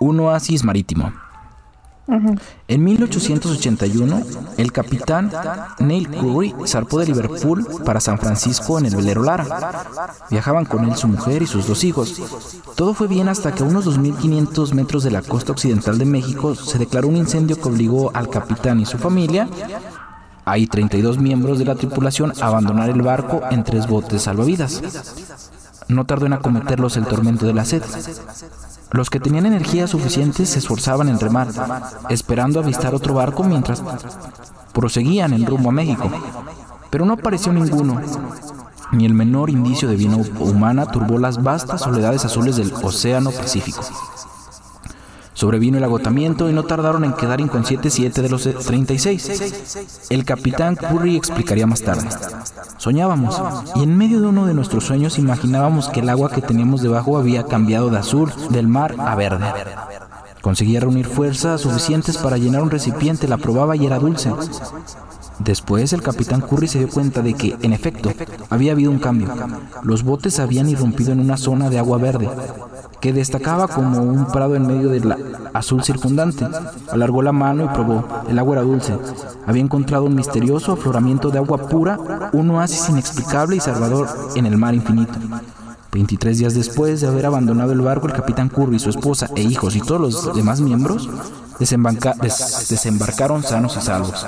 un 0.00 0.18
oasis 0.20 0.64
marítimo. 0.64 1.12
En 2.06 2.84
1881, 2.84 4.22
el 4.58 4.72
capitán 4.72 5.32
Neil 5.78 6.08
Curry 6.08 6.54
zarpó 6.66 6.98
de 6.98 7.06
Liverpool 7.06 7.66
para 7.84 8.00
San 8.00 8.18
Francisco 8.18 8.78
en 8.78 8.86
el 8.86 8.96
velero 8.96 9.22
Lara. 9.22 9.84
Viajaban 10.30 10.66
con 10.66 10.84
él 10.84 10.96
su 10.96 11.08
mujer 11.08 11.42
y 11.42 11.46
sus 11.46 11.66
dos 11.66 11.82
hijos. 11.82 12.20
Todo 12.76 12.92
fue 12.92 13.08
bien 13.08 13.28
hasta 13.28 13.54
que 13.54 13.62
a 13.62 13.66
unos 13.66 13.86
2.500 13.86 14.74
metros 14.74 15.02
de 15.02 15.12
la 15.12 15.22
costa 15.22 15.52
occidental 15.52 15.96
de 15.96 16.04
México 16.04 16.54
se 16.54 16.78
declaró 16.78 17.08
un 17.08 17.16
incendio 17.16 17.60
que 17.60 17.68
obligó 17.68 18.10
al 18.14 18.28
capitán 18.28 18.80
y 18.80 18.86
su 18.86 18.98
familia, 18.98 19.48
ahí 20.44 20.66
32 20.66 21.18
miembros 21.18 21.58
de 21.58 21.64
la 21.64 21.74
tripulación, 21.74 22.32
a 22.40 22.48
abandonar 22.48 22.90
el 22.90 23.00
barco 23.00 23.40
en 23.50 23.64
tres 23.64 23.86
botes 23.86 24.22
salvavidas. 24.22 24.82
No 25.88 26.04
tardó 26.04 26.26
en 26.26 26.34
acometerlos 26.34 26.96
el 26.96 27.06
tormento 27.06 27.46
de 27.46 27.54
la 27.54 27.64
sed. 27.64 27.82
Los 28.94 29.10
que 29.10 29.18
tenían 29.18 29.44
energía 29.44 29.88
suficiente 29.88 30.46
se 30.46 30.60
esforzaban 30.60 31.08
en 31.08 31.18
remar, 31.18 31.48
esperando 32.10 32.60
avistar 32.60 32.94
otro 32.94 33.14
barco 33.14 33.42
mientras 33.42 33.82
proseguían 34.72 35.32
en 35.32 35.46
rumbo 35.46 35.70
a 35.70 35.72
México. 35.72 36.08
Pero 36.90 37.04
no 37.04 37.14
apareció 37.14 37.52
ninguno, 37.52 38.00
ni 38.92 39.04
el 39.04 39.12
menor 39.12 39.50
indicio 39.50 39.88
de 39.88 39.96
vida 39.96 40.16
humana 40.38 40.86
turbó 40.86 41.18
las 41.18 41.42
vastas 41.42 41.80
soledades 41.80 42.24
azules 42.24 42.54
del 42.54 42.72
Océano 42.84 43.32
Pacífico. 43.32 43.80
Sobrevino 45.34 45.78
el 45.78 45.84
agotamiento 45.84 46.48
y 46.48 46.52
no 46.52 46.62
tardaron 46.62 47.04
en 47.04 47.12
quedar 47.12 47.40
inconscientes 47.40 47.92
siete 47.92 48.22
de 48.22 48.28
los 48.28 48.44
36. 48.44 50.06
El 50.08 50.24
capitán 50.24 50.76
Curry 50.76 51.16
explicaría 51.16 51.66
más 51.66 51.82
tarde. 51.82 52.08
Soñábamos 52.76 53.42
y 53.74 53.82
en 53.82 53.96
medio 53.98 54.20
de 54.20 54.28
uno 54.28 54.46
de 54.46 54.54
nuestros 54.54 54.84
sueños 54.84 55.18
imaginábamos 55.18 55.88
que 55.88 56.00
el 56.00 56.08
agua 56.08 56.30
que 56.30 56.40
teníamos 56.40 56.82
debajo 56.82 57.18
había 57.18 57.44
cambiado 57.44 57.90
de 57.90 57.98
azul 57.98 58.32
del 58.50 58.68
mar 58.68 58.94
a 58.98 59.16
verde. 59.16 59.46
Conseguía 60.40 60.80
reunir 60.80 61.06
fuerzas 61.06 61.62
suficientes 61.62 62.16
para 62.18 62.36
llenar 62.36 62.62
un 62.62 62.70
recipiente, 62.70 63.26
la 63.26 63.38
probaba 63.38 63.74
y 63.74 63.86
era 63.86 63.98
dulce. 63.98 64.32
Después 65.40 65.92
el 65.92 66.02
capitán 66.02 66.42
Curry 66.42 66.68
se 66.68 66.78
dio 66.78 66.88
cuenta 66.88 67.22
de 67.22 67.34
que, 67.34 67.56
en 67.60 67.72
efecto, 67.72 68.12
había 68.50 68.72
habido 68.72 68.92
un 68.92 69.00
cambio. 69.00 69.34
Los 69.82 70.04
botes 70.04 70.38
habían 70.38 70.68
irrumpido 70.68 71.10
en 71.10 71.18
una 71.18 71.36
zona 71.36 71.70
de 71.70 71.78
agua 71.80 71.98
verde 71.98 72.28
que 73.04 73.12
destacaba 73.12 73.68
como 73.68 74.00
un 74.00 74.24
prado 74.32 74.56
en 74.56 74.66
medio 74.66 74.88
del 74.88 75.14
azul 75.52 75.84
circundante. 75.84 76.46
Alargó 76.90 77.20
la 77.20 77.32
mano 77.32 77.66
y 77.66 77.68
probó. 77.68 78.02
El 78.30 78.38
agua 78.38 78.54
era 78.54 78.62
dulce. 78.62 78.96
Había 79.46 79.60
encontrado 79.60 80.04
un 80.04 80.14
misterioso 80.14 80.72
afloramiento 80.72 81.28
de 81.28 81.36
agua 81.36 81.68
pura, 81.68 81.98
un 82.32 82.48
oasis 82.48 82.88
inexplicable 82.88 83.56
y 83.56 83.60
salvador 83.60 84.08
en 84.36 84.46
el 84.46 84.56
mar 84.56 84.72
infinito. 84.74 85.12
23 85.92 86.38
días 86.38 86.54
después 86.54 87.02
de 87.02 87.08
haber 87.08 87.26
abandonado 87.26 87.72
el 87.72 87.82
barco, 87.82 88.06
el 88.06 88.14
capitán 88.14 88.48
Curry, 88.48 88.78
su 88.78 88.88
esposa 88.88 89.28
e 89.36 89.42
hijos 89.42 89.76
y 89.76 89.82
todos 89.82 90.00
los 90.00 90.34
demás 90.34 90.62
miembros 90.62 91.06
desembarcaron 91.58 93.42
sanos 93.42 93.76
y 93.76 93.82
salvos. 93.82 94.26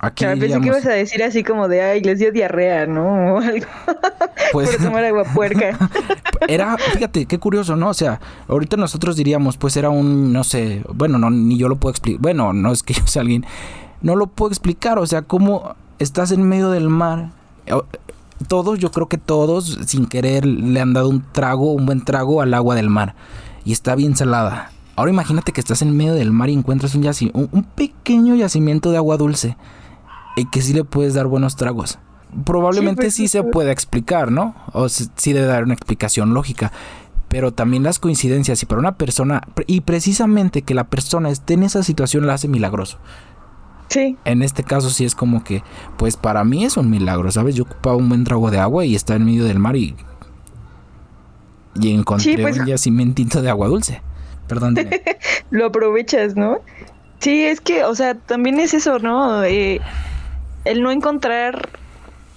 Aquí 0.00 0.24
pensé 0.24 0.60
que 0.60 0.66
ibas 0.66 0.86
a 0.86 0.92
decir 0.92 1.22
así 1.22 1.42
como 1.42 1.66
de, 1.66 1.82
ay, 1.82 2.00
les 2.02 2.18
dio 2.18 2.30
diarrea, 2.30 2.86
¿no? 2.86 3.34
O 3.34 3.38
algo. 3.38 3.66
Pues, 4.52 4.70
Por 4.70 4.86
tomar 4.86 5.04
agua 5.04 5.24
puerca. 5.24 5.76
era, 6.48 6.76
fíjate, 6.78 7.26
qué 7.26 7.38
curioso, 7.38 7.76
¿no? 7.76 7.90
O 7.90 7.94
sea, 7.94 8.20
ahorita 8.46 8.76
nosotros 8.76 9.16
diríamos, 9.16 9.56
pues 9.56 9.76
era 9.76 9.90
un, 9.90 10.32
no 10.32 10.44
sé, 10.44 10.82
bueno, 10.94 11.18
no, 11.18 11.30
ni 11.30 11.58
yo 11.58 11.68
lo 11.68 11.76
puedo 11.76 11.90
explicar. 11.90 12.22
Bueno, 12.22 12.52
no 12.52 12.72
es 12.72 12.82
que 12.82 12.94
yo 12.94 13.06
sea 13.06 13.22
alguien, 13.22 13.44
no 14.00 14.16
lo 14.16 14.28
puedo 14.28 14.50
explicar. 14.50 14.98
O 14.98 15.06
sea, 15.06 15.22
cómo 15.22 15.74
estás 15.98 16.30
en 16.30 16.42
medio 16.42 16.70
del 16.70 16.88
mar. 16.88 17.30
Todos, 18.46 18.78
yo 18.78 18.90
creo 18.92 19.08
que 19.08 19.18
todos, 19.18 19.78
sin 19.86 20.06
querer, 20.06 20.46
le 20.46 20.80
han 20.80 20.94
dado 20.94 21.08
un 21.08 21.24
trago, 21.32 21.72
un 21.72 21.86
buen 21.86 22.04
trago 22.04 22.40
al 22.40 22.54
agua 22.54 22.74
del 22.74 22.88
mar. 22.88 23.14
Y 23.64 23.72
está 23.72 23.96
bien 23.96 24.16
salada 24.16 24.70
Ahora 24.98 25.12
imagínate 25.12 25.52
que 25.52 25.60
estás 25.60 25.80
en 25.82 25.96
medio 25.96 26.14
del 26.14 26.32
mar 26.32 26.50
y 26.50 26.54
encuentras 26.54 26.92
un, 26.96 27.08
un, 27.32 27.62
pequeño 27.62 28.34
yacimiento 28.34 28.90
de 28.90 28.96
agua 28.96 29.16
dulce 29.16 29.56
y 30.38 30.46
que 30.46 30.62
sí 30.62 30.72
le 30.72 30.84
puedes 30.84 31.14
dar 31.14 31.26
buenos 31.26 31.56
tragos. 31.56 31.98
Probablemente 32.44 33.10
sí, 33.10 33.22
pues, 33.22 33.30
se 33.30 33.42
pueda 33.42 33.72
explicar, 33.72 34.30
¿no? 34.30 34.54
O 34.72 34.88
sí 34.88 35.32
debe 35.32 35.46
dar 35.46 35.64
una 35.64 35.74
explicación 35.74 36.34
lógica. 36.34 36.72
Pero 37.28 37.52
también 37.52 37.82
las 37.82 37.98
coincidencias 37.98 38.62
y 38.62 38.66
para 38.66 38.80
una 38.80 38.96
persona, 38.96 39.42
y 39.66 39.82
precisamente 39.82 40.62
que 40.62 40.74
la 40.74 40.84
persona 40.84 41.30
esté 41.30 41.54
en 41.54 41.62
esa 41.62 41.82
situación 41.82 42.26
la 42.26 42.34
hace 42.34 42.48
milagroso. 42.48 42.98
Sí. 43.88 44.16
En 44.24 44.42
este 44.42 44.62
caso 44.62 44.90
sí 44.90 45.04
es 45.04 45.14
como 45.14 45.44
que, 45.44 45.62
pues 45.96 46.16
para 46.16 46.44
mí 46.44 46.64
es 46.64 46.76
un 46.76 46.90
milagro, 46.90 47.30
¿sabes? 47.30 47.54
Yo 47.54 47.64
ocupaba 47.64 47.96
un 47.96 48.08
buen 48.08 48.24
trago 48.24 48.50
de 48.50 48.58
agua 48.58 48.84
y 48.84 48.94
está 48.94 49.14
en 49.14 49.24
medio 49.24 49.44
del 49.44 49.58
mar 49.58 49.76
y... 49.76 49.96
Y 51.80 51.92
encontré 51.94 52.38
pues 52.38 52.58
un 52.58 52.66
yacimentito 52.66 53.40
de 53.40 53.50
agua 53.50 53.68
dulce. 53.68 54.02
Perdón. 54.48 54.74
Lo 55.50 55.66
aprovechas, 55.66 56.34
¿no? 56.34 56.60
Sí, 57.20 57.44
es 57.44 57.60
que, 57.60 57.84
o 57.84 57.94
sea, 57.94 58.14
también 58.14 58.58
es 58.58 58.74
eso, 58.74 58.98
¿no? 58.98 59.44
Eh, 59.44 59.80
el 60.64 60.82
no 60.82 60.90
encontrar 60.90 61.68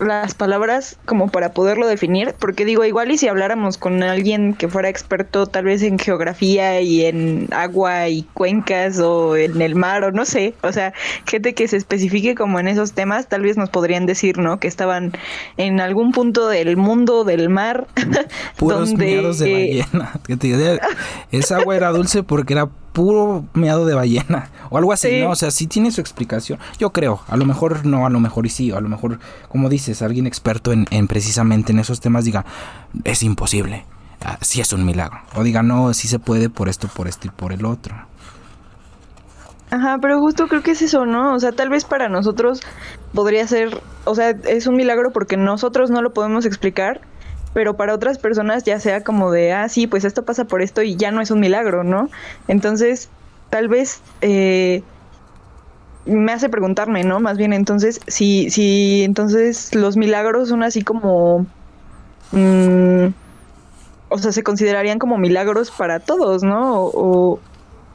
las 0.02 0.34
palabras 0.34 0.98
como 1.06 1.30
para 1.30 1.54
poderlo 1.54 1.88
definir, 1.88 2.34
porque 2.40 2.66
digo, 2.66 2.84
igual 2.84 3.12
y 3.12 3.18
si 3.18 3.28
habláramos 3.28 3.78
con 3.78 4.02
alguien 4.02 4.54
que 4.54 4.68
fuera 4.68 4.90
experto 4.90 5.46
tal 5.46 5.66
vez 5.66 5.84
en 5.84 6.00
geografía 6.00 6.82
y 6.82 7.06
en 7.06 7.48
agua 7.52 8.10
y 8.10 8.24
cuencas 8.34 9.00
o 9.00 9.36
en 9.38 9.62
el 9.62 9.76
mar 9.76 10.04
o 10.04 10.12
no 10.12 10.26
sé, 10.26 10.56
o 10.64 10.72
sea, 10.72 10.94
gente 11.28 11.54
que 11.54 11.68
se 11.68 11.78
especifique 11.78 12.36
como 12.36 12.60
en 12.60 12.68
esos 12.68 12.94
temas, 12.94 13.28
tal 13.28 13.44
vez 13.44 13.58
nos 13.58 13.70
podrían 13.70 14.06
decir, 14.06 14.40
¿no? 14.40 14.60
Que 14.60 14.68
estaban 14.68 15.12
en 15.58 15.80
algún 15.80 16.12
punto 16.12 16.48
del 16.48 16.78
mundo 16.78 17.24
del 17.24 17.50
mar 17.50 17.88
Puros 18.58 18.90
donde 18.90 19.06
de 19.06 19.86
ballena. 19.92 20.20
esa 21.32 21.58
agua 21.58 21.76
era 21.76 21.92
dulce 21.92 22.24
porque 22.24 22.54
era 22.54 22.70
puro 22.94 23.46
meado 23.54 23.86
de 23.86 23.94
ballena 23.94 24.50
o 24.70 24.78
algo 24.78 24.94
así, 24.94 25.22
¿no? 25.22 25.32
O 25.32 25.36
sea, 25.36 25.52
sí 25.52 25.68
tiene 25.68 25.92
su 25.92 26.02
explicación. 26.02 26.60
Yo 26.78 26.92
creo, 26.92 27.22
a 27.28 27.38
lo 27.38 27.46
mejor 27.46 27.86
no, 27.86 28.06
a 28.06 28.10
lo 28.10 28.20
mejor 28.20 28.46
y 28.46 28.50
sí, 28.50 28.72
a 28.72 28.80
lo 28.80 28.90
mejor, 28.90 29.20
como 29.50 29.70
dices, 29.70 30.02
alguien 30.02 30.28
experto 30.28 30.72
en, 30.72 31.08
precisamente 31.08 31.72
en 31.72 31.80
esos 31.80 32.00
temas 32.00 32.26
diga, 32.26 32.46
es 33.04 33.24
imposible, 33.24 33.86
ah, 34.24 34.38
sí 34.42 34.62
es 34.62 34.74
un 34.74 34.86
milagro. 34.86 35.20
O 35.36 35.44
diga, 35.44 35.64
no, 35.64 35.94
sí 35.94 36.08
se 36.08 36.20
puede 36.20 36.50
por 36.50 36.70
esto, 36.70 36.88
por 36.88 37.08
esto 37.08 37.28
y 37.28 37.32
por 37.32 37.54
el 37.54 37.66
otro. 37.66 37.96
Ajá, 39.72 39.98
pero 40.02 40.20
justo 40.20 40.48
creo 40.48 40.62
que 40.64 40.72
es 40.72 40.82
eso, 40.82 41.06
¿no? 41.06 41.34
O 41.34 41.40
sea, 41.40 41.54
tal 41.54 41.70
vez 41.70 41.86
para 41.86 42.10
nosotros 42.10 42.60
podría 43.14 43.48
ser, 43.48 43.82
o 44.04 44.16
sea, 44.16 44.32
es 44.32 44.68
un 44.68 44.76
milagro 44.76 45.12
porque 45.14 45.38
nosotros 45.38 45.90
no 45.90 46.02
lo 46.02 46.12
podemos 46.12 46.46
explicar, 46.46 47.00
pero 47.54 47.76
para 47.76 47.94
otras 47.94 48.18
personas 48.18 48.64
ya 48.64 48.80
sea 48.80 49.04
como 49.04 49.32
de, 49.32 49.54
ah, 49.54 49.68
sí, 49.70 49.88
pues 49.88 50.06
esto 50.06 50.24
pasa 50.24 50.46
por 50.46 50.62
esto 50.62 50.82
y 50.82 50.96
ya 50.96 51.12
no 51.12 51.22
es 51.22 51.32
un 51.32 51.40
milagro, 51.40 51.84
¿no? 51.84 52.10
Entonces, 52.48 53.10
tal 53.50 53.68
vez 53.68 54.02
eh, 54.22 54.84
me 56.06 56.32
hace 56.32 56.50
preguntarme, 56.50 57.04
¿no? 57.04 57.20
Más 57.20 57.38
bien, 57.38 57.54
entonces, 57.54 58.00
si, 58.08 58.50
si 58.50 59.04
entonces 59.04 59.76
los 59.76 59.98
milagros 59.98 60.50
son 60.50 60.64
así 60.64 60.82
como... 60.82 61.46
Mm, 62.32 63.08
o 64.14 64.18
sea, 64.18 64.32
se 64.34 64.44
considerarían 64.44 65.00
como 65.00 65.18
milagros 65.18 65.72
para 65.72 66.00
todos, 66.00 66.44
¿no? 66.44 66.76
O, 66.84 67.40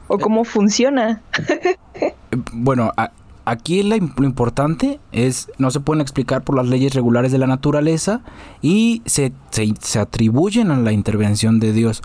o 0.07 0.17
cómo 0.17 0.45
funciona. 0.45 1.21
bueno, 2.53 2.91
a, 2.97 3.11
aquí 3.47 3.81
lo 3.81 3.95
importante 3.95 4.99
es, 5.13 5.49
no 5.57 5.71
se 5.71 5.79
pueden 5.79 6.01
explicar 6.01 6.43
por 6.43 6.57
las 6.57 6.67
leyes 6.67 6.93
regulares 6.93 7.31
de 7.31 7.37
la 7.37 7.47
naturaleza 7.47 8.19
y 8.61 9.01
se, 9.05 9.31
se, 9.51 9.99
atribuyen 9.99 10.69
a 10.69 10.77
la 10.77 10.91
intervención 10.91 11.61
de 11.61 11.71
Dios. 11.71 12.01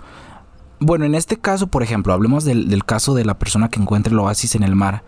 Bueno, 0.79 1.03
en 1.03 1.15
este 1.15 1.35
caso, 1.35 1.67
por 1.67 1.83
ejemplo, 1.83 2.13
hablemos 2.13 2.45
del, 2.45 2.85
caso 2.85 3.13
de 3.13 3.25
la 3.25 3.37
persona 3.37 3.67
que 3.67 3.81
encuentra 3.81 4.13
el 4.13 4.19
oasis 4.19 4.55
en 4.55 4.63
el 4.63 4.73
mar. 4.73 5.03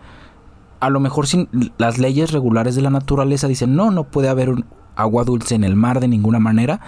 A 0.78 0.90
lo 0.90 1.00
mejor 1.00 1.26
sin, 1.26 1.48
las 1.78 1.96
leyes 1.96 2.32
regulares 2.32 2.74
de 2.74 2.82
la 2.82 2.90
naturaleza 2.90 3.48
dicen, 3.48 3.74
no, 3.74 3.90
no 3.90 4.04
puede 4.04 4.28
haber 4.28 4.52
agua 4.94 5.24
dulce 5.24 5.54
en 5.54 5.64
el 5.64 5.74
mar 5.74 6.00
de 6.00 6.08
ninguna 6.08 6.38
manera. 6.38 6.80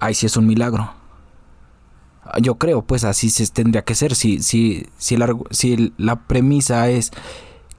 Ahí 0.00 0.14
sí 0.14 0.26
es 0.26 0.36
un 0.36 0.48
milagro. 0.48 0.92
Yo 2.40 2.56
creo, 2.56 2.82
pues 2.82 3.04
así 3.04 3.30
se 3.30 3.46
tendría 3.46 3.82
que 3.82 3.94
ser. 3.94 4.16
Si, 4.16 4.42
si, 4.42 4.86
si, 4.98 5.16
si 5.50 5.92
la 5.98 6.16
premisa 6.26 6.88
es 6.88 7.12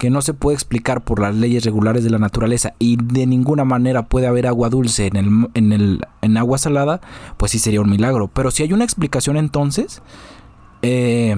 que 0.04 0.10
no 0.10 0.22
se 0.22 0.34
puede 0.34 0.56
explicar 0.56 1.02
por 1.02 1.22
las 1.22 1.34
leyes 1.34 1.64
regulares 1.64 2.04
de 2.04 2.10
la 2.10 2.20
naturaleza 2.20 2.74
y 2.78 2.98
de 2.98 3.26
ninguna 3.26 3.64
manera 3.64 4.04
puede 4.04 4.28
haber 4.28 4.48
agua 4.48 4.68
dulce 4.68 5.08
en, 5.08 5.16
el, 5.16 5.48
en, 5.54 5.72
el, 5.72 6.06
en 6.22 6.36
agua 6.36 6.58
salada, 6.58 7.00
pues 7.38 7.54
sí 7.54 7.60
sería 7.60 7.80
un 7.80 7.90
milagro. 7.90 8.28
Pero 8.28 8.52
si 8.52 8.64
hay 8.64 8.74
una 8.74 8.84
explicación 8.84 9.38
entonces, 9.38 10.02
eh, 10.82 11.38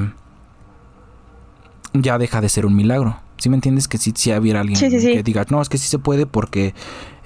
ya 1.93 2.17
deja 2.17 2.41
de 2.41 2.49
ser 2.49 2.65
un 2.65 2.75
milagro. 2.75 3.19
¿Sí 3.37 3.49
me 3.49 3.55
entiendes? 3.55 3.87
Que 3.87 3.99
si, 3.99 4.13
si 4.15 4.33
hubiera 4.33 4.61
alguien 4.61 4.79
que 4.79 5.21
diga, 5.21 5.45
no, 5.51 5.61
es 5.61 5.69
que 5.69 5.77
sí 5.77 5.87
se 5.87 5.99
puede 5.99 6.25
porque, 6.25 6.73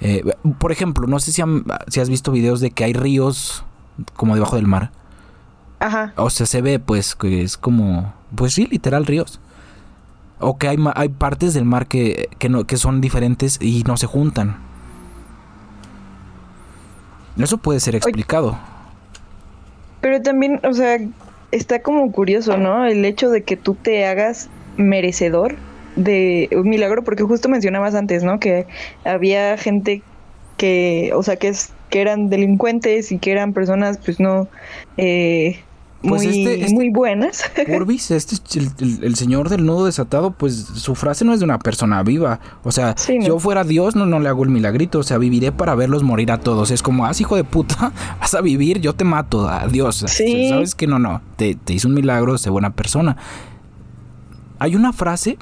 eh, 0.02 0.22
por 0.58 0.72
ejemplo, 0.72 1.06
no 1.06 1.20
sé 1.20 1.32
si, 1.32 1.40
si 1.88 2.00
has 2.00 2.10
visto 2.10 2.32
videos 2.32 2.60
de 2.60 2.70
que 2.70 2.84
hay 2.84 2.92
ríos 2.92 3.64
como 4.14 4.34
debajo 4.34 4.56
del 4.56 4.66
mar. 4.66 4.92
Ajá. 5.78 6.12
O 6.16 6.28
sea, 6.28 6.44
se 6.44 6.60
ve 6.60 6.80
pues 6.80 7.14
que 7.14 7.40
es 7.40 7.56
como, 7.56 8.12
pues 8.34 8.52
sí, 8.52 8.66
literal 8.70 9.06
ríos. 9.06 9.40
O 10.40 10.56
que 10.56 10.68
hay, 10.68 10.78
hay 10.94 11.08
partes 11.10 11.54
del 11.54 11.64
mar 11.64 11.86
que, 11.86 12.28
no, 12.48 12.64
que 12.64 12.76
son 12.76 13.00
diferentes 13.00 13.58
y 13.60 13.84
no 13.86 13.96
se 13.96 14.06
juntan. 14.06 14.56
Eso 17.38 17.58
puede 17.58 17.80
ser 17.80 17.94
explicado. 17.94 18.58
Pero 20.00 20.20
también, 20.22 20.60
o 20.64 20.72
sea, 20.72 20.98
está 21.52 21.82
como 21.82 22.10
curioso, 22.12 22.56
¿no? 22.56 22.86
El 22.86 23.04
hecho 23.04 23.30
de 23.30 23.42
que 23.42 23.56
tú 23.56 23.74
te 23.74 24.06
hagas 24.06 24.48
merecedor 24.76 25.56
de 25.96 26.48
un 26.52 26.68
milagro, 26.68 27.04
porque 27.04 27.22
justo 27.22 27.48
mencionabas 27.48 27.94
antes, 27.94 28.22
¿no? 28.22 28.40
Que 28.40 28.66
había 29.04 29.56
gente 29.58 30.02
que, 30.56 31.12
o 31.14 31.22
sea, 31.22 31.36
que, 31.36 31.48
es, 31.48 31.72
que 31.90 32.00
eran 32.00 32.30
delincuentes 32.30 33.12
y 33.12 33.18
que 33.18 33.32
eran 33.32 33.52
personas, 33.52 33.98
pues 33.98 34.20
no, 34.20 34.48
eh, 34.96 35.60
pues 36.02 36.24
muy, 36.24 36.40
este, 36.40 36.60
este, 36.62 36.74
muy 36.74 36.90
buenas. 36.90 37.44
Urbis, 37.68 38.10
este 38.10 38.36
el, 38.80 39.14
señor 39.16 39.50
del 39.50 39.66
nudo 39.66 39.84
desatado, 39.84 40.30
pues 40.30 40.54
su 40.56 40.94
frase 40.94 41.24
no 41.24 41.34
es 41.34 41.40
de 41.40 41.44
una 41.44 41.58
persona 41.58 42.02
viva. 42.02 42.40
O 42.62 42.72
sea, 42.72 42.94
si 42.96 43.20
yo 43.20 43.38
fuera 43.38 43.64
Dios, 43.64 43.96
no, 43.96 44.06
no 44.06 44.18
le 44.18 44.28
hago 44.28 44.44
el 44.44 44.50
milagrito. 44.50 45.00
O 45.00 45.02
sea, 45.02 45.18
viviré 45.18 45.52
para 45.52 45.74
verlos 45.74 46.02
morir 46.02 46.32
a 46.32 46.38
todos. 46.38 46.70
Es 46.70 46.82
como, 46.82 47.04
ah, 47.04 47.12
hijo 47.18 47.36
de 47.36 47.44
puta, 47.44 47.92
vas 48.20 48.34
a 48.34 48.40
vivir, 48.40 48.80
yo 48.80 48.94
te 48.94 49.04
mato, 49.04 49.48
adiós. 49.48 50.04
Sí. 50.08 50.48
Sabes 50.48 50.74
que 50.74 50.86
no, 50.86 50.98
no, 50.98 51.20
te, 51.36 51.56
hizo 51.68 51.88
un 51.88 51.94
milagro, 51.94 52.38
sé 52.38 52.48
buena 52.48 52.70
persona. 52.70 53.16
Hay 54.58 54.76
una 54.76 54.92
frase 54.92 55.36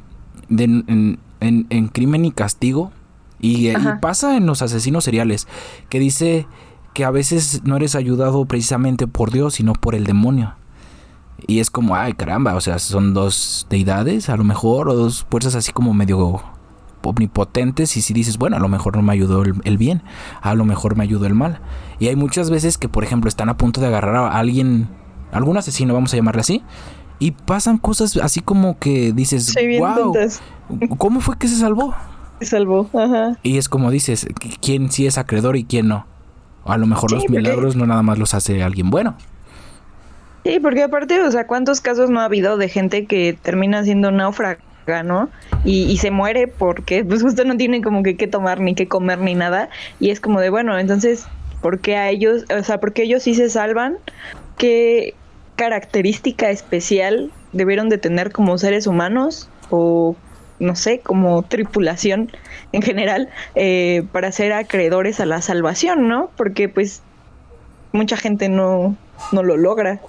de, 0.48 0.64
en, 0.64 1.18
en, 1.40 1.88
Crimen 1.88 2.24
y 2.24 2.32
Castigo, 2.32 2.92
y, 3.40 3.68
y 3.68 3.76
pasa 4.00 4.36
en 4.36 4.46
los 4.46 4.62
asesinos 4.62 5.04
seriales, 5.04 5.46
que 5.88 6.00
dice 6.00 6.46
que 6.94 7.04
a 7.04 7.10
veces 7.10 7.62
no 7.64 7.76
eres 7.76 7.94
ayudado 7.94 8.44
precisamente 8.46 9.06
por 9.06 9.30
Dios, 9.30 9.54
sino 9.54 9.72
por 9.72 9.94
el 9.94 10.04
demonio. 10.04 10.54
Y 11.46 11.60
es 11.60 11.70
como, 11.70 11.94
ay 11.94 12.14
caramba, 12.14 12.54
o 12.54 12.60
sea, 12.60 12.78
son 12.78 13.14
dos 13.14 13.66
deidades 13.70 14.28
a 14.28 14.36
lo 14.36 14.44
mejor, 14.44 14.88
o 14.88 14.94
dos 14.94 15.26
fuerzas 15.30 15.54
así 15.54 15.72
como 15.72 15.94
medio 15.94 16.42
omnipotentes 17.02 17.96
y 17.96 18.02
si 18.02 18.12
dices, 18.12 18.38
bueno, 18.38 18.56
a 18.56 18.60
lo 18.60 18.68
mejor 18.68 18.96
no 18.96 19.02
me 19.02 19.12
ayudó 19.12 19.42
el, 19.42 19.78
bien, 19.78 20.02
a 20.40 20.54
lo 20.54 20.64
mejor 20.64 20.96
me 20.96 21.04
ayudó 21.04 21.26
el 21.26 21.34
mal. 21.34 21.60
Y 21.98 22.08
hay 22.08 22.16
muchas 22.16 22.50
veces 22.50 22.78
que, 22.78 22.88
por 22.88 23.04
ejemplo, 23.04 23.28
están 23.28 23.48
a 23.48 23.56
punto 23.56 23.80
de 23.80 23.86
agarrar 23.86 24.16
a 24.16 24.38
alguien, 24.38 24.88
algún 25.32 25.56
asesino, 25.56 25.94
vamos 25.94 26.12
a 26.12 26.16
llamarle 26.16 26.40
así, 26.40 26.62
y 27.18 27.32
pasan 27.32 27.78
cosas 27.78 28.16
así 28.16 28.40
como 28.40 28.78
que 28.78 29.12
dices, 29.12 29.54
wow, 29.80 30.14
¿cómo 30.96 31.20
fue 31.20 31.38
que 31.38 31.48
se 31.48 31.56
salvó? 31.56 31.94
Se 32.40 32.46
salvó, 32.46 32.88
ajá. 32.92 33.38
Y 33.42 33.58
es 33.58 33.68
como 33.68 33.90
dices, 33.90 34.26
¿quién 34.60 34.90
sí 34.90 35.06
es 35.06 35.18
acreedor 35.18 35.56
y 35.56 35.64
quién 35.64 35.88
no? 35.88 36.06
A 36.68 36.76
lo 36.76 36.86
mejor 36.86 37.12
los 37.12 37.28
milagros 37.28 37.76
no 37.76 37.86
nada 37.86 38.02
más 38.02 38.18
los 38.18 38.34
hace 38.34 38.62
alguien 38.62 38.90
bueno. 38.90 39.16
Sí, 40.44 40.60
porque 40.60 40.82
aparte, 40.82 41.20
o 41.20 41.30
sea, 41.30 41.46
¿cuántos 41.46 41.80
casos 41.80 42.10
no 42.10 42.20
ha 42.20 42.24
habido 42.24 42.56
de 42.56 42.68
gente 42.68 43.06
que 43.06 43.36
termina 43.42 43.82
siendo 43.84 44.10
náufraga, 44.10 44.58
¿no? 45.04 45.30
Y, 45.64 45.96
se 45.98 46.10
muere 46.10 46.46
porque 46.46 47.04
pues 47.04 47.22
justo 47.22 47.44
no 47.44 47.56
tiene 47.56 47.82
como 47.82 48.02
que 48.02 48.16
qué 48.16 48.26
tomar, 48.26 48.60
ni 48.60 48.74
qué 48.74 48.86
comer, 48.86 49.18
ni 49.18 49.34
nada. 49.34 49.68
Y 50.00 50.10
es 50.10 50.20
como 50.20 50.40
de, 50.40 50.50
bueno, 50.50 50.78
entonces, 50.78 51.26
¿por 51.60 51.80
qué 51.80 51.96
a 51.96 52.08
ellos, 52.10 52.44
o 52.56 52.62
sea, 52.62 52.78
por 52.78 52.92
qué 52.92 53.02
ellos 53.02 53.24
sí 53.24 53.34
se 53.34 53.50
salvan? 53.50 53.98
¿Qué 54.56 55.14
característica 55.56 56.50
especial 56.50 57.30
debieron 57.52 57.88
de 57.88 57.98
tener 57.98 58.30
como 58.32 58.56
seres 58.58 58.86
humanos? 58.86 59.50
¿O 59.70 60.16
no 60.60 60.76
sé, 60.76 61.00
como 61.00 61.42
tripulación 61.42 62.30
en 62.72 62.82
general, 62.82 63.28
eh, 63.54 64.04
para 64.12 64.32
ser 64.32 64.52
acreedores 64.52 65.20
a 65.20 65.26
la 65.26 65.42
salvación, 65.42 66.08
¿no? 66.08 66.30
Porque 66.36 66.68
pues 66.68 67.02
mucha 67.92 68.16
gente 68.16 68.48
no, 68.48 68.96
no 69.32 69.42
lo 69.42 69.56
logra. 69.56 70.00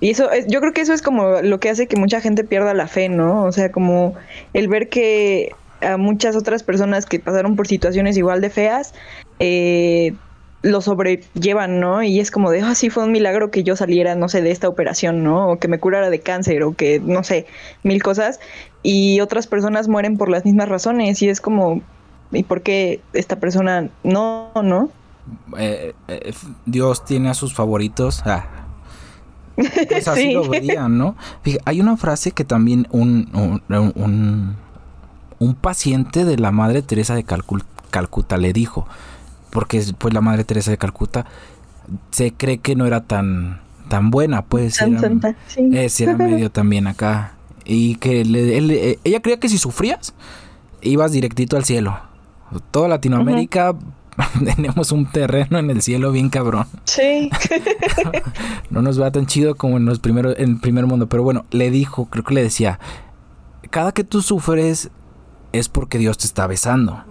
Y 0.00 0.10
eso, 0.10 0.30
es, 0.30 0.46
yo 0.46 0.60
creo 0.60 0.72
que 0.72 0.80
eso 0.80 0.92
es 0.92 1.02
como 1.02 1.40
lo 1.42 1.60
que 1.60 1.70
hace 1.70 1.86
que 1.86 1.96
mucha 1.96 2.20
gente 2.20 2.44
pierda 2.44 2.74
la 2.74 2.88
fe, 2.88 3.08
¿no? 3.08 3.44
O 3.44 3.52
sea, 3.52 3.72
como 3.72 4.14
el 4.52 4.68
ver 4.68 4.88
que 4.88 5.52
a 5.80 5.96
muchas 5.96 6.36
otras 6.36 6.62
personas 6.62 7.06
que 7.06 7.20
pasaron 7.20 7.56
por 7.56 7.66
situaciones 7.66 8.16
igual 8.16 8.40
de 8.40 8.50
feas, 8.50 8.94
eh, 9.38 10.14
lo 10.62 10.80
sobrellevan, 10.80 11.78
¿no? 11.78 12.02
Y 12.02 12.20
es 12.20 12.30
como 12.30 12.50
de, 12.50 12.62
ah, 12.62 12.74
sí, 12.74 12.88
fue 12.88 13.04
un 13.04 13.12
milagro 13.12 13.50
que 13.50 13.62
yo 13.64 13.76
saliera, 13.76 14.14
no 14.14 14.30
sé, 14.30 14.40
de 14.40 14.50
esta 14.50 14.68
operación, 14.68 15.22
¿no? 15.22 15.50
O 15.50 15.58
que 15.58 15.68
me 15.68 15.78
curara 15.78 16.08
de 16.08 16.20
cáncer, 16.20 16.62
o 16.62 16.74
que, 16.74 17.00
no 17.00 17.22
sé, 17.22 17.46
mil 17.82 18.02
cosas. 18.02 18.40
Y 18.84 19.20
otras 19.20 19.48
personas 19.48 19.88
mueren 19.88 20.16
por 20.16 20.28
las 20.28 20.44
mismas 20.44 20.68
razones. 20.68 21.20
Y 21.22 21.28
es 21.28 21.40
como, 21.40 21.80
¿y 22.30 22.44
por 22.44 22.62
qué 22.62 23.00
esta 23.12 23.40
persona 23.40 23.88
no, 24.04 24.52
no? 24.62 24.90
Eh, 25.58 25.94
eh, 26.06 26.32
Dios 26.66 27.04
tiene 27.04 27.30
a 27.30 27.34
sus 27.34 27.52
favoritos. 27.54 28.22
Ah. 28.24 28.44
Pues 29.56 30.06
así 30.06 30.32
lo 30.34 30.48
veían, 30.48 30.98
¿no? 30.98 31.16
hay 31.64 31.80
una 31.80 31.96
frase 31.96 32.32
que 32.32 32.44
también 32.44 32.86
un, 32.90 33.28
un, 33.32 34.56
un, 35.38 35.54
paciente 35.54 36.24
de 36.24 36.36
la 36.38 36.50
Madre 36.50 36.82
Teresa 36.82 37.14
de 37.14 37.24
Calcuta 37.24 38.36
le 38.36 38.52
dijo 38.52 38.86
porque 39.54 39.80
pues 39.96 40.12
la 40.12 40.20
Madre 40.20 40.42
Teresa 40.42 40.72
de 40.72 40.78
Calcuta 40.78 41.26
se 42.10 42.32
cree 42.32 42.58
que 42.58 42.74
no 42.74 42.86
era 42.86 43.04
tan 43.04 43.60
tan 43.88 44.10
buena, 44.10 44.42
pues 44.42 44.80
era, 44.82 45.00
eh, 45.56 45.88
era 45.96 46.16
medio 46.16 46.50
también 46.50 46.88
acá 46.88 47.34
y 47.64 47.96
que 47.96 48.22
eh, 48.22 48.98
ella 49.04 49.20
creía 49.20 49.40
que 49.40 49.48
si 49.48 49.58
sufrías 49.58 50.14
ibas 50.82 51.12
directito 51.12 51.56
al 51.56 51.64
cielo. 51.64 51.98
Toda 52.70 52.88
Latinoamérica 52.88 53.74
tenemos 54.44 54.92
un 54.92 55.10
terreno 55.10 55.58
en 55.58 55.70
el 55.70 55.82
cielo 55.82 56.12
bien 56.12 56.30
cabrón. 56.30 56.66
Sí. 56.84 57.30
no 58.70 58.82
nos 58.82 59.00
va 59.00 59.10
tan 59.10 59.26
chido 59.26 59.54
como 59.56 59.76
en 59.76 59.86
los 59.86 59.98
primeros 59.98 60.36
en 60.38 60.50
el 60.50 60.60
primer 60.60 60.86
mundo, 60.86 61.08
pero 61.08 61.22
bueno, 61.22 61.46
le 61.50 61.70
dijo, 61.70 62.06
creo 62.06 62.24
que 62.24 62.34
le 62.34 62.42
decía, 62.42 62.78
cada 63.70 63.92
que 63.92 64.04
tú 64.04 64.22
sufres 64.22 64.90
es 65.52 65.68
porque 65.68 65.98
Dios 65.98 66.18
te 66.18 66.26
está 66.26 66.46
besando. 66.46 67.04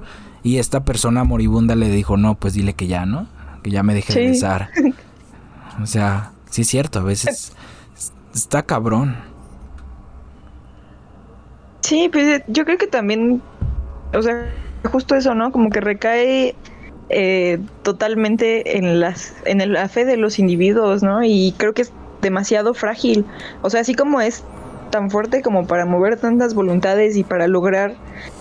Y 0.43 0.57
esta 0.57 0.83
persona 0.83 1.23
moribunda 1.23 1.75
le 1.75 1.89
dijo, 1.89 2.17
no, 2.17 2.35
pues 2.35 2.53
dile 2.53 2.73
que 2.73 2.87
ya, 2.87 3.05
¿no? 3.05 3.27
Que 3.63 3.71
ya 3.71 3.81
me 3.81 3.93
deje 3.93 4.13
de 4.13 4.27
besar. 4.27 4.69
O 5.81 5.85
sea, 5.85 6.33
sí 6.49 6.63
es 6.63 6.67
cierto, 6.67 6.99
a 6.99 7.03
veces 7.03 7.53
está 8.33 8.63
cabrón. 8.63 9.15
Sí, 11.83 12.09
pues 12.09 12.41
yo 12.47 12.63
creo 12.63 12.77
que 12.77 12.87
también, 12.87 13.41
o 14.13 14.21
sea, 14.21 14.49
justo 14.89 15.15
eso, 15.15 15.35
¿no? 15.35 15.51
Como 15.51 15.69
que 15.69 15.81
recae 15.81 16.55
eh, 17.09 17.59
totalmente 17.81 18.77
en 18.77 19.01
las, 19.01 19.35
en 19.43 19.73
la 19.73 19.89
fe 19.89 20.05
de 20.05 20.15
los 20.15 20.39
individuos, 20.39 21.03
¿no? 21.03 21.23
Y 21.23 21.53
creo 21.57 21.73
que 21.73 21.81
es 21.81 21.91
demasiado 22.21 22.73
frágil. 22.73 23.25
O 23.61 23.69
sea, 23.69 23.81
así 23.81 23.95
como 23.95 24.21
es 24.21 24.45
tan 24.91 25.09
fuerte 25.09 25.41
como 25.41 25.67
para 25.67 25.85
mover 25.85 26.17
tantas 26.17 26.53
voluntades 26.53 27.17
y 27.17 27.25
para 27.25 27.47
lograr 27.47 27.95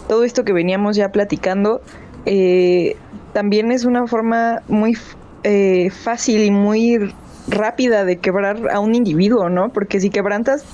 todo 0.09 0.23
esto 0.23 0.45
que 0.45 0.53
veníamos 0.53 0.95
ya 0.95 1.11
platicando, 1.11 1.81
eh, 2.27 2.97
también 3.33 3.73
es 3.73 3.85
una 3.85 4.07
forma 4.07 4.63
muy 4.69 4.97
eh, 5.43 5.91
fácil 5.91 6.45
y 6.45 6.53
muy 6.53 7.13
rápida 7.49 8.05
de 8.05 8.19
quebrar 8.19 8.71
a 8.71 8.79
un 8.79 8.95
individuo, 8.95 9.49
¿no? 9.49 9.71
Porque 9.71 9.99
si 9.99 10.11
quebrantas 10.11 10.65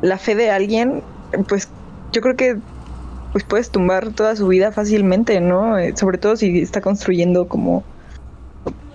la 0.00 0.18
fe 0.18 0.34
de 0.34 0.50
alguien, 0.50 1.02
pues 1.48 1.68
yo 2.12 2.20
creo 2.20 2.36
que 2.36 2.58
pues 3.32 3.44
puedes 3.44 3.70
tumbar 3.70 4.12
toda 4.12 4.36
su 4.36 4.48
vida 4.48 4.72
fácilmente, 4.72 5.40
¿no? 5.40 5.78
Eh, 5.78 5.94
sobre 5.96 6.18
todo 6.18 6.36
si 6.36 6.60
está 6.60 6.80
construyendo 6.80 7.48
como 7.48 7.84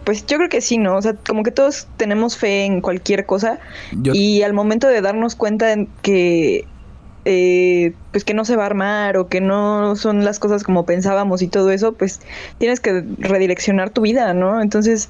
pues 0.04 0.26
yo 0.26 0.38
creo 0.38 0.50
que 0.50 0.62
sí, 0.62 0.78
¿no? 0.78 0.98
O 0.98 1.02
sea, 1.02 1.14
como 1.14 1.44
que 1.44 1.52
todos 1.52 1.88
tenemos 1.98 2.38
fe 2.38 2.66
en 2.66 2.82
cualquier 2.82 3.26
cosa 3.26 3.60
y 4.04 4.42
al 4.42 4.54
momento 4.54 4.88
de 4.88 5.02
darnos 5.02 5.36
cuenta 5.36 5.76
que 6.02 6.68
eh, 7.26 7.94
pues 8.12 8.26
que 8.26 8.34
no 8.34 8.44
se 8.44 8.58
va 8.58 8.64
a 8.64 8.66
armar 8.66 9.16
o 9.16 9.28
que 9.28 9.40
no 9.40 9.96
son 9.96 10.26
las 10.26 10.40
cosas 10.40 10.64
como 10.64 10.86
pensábamos 10.86 11.42
y 11.42 11.48
todo 11.48 11.72
eso, 11.72 11.94
pues 11.94 12.20
tienes 12.58 12.82
que 12.82 13.06
redireccionar 13.18 13.92
tu 13.92 14.02
vida, 14.02 14.34
¿no? 14.34 14.62
Entonces 14.62 15.10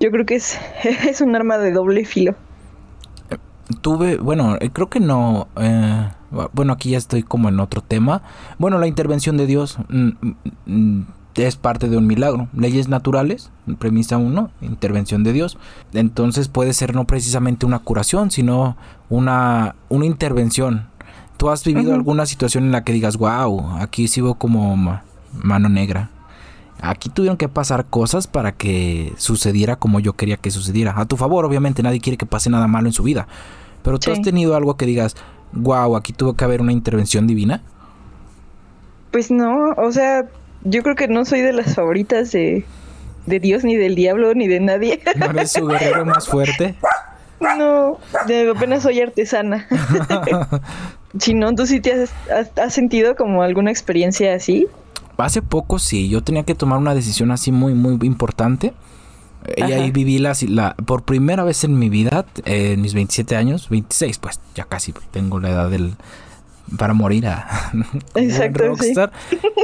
yo 0.00 0.10
creo 0.10 0.24
que 0.24 0.36
es, 0.36 0.58
es 1.06 1.20
un 1.20 1.36
arma 1.36 1.58
de 1.58 1.72
doble 1.72 2.04
filo. 2.04 2.34
Tuve, 3.80 4.16
bueno, 4.16 4.56
eh, 4.60 4.70
creo 4.72 4.90
que 4.90 5.00
no, 5.00 5.48
eh, 5.56 6.08
bueno, 6.52 6.72
aquí 6.72 6.90
ya 6.90 6.98
estoy 6.98 7.22
como 7.22 7.48
en 7.48 7.60
otro 7.60 7.80
tema. 7.80 8.22
Bueno, 8.58 8.78
la 8.78 8.86
intervención 8.86 9.36
de 9.36 9.46
Dios. 9.46 9.78
Mm, 9.88 10.10
mm, 10.66 11.02
es 11.34 11.56
parte 11.56 11.88
de 11.88 11.96
un 11.96 12.06
milagro. 12.06 12.48
Leyes 12.52 12.88
naturales, 12.88 13.50
premisa 13.78 14.18
uno, 14.18 14.50
intervención 14.60 15.24
de 15.24 15.32
Dios. 15.32 15.56
Entonces 15.94 16.48
puede 16.48 16.74
ser 16.74 16.94
no 16.94 17.06
precisamente 17.06 17.64
una 17.64 17.78
curación, 17.78 18.30
sino 18.30 18.76
una, 19.08 19.74
una 19.88 20.06
intervención. 20.06 20.88
¿Tú 21.38 21.50
has 21.50 21.64
vivido 21.64 21.94
alguna 21.94 22.26
situación 22.26 22.64
en 22.64 22.72
la 22.72 22.84
que 22.84 22.92
digas, 22.92 23.16
wow, 23.16 23.76
aquí 23.80 24.06
veo 24.20 24.34
como 24.34 25.00
mano 25.32 25.68
negra? 25.68 26.10
Aquí 26.84 27.08
tuvieron 27.08 27.36
que 27.36 27.48
pasar 27.48 27.86
cosas 27.86 28.26
para 28.26 28.52
que 28.52 29.12
sucediera 29.16 29.76
como 29.76 30.00
yo 30.00 30.14
quería 30.14 30.36
que 30.36 30.50
sucediera. 30.50 30.92
A 30.96 31.06
tu 31.06 31.16
favor, 31.16 31.44
obviamente, 31.44 31.82
nadie 31.82 32.00
quiere 32.00 32.16
que 32.16 32.26
pase 32.26 32.50
nada 32.50 32.66
malo 32.66 32.88
en 32.88 32.92
su 32.92 33.04
vida. 33.04 33.28
Pero 33.82 33.98
tú 33.98 34.10
has 34.10 34.20
tenido 34.20 34.56
algo 34.56 34.76
que 34.76 34.84
digas, 34.84 35.16
wow, 35.52 35.96
aquí 35.96 36.12
tuvo 36.12 36.34
que 36.34 36.44
haber 36.44 36.60
una 36.60 36.72
intervención 36.72 37.26
divina. 37.26 37.62
Pues 39.12 39.30
no, 39.30 39.74
o 39.76 39.92
sea, 39.92 40.26
yo 40.64 40.82
creo 40.82 40.96
que 40.96 41.08
no 41.08 41.24
soy 41.24 41.40
de 41.40 41.52
las 41.52 41.74
favoritas 41.74 42.32
de, 42.32 42.64
de 43.26 43.40
Dios, 43.40 43.62
ni 43.62 43.76
del 43.76 43.94
diablo, 43.94 44.34
ni 44.34 44.48
de 44.48 44.60
nadie. 44.60 45.00
¿No 45.16 45.26
eres 45.26 45.52
su 45.52 45.66
guerrero 45.66 46.04
más 46.04 46.26
fuerte? 46.26 46.74
No, 47.56 47.98
apenas 48.50 48.82
soy 48.82 49.00
artesana. 49.00 49.66
si 51.18 51.34
no, 51.34 51.54
¿tú 51.54 51.66
sí 51.66 51.80
te 51.80 52.06
has, 52.30 52.74
sentido 52.74 53.16
como 53.16 53.42
alguna 53.42 53.70
experiencia 53.70 54.34
así? 54.34 54.66
Hace 55.16 55.42
poco 55.42 55.78
sí, 55.78 56.08
yo 56.08 56.22
tenía 56.22 56.42
que 56.42 56.54
tomar 56.54 56.78
una 56.78 56.94
decisión 56.94 57.30
así 57.30 57.52
muy, 57.52 57.74
muy 57.74 57.98
importante. 58.02 58.74
Y 59.56 59.62
ahí 59.62 59.90
viví 59.90 60.18
la, 60.18 60.34
la, 60.48 60.74
por 60.74 61.02
primera 61.02 61.42
vez 61.42 61.64
en 61.64 61.76
mi 61.76 61.88
vida, 61.88 62.26
en 62.44 62.80
mis 62.80 62.94
27 62.94 63.34
años, 63.34 63.68
26, 63.70 64.18
pues 64.18 64.40
ya 64.54 64.64
casi 64.64 64.94
tengo 65.10 65.40
la 65.40 65.50
edad 65.50 65.68
del, 65.70 65.96
para 66.78 66.94
morir 66.94 67.26
a 67.26 67.72
Exacto, 68.14 68.68
rockstar, 68.68 69.12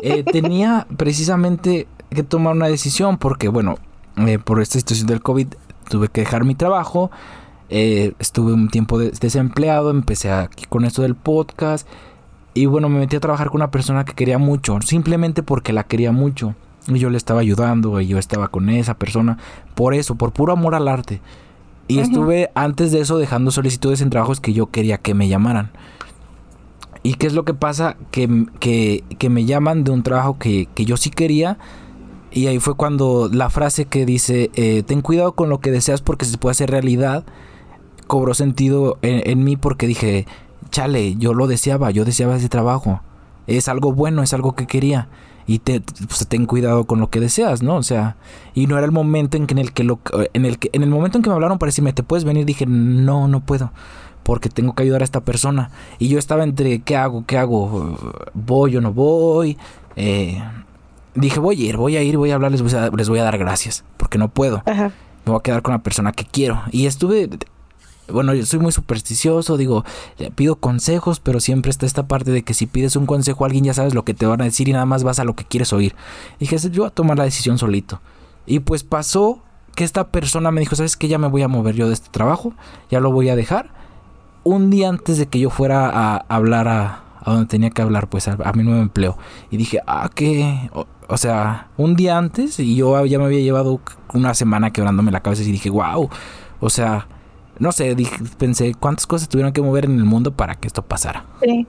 eh, 0.02 0.24
tenía 0.24 0.86
precisamente 0.96 1.86
que 2.10 2.22
tomar 2.22 2.54
una 2.54 2.68
decisión 2.68 3.18
porque, 3.18 3.48
bueno, 3.48 3.76
eh, 4.16 4.38
por 4.38 4.60
esta 4.60 4.78
situación 4.78 5.06
del 5.06 5.22
COVID 5.22 5.46
tuve 5.88 6.08
que 6.08 6.22
dejar 6.22 6.44
mi 6.44 6.54
trabajo, 6.54 7.10
eh, 7.70 8.14
estuve 8.18 8.52
un 8.52 8.68
tiempo 8.68 8.98
desempleado, 8.98 9.90
empecé 9.90 10.30
aquí 10.30 10.64
con 10.66 10.84
esto 10.84 11.02
del 11.02 11.14
podcast 11.14 11.86
y 12.58 12.66
bueno, 12.66 12.88
me 12.88 12.98
metí 12.98 13.16
a 13.16 13.20
trabajar 13.20 13.48
con 13.48 13.60
una 13.60 13.70
persona 13.70 14.04
que 14.04 14.14
quería 14.14 14.38
mucho, 14.38 14.80
simplemente 14.82 15.42
porque 15.42 15.72
la 15.72 15.84
quería 15.84 16.12
mucho. 16.12 16.54
Y 16.88 16.98
yo 16.98 17.10
le 17.10 17.16
estaba 17.16 17.40
ayudando 17.40 18.00
y 18.00 18.06
yo 18.06 18.18
estaba 18.18 18.48
con 18.48 18.70
esa 18.70 18.94
persona 18.94 19.38
por 19.74 19.94
eso, 19.94 20.14
por 20.14 20.32
puro 20.32 20.54
amor 20.54 20.74
al 20.74 20.88
arte. 20.88 21.20
Y 21.86 22.00
estuve 22.00 22.50
antes 22.54 22.92
de 22.92 23.00
eso 23.00 23.16
dejando 23.16 23.50
solicitudes 23.50 24.02
en 24.02 24.10
trabajos 24.10 24.40
que 24.40 24.52
yo 24.52 24.66
quería 24.66 24.98
que 24.98 25.14
me 25.14 25.28
llamaran. 25.28 25.70
¿Y 27.02 27.14
qué 27.14 27.26
es 27.26 27.32
lo 27.32 27.44
que 27.44 27.54
pasa? 27.54 27.96
Que, 28.10 28.46
que, 28.60 29.30
me 29.30 29.44
llaman 29.46 29.84
de 29.84 29.90
un 29.90 30.02
trabajo 30.02 30.38
que, 30.38 30.68
yo 30.76 30.96
sí 30.96 31.10
quería. 31.10 31.58
Y 32.30 32.48
ahí 32.48 32.58
fue 32.58 32.74
cuando 32.74 33.30
la 33.32 33.48
frase 33.48 33.86
que 33.86 34.04
dice, 34.04 34.50
eh, 34.54 34.82
ten 34.86 35.00
cuidado 35.00 35.32
con 35.32 35.48
lo 35.48 35.60
que 35.60 35.70
deseas 35.70 36.02
porque 36.02 36.26
se 36.26 36.36
puede 36.36 36.50
hacer 36.50 36.70
realidad, 36.70 37.24
cobró 38.06 38.34
sentido 38.34 38.98
en, 39.00 39.44
mí 39.44 39.56
porque 39.56 39.86
dije, 39.86 40.26
chale, 40.70 41.16
yo 41.16 41.34
lo 41.34 41.46
deseaba, 41.46 41.90
yo 41.90 42.04
deseaba 42.04 42.36
ese 42.36 42.48
trabajo. 42.48 43.00
Es 43.46 43.68
algo 43.68 43.92
bueno, 43.92 44.22
es 44.22 44.32
algo 44.34 44.54
que 44.54 44.66
quería. 44.66 45.08
Y 45.46 45.60
te, 45.60 45.80
pues, 45.80 46.26
ten 46.28 46.44
cuidado 46.44 46.84
con 46.84 47.00
lo 47.00 47.08
que 47.08 47.20
deseas, 47.20 47.62
¿no? 47.62 47.76
O 47.76 47.82
sea, 47.82 48.16
y 48.54 48.66
no 48.66 48.76
era 48.76 48.84
el 48.84 48.92
momento 48.92 49.38
en, 49.38 49.46
que 49.46 49.54
en 49.54 49.58
el 49.58 49.72
que 49.72 49.82
lo, 49.82 49.98
en 50.34 50.44
el 50.44 50.58
que 50.58 50.68
en 50.74 50.82
el 50.82 50.90
momento 50.90 51.16
en 51.16 51.22
que 51.22 51.30
me 51.30 51.34
hablaron 51.34 51.58
para 51.58 51.68
decirme, 51.68 51.94
"¿Te 51.94 52.02
puedes 52.02 52.24
venir?" 52.24 52.44
dije, 52.44 52.66
"No, 52.66 53.28
no 53.28 53.40
puedo." 53.40 53.72
porque 54.28 54.50
tengo 54.50 54.74
que 54.74 54.82
ayudar 54.82 55.00
a 55.00 55.04
esta 55.04 55.22
persona. 55.22 55.70
Y 55.98 56.08
yo 56.08 56.18
estaba 56.18 56.44
entre, 56.44 56.80
¿qué 56.80 56.96
hago? 56.96 57.24
¿Qué 57.24 57.38
hago? 57.38 57.96
¿Voy 58.34 58.76
o 58.76 58.82
no 58.82 58.92
voy? 58.92 59.56
Eh, 59.96 60.42
dije, 61.14 61.40
voy 61.40 61.62
a 61.62 61.68
ir, 61.70 61.78
voy 61.78 61.96
a 61.96 62.02
ir, 62.02 62.18
voy 62.18 62.30
a 62.30 62.34
hablar, 62.34 62.52
les 62.52 62.60
voy 62.60 62.74
a, 62.74 62.90
les 62.90 63.08
voy 63.08 63.20
a 63.20 63.24
dar 63.24 63.38
gracias, 63.38 63.84
porque 63.96 64.18
no 64.18 64.28
puedo. 64.28 64.62
Me 64.66 64.92
voy 65.24 65.36
a 65.36 65.42
quedar 65.42 65.62
con 65.62 65.72
la 65.72 65.78
persona 65.78 66.12
que 66.12 66.26
quiero. 66.26 66.60
Y 66.72 66.84
estuve, 66.84 67.30
bueno, 68.12 68.34
yo 68.34 68.44
soy 68.46 68.58
muy 68.58 68.72
supersticioso, 68.72 69.56
digo, 69.56 69.84
pido 70.34 70.56
consejos, 70.56 71.20
pero 71.20 71.40
siempre 71.40 71.70
está 71.70 71.86
esta 71.86 72.06
parte 72.06 72.30
de 72.30 72.42
que 72.42 72.54
si 72.54 72.66
pides 72.66 72.96
un 72.96 73.06
consejo 73.06 73.44
a 73.44 73.46
alguien 73.46 73.64
ya 73.64 73.74
sabes 73.74 73.94
lo 73.94 74.04
que 74.04 74.14
te 74.14 74.26
van 74.26 74.40
a 74.40 74.44
decir 74.44 74.68
y 74.68 74.72
nada 74.72 74.86
más 74.86 75.04
vas 75.04 75.18
a 75.18 75.24
lo 75.24 75.34
que 75.34 75.44
quieres 75.44 75.72
oír. 75.72 75.94
dije, 76.38 76.58
yo 76.58 76.82
voy 76.82 76.88
a 76.88 76.94
tomar 76.94 77.18
la 77.18 77.24
decisión 77.24 77.58
solito. 77.58 78.00
Y 78.46 78.60
pues 78.60 78.82
pasó 78.82 79.40
que 79.74 79.84
esta 79.84 80.08
persona 80.08 80.50
me 80.50 80.60
dijo, 80.60 80.74
¿sabes 80.74 80.96
qué? 80.96 81.08
Ya 81.08 81.18
me 81.18 81.28
voy 81.28 81.42
a 81.42 81.48
mover 81.48 81.74
yo 81.74 81.86
de 81.88 81.94
este 81.94 82.08
trabajo, 82.10 82.54
ya 82.90 83.00
lo 83.00 83.12
voy 83.12 83.28
a 83.28 83.36
dejar 83.36 83.78
un 84.44 84.70
día 84.70 84.88
antes 84.88 85.18
de 85.18 85.26
que 85.26 85.38
yo 85.38 85.50
fuera 85.50 85.88
a 85.88 86.16
hablar 86.28 86.68
a, 86.68 87.02
donde 87.26 87.46
tenía 87.46 87.70
que 87.70 87.82
hablar, 87.82 88.08
pues 88.08 88.28
a, 88.28 88.52
mi 88.54 88.62
nuevo 88.62 88.80
empleo. 88.80 89.18
Y 89.50 89.58
dije, 89.58 89.80
ah, 89.86 90.08
¿qué? 90.14 90.70
O, 91.08 91.16
sea, 91.16 91.68
un 91.76 91.96
día 91.96 92.16
antes 92.16 92.58
y 92.58 92.74
yo 92.74 93.04
ya 93.04 93.18
me 93.18 93.26
había 93.26 93.40
llevado 93.40 93.80
una 94.14 94.32
semana 94.34 94.70
quebrándome 94.70 95.10
la 95.10 95.20
cabeza 95.20 95.42
y 95.42 95.52
dije, 95.52 95.68
wow. 95.68 96.08
O 96.60 96.70
sea, 96.70 97.06
no 97.58 97.72
sé, 97.72 97.94
dije, 97.94 98.16
pensé, 98.38 98.74
¿cuántas 98.74 99.06
cosas 99.06 99.28
tuvieron 99.28 99.52
que 99.52 99.62
mover 99.62 99.84
en 99.86 99.98
el 99.98 100.04
mundo 100.04 100.32
para 100.32 100.54
que 100.54 100.68
esto 100.68 100.82
pasara? 100.82 101.24
Sí. 101.42 101.66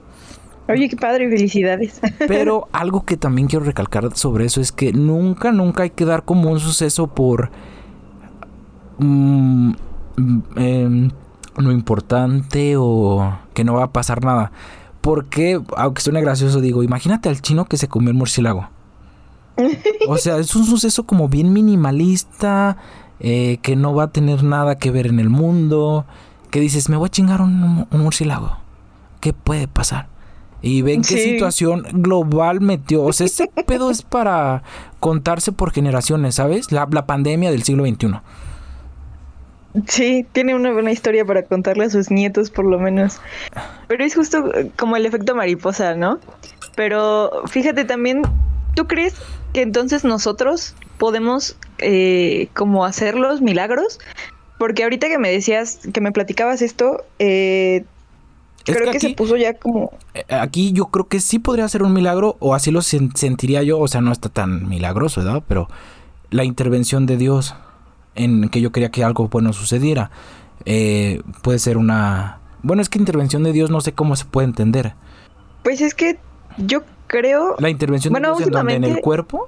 Oye, 0.68 0.88
qué 0.88 0.96
padre, 0.96 1.28
felicidades. 1.30 2.00
Pero 2.28 2.68
algo 2.72 3.04
que 3.04 3.18
también 3.18 3.48
quiero 3.48 3.66
recalcar 3.66 4.16
sobre 4.16 4.46
eso 4.46 4.62
es 4.62 4.72
que 4.72 4.94
nunca, 4.94 5.52
nunca 5.52 5.84
hay 5.84 5.90
que 5.90 6.06
dar 6.06 6.24
como 6.24 6.52
un 6.52 6.60
suceso 6.60 7.08
por 7.08 7.50
mm, 9.00 9.72
em, 10.56 11.10
no 11.58 11.72
importante 11.72 12.76
o 12.78 13.40
que 13.56 13.64
no 13.64 13.74
va 13.74 13.86
a 13.86 13.92
pasar 13.92 14.24
nada. 14.24 14.52
Porque, 15.02 15.60
aunque 15.76 16.02
suene 16.02 16.22
gracioso, 16.22 16.62
digo, 16.62 16.84
imagínate 16.84 17.30
al 17.30 17.42
chino 17.42 17.66
que 17.66 17.78
se 17.78 17.88
comió 17.88 18.12
el 18.12 18.16
murciélago. 18.16 18.70
O 20.08 20.18
sea, 20.18 20.38
es 20.38 20.56
un 20.56 20.66
suceso 20.66 21.04
como 21.04 21.28
bien 21.28 21.54
minimalista, 21.54 22.78
eh, 23.20 23.58
que 23.62 23.76
no 23.76 23.94
va 23.94 24.04
a 24.04 24.12
tener 24.12 24.44
nada 24.44 24.78
que 24.78 24.92
ver 24.92 25.08
en 25.08 25.20
el 25.20 25.30
mundo, 25.30 26.06
que 26.52 26.60
dices, 26.60 26.90
me 26.90 26.98
voy 26.98 27.08
a 27.08 27.10
chingar 27.10 27.42
un, 27.42 27.88
murciélago. 27.92 28.58
¿Qué 29.20 29.34
puede 29.34 29.68
pasar? 29.68 30.08
Y 30.62 30.82
ven 30.82 31.02
qué 31.02 31.18
situación 31.18 31.86
global 31.92 32.62
metió. 32.62 33.04
O 33.04 33.14
sea, 33.14 33.26
ese 33.26 33.48
pedo 33.66 33.92
es 33.92 34.02
para 34.02 34.64
contarse 35.00 35.52
por 35.52 35.72
generaciones, 35.72 36.36
¿sabes? 36.36 36.72
La, 36.72 36.88
la 36.92 37.06
pandemia 37.06 37.52
del 37.52 37.64
siglo 37.64 37.86
XXI. 37.86 38.20
Sí, 39.88 40.26
tiene 40.32 40.56
una 40.56 40.72
buena 40.72 40.92
historia 40.92 41.24
para 41.26 41.44
contarle 41.44 41.86
a 41.86 41.90
sus 41.90 42.10
nietos, 42.10 42.50
por 42.50 42.66
lo 42.66 42.80
menos. 42.80 43.22
Pero 43.88 44.04
es 44.04 44.16
justo 44.16 44.44
como 44.78 44.96
el 44.96 45.06
efecto 45.06 45.36
mariposa, 45.36 45.96
¿no? 45.96 46.20
Pero 46.76 47.44
fíjate 47.46 47.86
también, 47.86 48.24
¿tú 48.76 48.88
crees 48.88 49.16
que 49.54 49.62
entonces 49.62 50.04
nosotros 50.04 50.76
podemos 50.98 51.56
eh, 51.82 52.50
como 52.54 52.86
hacer 52.86 53.16
los 53.16 53.42
milagros? 53.42 54.00
Porque 54.58 54.84
ahorita 54.84 55.08
que 55.08 55.18
me 55.18 55.32
decías, 55.32 55.80
que 55.94 56.02
me 56.02 56.12
platicabas 56.12 56.62
esto, 56.62 57.06
eh, 57.20 57.86
creo 58.66 58.92
que, 58.92 59.00
se 59.00 59.12
puso 59.12 59.38
ya 59.38 59.54
como... 59.54 59.92
Eh, 60.14 60.26
aquí 60.30 60.74
yo 60.74 60.86
creo 60.88 61.08
que 61.08 61.20
sí 61.20 61.40
podría 61.40 61.68
ser 61.70 61.84
un 61.84 61.94
milagro, 61.94 62.36
o 62.40 62.54
así 62.54 62.72
lo 62.72 62.82
sentiría 62.82 63.64
yo, 63.64 63.80
o 63.80 63.88
sea, 63.88 64.02
no 64.02 64.12
está 64.12 64.30
tan 64.30 64.68
milagroso, 64.68 65.24
¿verdad? 65.24 65.44
Pero 65.48 65.70
la 66.30 66.44
intervención 66.44 67.06
de 67.06 67.18
Dios 67.18 67.56
en 68.16 68.50
que 68.50 68.62
yo 68.62 68.72
quería 68.72 68.90
que 68.90 69.04
algo 69.04 69.28
bueno 69.30 69.54
sucediera. 69.54 70.12
Eh, 70.66 71.22
puede 71.42 71.60
ser 71.60 71.78
una... 71.78 72.40
Bueno, 72.62 72.82
es 72.82 72.90
que 72.90 73.00
intervención 73.00 73.44
de 73.44 73.54
Dios 73.54 73.70
no 73.70 73.80
sé 73.82 73.94
cómo 73.94 74.16
se 74.16 74.26
puede 74.26 74.48
entender. 74.48 74.94
Pues 75.64 75.82
es 75.82 75.94
que 75.94 76.20
yo 76.58 76.82
creo... 77.08 77.56
La 77.60 77.70
intervención 77.70 78.14
de 78.14 78.20
Dios 78.20 78.42
en, 78.70 78.84
el 78.84 79.00
cuerpo. 79.00 79.48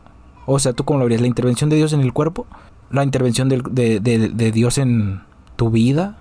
O 0.52 0.60
sea, 0.60 0.74
¿tú 0.74 0.84
cómo 0.84 0.99
lo 0.99 1.06
verías? 1.06 1.22
¿La 1.22 1.28
intervención 1.28 1.70
de 1.70 1.78
Dios 1.78 1.93
en 1.93 2.02
el 2.02 2.14
cuerpo? 2.14 2.45
¿La 2.89 3.04
intervención 3.04 3.49
de, 3.49 3.99
de 3.99 4.52
Dios 4.52 4.78
en 4.78 5.22
tu 5.56 5.70
vida? 5.70 6.18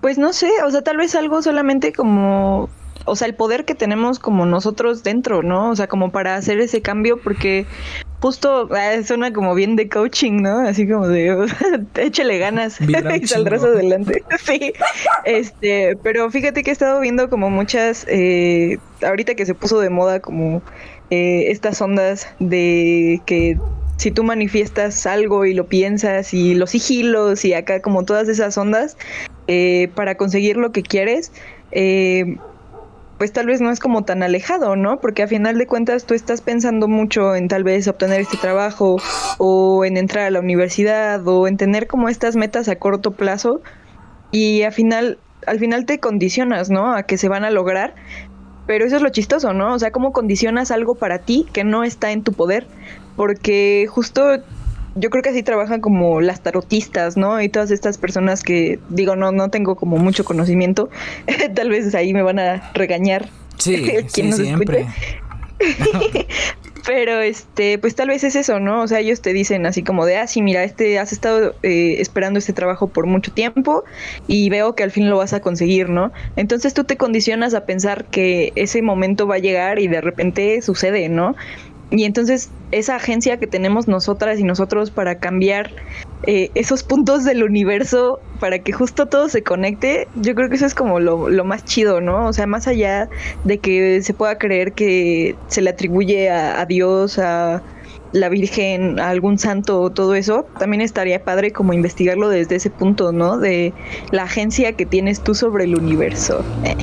Pues 0.00 0.18
no 0.18 0.32
sé, 0.32 0.50
o 0.66 0.70
sea, 0.70 0.82
tal 0.82 0.96
vez 0.96 1.14
algo 1.14 1.42
solamente 1.42 1.92
como 1.92 2.68
o 3.04 3.16
sea, 3.16 3.26
el 3.26 3.34
poder 3.34 3.64
que 3.64 3.74
tenemos 3.74 4.18
como 4.18 4.46
nosotros 4.46 5.02
dentro, 5.02 5.42
¿no? 5.42 5.70
O 5.70 5.76
sea, 5.76 5.86
como 5.86 6.12
para 6.12 6.36
hacer 6.36 6.60
ese 6.60 6.82
cambio, 6.82 7.20
porque 7.20 7.66
justo 8.20 8.68
ah, 8.72 9.02
suena 9.04 9.32
como 9.32 9.54
bien 9.54 9.76
de 9.76 9.88
coaching, 9.88 10.42
¿no? 10.42 10.60
Así 10.60 10.88
como 10.88 11.08
de 11.08 11.48
échale 11.96 12.38
ganas 12.38 12.80
y 13.20 13.26
saldrás 13.26 13.64
adelante. 13.64 14.22
sí. 14.44 14.72
Este, 15.24 15.96
pero 16.02 16.30
fíjate 16.30 16.62
que 16.62 16.70
he 16.70 16.72
estado 16.72 17.00
viendo 17.00 17.28
como 17.28 17.50
muchas, 17.50 18.06
eh, 18.08 18.78
ahorita 19.02 19.34
que 19.34 19.46
se 19.46 19.54
puso 19.54 19.80
de 19.80 19.90
moda 19.90 20.20
como 20.20 20.62
eh, 21.14 21.50
estas 21.50 21.82
ondas 21.82 22.26
de 22.38 23.20
que 23.26 23.58
si 23.98 24.10
tú 24.10 24.24
manifiestas 24.24 25.04
algo 25.04 25.44
y 25.44 25.52
lo 25.52 25.66
piensas 25.66 26.32
y 26.32 26.54
los 26.54 26.70
sigilos 26.70 27.44
y 27.44 27.52
acá 27.52 27.82
como 27.82 28.06
todas 28.06 28.30
esas 28.30 28.56
ondas 28.56 28.96
eh, 29.46 29.90
para 29.94 30.16
conseguir 30.16 30.56
lo 30.56 30.72
que 30.72 30.82
quieres, 30.82 31.30
eh, 31.70 32.38
pues 33.18 33.30
tal 33.30 33.44
vez 33.44 33.60
no 33.60 33.70
es 33.70 33.78
como 33.78 34.04
tan 34.06 34.22
alejado, 34.22 34.74
¿no? 34.74 35.00
Porque 35.00 35.22
a 35.22 35.28
final 35.28 35.58
de 35.58 35.66
cuentas 35.66 36.06
tú 36.06 36.14
estás 36.14 36.40
pensando 36.40 36.88
mucho 36.88 37.36
en 37.36 37.46
tal 37.46 37.62
vez 37.62 37.88
obtener 37.88 38.22
este 38.22 38.38
trabajo 38.38 38.96
o 39.36 39.84
en 39.84 39.98
entrar 39.98 40.24
a 40.24 40.30
la 40.30 40.40
universidad 40.40 41.28
o 41.28 41.46
en 41.46 41.58
tener 41.58 41.88
como 41.88 42.08
estas 42.08 42.36
metas 42.36 42.70
a 42.70 42.76
corto 42.76 43.10
plazo 43.10 43.60
y 44.30 44.62
al 44.62 44.72
final 44.72 45.18
al 45.46 45.58
final 45.58 45.84
te 45.84 46.00
condicionas, 46.00 46.70
¿no? 46.70 46.94
A 46.94 47.02
que 47.02 47.18
se 47.18 47.28
van 47.28 47.44
a 47.44 47.50
lograr. 47.50 47.94
Pero 48.66 48.84
eso 48.84 48.96
es 48.96 49.02
lo 49.02 49.08
chistoso, 49.08 49.52
¿no? 49.52 49.74
O 49.74 49.78
sea, 49.78 49.90
cómo 49.90 50.12
condicionas 50.12 50.70
algo 50.70 50.94
para 50.94 51.18
ti 51.18 51.46
que 51.52 51.64
no 51.64 51.84
está 51.84 52.12
en 52.12 52.22
tu 52.22 52.32
poder. 52.32 52.66
Porque 53.16 53.86
justo 53.90 54.38
yo 54.94 55.10
creo 55.10 55.22
que 55.22 55.30
así 55.30 55.42
trabajan 55.42 55.80
como 55.80 56.20
las 56.20 56.42
tarotistas, 56.42 57.16
¿no? 57.16 57.40
Y 57.40 57.48
todas 57.48 57.70
estas 57.70 57.98
personas 57.98 58.42
que, 58.42 58.78
digo, 58.88 59.16
no, 59.16 59.32
no 59.32 59.48
tengo 59.48 59.76
como 59.76 59.96
mucho 59.96 60.24
conocimiento, 60.24 60.90
tal 61.54 61.70
vez 61.70 61.94
ahí 61.94 62.12
me 62.12 62.22
van 62.22 62.38
a 62.38 62.70
regañar. 62.74 63.28
Sí, 63.58 63.90
sí 64.08 64.32
siempre. 64.32 64.86
Pero 66.84 67.20
este, 67.20 67.78
pues 67.78 67.94
tal 67.94 68.08
vez 68.08 68.24
es 68.24 68.34
eso, 68.34 68.58
¿no? 68.58 68.82
O 68.82 68.88
sea, 68.88 68.98
ellos 68.98 69.22
te 69.22 69.32
dicen 69.32 69.66
así 69.66 69.84
como 69.84 70.04
de, 70.04 70.16
ah, 70.16 70.26
sí, 70.26 70.42
mira, 70.42 70.64
este, 70.64 70.98
has 70.98 71.12
estado 71.12 71.54
eh, 71.62 71.96
esperando 72.00 72.40
este 72.40 72.52
trabajo 72.52 72.88
por 72.88 73.06
mucho 73.06 73.32
tiempo 73.32 73.84
y 74.26 74.50
veo 74.50 74.74
que 74.74 74.82
al 74.82 74.90
fin 74.90 75.08
lo 75.08 75.18
vas 75.18 75.32
a 75.32 75.40
conseguir, 75.40 75.88
¿no? 75.88 76.12
Entonces 76.34 76.74
tú 76.74 76.82
te 76.84 76.96
condicionas 76.96 77.54
a 77.54 77.66
pensar 77.66 78.06
que 78.06 78.52
ese 78.56 78.82
momento 78.82 79.28
va 79.28 79.36
a 79.36 79.38
llegar 79.38 79.78
y 79.78 79.86
de 79.86 80.00
repente 80.00 80.60
sucede, 80.60 81.08
¿no? 81.08 81.36
Y 81.92 82.04
entonces 82.04 82.50
esa 82.70 82.96
agencia 82.96 83.38
que 83.38 83.46
tenemos 83.46 83.86
nosotras 83.86 84.40
y 84.40 84.44
nosotros 84.44 84.90
para 84.90 85.18
cambiar 85.18 85.70
eh, 86.26 86.50
esos 86.54 86.82
puntos 86.82 87.24
del 87.24 87.44
universo 87.44 88.18
para 88.40 88.58
que 88.60 88.72
justo 88.72 89.06
todo 89.06 89.28
se 89.28 89.42
conecte, 89.42 90.08
yo 90.16 90.34
creo 90.34 90.48
que 90.48 90.56
eso 90.56 90.64
es 90.64 90.74
como 90.74 91.00
lo, 91.00 91.44
más 91.44 91.64
chido, 91.66 92.00
¿no? 92.00 92.26
O 92.26 92.32
sea, 92.32 92.46
más 92.46 92.66
allá 92.66 93.10
de 93.44 93.58
que 93.58 94.00
se 94.02 94.14
pueda 94.14 94.38
creer 94.38 94.72
que 94.72 95.36
se 95.48 95.60
le 95.60 95.70
atribuye 95.70 96.30
a, 96.30 96.60
a 96.62 96.66
Dios, 96.66 97.18
a 97.18 97.62
la 98.12 98.28
Virgen, 98.30 98.98
a 98.98 99.10
algún 99.10 99.38
santo, 99.38 99.90
todo 99.90 100.14
eso, 100.14 100.46
también 100.58 100.80
estaría 100.80 101.22
padre 101.22 101.52
como 101.52 101.74
investigarlo 101.74 102.30
desde 102.30 102.56
ese 102.56 102.70
punto, 102.70 103.12
¿no? 103.12 103.38
De 103.38 103.74
la 104.12 104.22
agencia 104.22 104.72
que 104.72 104.86
tienes 104.86 105.20
tú 105.20 105.34
sobre 105.34 105.64
el 105.64 105.76
universo. 105.76 106.42
Eh 106.64 106.76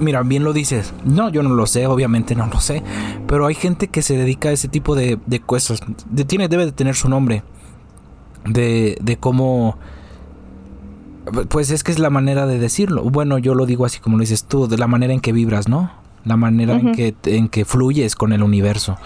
mira, 0.00 0.22
bien 0.22 0.44
lo 0.44 0.52
dices. 0.52 0.92
No, 1.04 1.28
yo 1.30 1.42
no 1.42 1.50
lo 1.50 1.66
sé, 1.66 1.86
obviamente 1.86 2.34
no 2.34 2.46
lo 2.46 2.60
sé. 2.60 2.82
Pero 3.26 3.46
hay 3.46 3.54
gente 3.54 3.88
que 3.88 4.02
se 4.02 4.16
dedica 4.16 4.48
a 4.48 4.52
ese 4.52 4.68
tipo 4.68 4.94
de, 4.94 5.18
de 5.26 5.40
cosas. 5.40 5.80
tiene, 6.26 6.48
debe 6.48 6.66
de 6.66 6.72
tener 6.72 6.94
su 6.94 7.08
nombre. 7.08 7.42
De, 8.44 8.96
de 9.00 9.16
cómo... 9.16 9.78
Pues 11.48 11.70
es 11.70 11.84
que 11.84 11.92
es 11.92 11.98
la 11.98 12.10
manera 12.10 12.46
de 12.46 12.58
decirlo. 12.58 13.04
Bueno, 13.04 13.38
yo 13.38 13.54
lo 13.54 13.66
digo 13.66 13.84
así 13.84 14.00
como 14.00 14.16
lo 14.16 14.22
dices 14.22 14.44
tú, 14.44 14.66
de 14.66 14.78
la 14.78 14.86
manera 14.86 15.12
en 15.12 15.20
que 15.20 15.32
vibras, 15.32 15.68
¿no? 15.68 15.92
La 16.24 16.36
manera 16.36 16.74
en, 16.74 16.92
que, 16.92 17.14
en 17.24 17.48
que 17.48 17.64
fluyes 17.64 18.16
con 18.16 18.32
el 18.32 18.42
universo, 18.42 18.96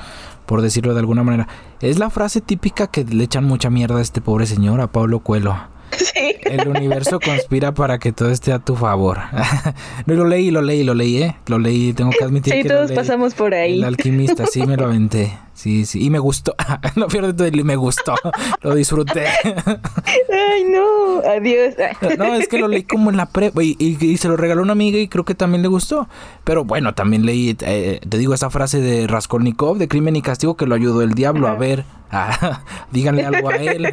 por 0.46 0.62
decirlo 0.62 0.94
de 0.94 1.00
alguna 1.00 1.22
manera. 1.22 1.48
Es 1.80 1.98
la 1.98 2.10
frase 2.10 2.40
típica 2.40 2.86
que 2.86 3.04
le 3.04 3.24
echan 3.24 3.44
mucha 3.44 3.68
mierda 3.68 3.98
a 3.98 4.02
este 4.02 4.20
pobre 4.20 4.46
señor, 4.46 4.80
a 4.80 4.90
Pablo 4.90 5.20
Cuelo. 5.20 5.73
El 6.44 6.68
universo 6.68 7.20
conspira 7.20 7.72
para 7.72 7.98
que 7.98 8.12
todo 8.12 8.30
esté 8.30 8.52
a 8.52 8.58
tu 8.58 8.76
favor. 8.76 9.18
lo 10.06 10.26
leí, 10.26 10.50
lo 10.50 10.62
leí, 10.62 10.84
lo 10.84 10.94
leí, 10.94 11.22
¿eh? 11.22 11.36
Lo 11.46 11.58
leí, 11.58 11.92
tengo 11.92 12.10
que 12.10 12.24
admitir 12.24 12.54
sí, 12.54 12.68
todos 12.68 12.92
pasamos 12.92 13.34
por 13.34 13.54
ahí. 13.54 13.78
El 13.78 13.84
alquimista, 13.84 14.46
sí, 14.46 14.66
me 14.66 14.76
lo 14.76 14.86
aventé. 14.86 15.32
Sí, 15.54 15.86
sí. 15.86 16.04
Y 16.04 16.10
me 16.10 16.18
gustó. 16.18 16.54
no 16.96 17.06
pierdo 17.06 17.34
todo 17.34 17.48
y 17.48 17.62
me 17.62 17.76
gustó. 17.76 18.14
Lo 18.62 18.74
disfruté. 18.74 19.26
Ay, 19.46 20.64
no. 20.64 21.20
Adiós. 21.20 21.74
no, 22.18 22.34
es 22.34 22.48
que 22.48 22.58
lo 22.58 22.68
leí 22.68 22.82
como 22.82 23.10
en 23.10 23.16
la 23.16 23.26
pre... 23.26 23.52
Y, 23.60 24.16
se 24.18 24.28
lo 24.28 24.36
regaló 24.36 24.62
una 24.62 24.72
amiga 24.72 24.98
y 24.98 25.08
creo 25.08 25.24
que 25.24 25.34
también 25.34 25.62
le 25.62 25.68
gustó. 25.68 26.08
Pero 26.42 26.64
bueno, 26.64 26.94
también 26.94 27.24
leí, 27.24 27.56
eh, 27.60 28.00
te 28.08 28.18
digo, 28.18 28.34
esa 28.34 28.50
frase 28.50 28.80
de 28.80 29.06
Raskolnikov, 29.06 29.78
de 29.78 29.88
Crimen 29.88 30.16
y 30.16 30.22
Castigo, 30.22 30.56
que 30.56 30.66
lo 30.66 30.74
ayudó 30.74 31.02
el 31.02 31.14
diablo 31.14 31.48
a 31.48 31.54
ver. 31.54 31.84
díganle 32.92 33.24
algo 33.24 33.50
a 33.50 33.56
él. 33.56 33.92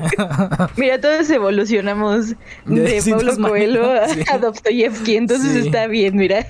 Mira, 0.77 0.99
todos 0.99 1.29
evolucionamos 1.29 2.35
de, 2.65 3.03
Pablo 3.09 3.37
Coelho 3.37 3.91
a, 3.91 4.37
Dostoyevsky, 4.37 5.17
entonces 5.17 5.65
está 5.65 5.87
bien, 5.87 6.17
mira. 6.17 6.45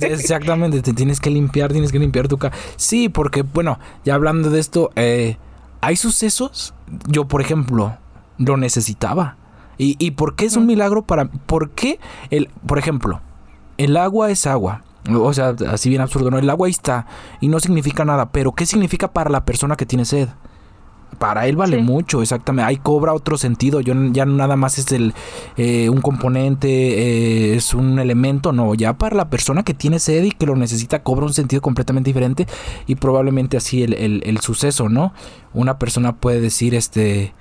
exactamente, 0.00 0.82
te 0.82 0.92
tienes 0.92 1.20
que 1.20 1.30
limpiar, 1.30 1.72
tienes 1.72 1.92
que 1.92 1.98
limpiar 1.98 2.28
tu 2.28 2.38
cara. 2.38 2.54
Sí, 2.76 3.08
porque, 3.08 3.42
bueno, 3.42 3.78
ya 4.04 4.14
hablando 4.14 4.35
de 4.42 4.58
esto, 4.58 4.90
eh, 4.96 5.36
hay 5.80 5.96
sucesos. 5.96 6.74
Yo, 7.06 7.26
por 7.26 7.40
ejemplo, 7.40 7.96
lo 8.38 8.56
necesitaba. 8.56 9.36
¿Y, 9.78 9.96
¿Y 9.98 10.12
por 10.12 10.36
qué 10.36 10.46
es 10.46 10.56
un 10.56 10.66
milagro 10.66 11.02
para.? 11.02 11.26
¿Por 11.26 11.70
qué, 11.70 12.00
el, 12.30 12.48
por 12.66 12.78
ejemplo, 12.78 13.20
el 13.78 13.96
agua 13.96 14.30
es 14.30 14.46
agua? 14.46 14.82
O 15.14 15.32
sea, 15.32 15.54
así 15.68 15.88
bien 15.88 16.02
absurdo, 16.02 16.30
¿no? 16.30 16.38
El 16.38 16.50
agua 16.50 16.66
ahí 16.66 16.72
está 16.72 17.06
y 17.40 17.48
no 17.48 17.60
significa 17.60 18.04
nada, 18.04 18.30
pero 18.30 18.52
¿qué 18.52 18.66
significa 18.66 19.12
para 19.12 19.30
la 19.30 19.44
persona 19.44 19.76
que 19.76 19.86
tiene 19.86 20.04
sed? 20.04 20.28
Para 21.18 21.46
él 21.46 21.56
vale 21.56 21.78
mucho, 21.78 22.22
exactamente. 22.22 22.68
Ahí 22.68 22.76
cobra 22.76 23.12
otro 23.12 23.38
sentido. 23.38 23.80
Yo 23.80 23.94
ya 24.12 24.26
nada 24.26 24.56
más 24.56 24.78
es 24.78 24.92
el 24.92 25.14
eh, 25.56 25.88
un 25.88 26.00
componente, 26.00 26.68
eh, 26.68 27.56
es 27.56 27.74
un 27.74 27.98
elemento, 27.98 28.52
no. 28.52 28.74
Ya 28.74 28.98
para 28.98 29.16
la 29.16 29.30
persona 29.30 29.62
que 29.62 29.74
tiene 29.74 29.98
sed 29.98 30.24
y 30.24 30.30
que 30.30 30.46
lo 30.46 30.56
necesita 30.56 31.02
cobra 31.02 31.26
un 31.26 31.34
sentido 31.34 31.62
completamente 31.62 32.08
diferente 32.08 32.46
y 32.86 32.96
probablemente 32.96 33.56
así 33.56 33.82
el, 33.82 33.94
el, 33.94 34.40
suceso, 34.40 34.88
¿no? 34.88 35.12
Una 35.54 35.78
persona 35.78 36.16
puede 36.16 36.40
decir, 36.40 36.74
este, 36.74 37.34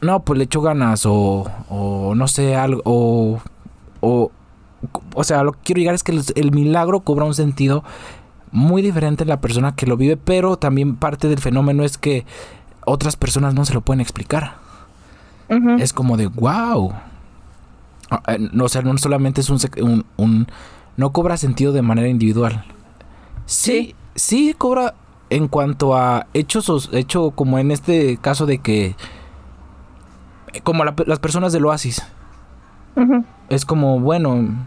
no, 0.00 0.20
pues 0.20 0.38
le 0.38 0.44
echo 0.44 0.60
ganas 0.62 1.06
o, 1.06 1.46
o 1.68 2.14
no 2.14 2.28
sé, 2.28 2.56
algo, 2.56 2.82
o, 2.84 3.40
o, 4.00 4.30
o 5.14 5.24
sea, 5.24 5.44
lo 5.44 5.52
que 5.52 5.58
quiero 5.64 5.78
llegar 5.80 5.94
es 5.94 6.02
que 6.02 6.18
el 6.34 6.50
milagro 6.52 7.00
cobra 7.00 7.24
un 7.24 7.34
sentido 7.34 7.84
muy 8.52 8.82
diferente 8.82 9.24
en 9.24 9.28
la 9.30 9.40
persona 9.40 9.74
que 9.74 9.86
lo 9.86 9.96
vive, 9.96 10.16
pero 10.16 10.56
también 10.58 10.96
parte 10.96 11.28
del 11.28 11.40
fenómeno 11.40 11.84
es 11.84 11.98
que 11.98 12.24
otras 12.84 13.16
personas 13.16 13.54
no 13.54 13.64
se 13.64 13.74
lo 13.74 13.80
pueden 13.80 14.00
explicar. 14.00 14.56
es 15.78 15.92
como 15.92 16.16
de 16.16 16.26
wow. 16.26 16.92
Ah, 18.10 18.22
eh, 18.28 18.50
o 18.60 18.68
sea, 18.68 18.82
no 18.82 18.96
solamente 18.98 19.40
es 19.40 19.50
un, 19.50 20.04
un, 20.16 20.46
no 20.96 21.12
cobra 21.12 21.36
sentido 21.36 21.72
de 21.72 21.82
manera 21.82 22.08
individual. 22.08 22.64
Sí, 23.46 23.94
sí, 24.14 24.54
cobra 24.56 24.94
en 25.30 25.48
cuanto 25.48 25.96
a 25.96 26.26
hechos, 26.34 26.90
hecho 26.92 27.30
como 27.30 27.58
en 27.58 27.70
este 27.70 28.18
caso 28.18 28.44
de 28.44 28.58
que, 28.58 28.96
como 30.62 30.84
las 30.84 31.18
personas 31.20 31.52
del 31.52 31.64
oasis. 31.64 32.02
Es 33.48 33.64
como, 33.64 33.98
bueno, 34.00 34.66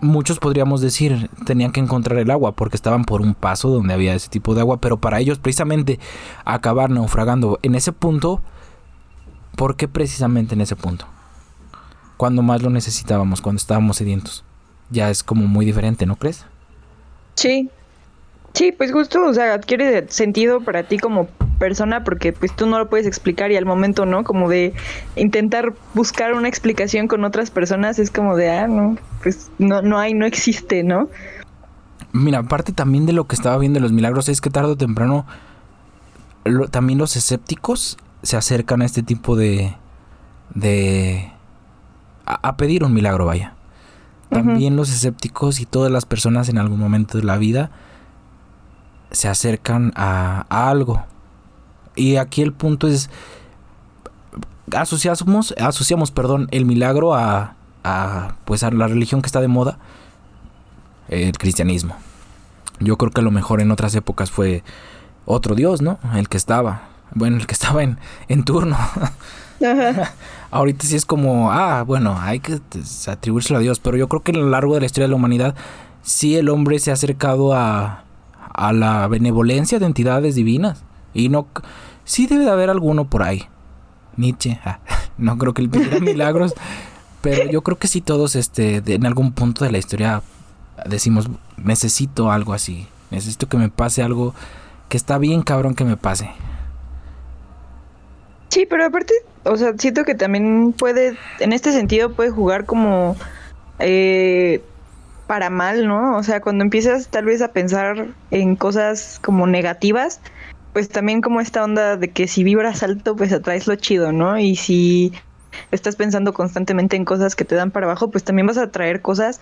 muchos 0.00 0.38
podríamos 0.38 0.80
decir 0.80 1.30
tenían 1.46 1.72
que 1.72 1.80
encontrar 1.80 2.18
el 2.18 2.30
agua 2.30 2.52
porque 2.52 2.76
estaban 2.76 3.04
por 3.04 3.20
un 3.20 3.34
paso 3.34 3.68
donde 3.68 3.94
había 3.94 4.14
ese 4.14 4.28
tipo 4.28 4.54
de 4.54 4.60
agua, 4.60 4.78
pero 4.80 4.98
para 4.98 5.20
ellos 5.20 5.38
precisamente 5.38 5.98
acabar 6.44 6.90
naufragando 6.90 7.58
en 7.62 7.74
ese 7.74 7.92
punto, 7.92 8.42
¿por 9.56 9.76
qué 9.76 9.88
precisamente 9.88 10.54
en 10.54 10.60
ese 10.60 10.76
punto? 10.76 11.06
Cuando 12.16 12.42
más 12.42 12.62
lo 12.62 12.70
necesitábamos, 12.70 13.40
cuando 13.40 13.58
estábamos 13.58 13.96
sedientos. 13.96 14.44
Ya 14.90 15.08
es 15.08 15.22
como 15.22 15.46
muy 15.46 15.64
diferente, 15.64 16.04
¿no 16.04 16.16
crees? 16.16 16.44
Sí, 17.34 17.70
Sí, 18.52 18.72
pues 18.72 18.92
justo, 18.92 19.24
o 19.24 19.32
sea, 19.32 19.54
adquiere 19.54 20.06
sentido 20.08 20.60
para 20.60 20.82
ti 20.82 20.98
como 20.98 21.28
persona 21.60 22.02
porque 22.02 22.32
pues 22.32 22.56
tú 22.56 22.66
no 22.66 22.78
lo 22.78 22.88
puedes 22.88 23.06
explicar 23.06 23.52
y 23.52 23.56
al 23.56 23.66
momento, 23.66 24.06
¿no? 24.06 24.24
Como 24.24 24.48
de 24.48 24.72
intentar 25.14 25.74
buscar 25.94 26.32
una 26.32 26.48
explicación 26.48 27.06
con 27.06 27.22
otras 27.22 27.50
personas 27.50 27.98
es 27.98 28.10
como 28.10 28.34
de, 28.34 28.50
ah, 28.50 28.66
no, 28.66 28.96
pues 29.22 29.50
no, 29.58 29.82
no 29.82 29.98
hay, 29.98 30.14
no 30.14 30.24
existe, 30.24 30.82
¿no? 30.82 31.08
Mira, 32.12 32.38
aparte 32.38 32.72
también 32.72 33.04
de 33.06 33.12
lo 33.12 33.26
que 33.26 33.36
estaba 33.36 33.58
viendo 33.58 33.76
de 33.76 33.82
los 33.82 33.92
milagros 33.92 34.28
es 34.28 34.40
que 34.40 34.50
tarde 34.50 34.72
o 34.72 34.76
temprano 34.76 35.26
también 36.70 36.98
los 36.98 37.16
escépticos 37.16 37.98
se 38.22 38.36
acercan 38.36 38.82
a 38.82 38.86
este 38.86 39.02
tipo 39.02 39.36
de... 39.36 39.76
de... 40.54 41.30
a, 42.24 42.56
pedir 42.56 42.82
un 42.82 42.94
milagro, 42.94 43.26
vaya. 43.26 43.54
También 44.30 44.76
los 44.76 44.90
escépticos 44.90 45.60
y 45.60 45.66
todas 45.66 45.92
las 45.92 46.06
personas 46.06 46.48
en 46.48 46.58
algún 46.58 46.78
momento 46.78 47.18
de 47.18 47.24
la 47.24 47.36
vida 47.36 47.70
se 49.10 49.28
acercan 49.28 49.92
a, 49.96 50.46
algo. 50.48 51.04
Y 52.00 52.16
aquí 52.16 52.40
el 52.40 52.54
punto 52.54 52.88
es, 52.88 53.10
asociamos, 54.74 55.54
asociamos 55.60 56.10
perdón, 56.10 56.48
el 56.50 56.64
milagro 56.64 57.14
a, 57.14 57.56
a, 57.84 58.36
pues 58.46 58.62
a 58.62 58.70
la 58.70 58.86
religión 58.86 59.20
que 59.20 59.26
está 59.26 59.42
de 59.42 59.48
moda, 59.48 59.78
el 61.08 61.36
cristianismo. 61.36 61.94
Yo 62.78 62.96
creo 62.96 63.10
que 63.10 63.20
a 63.20 63.24
lo 63.24 63.30
mejor 63.30 63.60
en 63.60 63.70
otras 63.70 63.94
épocas 63.94 64.30
fue 64.30 64.64
otro 65.26 65.54
Dios, 65.54 65.82
¿no? 65.82 65.98
El 66.14 66.30
que 66.30 66.38
estaba, 66.38 66.88
bueno, 67.14 67.36
el 67.36 67.46
que 67.46 67.52
estaba 67.52 67.82
en, 67.82 67.98
en 68.28 68.44
turno. 68.44 68.78
Ahorita 70.50 70.86
sí 70.86 70.96
es 70.96 71.04
como, 71.04 71.52
ah, 71.52 71.82
bueno, 71.82 72.18
hay 72.18 72.40
que 72.40 72.60
atribuírselo 73.08 73.58
a 73.58 73.62
Dios, 73.62 73.78
pero 73.78 73.98
yo 73.98 74.08
creo 74.08 74.22
que 74.22 74.32
a 74.32 74.36
lo 74.36 74.48
largo 74.48 74.72
de 74.72 74.80
la 74.80 74.86
historia 74.86 75.04
de 75.04 75.10
la 75.10 75.16
humanidad, 75.16 75.54
sí 76.00 76.36
el 76.36 76.48
hombre 76.48 76.78
se 76.78 76.90
ha 76.90 76.94
acercado 76.94 77.52
a, 77.52 78.04
a 78.54 78.72
la 78.72 79.06
benevolencia 79.06 79.78
de 79.78 79.84
entidades 79.84 80.34
divinas. 80.34 80.82
Y 81.12 81.28
no... 81.28 81.46
Sí 82.04 82.26
debe 82.26 82.44
de 82.44 82.50
haber 82.50 82.70
alguno 82.70 83.04
por 83.08 83.22
ahí. 83.22 83.48
Nietzsche. 84.16 84.60
Ah, 84.64 84.80
no 85.18 85.38
creo 85.38 85.54
que 85.54 85.62
él 85.62 85.70
pidiera 85.70 86.00
milagros. 86.00 86.54
pero 87.20 87.50
yo 87.50 87.62
creo 87.62 87.78
que 87.78 87.88
sí 87.88 88.00
todos 88.00 88.36
este, 88.36 88.82
en 88.86 89.06
algún 89.06 89.32
punto 89.32 89.64
de 89.64 89.72
la 89.72 89.78
historia 89.78 90.22
decimos, 90.86 91.28
necesito 91.56 92.30
algo 92.30 92.52
así. 92.52 92.88
Necesito 93.10 93.48
que 93.48 93.56
me 93.56 93.68
pase 93.68 94.02
algo 94.02 94.34
que 94.88 94.96
está 94.96 95.18
bien 95.18 95.42
cabrón 95.42 95.74
que 95.74 95.84
me 95.84 95.96
pase. 95.96 96.30
Sí, 98.48 98.66
pero 98.68 98.84
aparte, 98.84 99.14
o 99.44 99.56
sea, 99.56 99.74
siento 99.78 100.04
que 100.04 100.14
también 100.14 100.74
puede, 100.76 101.16
en 101.38 101.52
este 101.52 101.72
sentido 101.72 102.12
puede 102.12 102.30
jugar 102.30 102.64
como 102.66 103.16
eh, 103.78 104.62
para 105.26 105.50
mal, 105.50 105.86
¿no? 105.86 106.16
O 106.16 106.22
sea, 106.24 106.40
cuando 106.40 106.64
empiezas 106.64 107.08
tal 107.08 107.24
vez 107.24 107.42
a 107.42 107.52
pensar 107.52 108.08
en 108.32 108.56
cosas 108.56 109.20
como 109.22 109.46
negativas, 109.46 110.20
pues 110.72 110.88
también 110.88 111.20
como 111.20 111.40
esta 111.40 111.64
onda 111.64 111.96
de 111.96 112.10
que 112.10 112.28
si 112.28 112.44
vibras 112.44 112.82
alto, 112.82 113.16
pues 113.16 113.32
atraes 113.32 113.66
lo 113.66 113.76
chido, 113.76 114.12
¿no? 114.12 114.38
Y 114.38 114.56
si 114.56 115.12
estás 115.70 115.96
pensando 115.96 116.32
constantemente 116.32 116.96
en 116.96 117.04
cosas 117.04 117.34
que 117.34 117.44
te 117.44 117.54
dan 117.54 117.70
para 117.70 117.86
abajo, 117.86 118.10
pues 118.10 118.24
también 118.24 118.46
vas 118.46 118.58
a 118.58 118.64
atraer 118.64 119.02
cosas 119.02 119.40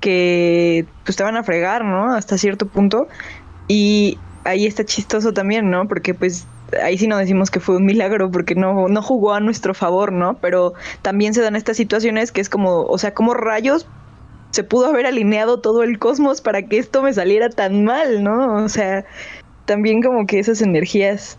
que 0.00 0.86
pues 1.04 1.16
te 1.16 1.22
van 1.22 1.36
a 1.36 1.44
fregar, 1.44 1.84
¿no? 1.84 2.14
Hasta 2.14 2.38
cierto 2.38 2.66
punto. 2.66 3.08
Y 3.68 4.18
ahí 4.44 4.66
está 4.66 4.84
chistoso 4.84 5.32
también, 5.32 5.70
¿no? 5.70 5.86
Porque 5.86 6.14
pues 6.14 6.46
ahí 6.82 6.98
sí 6.98 7.06
no 7.06 7.16
decimos 7.18 7.50
que 7.50 7.60
fue 7.60 7.76
un 7.76 7.84
milagro 7.84 8.30
porque 8.30 8.54
no, 8.54 8.88
no 8.88 9.02
jugó 9.02 9.34
a 9.34 9.40
nuestro 9.40 9.74
favor, 9.74 10.12
¿no? 10.12 10.38
Pero 10.40 10.74
también 11.02 11.34
se 11.34 11.42
dan 11.42 11.56
estas 11.56 11.76
situaciones 11.76 12.32
que 12.32 12.40
es 12.40 12.48
como, 12.48 12.82
o 12.82 12.98
sea, 12.98 13.14
como 13.14 13.34
rayos 13.34 13.86
se 14.50 14.64
pudo 14.64 14.86
haber 14.86 15.06
alineado 15.06 15.60
todo 15.60 15.82
el 15.82 15.98
cosmos 15.98 16.40
para 16.40 16.62
que 16.62 16.78
esto 16.78 17.02
me 17.02 17.12
saliera 17.12 17.50
tan 17.50 17.84
mal, 17.84 18.22
¿no? 18.22 18.64
O 18.64 18.68
sea, 18.68 19.04
también 19.64 20.02
como 20.02 20.26
que 20.26 20.38
esas 20.38 20.60
energías 20.62 21.38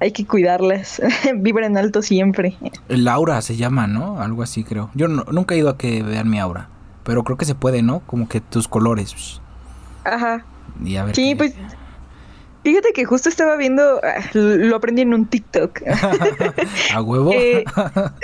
hay 0.00 0.12
que 0.12 0.26
cuidarlas, 0.26 1.02
vibran 1.36 1.76
alto 1.76 2.02
siempre. 2.02 2.56
El 2.88 3.08
aura 3.08 3.40
se 3.42 3.56
llama, 3.56 3.86
¿no? 3.86 4.20
Algo 4.20 4.42
así 4.42 4.64
creo. 4.64 4.90
Yo 4.94 5.08
nunca 5.08 5.54
he 5.54 5.58
ido 5.58 5.68
a 5.68 5.76
que 5.76 6.02
vean 6.02 6.30
mi 6.30 6.38
aura, 6.38 6.68
pero 7.04 7.24
creo 7.24 7.36
que 7.36 7.44
se 7.44 7.54
puede, 7.54 7.82
¿no? 7.82 8.00
Como 8.00 8.28
que 8.28 8.40
tus 8.40 8.68
colores. 8.68 9.40
Ajá. 10.04 10.44
Y 10.84 10.96
a 10.96 11.04
ver 11.04 11.14
sí, 11.14 11.34
pues 11.34 11.54
Fíjate 12.68 12.92
que 12.92 13.06
justo 13.06 13.30
estaba 13.30 13.56
viendo, 13.56 13.98
ah, 14.04 14.20
lo 14.34 14.76
aprendí 14.76 15.00
en 15.00 15.14
un 15.14 15.24
TikTok. 15.24 15.80
¿A 16.94 17.00
huevo? 17.00 17.32
Eh, 17.32 17.64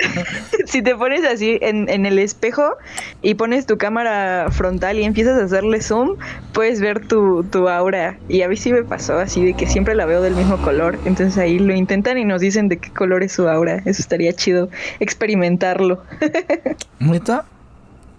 si 0.67 0.83
te 0.83 0.95
pones 0.95 1.25
así 1.25 1.57
en, 1.61 1.89
en, 1.89 2.05
el 2.05 2.19
espejo 2.19 2.75
y 3.23 3.33
pones 3.33 3.65
tu 3.65 3.79
cámara 3.79 4.49
frontal 4.51 4.99
y 4.99 5.03
empiezas 5.03 5.41
a 5.41 5.45
hacerle 5.45 5.81
zoom, 5.81 6.17
puedes 6.53 6.79
ver 6.79 7.07
tu, 7.07 7.43
tu 7.45 7.67
aura. 7.67 8.19
Y 8.29 8.43
a 8.43 8.47
mí 8.47 8.55
sí 8.55 8.71
me 8.71 8.83
pasó 8.83 9.17
así, 9.17 9.43
de 9.43 9.55
que 9.55 9.65
siempre 9.65 9.95
la 9.95 10.05
veo 10.05 10.21
del 10.21 10.35
mismo 10.35 10.57
color. 10.57 10.99
Entonces 11.05 11.39
ahí 11.39 11.57
lo 11.57 11.73
intentan 11.73 12.19
y 12.19 12.23
nos 12.23 12.39
dicen 12.39 12.69
de 12.69 12.77
qué 12.77 12.91
color 12.91 13.23
es 13.23 13.31
su 13.31 13.49
aura. 13.49 13.77
Eso 13.77 13.99
estaría 13.99 14.31
chido 14.31 14.69
experimentarlo. 14.99 16.03
¿Neta? 16.99 17.45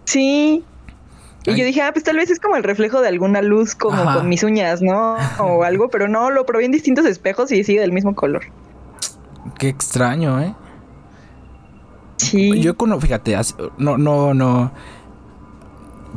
Sí, 0.06 0.64
y 1.46 1.54
yo 1.56 1.64
dije, 1.64 1.82
ah, 1.82 1.92
pues 1.92 2.04
tal 2.04 2.16
vez 2.16 2.30
es 2.30 2.40
como 2.40 2.56
el 2.56 2.64
reflejo 2.64 3.00
de 3.00 3.08
alguna 3.08 3.42
luz 3.42 3.74
como 3.74 4.04
con 4.04 4.28
mis 4.28 4.42
uñas, 4.42 4.82
¿no? 4.82 5.16
O 5.38 5.62
algo, 5.62 5.88
pero 5.88 6.08
no, 6.08 6.30
lo 6.30 6.44
probé 6.44 6.64
en 6.64 6.72
distintos 6.72 7.06
espejos 7.06 7.52
y 7.52 7.62
sigue 7.64 7.80
del 7.80 7.92
mismo 7.92 8.14
color. 8.14 8.44
Qué 9.58 9.68
extraño, 9.68 10.40
¿eh? 10.40 10.54
Sí. 12.16 12.60
Yo 12.60 12.76
conozco, 12.76 13.02
fíjate, 13.02 13.36
no, 13.78 13.96
no, 13.98 14.34
no. 14.34 14.72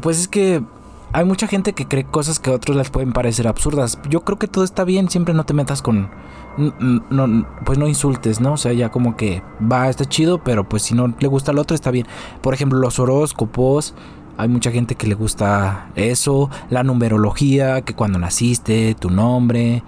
Pues 0.02 0.20
es 0.20 0.28
que 0.28 0.64
hay 1.12 1.26
mucha 1.26 1.48
gente 1.48 1.74
que 1.74 1.88
cree 1.88 2.04
cosas 2.04 2.40
que 2.40 2.52
a 2.52 2.54
otros 2.54 2.78
les 2.78 2.90
pueden 2.90 3.14
parecer 3.14 3.48
absurdas. 3.48 4.00
Yo 4.10 4.22
creo 4.22 4.38
que 4.38 4.48
todo 4.48 4.64
está 4.64 4.84
bien, 4.84 5.10
siempre 5.10 5.34
no 5.34 5.46
te 5.46 5.54
metas 5.54 5.82
con... 5.82 6.10
No, 6.58 7.48
pues 7.66 7.78
no 7.78 7.88
insultes, 7.88 8.42
¿no? 8.42 8.54
O 8.54 8.58
sea, 8.58 8.74
ya 8.74 8.90
como 8.90 9.16
que 9.16 9.42
va, 9.60 9.90
está 9.90 10.06
chido, 10.06 10.44
pero 10.44 10.68
pues 10.68 10.84
si 10.84 10.94
no 10.94 11.14
le 11.20 11.28
gusta 11.28 11.52
al 11.52 11.60
otro 11.60 11.74
está 11.74 11.90
bien. 11.90 12.06
Por 12.42 12.54
ejemplo, 12.54 12.80
los 12.80 13.00
horóscopos, 13.00 13.96
hay 14.40 14.48
mucha 14.48 14.72
gente 14.72 14.96
que 14.96 15.06
le 15.06 15.16
gusta 15.16 15.90
eso, 15.96 16.50
la 16.70 16.84
numerología, 16.84 17.82
que 17.82 17.94
cuando 17.94 18.20
naciste, 18.20 18.96
tu 18.96 19.10
nombre, 19.10 19.84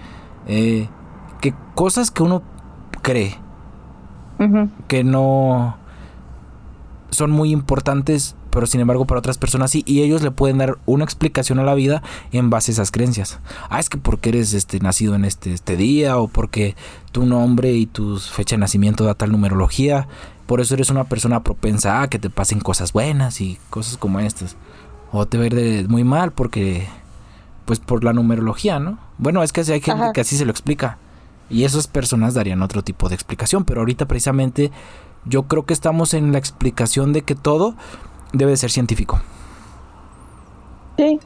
eh, 0.45 0.89
que 1.39 1.53
cosas 1.73 2.11
que 2.11 2.21
uno 2.21 2.43
cree 3.01 3.37
que 4.89 5.05
no 5.05 5.77
son 7.11 7.31
muy 7.31 7.51
importantes, 7.51 8.35
pero 8.51 8.67
sin 8.67 8.81
embargo 8.81 9.05
para 9.05 9.19
otras 9.19 9.37
personas 9.37 9.71
sí, 9.71 9.83
y 9.87 10.01
ellos 10.01 10.21
le 10.21 10.31
pueden 10.31 10.59
dar 10.59 10.77
una 10.85 11.03
explicación 11.03 11.57
a 11.59 11.63
la 11.63 11.73
vida 11.73 12.03
en 12.31 12.49
base 12.49 12.71
a 12.71 12.73
esas 12.73 12.91
creencias. 12.91 13.39
Ah, 13.69 13.79
es 13.79 13.89
que 13.89 13.97
porque 13.97 14.29
eres 14.29 14.53
este 14.53 14.79
nacido 14.79 15.15
en 15.15 15.25
este, 15.25 15.53
este 15.53 15.75
día, 15.75 16.17
o 16.17 16.27
porque 16.27 16.75
tu 17.11 17.25
nombre 17.25 17.71
y 17.71 17.87
tu 17.87 18.19
fecha 18.19 18.55
de 18.55 18.59
nacimiento 18.59 19.03
da 19.03 19.15
tal 19.15 19.31
numerología, 19.31 20.07
por 20.45 20.59
eso 20.59 20.73
eres 20.73 20.89
una 20.89 21.05
persona 21.05 21.43
propensa 21.43 22.01
a 22.01 22.09
que 22.09 22.19
te 22.19 22.29
pasen 22.29 22.59
cosas 22.59 22.91
buenas 22.91 23.39
y 23.39 23.57
cosas 23.69 23.97
como 23.97 24.19
estas. 24.19 24.57
O 25.13 25.25
te 25.25 25.37
va 25.37 25.45
a 25.45 25.47
ir 25.47 25.87
muy 25.87 26.03
mal 26.03 26.31
porque, 26.31 26.87
pues 27.65 27.79
por 27.79 28.03
la 28.03 28.11
numerología, 28.13 28.79
¿no? 28.79 28.97
Bueno, 29.17 29.43
es 29.43 29.53
que 29.53 29.61
hay 29.61 29.81
gente 29.81 30.11
que 30.13 30.21
así 30.21 30.35
se 30.35 30.43
lo 30.43 30.51
explica. 30.51 30.97
Y 31.49 31.63
esas 31.63 31.87
personas 31.87 32.33
darían 32.33 32.61
otro 32.61 32.81
tipo 32.81 33.07
de 33.07 33.15
explicación. 33.15 33.63
Pero 33.63 33.81
ahorita 33.81 34.07
precisamente 34.07 34.71
yo 35.25 35.43
creo 35.43 35.65
que 35.65 35.73
estamos 35.73 36.13
en 36.13 36.31
la 36.31 36.37
explicación 36.37 37.13
de 37.13 37.21
que 37.21 37.35
todo 37.35 37.75
debe 38.33 38.55
ser 38.57 38.71
científico. 38.71 39.21
Sí, 40.97 41.19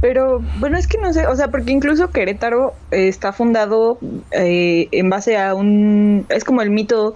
pero 0.00 0.40
bueno, 0.60 0.76
es 0.76 0.86
que 0.86 0.98
no 0.98 1.12
sé, 1.12 1.26
o 1.26 1.34
sea, 1.34 1.48
porque 1.48 1.72
incluso 1.72 2.10
Querétaro 2.10 2.74
eh, 2.90 3.08
está 3.08 3.32
fundado 3.32 3.98
eh, 4.30 4.88
en 4.92 5.08
base 5.08 5.38
a 5.38 5.54
un, 5.54 6.26
es 6.28 6.44
como 6.44 6.60
el 6.62 6.70
mito 6.70 7.14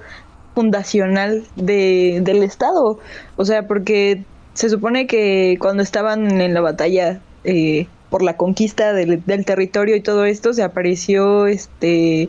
fundacional 0.55 1.45
de, 1.57 2.21
del 2.23 2.43
Estado, 2.43 2.99
o 3.37 3.45
sea, 3.45 3.67
porque 3.67 4.25
se 4.55 4.71
supone 4.71 5.07
que 5.07 5.57
cuando 5.61 5.83
estaban 5.83 6.41
en 6.41 6.55
la 6.55 6.63
batalla 6.63 7.21
eh, 7.45 7.87
por 8.09 8.23
la 8.23 8.37
conquista 8.37 8.93
del, 8.93 9.23
del, 9.25 9.45
territorio 9.45 9.95
y 9.95 10.01
todo 10.01 10.25
esto, 10.25 10.53
se 10.53 10.63
apareció 10.63 11.47
este 11.47 12.29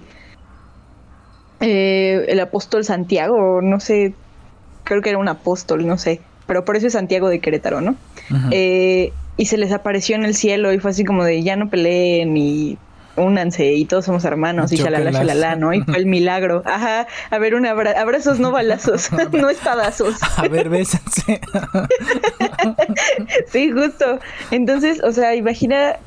el 1.60 2.40
apóstol 2.40 2.84
Santiago, 2.84 3.62
no 3.62 3.80
sé, 3.80 4.16
creo 4.92 5.02
que 5.02 5.08
era 5.08 5.20
un 5.20 5.30
apóstol, 5.30 5.88
no 5.88 5.98
sé, 5.98 6.20
pero 6.48 6.66
por 6.66 6.76
eso 6.76 6.88
es 6.88 6.94
Santiago 6.94 7.30
de 7.30 7.39
Querétaro, 7.39 7.80
¿no? 7.80 7.96
Eh, 8.52 9.14
y 9.38 9.46
se 9.46 9.56
les 9.58 9.72
apareció 9.72 10.18
en 10.18 10.26
el 10.26 10.36
cielo 10.36 10.74
y 10.74 10.80
fue 10.80 10.92
así 10.92 11.06
como 11.06 11.24
de 11.24 11.42
ya 11.44 11.56
no 11.56 11.70
peleen 11.70 12.36
y 12.36 12.78
únanse 13.16 13.72
y 13.72 13.86
todos 13.86 14.04
somos 14.04 14.26
hermanos 14.26 14.74
y 14.74 14.76
shalala, 14.76 15.12
shalala, 15.12 15.56
¿no? 15.56 15.74
Y 15.74 15.80
fue 15.80 15.96
el 15.96 16.08
milagro. 16.08 16.62
Ajá, 16.66 17.08
a 17.30 17.38
ver, 17.38 17.56
un 17.56 17.66
abrazos, 17.66 18.42
no 18.42 18.52
balazos, 18.52 19.10
no 19.32 19.50
espadazos. 19.50 20.16
A 20.38 20.50
ver, 20.50 20.68
bésense. 20.68 21.39
sí, 23.48 23.72
justo. 23.72 24.20
Entonces, 24.52 25.02
o 25.06 25.14
sea, 25.14 25.36
imagina 25.36 26.00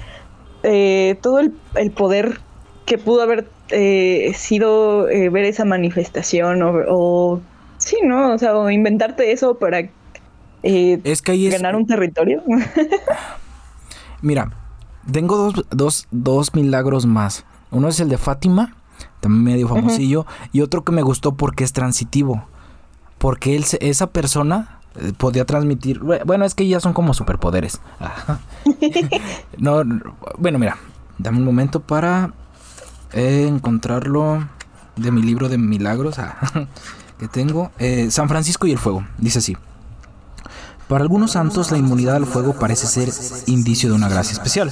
eh, 0.62 1.16
todo 1.22 1.40
el, 1.40 1.90
poder 1.92 2.38
que 2.84 2.98
pudo 2.98 3.22
haber 3.22 3.46
eh, 3.70 4.32
sido 4.36 5.08
eh, 5.08 5.30
ver 5.30 5.46
esa 5.46 5.64
manifestación 5.64 6.62
o, 6.62 6.82
o, 6.86 7.40
sí, 7.78 7.98
¿no? 8.04 8.32
O 8.32 8.38
sea, 8.38 8.56
o 8.56 8.70
inventarte 8.70 9.32
eso 9.32 9.58
para 9.58 9.88
es 10.64 11.22
que 11.22 11.50
ganar 11.50 11.76
un 11.76 11.86
territorio. 11.86 12.42
Mira, 14.22 14.50
tengo 15.10 15.36
dos, 15.36 15.66
dos, 15.70 16.08
dos, 16.10 16.54
milagros 16.54 17.04
más. 17.06 17.44
Uno 17.70 17.88
es 17.88 18.00
el 18.00 18.08
de 18.08 18.16
Fátima, 18.16 18.74
también 19.20 19.44
medio 19.44 19.68
famosillo, 19.68 20.26
y 20.52 20.62
otro 20.62 20.82
que 20.82 20.92
me 20.92 21.02
gustó 21.02 21.34
porque 21.34 21.64
es 21.64 21.72
transitivo. 21.72 22.46
Porque 23.18 23.56
él, 23.56 23.64
esa 23.80 24.08
persona 24.08 24.80
eh, 25.00 25.12
podía 25.16 25.44
transmitir. 25.44 26.00
Bueno, 26.00 26.44
es 26.44 26.54
que 26.54 26.66
ya 26.66 26.80
son 26.80 26.94
como 26.94 27.12
superpoderes. 27.12 27.80
no, 29.58 29.82
bueno, 30.38 30.58
mira, 30.58 30.78
dame 31.18 31.38
un 31.38 31.44
momento 31.44 31.80
para 31.80 32.32
eh, 33.12 33.46
encontrarlo 33.48 34.48
de 34.96 35.10
mi 35.10 35.22
libro 35.22 35.48
de 35.48 35.58
milagros 35.58 36.18
ah, 36.18 36.68
tengo. 37.28 37.70
Eh, 37.78 38.08
San 38.10 38.28
Francisco 38.28 38.66
y 38.66 38.72
el 38.72 38.78
fuego. 38.78 39.06
Dice 39.18 39.38
así. 39.38 39.56
Para 40.88 41.02
algunos 41.02 41.32
santos 41.32 41.70
la 41.70 41.78
inmunidad 41.78 42.16
al 42.16 42.26
fuego 42.26 42.58
parece 42.58 42.86
ser 42.86 43.10
indicio 43.46 43.88
de 43.88 43.94
una 43.94 44.08
gracia 44.08 44.34
especial, 44.34 44.70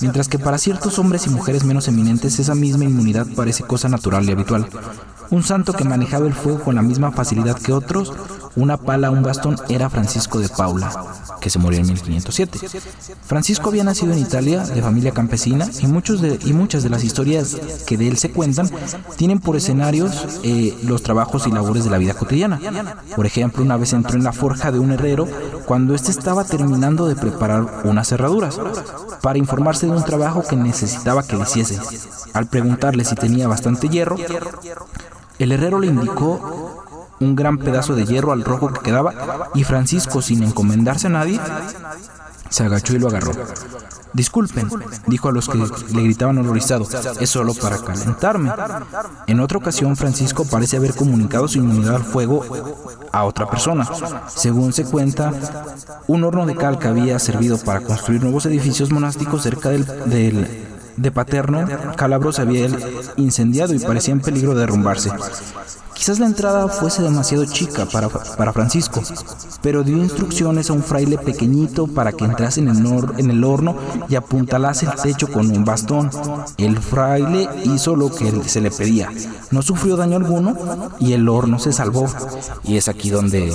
mientras 0.00 0.28
que 0.28 0.40
para 0.40 0.58
ciertos 0.58 0.98
hombres 0.98 1.26
y 1.26 1.30
mujeres 1.30 1.62
menos 1.62 1.86
eminentes 1.86 2.40
esa 2.40 2.56
misma 2.56 2.84
inmunidad 2.84 3.28
parece 3.36 3.62
cosa 3.62 3.88
natural 3.88 4.24
y 4.28 4.32
habitual. 4.32 4.68
Un 5.32 5.42
santo 5.42 5.72
que 5.72 5.84
manejaba 5.84 6.26
el 6.26 6.34
fuego 6.34 6.60
con 6.60 6.74
la 6.74 6.82
misma 6.82 7.10
facilidad 7.10 7.58
que 7.58 7.72
otros, 7.72 8.12
una 8.54 8.76
pala 8.76 9.10
un 9.10 9.22
bastón, 9.22 9.56
era 9.70 9.88
Francisco 9.88 10.38
de 10.38 10.50
Paula, 10.50 10.92
que 11.40 11.48
se 11.48 11.58
murió 11.58 11.80
en 11.80 11.86
1507. 11.86 12.58
Francisco 13.22 13.70
había 13.70 13.82
nacido 13.82 14.12
en 14.12 14.18
Italia, 14.18 14.62
de 14.62 14.82
familia 14.82 15.12
campesina, 15.12 15.66
y, 15.80 15.86
muchos 15.86 16.20
y 16.44 16.52
muchas 16.52 16.82
de 16.82 16.90
las 16.90 17.02
historias 17.02 17.56
que 17.86 17.96
de 17.96 18.08
él 18.08 18.18
se 18.18 18.30
cuentan 18.30 18.70
tienen 19.16 19.38
por 19.38 19.56
escenarios 19.56 20.38
eh, 20.42 20.76
los 20.84 21.02
trabajos 21.02 21.46
y 21.46 21.50
labores 21.50 21.84
de 21.84 21.90
la 21.90 21.96
vida 21.96 22.12
cotidiana. 22.12 22.60
Por 23.16 23.24
ejemplo, 23.24 23.62
una 23.62 23.78
vez 23.78 23.94
entró 23.94 24.18
en 24.18 24.24
la 24.24 24.34
forja 24.34 24.70
de 24.70 24.80
un 24.80 24.92
herrero 24.92 25.26
cuando 25.64 25.94
éste 25.94 26.10
estaba 26.10 26.44
terminando 26.44 27.06
de 27.06 27.16
preparar 27.16 27.80
unas 27.84 28.06
cerraduras, 28.06 28.60
para 29.22 29.38
informarse 29.38 29.86
de 29.86 29.92
un 29.92 30.04
trabajo 30.04 30.42
que 30.42 30.56
necesitaba 30.56 31.22
que 31.22 31.36
le 31.36 31.44
hiciese. 31.44 31.78
Al 32.34 32.48
preguntarle 32.48 33.06
si 33.06 33.14
tenía 33.14 33.48
bastante 33.48 33.88
hierro, 33.88 34.16
el 35.38 35.52
herrero 35.52 35.78
le 35.78 35.88
indicó 35.88 36.82
un 37.20 37.36
gran 37.36 37.58
pedazo 37.58 37.94
de 37.94 38.04
hierro 38.04 38.32
al 38.32 38.44
rojo 38.44 38.72
que 38.72 38.80
quedaba 38.80 39.50
y 39.54 39.64
Francisco, 39.64 40.22
sin 40.22 40.42
encomendarse 40.42 41.06
a 41.06 41.10
nadie, 41.10 41.40
se 42.48 42.64
agachó 42.64 42.94
y 42.94 42.98
lo 42.98 43.08
agarró. 43.08 43.32
Disculpen, 44.12 44.68
dijo 45.06 45.28
a 45.28 45.32
los 45.32 45.48
que 45.48 45.56
le 45.58 46.02
gritaban 46.02 46.36
horrorizado, 46.36 46.86
es 47.18 47.30
solo 47.30 47.54
para 47.54 47.78
calentarme. 47.78 48.52
En 49.26 49.40
otra 49.40 49.56
ocasión, 49.56 49.96
Francisco 49.96 50.44
parece 50.44 50.76
haber 50.76 50.94
comunicado 50.94 51.48
su 51.48 51.58
inmunidad 51.58 51.96
al 51.96 52.04
fuego 52.04 52.44
a 53.10 53.24
otra 53.24 53.48
persona. 53.48 53.88
Según 54.28 54.74
se 54.74 54.84
cuenta, 54.84 55.32
un 56.08 56.24
horno 56.24 56.44
de 56.44 56.56
cal 56.56 56.78
que 56.78 56.88
había 56.88 57.18
servido 57.18 57.56
para 57.56 57.80
construir 57.80 58.22
nuevos 58.22 58.44
edificios 58.44 58.90
monásticos 58.90 59.42
cerca 59.42 59.70
del, 59.70 59.86
del 60.06 60.71
de 60.96 61.10
Paterno, 61.10 61.66
Calabro 61.96 62.32
se 62.32 62.42
había 62.42 62.68
incendiado 63.16 63.74
y 63.74 63.78
parecía 63.78 64.12
en 64.12 64.20
peligro 64.20 64.54
de 64.54 64.60
derrumbarse. 64.60 65.10
Quizás 65.94 66.18
la 66.18 66.26
entrada 66.26 66.68
fuese 66.68 67.02
demasiado 67.02 67.44
chica 67.44 67.86
para, 67.86 68.08
para 68.08 68.52
Francisco, 68.52 69.02
pero 69.62 69.84
dio 69.84 69.96
instrucciones 69.98 70.68
a 70.68 70.72
un 70.72 70.82
fraile 70.82 71.18
pequeñito 71.18 71.86
para 71.86 72.12
que 72.12 72.24
entrase 72.24 72.60
en 72.60 72.68
el, 72.68 72.84
en 73.18 73.30
el 73.30 73.44
horno 73.44 73.76
y 74.08 74.16
apuntalase 74.16 74.86
el 74.86 74.94
techo 74.94 75.28
con 75.28 75.50
un 75.50 75.64
bastón. 75.64 76.10
El 76.58 76.78
fraile 76.78 77.48
hizo 77.64 77.94
lo 77.94 78.10
que 78.10 78.32
se 78.48 78.60
le 78.60 78.70
pedía. 78.70 79.10
No 79.50 79.62
sufrió 79.62 79.96
daño 79.96 80.16
alguno 80.16 80.56
y 80.98 81.12
el 81.12 81.28
horno 81.28 81.58
se 81.58 81.72
salvó. 81.72 82.06
Y 82.64 82.78
es 82.78 82.88
aquí 82.88 83.10
donde 83.10 83.54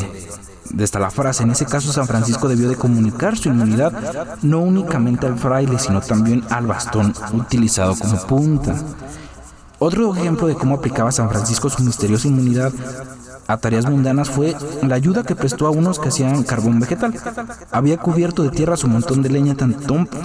está 0.79 0.99
la 0.99 1.11
frase. 1.11 1.43
En 1.43 1.51
ese 1.51 1.65
caso, 1.65 1.91
San 1.91 2.07
Francisco 2.07 2.47
debió 2.47 2.69
de 2.69 2.75
comunicar 2.75 3.37
su 3.37 3.49
inmunidad 3.49 3.93
no 4.41 4.59
únicamente 4.59 5.25
al 5.25 5.37
fraile, 5.37 5.79
sino 5.79 6.01
también 6.01 6.43
al 6.49 6.67
bastón 6.67 7.13
utilizado 7.33 7.95
como 7.95 8.17
punta. 8.25 8.75
Otro 9.79 10.13
ejemplo 10.15 10.47
de 10.47 10.55
cómo 10.55 10.75
aplicaba 10.75 11.11
San 11.11 11.29
Francisco 11.29 11.69
su 11.69 11.83
misteriosa 11.83 12.27
inmunidad 12.27 12.73
a 13.47 13.57
tareas 13.57 13.89
mundanas 13.89 14.29
fue 14.29 14.55
la 14.81 14.95
ayuda 14.95 15.23
que 15.23 15.35
prestó 15.35 15.67
a 15.67 15.69
unos 15.69 15.99
que 15.99 16.09
hacían 16.09 16.43
carbón 16.43 16.79
vegetal. 16.79 17.13
Había 17.71 17.97
cubierto 17.97 18.43
de 18.43 18.49
tierra 18.49 18.75
su 18.75 18.87
montón 18.87 19.21
de 19.21 19.29
leña 19.29 19.55
tan, 19.55 19.75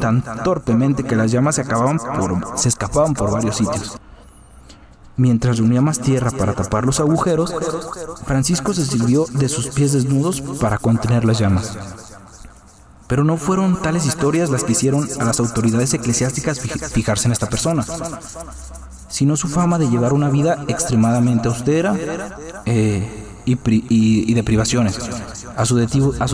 tan 0.01 0.22
torpemente 0.43 1.05
que 1.05 1.16
las 1.16 1.30
llamas 1.30 1.55
se, 1.55 1.61
acababan 1.61 1.99
por, 1.99 2.59
se 2.59 2.68
escapaban 2.68 3.14
por 3.14 3.30
varios 3.30 3.57
sitios. 3.57 3.97
Mientras 5.16 5.58
reunía 5.58 5.82
más 5.82 6.00
tierra 6.00 6.30
para 6.30 6.54
tapar 6.54 6.86
los 6.86 6.98
agujeros, 6.98 7.54
Francisco 8.24 8.72
se 8.72 8.86
sirvió 8.86 9.26
de 9.32 9.48
sus 9.48 9.68
pies 9.68 9.92
desnudos 9.92 10.40
para 10.40 10.78
contener 10.78 11.24
las 11.24 11.38
llamas. 11.38 11.76
Pero 13.08 13.24
no 13.24 13.36
fueron 13.36 13.80
tales 13.82 14.06
historias 14.06 14.48
las 14.48 14.64
que 14.64 14.72
hicieron 14.72 15.06
a 15.20 15.24
las 15.24 15.38
autoridades 15.38 15.92
eclesiásticas 15.92 16.60
fijarse 16.60 17.28
en 17.28 17.32
esta 17.32 17.50
persona, 17.50 17.84
sino 19.08 19.36
su 19.36 19.48
fama 19.48 19.78
de 19.78 19.90
llevar 19.90 20.14
una 20.14 20.30
vida 20.30 20.64
extremadamente 20.66 21.48
austera 21.48 21.94
eh, 22.64 23.26
y, 23.44 24.32
de 24.32 24.42
privaciones. 24.42 24.98
A 25.54 25.66
su, 25.66 25.76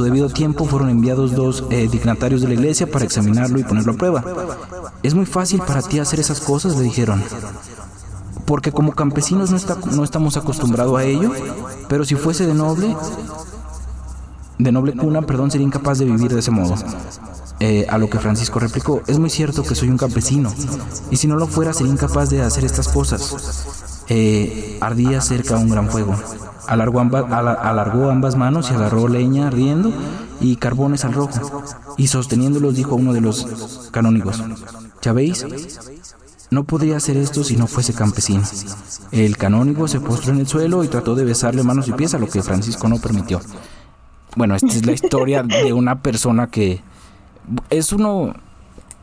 debido 0.05 0.29
tiempo 0.29 0.67
fueron 0.67 0.89
enviados 0.89 1.35
dos 1.35 1.65
eh, 1.71 1.89
dignatarios 1.91 2.43
de 2.43 2.49
la 2.49 2.55
iglesia 2.55 2.89
para 2.89 3.05
examinarlo 3.05 3.59
y 3.59 3.65
ponerlo 3.65 3.95
a 3.95 3.97
prueba. 3.97 4.25
Es 5.03 5.15
muy 5.15 5.27
fácil 5.27 5.61
para 5.61 5.83
ti 5.83 5.99
hacer 5.99 6.21
esas 6.21 6.41
cosas, 6.41 6.77
le 6.77 6.83
dijeron 6.83 7.25
porque 8.49 8.73
como 8.73 8.93
campesinos 8.93 9.51
no, 9.51 9.59
está, 9.59 9.77
no 9.93 10.03
estamos 10.03 10.39
acostumbrados 10.39 10.99
a 10.99 11.05
ello, 11.05 11.31
pero 11.87 12.07
si 12.07 12.15
fuese 12.15 12.47
de 12.47 12.55
noble, 12.55 12.97
de 14.59 14.73
noble 14.73 14.95
cuna, 14.95 15.21
perdón, 15.21 15.51
sería 15.51 15.67
incapaz 15.67 15.99
de 15.99 16.07
vivir 16.07 16.33
de 16.33 16.41
ese 16.41 16.51
modo. 16.51 16.75
Eh, 17.61 17.87
a 17.91 17.99
lo 17.99 18.09
que 18.09 18.19
Francisco 18.19 18.59
replicó, 18.59 19.03
es 19.07 19.19
muy 19.19 19.29
cierto 19.29 19.65
que 19.65 19.75
soy 19.75 19.91
un 19.91 19.99
campesino, 19.99 20.51
y 21.11 21.17
si 21.17 21.27
no 21.27 21.37
lo 21.37 21.47
fuera 21.47 21.75
sería 21.75 21.93
incapaz 21.93 22.31
de 22.31 22.41
hacer 22.41 22.65
estas 22.65 22.89
cosas. 22.89 24.05
Eh, 24.09 24.79
ardía 24.81 25.21
cerca 25.21 25.59
un 25.59 25.69
gran 25.69 25.91
fuego. 25.91 26.17
Alargó, 26.67 28.11
ambas 28.11 28.37
manos 28.37 28.71
y 28.71 28.75
agarró 28.75 29.09
leña 29.09 29.49
ardiendo 29.49 29.93
y 30.41 30.57
carbones 30.57 31.05
al 31.05 31.13
rojo, 31.13 31.65
y 31.99 32.07
sosteniéndolos 32.07 32.75
dijo 32.75 32.93
a 32.93 32.97
uno 32.97 33.13
de 33.13 33.21
los 33.21 33.91
canónigos, 33.93 34.43
¿ya? 35.03 35.13
No 36.51 36.65
podría 36.65 36.97
hacer 36.97 37.17
esto 37.17 37.45
si 37.45 37.57
no 37.57 37.67
fuese 37.67 37.93
campesino. 37.93 38.43
El 39.13 39.37
canónigo 39.37 39.87
se 39.87 40.01
postró 40.01 40.33
en 40.33 40.41
el 40.41 40.47
suelo 40.47 40.83
y 40.83 40.89
trató 40.89 41.15
de 41.15 41.25
besarle 41.25 41.63
manos 41.63 41.89
y 41.89 41.93
pies, 41.93 42.15
a 42.15 42.19
lo 42.19 42.29
que 42.29 42.43
Francisco 42.43 42.89
no 42.89 42.99
permitió. 42.99 43.41
Bueno, 44.37 44.55
esta 44.55 44.69
es 44.69 44.87
la 44.87 44.93
historia 44.93 45.43
de 45.43 45.73
una 45.73 46.01
persona 46.01 46.47
que 46.47 46.81
es 47.71 47.93
uno 47.93 48.35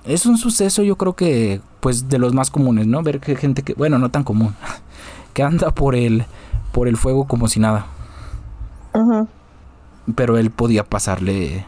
es 0.03 0.25
un 0.25 0.37
suceso, 0.37 0.83
yo 0.83 0.97
creo 0.97 1.13
que 1.13 1.61
pues 1.79 2.09
de 2.09 2.19
los 2.19 2.33
más 2.33 2.51
comunes, 2.51 2.87
¿no? 2.87 3.01
Ver 3.03 3.19
que 3.19 3.35
gente 3.35 3.63
que, 3.63 3.73
bueno, 3.73 3.99
no 3.99 4.09
tan 4.09 4.23
común, 4.23 4.55
que 5.33 5.43
anda 5.43 5.71
por 5.71 5.95
el 5.95 6.25
por 6.71 6.87
el 6.87 6.97
fuego 6.97 7.25
como 7.25 7.47
si 7.47 7.59
nada. 7.59 7.87
Pero 10.15 10.37
él 10.37 10.51
podía 10.51 10.83
pasarle 10.83 11.65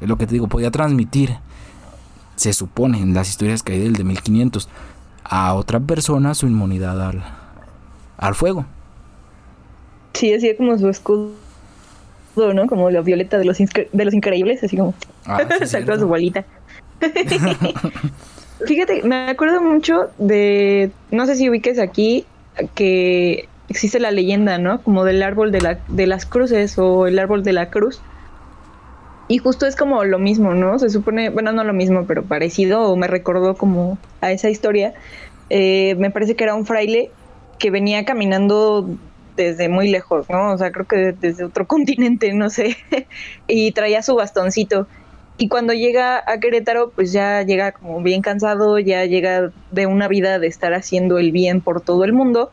lo 0.00 0.16
que 0.16 0.26
te 0.26 0.34
digo, 0.34 0.48
podía 0.48 0.70
transmitir 0.70 1.38
se 2.36 2.52
supone 2.52 3.00
en 3.00 3.14
las 3.14 3.28
historias 3.28 3.64
que 3.64 3.72
hay 3.72 3.80
del 3.80 3.94
de 3.94 4.04
1500 4.04 4.68
a 5.28 5.54
otra 5.54 5.80
persona 5.80 6.34
su 6.34 6.46
inmunidad 6.46 7.00
al, 7.00 7.22
al 8.16 8.34
fuego. 8.34 8.66
Sí, 10.14 10.32
así 10.32 10.54
como 10.56 10.76
su 10.78 10.88
escudo, 10.88 11.32
¿no? 12.36 12.66
Como 12.66 12.90
la 12.90 13.02
violeta 13.02 13.38
de 13.38 13.44
los, 13.44 13.58
de 13.58 14.04
los 14.04 14.14
increíbles, 14.14 14.62
así 14.64 14.76
como 14.76 14.94
ah, 15.26 15.40
sacó 15.66 15.98
su 15.98 16.08
bolita. 16.08 16.44
Fíjate, 18.66 19.02
me 19.04 19.30
acuerdo 19.30 19.62
mucho 19.62 20.10
de, 20.18 20.90
no 21.12 21.26
sé 21.26 21.36
si 21.36 21.48
ubiques 21.48 21.78
aquí, 21.78 22.26
que 22.74 23.48
existe 23.68 24.00
la 24.00 24.10
leyenda, 24.10 24.58
¿no? 24.58 24.82
Como 24.82 25.04
del 25.04 25.22
árbol 25.22 25.52
de, 25.52 25.60
la, 25.60 25.78
de 25.88 26.06
las 26.06 26.26
cruces 26.26 26.76
o 26.78 27.06
el 27.06 27.18
árbol 27.18 27.44
de 27.44 27.52
la 27.52 27.70
cruz. 27.70 28.00
Y 29.28 29.38
justo 29.38 29.66
es 29.66 29.76
como 29.76 30.04
lo 30.04 30.18
mismo, 30.18 30.54
¿no? 30.54 30.78
Se 30.78 30.88
supone, 30.88 31.28
bueno, 31.28 31.52
no 31.52 31.62
lo 31.62 31.74
mismo, 31.74 32.06
pero 32.06 32.24
parecido, 32.24 32.82
o 32.90 32.96
me 32.96 33.06
recordó 33.06 33.56
como 33.56 33.98
a 34.22 34.32
esa 34.32 34.48
historia. 34.48 34.94
Eh, 35.50 35.94
me 35.98 36.10
parece 36.10 36.34
que 36.34 36.44
era 36.44 36.54
un 36.54 36.64
fraile 36.64 37.10
que 37.58 37.70
venía 37.70 38.04
caminando 38.06 38.88
desde 39.36 39.68
muy 39.68 39.88
lejos, 39.88 40.28
¿no? 40.30 40.52
O 40.52 40.58
sea, 40.58 40.72
creo 40.72 40.86
que 40.86 41.12
desde 41.12 41.44
otro 41.44 41.66
continente, 41.68 42.32
no 42.32 42.48
sé, 42.48 42.76
y 43.46 43.72
traía 43.72 44.02
su 44.02 44.14
bastoncito. 44.14 44.86
Y 45.36 45.48
cuando 45.48 45.72
llega 45.72 46.22
a 46.26 46.40
Querétaro, 46.40 46.90
pues 46.90 47.12
ya 47.12 47.42
llega 47.42 47.72
como 47.72 48.02
bien 48.02 48.22
cansado, 48.22 48.78
ya 48.80 49.04
llega 49.04 49.52
de 49.70 49.86
una 49.86 50.08
vida 50.08 50.40
de 50.40 50.48
estar 50.48 50.74
haciendo 50.74 51.18
el 51.18 51.30
bien 51.30 51.60
por 51.60 51.80
todo 51.80 52.02
el 52.04 52.12
mundo, 52.12 52.50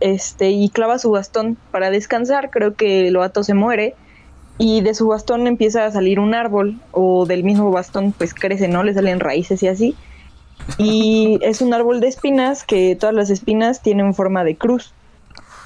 este, 0.00 0.50
y 0.50 0.68
clava 0.68 0.98
su 0.98 1.10
bastón 1.10 1.56
para 1.70 1.90
descansar, 1.90 2.50
creo 2.50 2.74
que 2.74 3.08
el 3.08 3.16
vato 3.16 3.42
se 3.42 3.54
muere, 3.54 3.94
y 4.60 4.82
de 4.82 4.92
su 4.92 5.08
bastón 5.08 5.46
empieza 5.46 5.86
a 5.86 5.90
salir 5.90 6.20
un 6.20 6.34
árbol, 6.34 6.78
o 6.92 7.24
del 7.24 7.44
mismo 7.44 7.70
bastón 7.70 8.12
pues 8.12 8.34
crece, 8.34 8.68
¿no? 8.68 8.82
Le 8.82 8.92
salen 8.92 9.18
raíces 9.18 9.62
y 9.62 9.68
así. 9.68 9.96
Y 10.76 11.38
es 11.42 11.62
un 11.62 11.72
árbol 11.72 12.00
de 12.00 12.08
espinas 12.08 12.64
que 12.64 12.94
todas 12.94 13.14
las 13.14 13.30
espinas 13.30 13.80
tienen 13.80 14.12
forma 14.12 14.44
de 14.44 14.56
cruz 14.56 14.92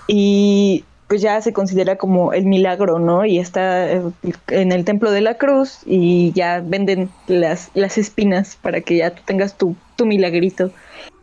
y 0.07 0.85
pues 1.09 1.23
ya 1.23 1.41
se 1.41 1.53
considera 1.53 1.97
como 1.97 2.33
el 2.33 2.47
milagro, 2.47 3.01
¿no? 3.01 3.25
Y 3.25 3.41
está 3.41 3.91
eh, 3.91 4.03
en 4.47 4.71
el 4.71 4.85
templo 4.85 5.11
de 5.11 5.23
la 5.23 5.39
cruz 5.39 5.81
y 5.85 6.31
ya 6.31 6.63
venden 6.65 7.11
las, 7.27 7.73
las 7.75 7.99
espinas 7.99 8.57
para 8.63 8.81
que 8.81 8.99
ya 8.99 9.11
tú 9.11 9.23
tengas 9.25 9.59
tu, 9.59 9.75
tu 9.97 10.07
milagrito 10.07 10.71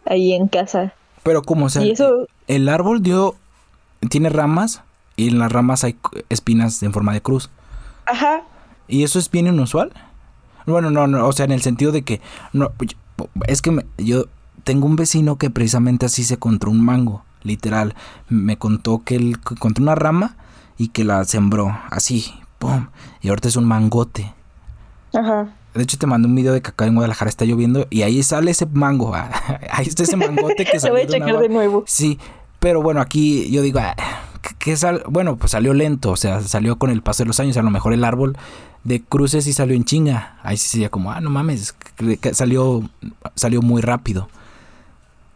ahí 0.06 0.34
en 0.34 0.49
casa. 0.49 0.93
Pero 1.23 1.41
como, 1.41 1.68
o 1.68 1.69
sea, 1.69 1.84
el 2.48 2.68
árbol 2.68 3.02
dio, 3.02 3.35
tiene 4.10 4.27
ramas 4.27 4.81
y 5.15 5.30
en 5.30 5.39
las 5.39 5.53
ramas 5.53 5.85
hay 5.85 5.95
espinas 6.27 6.84
en 6.84 6.91
forma 6.91 7.14
de 7.14 7.22
cruz. 7.22 7.49
Ajá. 8.06 8.44
¿Y 8.88 9.03
eso 9.03 9.19
es 9.19 9.30
bien 9.30 9.48
inusual? 9.48 9.91
Bueno, 10.65 10.91
no, 10.91 11.07
no, 11.07 11.28
o 11.28 11.32
sea, 11.32 11.45
en 11.45 11.52
el 11.52 11.61
sentido 11.61 11.91
de 11.91 12.03
que, 12.03 12.22
no, 12.53 12.72
es 13.48 13.61
que 13.61 13.86
yo 13.98 14.26
tengo 14.64 14.86
un 14.86 14.95
vecino 14.95 15.38
que 15.38 15.49
precisamente 15.49 16.06
así 16.06 16.23
se 16.23 16.36
encontró 16.36 16.72
un 16.72 16.84
mango 16.84 17.23
literal. 17.44 17.95
Me 18.30 18.57
contó 18.57 19.03
que 19.03 19.15
él 19.15 19.38
encontró 19.49 19.82
una 19.82 19.95
rama 19.95 20.36
y 20.78 20.90
que 20.90 21.03
la 21.03 21.23
sembró 21.26 21.78
así, 21.90 22.34
¡pum! 22.60 22.88
Y 23.22 23.30
ahorita 23.30 23.48
es 23.48 23.56
un 23.56 23.65
mangote. 23.65 24.34
Ajá. 25.14 25.49
De 25.73 25.84
hecho, 25.84 25.98
te 25.98 26.06
mandé 26.06 26.28
un 26.28 26.36
video 26.36 26.53
de 26.53 26.61
que 26.61 26.69
acá 26.69 26.86
en 26.86 26.95
Guadalajara 26.95 27.30
está 27.30 27.45
lloviendo 27.45 27.88
y 27.90 28.02
ahí 28.02 28.22
sale 28.23 28.52
ese 28.52 28.65
mango. 28.65 29.15
ahí 29.72 29.86
está 29.88 30.03
ese 30.03 30.18
mangote 30.18 30.65
que 30.65 30.80
salió. 30.80 30.95
voy 30.95 31.03
a 31.03 31.07
checar 31.07 31.40
de, 31.40 31.49
nuevo. 31.49 31.84
Sí, 31.88 32.19
pero 32.60 32.82
bueno, 32.82 33.02
aquí 33.02 33.49
yo 33.52 33.61
digo, 33.61 33.80
ah, 33.80 33.95
¿qué 34.60 34.76
sal? 34.76 35.04
bueno, 35.08 35.38
pues 35.38 35.52
salió 35.52 35.74
lento, 35.74 36.12
o 36.12 36.16
sea, 36.16 36.42
salió 36.42 36.78
con 36.78 36.90
el 36.90 37.02
paso 37.02 37.24
de 37.24 37.28
los 37.28 37.40
años. 37.40 37.58
A 37.58 37.62
lo 37.62 37.70
mejor 37.70 37.94
el 37.94 38.04
árbol 38.04 38.38
de 38.84 39.02
cruces 39.02 39.44
sí 39.44 39.54
salió 39.54 39.76
en 39.76 39.86
chinga. 39.86 40.38
Ahí 40.44 40.58
sí 40.58 40.70
sería 40.70 40.90
como, 40.90 41.12
ah, 41.12 41.22
no 41.22 41.30
mames, 41.30 41.76
salió, 42.34 42.84
salió 43.36 43.62
muy 43.62 43.82
rápido. 43.82 44.28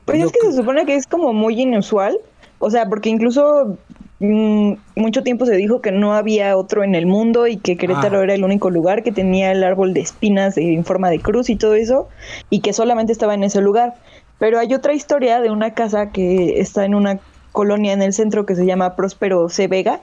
Pues 0.05 0.23
es 0.23 0.31
que 0.31 0.51
se 0.51 0.57
supone 0.57 0.85
que 0.85 0.95
es 0.95 1.07
como 1.07 1.33
muy 1.33 1.59
inusual, 1.59 2.17
o 2.59 2.69
sea, 2.69 2.87
porque 2.87 3.09
incluso 3.09 3.77
mm, 4.19 4.73
mucho 4.95 5.23
tiempo 5.23 5.47
se 5.47 5.55
dijo 5.55 5.81
que 5.81 5.91
no 5.91 6.13
había 6.13 6.55
otro 6.57 6.83
en 6.83 6.93
el 6.93 7.07
mundo 7.07 7.47
y 7.47 7.57
que 7.57 7.75
Querétaro 7.75 8.19
ah. 8.19 8.23
era 8.23 8.35
el 8.35 8.43
único 8.43 8.69
lugar 8.69 9.01
que 9.01 9.11
tenía 9.11 9.51
el 9.51 9.63
árbol 9.63 9.95
de 9.95 10.01
espinas 10.01 10.57
en 10.57 10.85
forma 10.85 11.09
de 11.09 11.19
cruz 11.19 11.49
y 11.49 11.55
todo 11.55 11.73
eso, 11.73 12.07
y 12.51 12.59
que 12.59 12.71
solamente 12.71 13.11
estaba 13.11 13.33
en 13.33 13.43
ese 13.43 13.61
lugar. 13.61 13.95
Pero 14.37 14.59
hay 14.59 14.73
otra 14.73 14.93
historia 14.93 15.39
de 15.39 15.49
una 15.49 15.73
casa 15.73 16.11
que 16.11 16.59
está 16.59 16.85
en 16.85 16.93
una 16.93 17.19
colonia 17.55 17.93
en 17.93 18.03
el 18.03 18.13
centro 18.13 18.45
que 18.45 18.55
se 18.55 18.67
llama 18.67 18.95
Próspero 18.95 19.49
C. 19.49 19.67
Vega, 19.67 20.01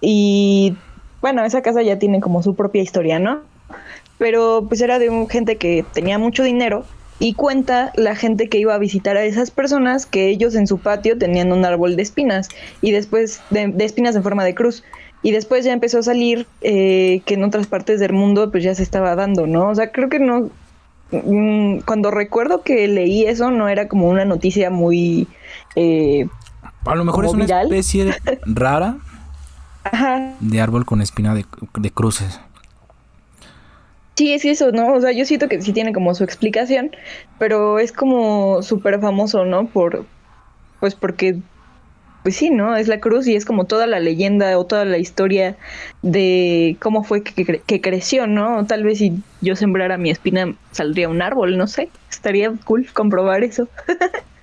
y 0.00 0.74
bueno, 1.20 1.44
esa 1.44 1.62
casa 1.62 1.82
ya 1.82 1.98
tiene 1.98 2.20
como 2.20 2.42
su 2.42 2.54
propia 2.54 2.82
historia, 2.82 3.18
¿no? 3.18 3.40
Pero 4.18 4.64
pues 4.68 4.80
era 4.80 4.98
de 4.98 5.10
un 5.10 5.28
gente 5.28 5.56
que 5.56 5.84
tenía 5.92 6.18
mucho 6.18 6.42
dinero 6.42 6.84
y 7.18 7.34
cuenta 7.34 7.92
la 7.96 8.14
gente 8.14 8.48
que 8.48 8.58
iba 8.58 8.74
a 8.74 8.78
visitar 8.78 9.16
a 9.16 9.24
esas 9.24 9.50
personas 9.50 10.06
que 10.06 10.28
ellos 10.28 10.54
en 10.54 10.66
su 10.66 10.78
patio 10.78 11.16
tenían 11.16 11.52
un 11.52 11.64
árbol 11.64 11.96
de 11.96 12.02
espinas 12.02 12.48
y 12.82 12.90
después 12.90 13.40
de, 13.50 13.72
espinas 13.78 14.16
en 14.16 14.22
forma 14.22 14.44
de 14.44 14.54
cruz 14.54 14.84
y 15.22 15.30
después 15.30 15.64
ya 15.64 15.72
empezó 15.72 16.00
a 16.00 16.02
salir 16.02 16.46
eh, 16.60 17.22
que 17.24 17.34
en 17.34 17.44
otras 17.44 17.66
partes 17.66 18.00
del 18.00 18.12
mundo 18.12 18.50
pues 18.50 18.62
ya 18.62 18.74
se 18.74 18.82
estaba 18.82 19.14
dando, 19.14 19.46
¿no? 19.46 19.70
O 19.70 19.74
sea, 19.74 19.90
creo 19.90 20.10
que 20.10 20.18
no, 20.18 20.50
mm, 21.10 21.78
cuando 21.86 22.10
recuerdo 22.10 22.62
que 22.62 22.86
leí 22.88 23.24
eso 23.24 23.50
no 23.50 23.68
era 23.68 23.88
como 23.88 24.08
una 24.08 24.24
noticia 24.24 24.68
muy... 24.70 25.26
Eh, 25.76 26.26
a 26.84 26.94
lo 26.94 27.04
mejor 27.04 27.24
es 27.24 27.32
una 27.32 27.44
especie 27.44 28.14
rara 28.46 28.96
de 30.40 30.60
árbol 30.60 30.84
con 30.84 31.02
espina 31.02 31.34
de, 31.34 31.44
de 31.78 31.90
cruces. 31.90 32.40
Sí, 34.16 34.32
es 34.32 34.44
eso, 34.44 34.70
¿no? 34.70 34.92
O 34.94 35.00
sea, 35.00 35.10
yo 35.10 35.24
siento 35.24 35.48
que 35.48 35.60
sí 35.60 35.72
tiene 35.72 35.92
como 35.92 36.14
su 36.14 36.22
explicación, 36.22 36.92
pero 37.38 37.80
es 37.80 37.90
como 37.90 38.62
súper 38.62 39.00
famoso, 39.00 39.44
¿no? 39.44 39.66
Por, 39.66 40.06
pues 40.78 40.94
porque, 40.94 41.38
pues 42.22 42.36
sí, 42.36 42.50
¿no? 42.50 42.76
Es 42.76 42.86
la 42.86 43.00
cruz 43.00 43.26
y 43.26 43.34
es 43.34 43.44
como 43.44 43.64
toda 43.64 43.88
la 43.88 43.98
leyenda 43.98 44.56
o 44.56 44.66
toda 44.66 44.84
la 44.84 44.98
historia 44.98 45.56
de 46.02 46.76
cómo 46.80 47.02
fue 47.02 47.24
que, 47.24 47.80
creció, 47.80 48.28
¿no? 48.28 48.64
Tal 48.66 48.84
vez 48.84 48.98
si 48.98 49.20
yo 49.40 49.56
sembrara 49.56 49.98
mi 49.98 50.10
espina 50.10 50.54
saldría 50.70 51.08
un 51.08 51.20
árbol, 51.20 51.58
no 51.58 51.66
sé. 51.66 51.88
Estaría 52.08 52.52
cool 52.64 52.86
comprobar 52.92 53.42
eso. 53.42 53.68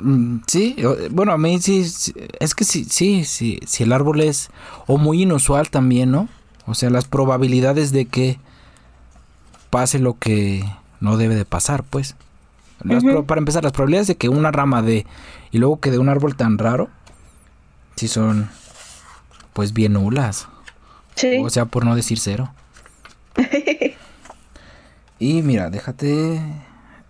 Mm, 0.00 0.40
sí, 0.46 0.76
bueno, 1.10 1.32
a 1.32 1.38
mí 1.38 1.60
sí, 1.60 1.80
es 2.40 2.54
que 2.54 2.64
sí, 2.64 2.84
sí, 2.84 3.24
sí, 3.24 3.60
si 3.66 3.82
el 3.82 3.92
árbol 3.92 4.20
es 4.20 4.50
o 4.86 4.98
muy 4.98 5.22
inusual 5.22 5.70
también, 5.70 6.10
¿no? 6.10 6.28
O 6.66 6.74
sea, 6.74 6.90
las 6.90 7.06
probabilidades 7.06 7.92
de 7.92 8.06
que 8.06 8.38
pase 9.70 9.98
lo 9.98 10.18
que 10.18 10.64
no 11.00 11.16
debe 11.16 11.34
de 11.34 11.44
pasar, 11.44 11.82
pues. 11.84 12.16
Para 13.26 13.40
empezar, 13.40 13.64
las 13.64 13.72
probabilidades 13.72 14.06
de 14.06 14.16
que 14.16 14.28
una 14.28 14.52
rama 14.52 14.82
de 14.82 15.04
y 15.50 15.58
luego 15.58 15.80
que 15.80 15.90
de 15.90 15.98
un 15.98 16.08
árbol 16.08 16.36
tan 16.36 16.58
raro, 16.58 16.88
sí 17.96 18.06
son, 18.06 18.50
pues 19.52 19.72
bien 19.72 19.94
nulas. 19.94 20.46
Sí. 21.16 21.38
O 21.42 21.50
sea, 21.50 21.64
por 21.64 21.84
no 21.84 21.96
decir 21.96 22.20
cero. 22.20 22.52
y 25.18 25.42
mira, 25.42 25.70
déjate. 25.70 26.40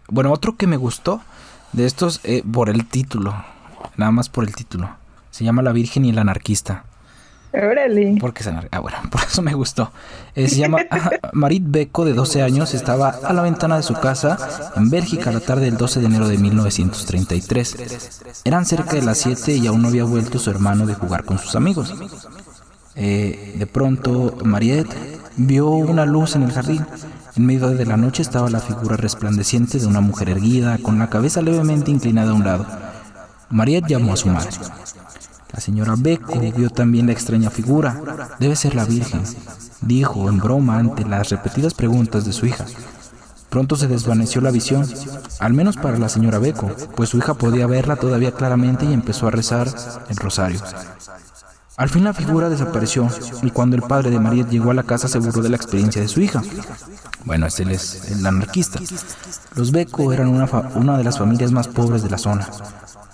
Bueno, 0.08 0.32
otro 0.32 0.56
que 0.56 0.66
me 0.66 0.78
gustó 0.78 1.20
de 1.72 1.86
estos 1.86 2.20
eh, 2.24 2.42
por 2.50 2.70
el 2.70 2.86
título, 2.86 3.34
nada 3.96 4.10
más 4.10 4.28
por 4.28 4.44
el 4.44 4.54
título. 4.54 4.90
Se 5.30 5.44
llama 5.44 5.62
La 5.62 5.72
Virgen 5.72 6.04
y 6.04 6.10
el 6.10 6.18
Anarquista. 6.18 6.84
Órale. 7.52 8.18
Porque 8.20 8.44
se 8.44 8.52
Ah, 8.70 8.80
bueno, 8.80 8.98
por 9.10 9.22
eso 9.22 9.42
me 9.42 9.54
gustó. 9.54 9.90
Eh, 10.34 10.48
se 10.48 10.56
llama 10.56 10.78
ah, 10.90 11.10
Marit 11.32 11.64
Beco, 11.66 12.04
de 12.04 12.12
12 12.12 12.42
años, 12.42 12.74
estaba 12.74 13.08
a 13.08 13.32
la 13.32 13.42
ventana 13.42 13.76
de 13.76 13.82
su 13.82 13.94
casa 13.94 14.72
en 14.76 14.90
Bélgica 14.90 15.32
la 15.32 15.40
tarde 15.40 15.64
del 15.64 15.76
12 15.76 16.00
de 16.00 16.06
enero 16.06 16.28
de 16.28 16.38
1933. 16.38 18.42
Eran 18.44 18.66
cerca 18.66 18.92
de 18.92 19.02
las 19.02 19.18
7 19.18 19.56
y 19.56 19.66
aún 19.66 19.82
no 19.82 19.88
había 19.88 20.04
vuelto 20.04 20.38
su 20.38 20.50
hermano 20.50 20.86
de 20.86 20.94
jugar 20.94 21.24
con 21.24 21.38
sus 21.38 21.56
amigos. 21.56 21.94
Eh, 22.94 23.54
de 23.56 23.66
pronto, 23.66 24.36
Mariette 24.44 24.94
vio 25.36 25.68
una 25.68 26.04
luz 26.04 26.36
en 26.36 26.42
el 26.42 26.52
jardín. 26.52 26.84
En 27.38 27.46
medio 27.46 27.68
de 27.68 27.86
la 27.86 27.96
noche 27.96 28.20
estaba 28.20 28.50
la 28.50 28.58
figura 28.58 28.96
resplandeciente 28.96 29.78
de 29.78 29.86
una 29.86 30.00
mujer 30.00 30.28
erguida, 30.28 30.76
con 30.82 30.98
la 30.98 31.08
cabeza 31.08 31.40
levemente 31.40 31.92
inclinada 31.92 32.32
a 32.32 32.34
un 32.34 32.44
lado. 32.44 32.66
Mariette 33.48 33.90
llamó 33.90 34.12
a 34.12 34.16
su 34.16 34.28
madre. 34.28 34.50
La 35.52 35.60
señora 35.60 35.94
Beco 35.96 36.40
vio 36.56 36.68
también 36.68 37.06
la 37.06 37.12
extraña 37.12 37.48
figura. 37.50 38.34
Debe 38.40 38.56
ser 38.56 38.74
la 38.74 38.84
Virgen, 38.84 39.22
dijo 39.82 40.28
en 40.28 40.40
broma 40.40 40.80
ante 40.80 41.04
las 41.04 41.28
repetidas 41.28 41.74
preguntas 41.74 42.24
de 42.24 42.32
su 42.32 42.44
hija. 42.46 42.64
Pronto 43.50 43.76
se 43.76 43.86
desvaneció 43.86 44.40
la 44.40 44.50
visión, 44.50 44.84
al 45.38 45.52
menos 45.52 45.76
para 45.76 45.96
la 45.96 46.08
señora 46.08 46.40
Beco, 46.40 46.72
pues 46.96 47.10
su 47.10 47.18
hija 47.18 47.34
podía 47.34 47.68
verla 47.68 47.94
todavía 47.94 48.32
claramente 48.32 48.84
y 48.84 48.92
empezó 48.92 49.28
a 49.28 49.30
rezar 49.30 49.68
el 50.08 50.16
rosario. 50.16 50.60
Al 51.76 51.88
fin 51.88 52.02
la 52.02 52.12
figura 52.12 52.50
desapareció 52.50 53.08
y 53.42 53.52
cuando 53.52 53.76
el 53.76 53.82
padre 53.82 54.10
de 54.10 54.18
María 54.18 54.44
llegó 54.44 54.72
a 54.72 54.74
la 54.74 54.82
casa 54.82 55.06
se 55.06 55.20
burló 55.20 55.44
de 55.44 55.50
la 55.50 55.56
experiencia 55.56 56.02
de 56.02 56.08
su 56.08 56.20
hija. 56.20 56.42
Bueno, 57.24 57.46
este 57.46 57.70
es 57.72 58.10
el 58.10 58.26
anarquista. 58.26 58.80
Los 59.54 59.72
Beco 59.72 60.12
eran 60.12 60.28
una, 60.28 60.46
una 60.74 60.96
de 60.96 61.04
las 61.04 61.18
familias 61.18 61.52
más 61.52 61.68
pobres 61.68 62.02
de 62.02 62.10
la 62.10 62.18
zona 62.18 62.48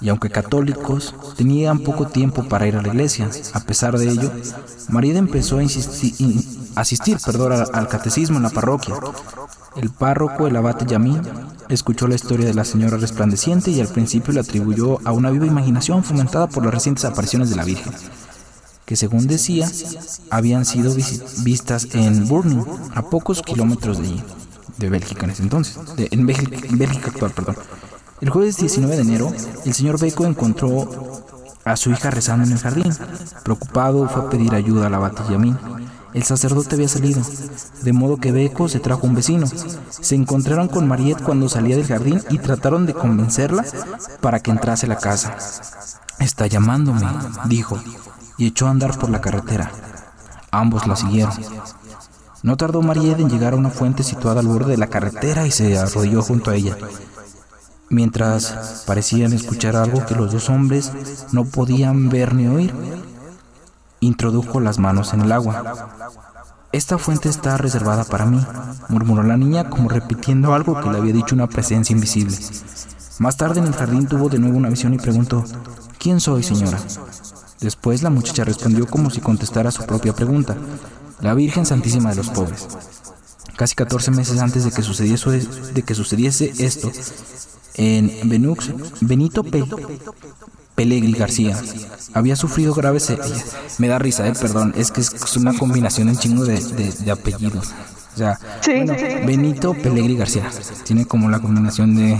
y 0.01 0.11
aunque 0.11 0.29
católicos, 0.29 1.15
tenían 1.37 1.79
poco 1.79 2.07
tiempo 2.07 2.45
para 2.45 2.67
ir 2.67 2.77
a 2.77 2.83
la 2.83 2.89
iglesia. 2.89 3.29
A 3.55 3.61
pesar 3.61 3.97
de 3.97 4.09
ello, 4.09 4.31
María 4.91 5.17
empezó 5.17 5.59
a 5.59 5.63
asistir 6.81 7.19
perdón, 7.25 7.65
al 7.73 7.89
catecismo 7.89 8.37
en 8.37 8.43
la 8.43 8.51
parroquia. 8.51 8.97
El 9.77 9.91
párroco, 9.91 10.47
el 10.47 10.57
abate 10.57 10.85
Yamín, 10.85 11.23
escuchó 11.71 12.07
la 12.07 12.17
historia 12.17 12.47
de 12.47 12.55
la 12.55 12.65
señora 12.67 12.99
resplandeciente 12.99 13.71
y 13.71 13.81
al 13.81 13.89
principio 13.89 14.35
le 14.35 14.41
atribuyó 14.41 15.01
a 15.07 15.13
una 15.13 15.31
viva 15.31 15.47
imaginación 15.47 16.05
fomentada 16.05 16.49
por 16.49 16.65
las 16.65 16.75
recientes 16.75 17.07
apariciones 17.07 17.49
de 17.49 17.57
la 17.57 17.65
Virgen, 17.65 17.93
que 18.87 18.97
según 18.97 19.27
decía, 19.27 19.71
habían 20.31 20.65
sido 20.65 20.95
vistas 21.45 21.89
en 21.93 22.29
Burning, 22.29 22.65
a 22.95 23.03
pocos 23.03 23.43
kilómetros 23.43 23.99
de 23.99 24.05
allí, 24.05 24.23
de 24.79 24.91
Bélgica 24.91 25.25
en 25.25 25.31
ese 25.31 25.43
entonces, 25.43 25.79
en 25.97 26.27
Bélgica 26.27 27.09
actual, 27.09 27.33
perdón. 27.33 27.57
El 28.21 28.31
jueves 28.31 28.57
19 28.57 28.97
de 28.97 29.03
enero, 29.03 29.33
el 29.65 29.75
señor 29.75 30.01
Beco 30.01 30.25
encontró 30.25 31.23
a 31.65 31.77
su 31.77 31.91
hija 31.91 32.11
rezando 32.11 32.47
en 32.47 32.53
el 32.53 32.59
jardín. 32.59 32.95
Preocupado, 33.43 34.09
fue 34.09 34.23
a 34.23 34.31
pedir 34.31 34.55
ayuda 34.55 34.87
a 34.87 34.91
la 34.91 35.13
Yamín. 35.31 35.59
El 36.13 36.23
sacerdote 36.23 36.77
había 36.77 36.89
salido, 36.89 37.21
de 37.83 37.93
modo 37.93 38.19
que 38.19 38.31
Beco 38.31 38.69
se 38.69 38.79
trajo 38.79 39.07
un 39.07 39.15
vecino. 39.15 39.47
Se 39.89 40.15
encontraron 40.15 40.69
con 40.69 40.87
Mariette 40.87 41.23
cuando 41.23 41.49
salía 41.49 41.77
del 41.77 41.87
jardín 41.87 42.23
y 42.31 42.39
trataron 42.39 42.87
de 42.87 42.95
convencerla 42.95 43.65
para 44.21 44.41
que 44.41 44.53
entrase 44.53 44.87
a 44.87 44.91
la 44.91 44.99
casa. 44.99 45.37
Está 46.21 46.47
llamándome, 46.47 47.05
dijo, 47.47 47.81
y 48.37 48.47
echó 48.47 48.67
a 48.67 48.71
andar 48.71 48.99
por 48.99 49.11
la 49.11 49.21
carretera. 49.21 49.71
Ambos 50.51 50.87
la 50.87 50.97
siguieron. 50.97 51.35
No 52.43 52.57
tardó 52.57 52.83
Mariette 52.83 53.21
en 53.21 53.31
llegar 53.31 53.55
a 53.55 53.57
una 53.57 53.71
fuente 53.71 54.03
situada 54.03 54.41
al 54.41 54.47
borde 54.47 54.73
de 54.73 54.77
la 54.77 54.89
carretera 54.89 55.47
y 55.47 55.51
se 55.51 55.79
arrodilló 55.79 56.23
junto 56.23 56.51
a 56.51 56.55
ella. 56.55 56.77
Mientras 57.91 58.85
parecían 58.87 59.33
escuchar 59.33 59.77
algo 59.77 60.05
que 60.05 60.15
los 60.15 60.33
dos 60.33 60.51
hombres 60.51 60.93
no 61.33 61.45
podían 61.45 62.09
ver 62.09 62.35
ni 62.35 62.47
oír, 62.47 62.75
introdujo 64.01 64.61
las 64.61 64.79
manos 64.79 65.15
en 65.15 65.23
el 65.23 65.33
agua. 65.33 65.89
Esta 66.73 66.99
fuente 66.99 67.29
está 67.29 67.57
reservada 67.57 68.05
para 68.05 68.27
mí, 68.27 68.45
murmuró 68.89 69.23
la 69.23 69.37
niña 69.37 69.71
como 69.71 69.89
repitiendo 69.89 70.55
algo 70.55 70.81
que 70.81 70.91
le 70.91 70.99
había 70.99 71.13
dicho 71.13 71.35
una 71.35 71.47
presencia 71.47 71.95
invisible. 71.95 72.37
Más 73.21 73.37
tarde 73.37 73.61
en 73.61 73.69
el 73.69 73.75
jardín 73.75 74.09
tuvo 74.09 74.29
de 74.29 74.39
nuevo 74.39 74.59
una 74.59 74.71
visión 74.71 74.93
y 74.93 74.99
preguntó, 74.99 75.45
¿quién 75.99 76.21
soy, 76.21 76.43
señora? 76.43 76.79
Después 77.65 78.03
la 78.03 78.11
muchacha 78.11 78.45
respondió 78.45 78.87
como 78.87 79.09
si 79.09 79.23
contestara 79.23 79.71
su 79.71 79.87
propia 79.87 80.13
pregunta, 80.13 80.55
la 81.23 81.33
Virgen 81.33 81.65
Santísima 81.65 82.11
de 82.11 82.17
los 82.17 82.29
Pobres. 82.29 82.69
Casi 83.57 83.75
14 83.75 84.11
meses 84.11 84.39
antes 84.41 84.65
de 84.65 84.71
que 84.71 84.83
sucediese, 84.83 85.31
de 85.73 85.83
que 85.83 85.95
sucediese 85.95 86.53
esto, 86.59 86.93
en 87.77 88.29
Benux, 88.29 88.71
Benito 89.01 89.43
P. 89.43 89.65
Pelegri 90.75 91.13
García 91.13 91.59
había 92.13 92.37
sufrido 92.37 92.75
graves 92.75 93.11
Me 93.79 93.89
da 93.89 93.99
risa, 93.99 94.29
eh, 94.29 94.35
perdón, 94.39 94.75
es 94.77 94.91
que 94.91 95.01
es 95.01 95.37
una 95.37 95.57
combinación 95.57 96.11
en 96.11 96.19
chingo 96.19 96.45
de, 96.45 96.61
de, 96.61 97.11
apellidos. 97.11 97.73
O 98.15 98.19
sea, 98.19 98.39
Benito 99.25 99.73
Pelegri 99.73 100.17
García 100.17 100.51
tiene 100.85 101.07
como 101.07 101.31
la 101.31 101.41
combinación 101.41 101.97
de 101.97 102.19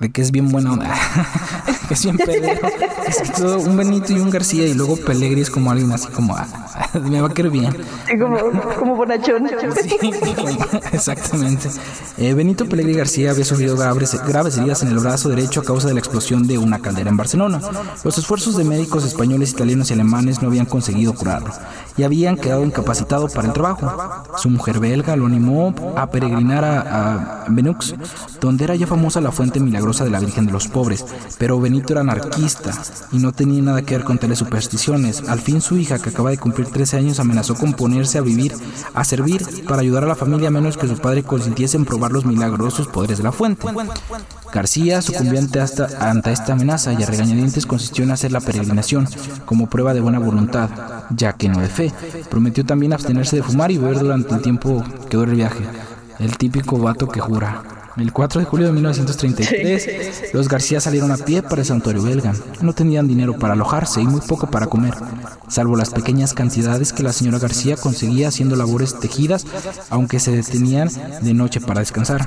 de 0.00 0.10
que 0.10 0.22
es 0.22 0.30
bien 0.32 0.48
buena 0.48 0.72
onda, 0.72 0.94
que 1.88 1.94
es 1.94 2.02
bien 2.02 2.16
pedero. 2.24 2.66
Es 3.06 3.32
todo 3.32 3.58
un 3.58 3.76
Benito 3.76 4.12
y 4.12 4.20
un 4.20 4.30
García 4.30 4.66
y 4.66 4.74
luego 4.74 4.96
Pelegri 4.96 5.42
es 5.42 5.50
como 5.50 5.70
alguien 5.70 5.92
así 5.92 6.08
como, 6.08 6.34
ah, 6.36 6.46
me 7.10 7.20
va 7.20 7.28
a 7.28 7.34
querer 7.34 7.52
bien. 7.52 7.76
como, 8.18 8.38
como 8.78 8.96
bonachón. 8.96 9.48
Sí, 9.82 9.98
exactamente. 10.92 11.68
Eh, 12.16 12.32
Benito 12.34 12.66
Pelegri 12.66 12.94
García 12.94 13.32
había 13.32 13.44
sufrido 13.44 13.76
graves, 13.76 14.18
graves 14.26 14.56
heridas 14.56 14.82
en 14.82 14.88
el 14.88 14.98
brazo 14.98 15.28
derecho 15.28 15.60
a 15.60 15.64
causa 15.64 15.88
de 15.88 15.94
la 15.94 16.00
explosión 16.00 16.46
de 16.46 16.56
una 16.56 16.78
caldera 16.78 17.10
en 17.10 17.16
Barcelona. 17.16 17.60
Los 18.02 18.16
esfuerzos 18.16 18.56
de 18.56 18.64
médicos 18.64 19.04
españoles, 19.04 19.50
italianos 19.50 19.90
y 19.90 19.94
alemanes 19.94 20.40
no 20.40 20.48
habían 20.48 20.66
conseguido 20.66 21.14
curarlo 21.14 21.50
y 21.96 22.04
habían 22.04 22.36
quedado 22.36 22.64
incapacitado 22.64 23.28
para 23.28 23.48
el 23.48 23.52
trabajo. 23.52 23.92
Su 24.38 24.48
mujer 24.48 24.78
belga 24.78 25.14
lo 25.16 25.26
animó 25.26 25.74
a 25.96 26.06
peregrinar 26.10 26.64
a, 26.64 27.44
a 27.44 27.44
Benux, 27.48 27.94
donde 28.40 28.64
era 28.64 28.74
ya 28.76 28.86
famosa 28.86 29.20
la 29.20 29.32
fuente 29.32 29.60
milagrosa 29.60 29.89
de 29.98 30.10
la 30.10 30.20
Virgen 30.20 30.46
de 30.46 30.52
los 30.52 30.68
Pobres, 30.68 31.04
pero 31.38 31.60
Benito 31.60 31.92
era 31.92 32.02
anarquista 32.02 32.72
y 33.12 33.18
no 33.18 33.32
tenía 33.32 33.60
nada 33.62 33.82
que 33.82 33.96
ver 33.96 34.04
con 34.04 34.18
tales 34.18 34.38
supersticiones. 34.38 35.28
Al 35.28 35.40
fin 35.40 35.60
su 35.60 35.76
hija, 35.76 35.98
que 35.98 36.10
acaba 36.10 36.30
de 36.30 36.38
cumplir 36.38 36.68
13 36.68 36.98
años, 36.98 37.20
amenazó 37.20 37.54
con 37.54 37.74
ponerse 37.74 38.18
a 38.18 38.22
vivir, 38.22 38.54
a 38.94 39.04
servir 39.04 39.44
para 39.66 39.82
ayudar 39.82 40.04
a 40.04 40.08
la 40.08 40.14
familia 40.14 40.48
a 40.48 40.52
menos 40.52 40.76
que 40.76 40.88
su 40.88 40.96
padre 40.98 41.22
consintiese 41.22 41.76
en 41.76 41.84
probar 41.84 42.12
los 42.12 42.24
milagrosos 42.24 42.86
poderes 42.88 43.18
de 43.18 43.24
la 43.24 43.32
fuente. 43.32 43.66
García 44.52 45.02
sucumbió 45.02 45.38
ante 45.38 45.60
esta, 45.60 46.10
ante 46.10 46.32
esta 46.32 46.52
amenaza 46.52 46.92
y 46.92 47.02
a 47.02 47.06
regañadientes 47.06 47.66
consistió 47.66 48.04
en 48.04 48.12
hacer 48.12 48.32
la 48.32 48.40
peregrinación 48.40 49.08
como 49.44 49.68
prueba 49.68 49.94
de 49.94 50.00
buena 50.00 50.18
voluntad, 50.18 50.70
ya 51.10 51.32
que 51.32 51.48
no 51.48 51.60
de 51.60 51.68
fe. 51.68 51.92
Prometió 52.28 52.64
también 52.64 52.92
abstenerse 52.92 53.36
de 53.36 53.42
fumar 53.42 53.70
y 53.70 53.78
beber 53.78 53.98
durante 53.98 54.34
el 54.34 54.42
tiempo 54.42 54.84
que 55.08 55.16
dure 55.16 55.32
el 55.32 55.36
viaje. 55.36 55.64
El 56.18 56.36
típico 56.36 56.78
vato 56.78 57.08
que 57.08 57.20
jura. 57.20 57.79
El 58.00 58.14
4 58.14 58.40
de 58.40 58.46
julio 58.46 58.66
de 58.68 58.72
1933, 58.72 60.32
los 60.32 60.48
García 60.48 60.80
salieron 60.80 61.12
a 61.12 61.18
pie 61.18 61.42
para 61.42 61.60
el 61.60 61.66
santuario 61.66 62.02
belga. 62.02 62.32
No 62.62 62.72
tenían 62.72 63.06
dinero 63.06 63.38
para 63.38 63.52
alojarse 63.52 64.00
y 64.00 64.06
muy 64.06 64.22
poco 64.22 64.46
para 64.46 64.68
comer, 64.68 64.94
salvo 65.48 65.76
las 65.76 65.90
pequeñas 65.90 66.32
cantidades 66.32 66.94
que 66.94 67.02
la 67.02 67.12
señora 67.12 67.38
García 67.38 67.76
conseguía 67.76 68.28
haciendo 68.28 68.56
labores 68.56 68.98
tejidas, 68.98 69.44
aunque 69.90 70.18
se 70.18 70.30
detenían 70.30 70.88
de 71.20 71.34
noche 71.34 71.60
para 71.60 71.80
descansar. 71.80 72.26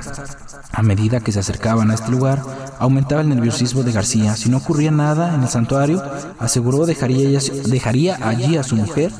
A 0.70 0.82
medida 0.82 1.18
que 1.18 1.32
se 1.32 1.40
acercaban 1.40 1.90
a 1.90 1.94
este 1.94 2.12
lugar, 2.12 2.40
aumentaba 2.78 3.22
el 3.22 3.28
nerviosismo 3.28 3.82
de 3.82 3.90
García. 3.90 4.36
Si 4.36 4.50
no 4.50 4.58
ocurría 4.58 4.92
nada 4.92 5.34
en 5.34 5.42
el 5.42 5.48
santuario, 5.48 6.00
aseguró 6.38 6.86
dejaría, 6.86 7.40
dejaría 7.66 8.16
allí 8.22 8.56
a 8.56 8.62
su 8.62 8.76
mujer 8.76 9.10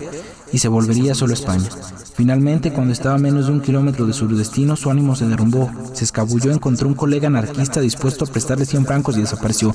y 0.53 0.59
se 0.59 0.69
volvería 0.69 1.17
solo 1.17 1.33
a 1.33 1.35
España. 1.35 1.69
Finalmente, 2.15 2.73
cuando 2.73 2.93
estaba 2.93 3.17
a 3.17 3.19
menos 3.19 3.47
de 3.47 3.53
un 3.53 3.61
kilómetro 3.61 4.07
de 4.07 4.13
su 4.13 4.29
destino, 4.29 4.77
su 4.77 4.91
ánimo 4.91 5.17
se 5.17 5.27
derrumbó. 5.27 5.71
Se 5.93 6.05
escabulló, 6.05 6.53
encontró 6.53 6.87
un 6.87 6.95
colega 6.95 7.27
anarquista 7.27 7.81
dispuesto 7.81 8.25
a 8.25 8.29
prestarle 8.29 8.67
100 8.67 8.87
francos 8.87 9.17
y 9.17 9.21
desapareció. 9.21 9.75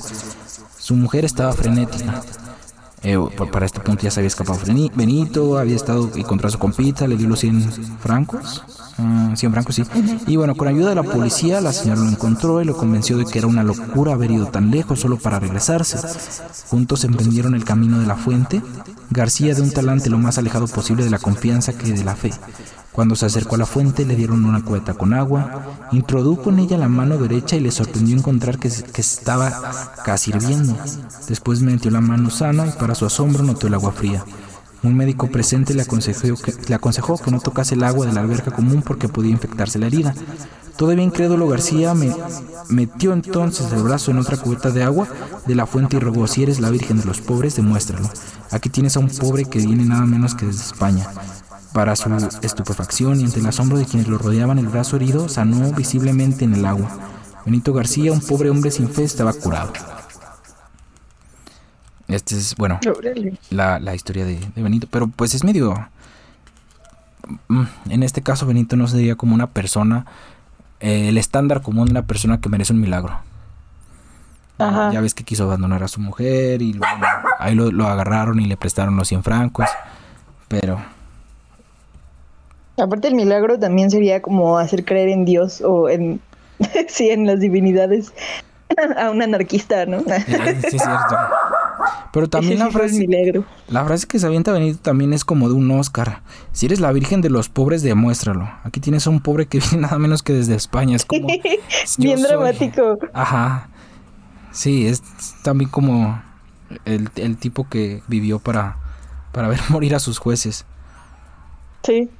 Su 0.78 0.96
mujer 0.96 1.26
estaba 1.26 1.52
frenética. 1.52 2.22
Eh, 3.02 3.18
para 3.52 3.66
este 3.66 3.80
punto 3.80 4.02
ya 4.02 4.10
se 4.10 4.20
había 4.20 4.28
escapado 4.28 4.58
Benito, 4.94 5.58
había 5.58 5.76
estado 5.76 6.10
y 6.14 6.22
contra 6.22 6.50
su 6.50 6.58
compita, 6.58 7.06
le 7.06 7.16
dio 7.16 7.28
los 7.28 7.40
100 7.40 7.98
francos. 8.00 8.62
100 9.34 9.50
ah, 9.50 9.52
francos, 9.52 9.74
sí. 9.74 9.84
Y 10.26 10.36
bueno, 10.36 10.54
con 10.54 10.68
ayuda 10.68 10.90
de 10.90 10.94
la 10.94 11.02
policía, 11.02 11.60
la 11.60 11.72
señora 11.72 12.00
lo 12.00 12.08
encontró 12.08 12.60
y 12.60 12.64
lo 12.64 12.76
convenció 12.76 13.16
de 13.16 13.24
que 13.24 13.38
era 13.38 13.46
una 13.46 13.62
locura 13.62 14.12
haber 14.12 14.30
ido 14.30 14.46
tan 14.46 14.70
lejos 14.70 15.00
solo 15.00 15.16
para 15.16 15.38
regresarse. 15.38 15.98
Juntos 16.68 17.04
emprendieron 17.04 17.54
el 17.54 17.64
camino 17.64 17.98
de 17.98 18.06
la 18.06 18.16
fuente, 18.16 18.62
García 19.12 19.56
de 19.56 19.62
un 19.62 19.72
talante 19.72 20.08
lo 20.08 20.18
más 20.18 20.38
alejado 20.38 20.68
posible 20.68 21.02
de 21.02 21.10
la 21.10 21.18
confianza 21.18 21.72
que 21.72 21.92
de 21.92 22.04
la 22.04 22.14
fe. 22.14 22.30
Cuando 22.92 23.16
se 23.16 23.26
acercó 23.26 23.56
a 23.56 23.58
la 23.58 23.66
fuente 23.66 24.04
le 24.04 24.14
dieron 24.14 24.44
una 24.44 24.62
cubeta 24.64 24.94
con 24.94 25.14
agua, 25.14 25.88
introdujo 25.90 26.50
en 26.50 26.60
ella 26.60 26.78
la 26.78 26.88
mano 26.88 27.18
derecha 27.18 27.56
y 27.56 27.60
le 27.60 27.72
sorprendió 27.72 28.16
encontrar 28.16 28.60
que 28.60 28.68
estaba 28.68 29.72
casi 30.04 30.30
hirviendo. 30.30 30.76
Después 31.28 31.60
metió 31.60 31.90
la 31.90 32.00
mano 32.00 32.30
sana 32.30 32.68
y 32.68 32.70
para 32.70 32.94
su 32.94 33.04
asombro 33.04 33.42
notó 33.42 33.66
el 33.66 33.74
agua 33.74 33.90
fría. 33.90 34.24
Un 34.82 34.96
médico 34.96 35.26
presente 35.30 35.74
le 35.74 35.82
aconsejó, 35.82 37.18
que, 37.18 37.30
no 37.30 37.40
tocase 37.40 37.74
el 37.74 37.84
agua 37.84 38.06
de 38.06 38.12
la 38.12 38.20
alberca 38.20 38.50
común 38.50 38.82
porque 38.82 39.08
podía 39.08 39.30
infectarse 39.30 39.78
la 39.78 39.86
herida. 39.86 40.14
Todavía 40.76 41.04
incrédulo 41.04 41.46
García 41.48 41.92
me 41.92 42.16
metió 42.70 43.12
entonces 43.12 43.70
el 43.72 43.82
brazo 43.82 44.10
en 44.10 44.18
otra 44.18 44.38
cubeta 44.38 44.70
de 44.70 44.82
agua 44.82 45.06
de 45.46 45.54
la 45.54 45.66
fuente 45.66 45.96
y 45.96 46.00
rogó, 46.00 46.26
si 46.26 46.42
eres 46.42 46.60
la 46.60 46.70
Virgen 46.70 46.98
de 46.98 47.04
los 47.04 47.20
pobres, 47.20 47.56
demuéstralo. 47.56 48.08
Aquí 48.50 48.70
tienes 48.70 48.96
a 48.96 49.00
un 49.00 49.08
pobre 49.08 49.44
que 49.44 49.58
viene 49.58 49.84
nada 49.84 50.06
menos 50.06 50.34
que 50.34 50.46
desde 50.46 50.62
España. 50.62 51.06
Para 51.74 51.94
su 51.94 52.08
estupefacción 52.40 53.20
y 53.20 53.24
ante 53.24 53.40
el 53.40 53.46
asombro 53.46 53.76
de 53.76 53.84
quienes 53.84 54.08
lo 54.08 54.16
rodeaban, 54.16 54.58
el 54.58 54.68
brazo 54.68 54.96
herido 54.96 55.28
sanó 55.28 55.70
visiblemente 55.72 56.46
en 56.46 56.54
el 56.54 56.64
agua. 56.64 56.88
Benito 57.44 57.74
García, 57.74 58.12
un 58.12 58.20
pobre 58.20 58.48
hombre 58.48 58.70
sin 58.70 58.88
fe, 58.88 59.04
estaba 59.04 59.34
curado. 59.34 59.72
Este 62.10 62.36
es, 62.36 62.56
bueno, 62.56 62.80
la, 63.50 63.94
historia 63.94 64.24
de, 64.24 64.38
Benito, 64.56 64.86
pero 64.90 65.08
pues 65.08 65.34
es 65.34 65.44
medio... 65.44 65.74
Mm, 67.48 67.64
en 67.90 68.02
este 68.02 68.22
caso 68.22 68.46
Benito 68.46 68.76
no 68.76 68.88
sería 68.88 69.14
como 69.14 69.34
una 69.34 69.48
persona, 69.48 70.06
eh, 70.80 71.08
el 71.08 71.18
estándar 71.18 71.62
común 71.62 71.86
de 71.86 71.92
una 71.92 72.02
persona 72.02 72.40
que 72.40 72.48
merece 72.48 72.72
un 72.72 72.80
milagro. 72.80 73.20
Ya 74.58 75.00
ves 75.00 75.14
que 75.14 75.24
quiso 75.24 75.44
abandonar 75.44 75.82
a 75.82 75.88
su 75.88 76.00
mujer 76.00 76.60
y 76.60 76.78
ahí 77.38 77.54
lo, 77.54 77.72
lo 77.72 77.86
agarraron 77.86 78.40
y 78.40 78.44
le 78.44 78.58
prestaron 78.58 78.94
los 78.94 79.08
100 79.08 79.22
francos, 79.22 79.66
pero 80.48 80.78
Aparte 82.80 83.08
el 83.08 83.14
milagro 83.14 83.58
también 83.58 83.90
sería 83.90 84.22
como 84.22 84.58
hacer 84.58 84.84
creer 84.84 85.10
en 85.10 85.24
Dios 85.24 85.60
o 85.60 85.88
en 85.88 86.20
sí, 86.88 87.10
en 87.10 87.26
las 87.26 87.40
divinidades 87.40 88.12
a 88.96 89.10
un 89.10 89.22
anarquista, 89.22 89.86
¿no? 89.86 90.00
sí, 90.00 90.06
es 90.06 90.82
cierto. 90.82 91.16
Pero 92.12 92.28
también 92.28 92.58
la 92.58 92.70
frase, 92.70 93.06
la 93.68 93.84
frase 93.84 94.06
que 94.06 94.18
se 94.18 94.26
avienta 94.26 94.52
Benito 94.52 94.78
también 94.80 95.12
es 95.12 95.24
como 95.24 95.48
de 95.48 95.54
un 95.54 95.70
Oscar. 95.70 96.22
Si 96.52 96.66
eres 96.66 96.80
la 96.80 96.92
virgen 96.92 97.20
de 97.20 97.30
los 97.30 97.48
pobres, 97.48 97.82
demuéstralo. 97.82 98.50
Aquí 98.64 98.80
tienes 98.80 99.06
a 99.06 99.10
un 99.10 99.20
pobre 99.20 99.46
que 99.46 99.58
viene 99.70 99.82
nada 99.82 99.98
menos 99.98 100.22
que 100.22 100.32
desde 100.32 100.54
España. 100.54 100.96
Es 100.96 101.04
como... 101.04 101.28
Bien 101.98 102.22
dramático. 102.22 102.98
Ajá. 103.12 103.68
Sí, 104.52 104.86
es 104.86 105.02
también 105.42 105.70
como 105.70 106.20
el, 106.84 107.08
el 107.16 107.36
tipo 107.36 107.68
que 107.68 108.02
vivió 108.08 108.38
para, 108.38 108.76
para 109.32 109.48
ver 109.48 109.60
morir 109.68 109.94
a 109.94 110.00
sus 110.00 110.18
jueces. 110.18 110.64
Sí. 111.82 112.10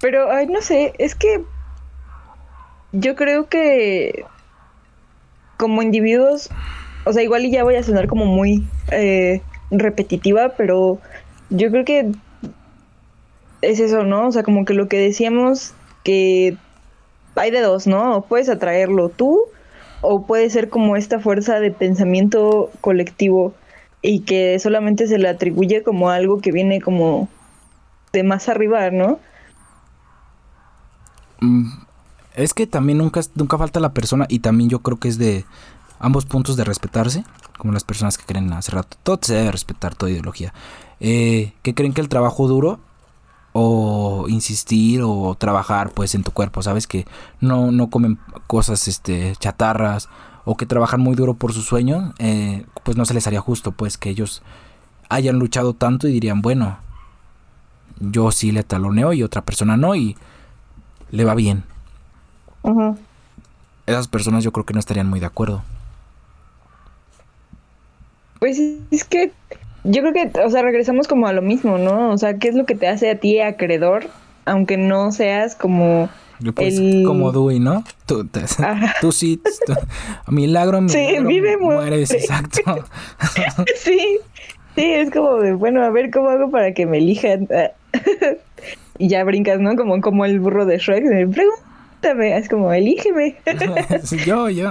Pero, 0.00 0.30
ay, 0.30 0.46
no 0.46 0.60
sé, 0.62 0.92
es 0.98 1.14
que 1.14 1.42
yo 2.92 3.16
creo 3.16 3.48
que 3.48 4.24
como 5.56 5.82
individuos, 5.82 6.50
o 7.08 7.12
sea, 7.12 7.22
igual 7.22 7.50
ya 7.50 7.64
voy 7.64 7.76
a 7.76 7.82
sonar 7.82 8.06
como 8.06 8.26
muy 8.26 8.66
eh, 8.92 9.40
repetitiva, 9.70 10.50
pero 10.50 10.98
yo 11.48 11.70
creo 11.70 11.84
que 11.84 12.12
es 13.62 13.80
eso, 13.80 14.04
¿no? 14.04 14.28
O 14.28 14.32
sea, 14.32 14.42
como 14.42 14.66
que 14.66 14.74
lo 14.74 14.88
que 14.88 14.98
decíamos 14.98 15.72
que 16.04 16.56
hay 17.34 17.50
de 17.50 17.60
dos, 17.60 17.86
¿no? 17.86 18.16
O 18.16 18.22
puedes 18.22 18.50
atraerlo 18.50 19.08
tú 19.08 19.40
o 20.02 20.26
puede 20.26 20.50
ser 20.50 20.68
como 20.68 20.96
esta 20.96 21.18
fuerza 21.18 21.60
de 21.60 21.70
pensamiento 21.70 22.70
colectivo 22.82 23.54
y 24.02 24.20
que 24.20 24.58
solamente 24.58 25.06
se 25.06 25.18
le 25.18 25.28
atribuye 25.28 25.82
como 25.82 26.10
algo 26.10 26.40
que 26.40 26.52
viene 26.52 26.80
como 26.80 27.28
de 28.12 28.22
más 28.22 28.50
arriba, 28.50 28.90
¿no? 28.90 29.18
Mm, 31.40 31.70
es 32.36 32.52
que 32.52 32.66
también 32.66 32.98
nunca, 32.98 33.22
nunca 33.34 33.56
falta 33.56 33.80
la 33.80 33.94
persona 33.94 34.26
y 34.28 34.40
también 34.40 34.68
yo 34.68 34.80
creo 34.80 34.98
que 34.98 35.08
es 35.08 35.18
de 35.18 35.46
ambos 35.98 36.26
puntos 36.26 36.56
de 36.56 36.64
respetarse, 36.64 37.24
como 37.56 37.72
las 37.72 37.84
personas 37.84 38.18
que 38.18 38.24
creen 38.24 38.52
hace 38.52 38.72
rato, 38.72 38.96
todo 39.02 39.18
se 39.22 39.34
debe 39.34 39.52
respetar, 39.52 39.94
toda 39.94 40.10
ideología, 40.10 40.52
eh, 41.00 41.52
que 41.62 41.74
creen 41.74 41.92
que 41.92 42.00
el 42.00 42.08
trabajo 42.08 42.48
duro 42.48 42.80
o 43.52 44.26
insistir 44.28 45.02
o 45.02 45.34
trabajar 45.36 45.90
pues 45.90 46.14
en 46.14 46.22
tu 46.22 46.30
cuerpo, 46.30 46.62
sabes 46.62 46.86
que 46.86 47.06
no, 47.40 47.72
no 47.72 47.90
comen 47.90 48.18
cosas 48.46 48.86
este 48.88 49.34
chatarras 49.36 50.08
o 50.44 50.56
que 50.56 50.66
trabajan 50.66 51.00
muy 51.00 51.14
duro 51.14 51.34
por 51.34 51.52
su 51.52 51.62
sueño, 51.62 52.14
eh, 52.18 52.66
pues 52.84 52.96
no 52.96 53.04
se 53.04 53.14
les 53.14 53.26
haría 53.26 53.40
justo 53.40 53.72
pues 53.72 53.98
que 53.98 54.10
ellos 54.10 54.42
hayan 55.08 55.38
luchado 55.38 55.74
tanto 55.74 56.08
y 56.08 56.12
dirían, 56.12 56.42
bueno, 56.42 56.78
yo 58.00 58.30
sí 58.30 58.52
le 58.52 58.62
taloneo 58.62 59.12
y 59.12 59.22
otra 59.22 59.42
persona 59.42 59.76
no 59.76 59.94
y 59.94 60.16
le 61.10 61.24
va 61.24 61.34
bien. 61.34 61.64
Esas 63.86 64.08
personas 64.08 64.44
yo 64.44 64.52
creo 64.52 64.66
que 64.66 64.74
no 64.74 64.80
estarían 64.80 65.08
muy 65.08 65.20
de 65.20 65.26
acuerdo. 65.26 65.62
Pues 68.38 68.60
es 68.90 69.04
que 69.04 69.32
yo 69.84 70.02
creo 70.02 70.12
que, 70.12 70.40
o 70.40 70.50
sea, 70.50 70.62
regresamos 70.62 71.08
como 71.08 71.26
a 71.26 71.32
lo 71.32 71.42
mismo, 71.42 71.78
¿no? 71.78 72.10
O 72.10 72.18
sea, 72.18 72.38
¿qué 72.38 72.48
es 72.48 72.54
lo 72.54 72.66
que 72.66 72.74
te 72.74 72.88
hace 72.88 73.10
a 73.10 73.18
ti 73.18 73.40
acreedor, 73.40 74.06
aunque 74.44 74.76
no 74.76 75.12
seas 75.12 75.54
como... 75.54 76.08
Pues, 76.54 76.78
el... 76.78 77.02
Como 77.04 77.32
Dewey, 77.32 77.58
¿no? 77.58 77.82
Tú, 78.06 78.28
tú 79.00 79.10
sí, 79.12 79.40
milagro, 80.28 80.80
milagro, 80.80 80.88
sí, 80.88 81.26
vive 81.26 81.56
mueres, 81.56 82.12
exacto. 82.12 82.60
sí, 83.76 84.20
sí, 84.76 84.92
es 84.92 85.10
como 85.10 85.36
de, 85.36 85.54
bueno, 85.54 85.82
a 85.82 85.90
ver 85.90 86.10
cómo 86.10 86.28
hago 86.28 86.50
para 86.50 86.74
que 86.74 86.86
me 86.86 86.98
elijan. 86.98 87.48
y 88.98 89.08
ya 89.08 89.24
brincas, 89.24 89.58
¿no? 89.58 89.74
Como, 89.74 90.00
como 90.00 90.24
el 90.24 90.38
burro 90.38 90.64
de 90.64 90.78
Shrek, 90.78 91.04
pregúntame, 91.04 92.36
es 92.36 92.48
como, 92.48 92.72
elígeme. 92.72 93.36
yo, 94.24 94.48
yo. 94.48 94.70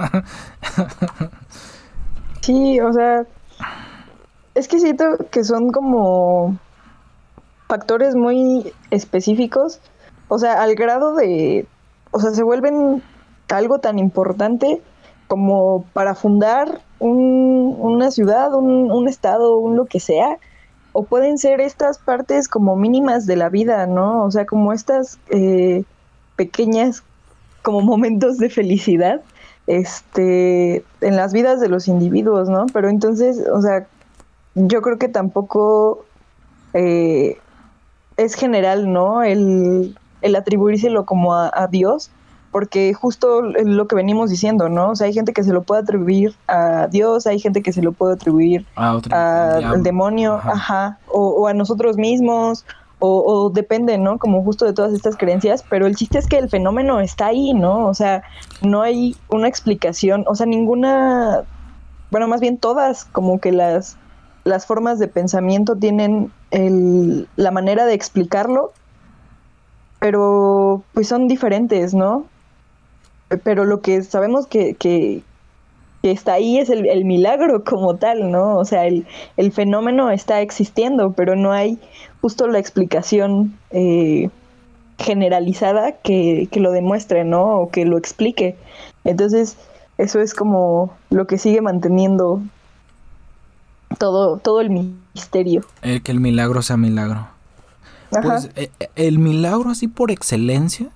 sí, 2.40 2.80
o 2.80 2.92
sea, 2.94 3.26
es 4.58 4.66
que 4.66 4.80
siento 4.80 5.04
que 5.30 5.44
son 5.44 5.70
como 5.70 6.58
factores 7.68 8.16
muy 8.16 8.72
específicos, 8.90 9.80
o 10.26 10.38
sea, 10.38 10.62
al 10.62 10.74
grado 10.74 11.14
de, 11.14 11.66
o 12.10 12.18
sea, 12.18 12.32
se 12.32 12.42
vuelven 12.42 13.02
algo 13.48 13.78
tan 13.78 13.98
importante 13.98 14.82
como 15.28 15.84
para 15.92 16.14
fundar 16.14 16.80
un, 16.98 17.76
una 17.78 18.10
ciudad, 18.10 18.52
un, 18.54 19.08
estado, 19.08 19.58
un 19.58 19.76
lo 19.76 19.86
que 19.86 20.00
sea, 20.00 20.38
o 20.92 21.04
pueden 21.04 21.38
ser 21.38 21.60
estas 21.60 21.98
partes 21.98 22.48
como 22.48 22.74
mínimas 22.74 23.26
de 23.26 23.36
la 23.36 23.50
vida, 23.50 23.86
¿no? 23.86 24.24
O 24.24 24.30
sea, 24.30 24.44
como 24.44 24.72
estas 24.72 25.18
eh, 25.30 25.84
pequeñas 26.36 27.04
como 27.62 27.80
momentos 27.82 28.38
de 28.38 28.50
felicidad 28.50 29.20
este 29.66 30.82
en 31.02 31.16
las 31.16 31.34
vidas 31.34 31.60
de 31.60 31.68
los 31.68 31.86
individuos, 31.86 32.48
¿no? 32.48 32.66
Pero 32.72 32.88
entonces, 32.88 33.44
o 33.52 33.60
sea, 33.60 33.86
yo 34.66 34.82
creo 34.82 34.98
que 34.98 35.08
tampoco 35.08 36.04
eh, 36.74 37.38
es 38.16 38.34
general, 38.34 38.92
¿no? 38.92 39.22
El, 39.22 39.96
el 40.22 40.36
atribuírselo 40.36 41.06
como 41.06 41.34
a, 41.34 41.66
Dios, 41.70 42.10
porque 42.50 42.92
justo 42.92 43.42
lo 43.42 43.86
que 43.86 43.94
venimos 43.94 44.30
diciendo, 44.30 44.68
¿no? 44.68 44.90
O 44.90 44.96
sea, 44.96 45.06
hay 45.06 45.12
gente 45.12 45.32
que 45.32 45.44
se 45.44 45.52
lo 45.52 45.62
puede 45.62 45.82
atribuir 45.82 46.34
a 46.48 46.88
Dios, 46.88 47.26
hay 47.26 47.38
gente 47.38 47.62
que 47.62 47.72
se 47.72 47.82
lo 47.82 47.92
puede 47.92 48.14
atribuir 48.14 48.66
al 48.74 49.82
demonio, 49.82 50.34
ajá, 50.34 50.98
o, 51.08 51.46
a 51.46 51.54
nosotros 51.54 51.96
mismos, 51.96 52.64
o, 52.98 53.22
o, 53.22 53.50
depende, 53.50 53.96
¿no? 53.96 54.18
Como 54.18 54.42
justo 54.42 54.64
de 54.64 54.72
todas 54.72 54.92
estas 54.92 55.16
creencias, 55.16 55.64
pero 55.70 55.86
el 55.86 55.94
chiste 55.94 56.18
es 56.18 56.26
que 56.26 56.38
el 56.38 56.48
fenómeno 56.48 56.98
está 57.00 57.26
ahí, 57.26 57.54
¿no? 57.54 57.86
O 57.86 57.94
sea, 57.94 58.24
no 58.62 58.82
hay 58.82 59.14
una 59.28 59.46
explicación, 59.46 60.24
o 60.26 60.34
sea, 60.34 60.46
ninguna, 60.46 61.44
bueno, 62.10 62.26
más 62.26 62.40
bien 62.40 62.58
todas 62.58 63.04
como 63.04 63.38
que 63.38 63.52
las 63.52 63.96
las 64.48 64.66
formas 64.66 64.98
de 64.98 65.08
pensamiento 65.08 65.76
tienen 65.76 66.32
el, 66.50 67.28
la 67.36 67.50
manera 67.50 67.84
de 67.84 67.94
explicarlo, 67.94 68.72
pero 70.00 70.82
pues 70.94 71.08
son 71.08 71.28
diferentes, 71.28 71.94
¿no? 71.94 72.24
Pero 73.44 73.64
lo 73.64 73.80
que 73.80 74.02
sabemos 74.02 74.46
que, 74.46 74.74
que, 74.74 75.22
está 76.02 76.34
ahí 76.34 76.58
es 76.58 76.70
el, 76.70 77.04
milagro 77.04 77.64
como 77.64 77.96
tal, 77.96 78.30
¿no? 78.30 78.56
O 78.56 78.64
sea, 78.64 78.86
el, 78.86 79.06
el, 79.36 79.52
fenómeno 79.52 80.10
está 80.10 80.40
existiendo, 80.40 81.12
pero 81.12 81.36
no 81.36 81.52
hay 81.52 81.78
justo 82.22 82.46
la 82.46 82.58
explicación 82.58 83.58
eh, 83.70 84.30
generalizada 84.98 85.92
que, 85.92 86.48
que 86.50 86.60
lo 86.60 86.72
demuestre, 86.72 87.24
¿no? 87.24 87.60
O 87.60 87.68
que 87.70 87.84
lo 87.84 87.98
explique. 87.98 88.56
Entonces, 89.04 89.58
eso 89.98 90.20
es 90.20 90.32
como 90.32 90.96
lo 91.10 91.26
que 91.26 91.36
sigue 91.36 91.60
manteniendo 91.60 92.40
todo, 93.98 94.38
todo 94.38 94.60
el 94.60 94.70
misterio. 95.14 95.64
Eh, 95.82 96.00
que 96.00 96.12
el 96.12 96.20
milagro 96.20 96.62
sea 96.62 96.76
milagro. 96.76 97.28
Pues 98.10 98.50
eh, 98.56 98.70
el 98.96 99.18
milagro 99.18 99.70
así 99.70 99.88
por 99.88 100.10
excelencia 100.10 100.88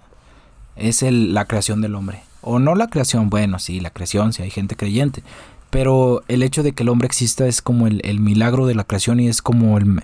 es 0.77 1.03
el, 1.03 1.35
la 1.35 1.45
creación 1.45 1.83
del 1.83 1.95
hombre. 1.95 2.23
O 2.41 2.59
no 2.59 2.75
la 2.75 2.89
creación, 2.89 3.31
bueno, 3.31 3.59
sí, 3.59 3.81
la 3.81 3.91
creación, 3.91 4.33
si 4.33 4.43
hay 4.43 4.51
gente 4.51 4.77
creyente. 4.77 5.23
Pero 5.71 6.23
el 6.29 6.43
hecho 6.43 6.63
de 6.63 6.73
que 6.73 6.83
el 6.83 6.89
hombre 6.89 7.07
exista 7.07 7.47
es 7.47 7.63
como 7.63 7.87
el, 7.87 8.21
milagro 8.21 8.67
de 8.67 8.75
la 8.75 8.85
creación 8.85 9.21
y 9.21 9.29
es 9.29 9.43
como 9.43 9.79
el... 9.79 10.03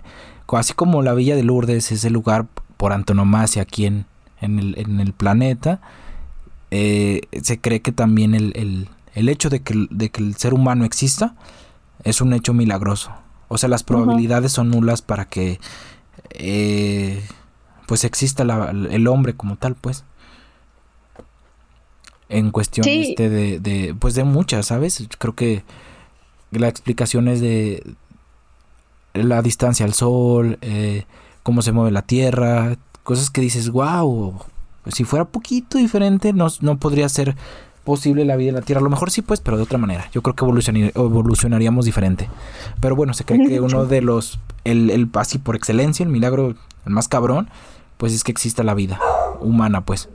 Así 0.49 0.73
como 0.73 1.03
la 1.03 1.13
Villa 1.13 1.37
de 1.37 1.43
Lourdes 1.43 1.93
es 1.93 2.05
el 2.05 2.15
lugar 2.15 2.47
por 2.79 2.93
antonomasia 2.93 3.63
aquí 3.63 3.85
en, 3.85 4.07
en, 4.41 4.59
el, 4.59 4.79
en 4.79 5.01
el 5.01 5.13
planeta, 5.13 5.81
eh, 6.71 7.23
se 7.43 7.61
cree 7.61 7.81
que 7.81 7.93
también 7.93 8.35
el, 8.35 8.53
el, 8.57 8.89
el 9.15 9.29
hecho 9.29 9.51
de 9.51 9.61
que, 9.61 9.87
de 9.91 10.11
que 10.11 10.23
el 10.23 10.37
ser 10.37 10.55
humano 10.55 10.85
exista 10.85 11.35
es 12.09 12.21
un 12.21 12.33
hecho 12.33 12.55
milagroso. 12.55 13.13
O 13.49 13.59
sea, 13.59 13.69
las 13.69 13.83
probabilidades 13.83 14.53
son 14.53 14.71
nulas 14.71 15.03
para 15.03 15.27
que 15.27 15.59
eh, 16.31 17.23
pues 17.87 18.05
exista 18.05 18.43
el 18.43 19.07
hombre 19.07 19.35
como 19.35 19.57
tal, 19.57 19.75
pues. 19.75 20.05
En 22.29 22.51
cuestión 22.51 22.87
este 22.87 23.31
de, 23.31 23.59
de, 23.59 23.95
pues 23.99 24.15
de 24.15 24.25
muchas, 24.25 24.67
¿sabes? 24.67 25.09
Creo 25.19 25.35
que 25.35 25.65
la 26.51 26.69
explicación 26.69 27.29
es 27.29 27.41
de 27.41 27.83
la 29.15 29.41
distancia 29.41 29.87
al 29.87 29.95
sol, 29.95 30.59
eh, 30.61 31.05
cómo 31.43 31.63
se 31.63 31.73
mueve 31.73 31.91
la 31.91 32.03
tierra, 32.03 32.77
cosas 33.03 33.31
que 33.31 33.41
dices, 33.41 33.71
wow, 33.71 34.39
si 34.87 35.05
fuera 35.05 35.25
poquito 35.25 35.79
diferente 35.79 36.33
no, 36.33 36.49
no 36.61 36.79
podría 36.79 37.09
ser 37.09 37.37
posible 37.89 38.27
la 38.27 38.37
vida 38.37 38.51
en 38.51 38.57
la 38.57 38.61
Tierra. 38.61 38.81
A 38.81 38.85
lo 38.85 38.91
mejor 38.91 39.11
sí, 39.11 39.23
pues, 39.23 39.41
pero 39.41 39.57
de 39.57 39.63
otra 39.63 39.79
manera. 39.79 40.11
Yo 40.13 40.21
creo 40.21 40.37
que 40.37 40.45
evolucionaríamos 40.45 41.87
diferente. 41.87 42.29
Pero 42.83 42.95
bueno, 42.95 43.15
se 43.15 43.25
cree 43.25 43.49
que 43.49 43.63
uno 43.63 43.87
de 43.87 44.03
los, 44.03 44.39
el, 44.65 44.91
el 44.91 45.09
así 45.15 45.39
por 45.39 45.57
excelencia, 45.57 46.05
el 46.05 46.11
milagro, 46.11 46.55
el 46.85 46.93
más 46.93 47.09
cabrón, 47.09 47.49
pues 47.97 48.13
es 48.13 48.25
que 48.25 48.31
exista 48.31 48.63
la 48.63 48.75
vida 48.75 49.01
humana, 49.41 49.87
pues. 49.87 50.11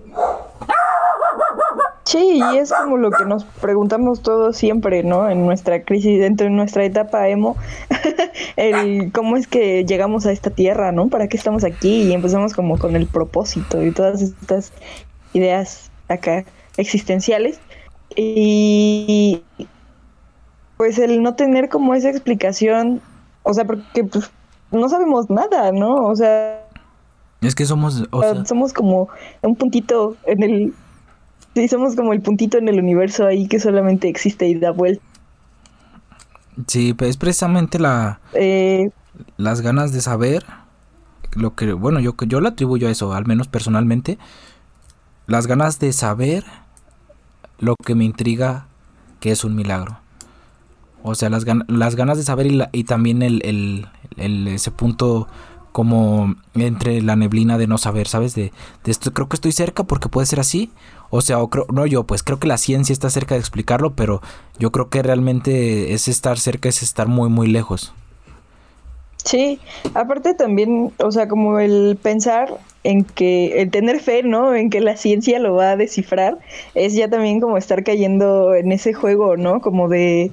Sí, 2.04 2.41
y 2.54 2.58
es 2.58 2.72
como 2.72 2.98
lo 2.98 3.10
que 3.10 3.26
nos 3.26 3.44
preguntamos 3.44 4.22
todos 4.22 4.56
siempre, 4.56 5.02
¿no? 5.02 5.28
En 5.28 5.44
nuestra 5.44 5.82
crisis, 5.82 6.20
dentro 6.20 6.45
de 6.45 6.52
nuestra 6.52 6.86
etapa 6.86 7.28
emo, 7.28 7.58
el 8.56 9.12
cómo 9.12 9.36
es 9.36 9.48
que 9.48 9.84
llegamos 9.84 10.28
a 10.28 10.32
esta 10.32 10.52
tierra, 10.52 10.91
¿no? 10.91 11.08
¿Para 11.08 11.28
qué 11.28 11.38
estamos 11.38 11.64
aquí? 11.64 12.04
Y 12.04 12.14
empezamos 12.14 12.54
como 12.54 12.78
con 12.78 12.95
el 12.95 13.08
propósito 13.08 13.84
y 13.84 13.90
todas 13.90 14.22
estas 14.22 14.74
ideas 15.34 15.90
acá 16.08 16.45
existenciales 16.78 17.60
y 18.16 19.44
pues 20.78 21.00
el 21.00 21.22
no 21.22 21.36
tener 21.36 21.70
como 21.70 21.94
esa 21.94 22.10
explicación, 22.10 23.02
o 23.44 23.54
sea, 23.54 23.66
porque 23.66 24.04
pues, 24.04 24.32
no 24.72 24.90
sabemos 24.90 25.30
nada, 25.30 25.72
¿no? 25.72 26.06
O 26.08 26.16
sea, 26.16 26.64
es 27.41 27.56
que 27.56 27.66
somos, 27.66 28.04
somos 28.45 28.74
como 28.74 29.10
un 29.41 29.56
puntito 29.56 30.16
en 30.26 30.44
el, 30.44 30.74
sí, 31.54 31.68
somos 31.68 31.95
como 31.95 32.14
el 32.14 32.22
puntito 32.22 32.58
en 32.58 32.70
el 32.70 32.80
universo 32.80 33.26
ahí 33.26 33.48
que 33.48 33.60
solamente 33.60 34.08
existe 34.08 34.48
y 34.48 34.56
da 34.56 34.72
vuelta. 34.72 35.04
Sí, 36.68 36.94
pues 36.94 37.12
es 37.12 37.18
precisamente 37.18 37.80
la, 37.80 38.20
eh, 38.34 38.91
las 39.38 39.62
ganas 39.62 39.91
de 39.91 40.02
saber 40.02 40.45
lo 41.34 41.56
que, 41.56 41.74
bueno, 41.74 42.00
yo, 42.00 42.16
yo 42.28 42.40
lo 42.41 42.50
atribuyo 42.50 42.88
a 42.88 42.91
eso, 42.91 43.14
al 43.14 43.26
menos 43.26 43.48
personalmente, 43.48 44.18
las 45.28 45.48
ganas 45.48 45.80
de 45.80 45.91
saber 45.94 46.44
lo 47.64 47.76
que 47.76 47.95
me 47.95 48.03
intriga 48.03 48.68
que 49.19 49.31
es 49.31 49.44
un 49.44 49.56
milagro. 49.56 49.98
O 51.02 51.15
sea, 51.15 51.30
las, 51.30 51.45
las 51.68 51.95
ganas 51.95 52.18
de 52.18 52.23
saber 52.23 52.48
y, 52.72 52.84
también 52.84 53.22
el, 53.22 53.88
ese 54.18 54.72
punto 54.72 55.27
como 55.72 56.35
entre 56.53 57.02
la 57.02 57.15
neblina 57.15 57.57
de 57.57 57.68
no 57.68 57.77
saber, 57.77 58.07
¿sabes? 58.07 58.35
De, 58.35 58.53
esto 58.85 59.11
creo 59.11 59.27
que 59.27 59.35
estoy 59.35 59.52
cerca 59.52 59.84
porque 59.84 60.07
puede 60.07 60.27
ser 60.27 60.40
así. 60.40 60.72
O 61.10 61.22
sea, 61.22 61.40
o 61.41 61.49
no 61.73 61.85
yo, 61.85 62.03
pues 62.03 62.23
creo 62.23 62.40
que 62.40 62.48
la 62.48 62.57
ciencia 62.57 62.94
está 62.94 63.10
cerca 63.10 63.35
de 63.35 63.41
explicarlo, 63.41 63.94
pero 63.95 64.22
yo 64.60 64.72
creo 64.72 64.90
que 64.90 65.02
realmente 65.02 65.94
es 65.94 66.07
estar 66.07 66.40
cerca, 66.40 66.69
es 66.69 66.84
estar 66.84 67.07
muy, 67.07 67.30
muy 67.30 67.48
lejos. 67.48 67.94
Sí, 69.23 69.60
aparte 69.94 70.34
también, 70.34 70.91
o 70.98 71.11
sea, 71.11 71.27
como 71.27 71.60
el 71.60 71.98
pensar 72.02 72.60
en 72.84 73.06
que, 73.06 73.62
el 73.62 73.72
tener 73.72 74.00
fe, 74.00 74.24
¿no? 74.24 74.56
En 74.56 74.70
que 74.70 74.82
la 74.82 74.98
ciencia 74.98 75.40
lo 75.40 75.56
va 75.56 75.72
a 75.72 75.78
descifrar, 75.78 76.38
es 76.76 76.94
ya 76.96 77.10
también 77.10 77.40
como 77.40 77.58
estar 77.58 77.84
cayendo 77.84 78.54
en 78.56 78.72
ese 78.72 78.94
juego, 78.94 79.38
¿no? 79.38 79.62
Como 79.62 79.88
de, 79.90 80.32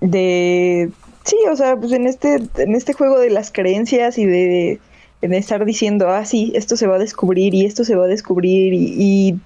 de, 0.00 0.90
sí, 1.24 1.36
o 1.50 1.56
sea, 1.56 1.76
pues 1.76 1.92
en 1.92 2.06
este, 2.06 2.38
en 2.58 2.74
este 2.74 2.92
juego 2.92 3.18
de 3.18 3.30
las 3.30 3.50
creencias 3.52 4.18
y 4.18 4.26
de, 4.26 4.80
de 5.22 5.36
estar 5.38 5.64
diciendo, 5.64 6.08
ah, 6.08 6.24
sí, 6.24 6.52
esto 6.54 6.76
se 6.76 6.86
va 6.86 6.96
a 6.96 7.00
descubrir 7.00 7.54
y 7.54 7.64
esto 7.64 7.84
se 7.84 7.96
va 7.96 8.04
a 8.04 8.08
descubrir 8.08 8.72
y 8.74 9.38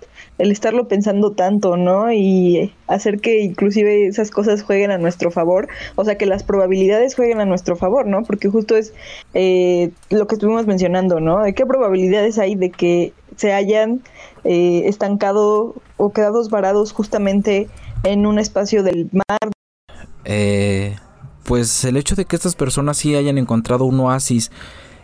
el 0.42 0.50
estarlo 0.50 0.88
pensando 0.88 1.30
tanto, 1.30 1.76
¿no? 1.76 2.12
Y 2.12 2.74
hacer 2.88 3.20
que 3.20 3.42
inclusive 3.42 4.08
esas 4.08 4.32
cosas 4.32 4.64
jueguen 4.64 4.90
a 4.90 4.98
nuestro 4.98 5.30
favor, 5.30 5.68
o 5.94 6.04
sea, 6.04 6.18
que 6.18 6.26
las 6.26 6.42
probabilidades 6.42 7.14
jueguen 7.14 7.40
a 7.40 7.44
nuestro 7.44 7.76
favor, 7.76 8.08
¿no? 8.08 8.24
Porque 8.24 8.48
justo 8.48 8.76
es 8.76 8.92
eh, 9.34 9.92
lo 10.10 10.26
que 10.26 10.34
estuvimos 10.34 10.66
mencionando, 10.66 11.20
¿no? 11.20 11.42
¿De 11.42 11.54
qué 11.54 11.64
probabilidades 11.64 12.40
hay 12.40 12.56
de 12.56 12.72
que 12.72 13.12
se 13.36 13.52
hayan 13.52 14.02
eh, 14.42 14.82
estancado 14.86 15.76
o 15.96 16.12
quedados 16.12 16.50
varados 16.50 16.90
justamente 16.90 17.68
en 18.02 18.26
un 18.26 18.40
espacio 18.40 18.82
del 18.82 19.10
mar? 19.12 19.52
Eh, 20.24 20.96
pues 21.44 21.84
el 21.84 21.96
hecho 21.96 22.16
de 22.16 22.24
que 22.24 22.34
estas 22.34 22.56
personas 22.56 22.96
sí 22.96 23.14
hayan 23.14 23.38
encontrado 23.38 23.84
un 23.84 24.00
oasis 24.00 24.50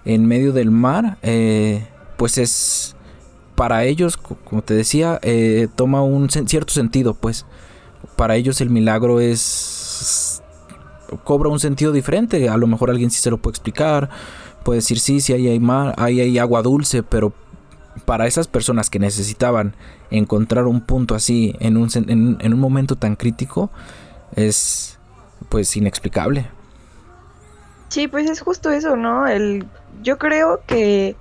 en 0.05 0.27
medio 0.27 0.52
del 0.52 0.73
mar, 0.73 1.19
pues 2.16 2.39
es 2.39 2.97
para 3.59 3.82
ellos, 3.82 4.16
como 4.16 4.62
te 4.62 4.72
decía, 4.72 5.18
eh, 5.20 5.66
toma 5.74 6.01
un 6.01 6.30
cierto 6.30 6.72
sentido, 6.72 7.14
pues. 7.14 7.44
Para 8.14 8.36
ellos 8.36 8.60
el 8.60 8.70
milagro 8.70 9.18
es 9.18 10.40
cobra 11.24 11.48
un 11.48 11.59
sentido 11.59 11.90
diferente. 11.90 12.48
A 12.48 12.56
lo 12.56 12.68
mejor 12.68 12.89
alguien 12.89 13.10
sí 13.10 13.20
se 13.20 13.30
lo 13.30 13.39
puede 13.39 13.55
explicar. 13.55 14.10
Puede 14.62 14.78
decir 14.78 15.01
sí, 15.01 15.20
sí 15.20 15.32
ahí 15.32 15.48
hay 15.48 15.59
mar, 15.59 15.93
hay 15.98 16.39
agua 16.39 16.62
dulce, 16.62 17.02
pero 17.02 17.32
para 18.05 18.28
esas 18.28 18.47
personas 18.47 18.90
que 18.90 19.01
necesitaban 19.01 19.74
encontrar 20.12 20.66
un 20.66 20.80
punto 20.80 21.16
así 21.16 21.56
en 21.59 21.76
un, 21.76 21.89
en 21.97 22.52
un 22.55 22.60
momento 22.60 22.94
tan 22.94 23.16
crítico 23.16 23.70
es 24.36 25.01
pues 25.48 25.76
inexplicable. 25.76 26.48
Sí, 27.89 28.06
pues 28.06 28.30
es 28.30 28.40
justo 28.40 28.70
eso, 28.70 28.94
¿no? 28.94 29.26
El, 29.26 29.66
yo 30.05 30.16
creo 30.16 30.60
que 30.64 31.16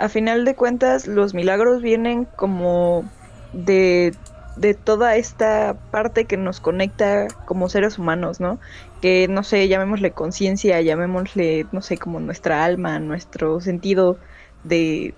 a 0.00 0.08
final 0.08 0.46
de 0.46 0.54
cuentas 0.54 1.06
los 1.06 1.34
milagros 1.34 1.82
vienen 1.82 2.24
como 2.24 3.04
de, 3.52 4.14
de 4.56 4.72
toda 4.72 5.16
esta 5.16 5.76
parte 5.90 6.24
que 6.24 6.38
nos 6.38 6.58
conecta 6.58 7.28
como 7.44 7.68
seres 7.68 7.98
humanos, 7.98 8.40
¿no? 8.40 8.58
Que 9.02 9.28
no 9.28 9.44
sé, 9.44 9.68
llamémosle 9.68 10.12
conciencia, 10.12 10.80
llamémosle, 10.80 11.66
no 11.72 11.82
sé, 11.82 11.98
como 11.98 12.18
nuestra 12.18 12.64
alma, 12.64 12.98
nuestro 12.98 13.60
sentido 13.60 14.16
de 14.64 15.12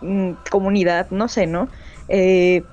mm, 0.00 0.32
comunidad, 0.50 1.06
no 1.10 1.28
sé, 1.28 1.46
¿no? 1.46 1.68
Eh, 2.08 2.64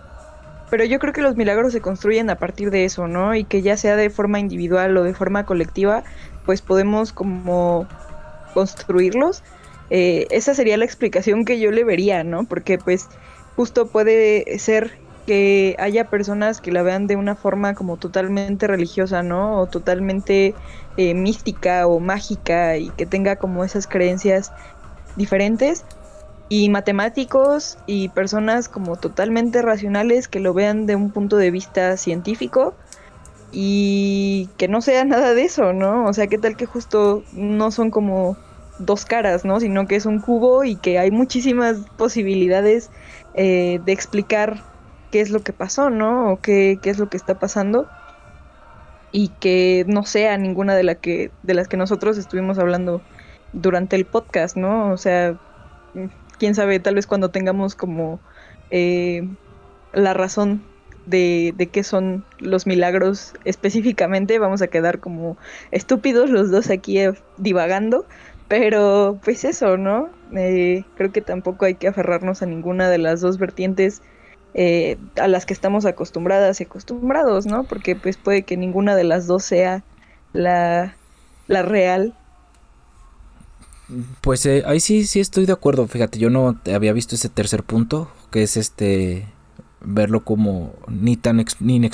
pero 0.71 0.83
yo 0.83 0.97
creo 0.97 1.13
que 1.13 1.21
los 1.21 1.35
milagros 1.35 1.73
se 1.73 1.81
construyen 1.81 2.31
a 2.31 2.39
partir 2.39 2.71
de 2.71 2.85
eso, 2.85 3.07
¿no? 3.07 3.35
Y 3.35 3.43
que 3.43 3.61
ya 3.61 3.77
sea 3.77 3.95
de 3.95 4.09
forma 4.09 4.39
individual 4.39 4.97
o 4.97 5.03
de 5.03 5.13
forma 5.13 5.45
colectiva, 5.45 6.03
pues 6.43 6.63
podemos 6.63 7.13
como 7.13 7.87
construirlos 8.55 9.43
eh, 9.89 10.27
esa 10.31 10.53
sería 10.53 10.77
la 10.77 10.85
explicación 10.85 11.45
que 11.45 11.59
yo 11.59 11.71
le 11.71 11.83
vería, 11.83 12.23
¿no? 12.23 12.45
Porque 12.45 12.77
pues 12.77 13.07
justo 13.55 13.87
puede 13.87 14.57
ser 14.59 14.91
que 15.25 15.75
haya 15.79 16.09
personas 16.09 16.61
que 16.61 16.71
la 16.71 16.83
vean 16.83 17.07
de 17.07 17.15
una 17.15 17.35
forma 17.35 17.73
como 17.73 17.97
totalmente 17.97 18.67
religiosa, 18.67 19.23
¿no? 19.23 19.59
O 19.59 19.67
totalmente 19.67 20.53
eh, 20.97 21.13
mística 21.13 21.87
o 21.87 21.99
mágica 21.99 22.77
y 22.77 22.89
que 22.91 23.05
tenga 23.05 23.35
como 23.35 23.63
esas 23.63 23.87
creencias 23.87 24.51
diferentes. 25.15 25.83
Y 26.47 26.69
matemáticos 26.69 27.79
y 27.87 28.09
personas 28.09 28.69
como 28.69 28.97
totalmente 28.97 29.63
racionales 29.63 30.27
que 30.27 30.39
lo 30.39 30.53
vean 30.53 30.85
de 30.85 30.95
un 30.95 31.09
punto 31.09 31.37
de 31.37 31.49
vista 31.49 31.97
científico 31.97 32.75
y 33.51 34.47
que 34.57 34.67
no 34.67 34.81
sea 34.81 35.05
nada 35.05 35.33
de 35.33 35.43
eso, 35.43 35.73
¿no? 35.73 36.05
O 36.05 36.13
sea, 36.13 36.27
¿qué 36.27 36.37
tal 36.37 36.55
que 36.55 36.67
justo 36.67 37.23
no 37.33 37.71
son 37.71 37.89
como 37.89 38.37
dos 38.79 39.05
caras, 39.05 39.45
¿no? 39.45 39.59
Sino 39.59 39.87
que 39.87 39.95
es 39.95 40.05
un 40.05 40.19
cubo 40.19 40.63
y 40.63 40.75
que 40.75 40.99
hay 40.99 41.11
muchísimas 41.11 41.77
posibilidades 41.97 42.91
eh, 43.33 43.79
de 43.85 43.91
explicar 43.91 44.63
qué 45.11 45.21
es 45.21 45.29
lo 45.29 45.41
que 45.41 45.53
pasó, 45.53 45.89
¿no? 45.89 46.31
O 46.31 46.41
qué, 46.41 46.79
qué, 46.81 46.89
es 46.89 46.99
lo 46.99 47.09
que 47.09 47.17
está 47.17 47.39
pasando. 47.39 47.87
Y 49.11 49.29
que 49.39 49.85
no 49.87 50.03
sea 50.03 50.37
ninguna 50.37 50.75
de, 50.75 50.83
la 50.83 50.95
que, 50.95 51.31
de 51.43 51.53
las 51.53 51.67
que 51.67 51.77
nosotros 51.77 52.17
estuvimos 52.17 52.59
hablando 52.59 53.01
durante 53.53 53.95
el 53.95 54.05
podcast, 54.05 54.57
¿no? 54.57 54.91
O 54.91 54.97
sea, 54.97 55.39
quién 56.37 56.55
sabe, 56.55 56.79
tal 56.79 56.95
vez 56.95 57.07
cuando 57.07 57.29
tengamos 57.29 57.75
como 57.75 58.19
eh, 58.71 59.27
la 59.93 60.13
razón 60.13 60.63
de, 61.05 61.53
de, 61.55 61.67
qué 61.67 61.83
son 61.83 62.25
los 62.39 62.67
milagros 62.67 63.33
específicamente, 63.45 64.39
vamos 64.39 64.61
a 64.61 64.67
quedar 64.67 64.99
como 64.99 65.37
estúpidos 65.71 66.29
los 66.29 66.51
dos 66.51 66.69
aquí 66.69 66.99
eh, 66.99 67.13
divagando, 67.37 68.05
pero 68.47 69.19
pues 69.23 69.43
eso, 69.45 69.77
¿no? 69.77 70.09
Eh, 70.35 70.83
creo 70.95 71.11
que 71.11 71.21
tampoco 71.21 71.65
hay 71.65 71.75
que 71.75 71.87
aferrarnos 71.87 72.41
a 72.41 72.45
ninguna 72.45 72.89
de 72.89 72.97
las 72.97 73.21
dos 73.21 73.37
vertientes 73.37 74.01
eh, 74.53 74.97
a 75.19 75.27
las 75.27 75.45
que 75.45 75.53
estamos 75.53 75.85
acostumbradas 75.85 76.61
y 76.61 76.63
acostumbrados, 76.63 77.45
¿no? 77.45 77.63
Porque 77.63 77.95
pues 77.95 78.17
puede 78.17 78.43
que 78.43 78.55
ninguna 78.55 78.95
de 78.95 79.03
las 79.03 79.27
dos 79.27 79.43
sea 79.43 79.83
la, 80.33 80.95
la 81.47 81.61
real. 81.63 82.13
Pues 84.21 84.45
eh, 84.45 84.63
ahí 84.65 84.79
sí, 84.79 85.05
sí 85.05 85.19
estoy 85.19 85.45
de 85.45 85.53
acuerdo. 85.53 85.87
Fíjate, 85.87 86.19
yo 86.19 86.29
no 86.29 86.59
había 86.73 86.93
visto 86.93 87.15
ese 87.15 87.29
tercer 87.29 87.63
punto, 87.63 88.09
que 88.31 88.43
es 88.43 88.57
este 88.57 89.27
verlo 89.81 90.23
como 90.23 90.73
ni 90.87 91.15
tan 91.17 91.43
ni 91.59 91.89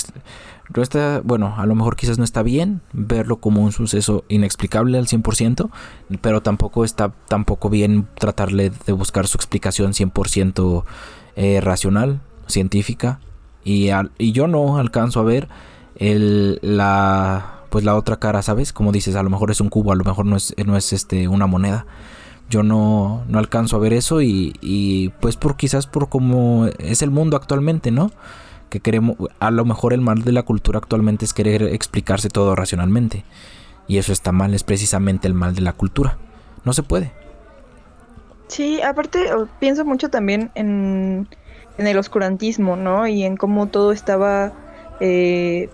no 0.76 0.82
está, 0.82 1.22
bueno, 1.24 1.54
a 1.58 1.66
lo 1.66 1.76
mejor 1.76 1.96
quizás 1.96 2.18
no 2.18 2.24
está 2.24 2.44
bien 2.44 2.82
verlo 2.94 3.38
como 3.38 3.62
un 3.62 3.72
suceso 3.72 4.24
inexplicable 4.28 4.98
al 4.98 5.08
100%, 5.08 5.70
pero 6.22 6.42
tampoco 6.42 6.86
está 6.86 7.14
tampoco 7.28 7.70
bien 7.70 8.08
tratarle 8.16 8.72
de 8.86 8.94
buscar 8.94 9.28
su 9.28 9.38
explicación 9.38 9.94
100% 9.94 10.84
eh, 11.36 11.62
racional, 11.62 12.22
científica, 12.48 13.20
y, 13.64 13.90
y 14.18 14.32
yo 14.32 14.48
no 14.48 14.78
alcanzo 14.78 15.20
a 15.20 15.24
ver 15.24 15.48
el, 15.96 16.60
la 16.62 17.62
pues 17.70 17.86
la 17.86 17.96
otra 17.96 18.18
cara, 18.18 18.42
¿sabes? 18.42 18.74
Como 18.74 18.92
dices, 18.92 19.16
a 19.16 19.24
lo 19.24 19.30
mejor 19.30 19.50
es 19.50 19.62
un 19.62 19.70
cubo, 19.70 19.94
a 19.94 19.96
lo 19.96 20.04
mejor 20.04 20.26
no 20.26 20.36
es, 20.36 20.54
no 20.66 20.76
es 20.76 20.92
este 20.92 21.30
una 21.30 21.48
moneda. 21.48 21.86
Yo 22.50 22.64
no, 22.64 23.24
no 23.30 23.40
alcanzo 23.40 23.78
a 23.78 23.80
ver 23.80 23.94
eso 23.94 24.22
y, 24.22 24.54
y 24.60 25.10
pues 25.22 25.38
por 25.38 25.56
quizás 25.56 25.88
por 25.88 26.10
cómo 26.10 26.68
es 26.80 27.02
el 27.02 27.12
mundo 27.12 27.38
actualmente, 27.38 27.90
¿no? 27.90 28.12
Que 28.72 28.80
queremos, 28.80 29.18
a 29.40 29.52
lo 29.52 29.66
mejor 29.66 29.94
el 29.94 30.02
mal 30.02 30.24
de 30.24 30.32
la 30.32 30.44
cultura 30.44 30.80
actualmente 30.80 31.26
es 31.26 31.34
querer 31.34 31.62
explicarse 31.64 32.30
todo 32.30 32.56
racionalmente. 32.56 33.24
Y 33.88 33.98
eso 33.98 34.14
está 34.14 34.32
mal, 34.32 34.54
es 34.54 34.64
precisamente 34.64 35.28
el 35.28 35.34
mal 35.34 35.54
de 35.54 35.62
la 35.62 35.74
cultura. 35.74 36.18
No 36.64 36.72
se 36.72 36.82
puede. 36.82 37.12
Sí, 38.48 38.82
aparte 38.82 39.20
pienso 39.60 39.84
mucho 39.86 40.10
también 40.10 40.52
en, 40.56 41.28
el 41.78 41.98
oscurantismo, 41.98 42.78
¿no? 42.78 43.08
Y 43.08 43.24
en 43.24 43.36
cómo 43.36 43.68
todo 43.68 43.92
estaba 43.92 44.54
eh, 45.02 45.70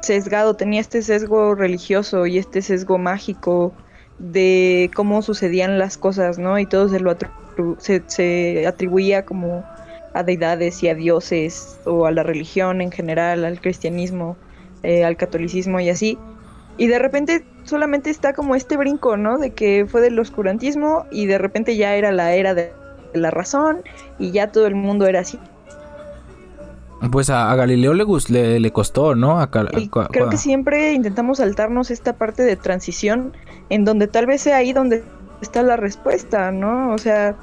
sesgado, 0.00 0.54
tenía 0.54 0.80
este 0.80 1.02
sesgo 1.02 1.54
religioso 1.54 2.26
y 2.26 2.38
este 2.38 2.62
sesgo 2.62 2.96
mágico 2.96 3.74
de 4.18 4.90
cómo 4.94 5.20
sucedían 5.20 5.78
las 5.78 5.98
cosas, 5.98 6.38
¿no? 6.38 6.58
Y 6.58 6.64
todo 6.64 6.88
se 6.88 7.00
lo 7.00 7.14
se, 7.78 8.02
se 8.06 8.66
atribuía 8.66 9.26
como 9.26 9.64
a 10.12 10.22
deidades 10.22 10.82
y 10.82 10.88
a 10.88 10.94
dioses 10.94 11.78
o 11.84 12.06
a 12.06 12.10
la 12.10 12.22
religión 12.22 12.80
en 12.80 12.90
general, 12.90 13.44
al 13.44 13.60
cristianismo, 13.60 14.36
eh, 14.82 15.04
al 15.04 15.16
catolicismo 15.16 15.80
y 15.80 15.90
así. 15.90 16.18
Y 16.76 16.86
de 16.86 16.98
repente 16.98 17.44
solamente 17.64 18.10
está 18.10 18.32
como 18.32 18.54
este 18.54 18.76
brinco, 18.76 19.16
¿no? 19.16 19.38
De 19.38 19.50
que 19.50 19.86
fue 19.88 20.00
del 20.00 20.18
oscurantismo 20.18 21.04
y 21.10 21.26
de 21.26 21.38
repente 21.38 21.76
ya 21.76 21.94
era 21.94 22.10
la 22.12 22.34
era 22.34 22.54
de 22.54 22.72
la 23.14 23.30
razón 23.30 23.82
y 24.18 24.30
ya 24.30 24.50
todo 24.50 24.66
el 24.66 24.74
mundo 24.74 25.06
era 25.06 25.20
así. 25.20 25.38
Pues 27.10 27.30
a, 27.30 27.54
Galileo 27.54 27.94
le, 27.94 28.60
le, 28.60 28.72
costó, 28.72 29.14
¿no? 29.14 29.40
creo 29.50 30.28
que 30.28 30.36
siempre 30.36 30.92
intentamos 30.92 31.38
saltarnos 31.38 31.90
esta 31.90 32.12
parte 32.12 32.42
de 32.42 32.56
transición 32.56 33.32
en 33.70 33.86
donde 33.86 34.06
tal 34.06 34.26
vez 34.26 34.42
sea 34.42 34.58
ahí 34.58 34.74
donde 34.74 35.02
está 35.40 35.62
la 35.62 35.76
respuesta, 35.76 36.52
¿no? 36.52 36.92
O 36.92 36.98
sea, 36.98 37.36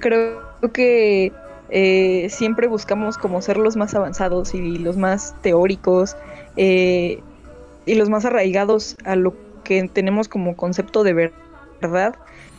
creo 0.00 0.43
que 0.72 1.32
eh, 1.70 2.28
siempre 2.30 2.68
buscamos 2.68 3.18
como 3.18 3.40
ser 3.42 3.56
los 3.56 3.76
más 3.76 3.94
avanzados 3.94 4.54
y 4.54 4.78
los 4.78 4.96
más 4.96 5.34
teóricos 5.42 6.16
eh, 6.56 7.20
y 7.86 7.94
los 7.94 8.10
más 8.10 8.24
arraigados 8.24 8.96
a 9.04 9.16
lo 9.16 9.34
que 9.64 9.88
tenemos 9.88 10.28
como 10.28 10.56
concepto 10.56 11.02
de 11.02 11.32
verdad, 11.80 12.14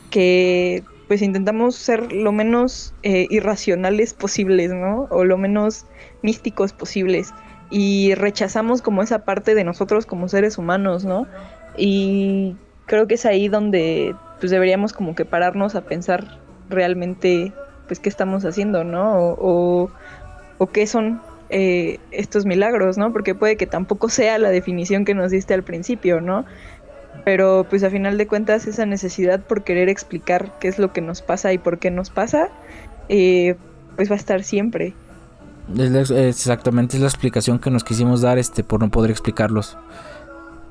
que 0.09 0.83
pues 1.07 1.21
intentamos 1.21 1.75
ser 1.75 2.11
lo 2.11 2.31
menos 2.31 2.93
eh, 3.03 3.27
irracionales 3.29 4.13
posibles, 4.13 4.71
¿no? 4.71 5.07
O 5.11 5.23
lo 5.23 5.37
menos 5.37 5.85
místicos 6.23 6.73
posibles. 6.73 7.31
Y 7.69 8.15
rechazamos 8.15 8.81
como 8.81 9.03
esa 9.03 9.23
parte 9.23 9.55
de 9.55 9.63
nosotros 9.63 10.05
como 10.05 10.27
seres 10.27 10.57
humanos, 10.57 11.05
¿no? 11.05 11.27
Y 11.77 12.55
creo 12.85 13.07
que 13.07 13.15
es 13.15 13.25
ahí 13.25 13.47
donde 13.49 14.15
pues 14.39 14.51
deberíamos 14.51 14.93
como 14.93 15.15
que 15.15 15.25
pararnos 15.25 15.75
a 15.75 15.81
pensar 15.81 16.39
realmente 16.69 17.53
pues 17.87 17.99
qué 17.99 18.09
estamos 18.09 18.45
haciendo, 18.45 18.83
¿no? 18.83 19.17
O, 19.17 19.89
o, 20.57 20.67
qué 20.67 20.87
son 20.87 21.21
eh, 21.49 21.99
estos 22.11 22.45
milagros, 22.45 22.97
¿no? 22.97 23.11
Porque 23.11 23.35
puede 23.35 23.57
que 23.57 23.67
tampoco 23.67 24.09
sea 24.09 24.37
la 24.37 24.49
definición 24.49 25.05
que 25.05 25.13
nos 25.13 25.31
diste 25.31 25.53
al 25.53 25.63
principio, 25.63 26.21
¿no? 26.21 26.45
Pero 27.23 27.65
pues 27.69 27.83
a 27.83 27.89
final 27.89 28.17
de 28.17 28.27
cuentas 28.27 28.67
esa 28.67 28.85
necesidad 28.85 29.39
por 29.41 29.63
querer 29.63 29.89
explicar 29.89 30.57
qué 30.59 30.67
es 30.67 30.79
lo 30.79 30.91
que 30.91 31.01
nos 31.01 31.21
pasa 31.21 31.53
y 31.53 31.57
por 31.57 31.79
qué 31.79 31.91
nos 31.91 32.09
pasa, 32.09 32.49
eh, 33.09 33.55
pues 33.95 34.09
va 34.09 34.15
a 34.15 34.17
estar 34.17 34.43
siempre. 34.43 34.93
exactamente, 35.77 36.97
es 36.97 37.01
la 37.01 37.07
explicación 37.07 37.59
que 37.59 37.71
nos 37.71 37.83
quisimos 37.83 38.21
dar 38.21 38.37
este 38.37 38.63
por 38.63 38.79
no 38.79 38.89
poder 38.89 39.11
explicarlos. 39.11 39.77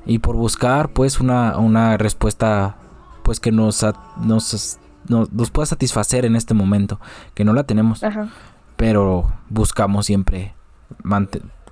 Y 0.05 0.19
por 0.19 0.35
buscar 0.35 0.89
pues 0.89 1.19
una, 1.19 1.57
una 1.57 1.97
respuesta 1.97 2.77
pues 3.23 3.39
que 3.39 3.51
nos, 3.51 3.83
nos, 4.21 4.77
nos, 5.07 5.51
pueda 5.51 5.65
satisfacer 5.65 6.25
en 6.25 6.35
este 6.35 6.53
momento, 6.53 6.99
que 7.33 7.45
no 7.45 7.53
la 7.53 7.63
tenemos. 7.63 8.01
Pero 8.75 9.31
buscamos 9.49 10.05
siempre 10.05 10.53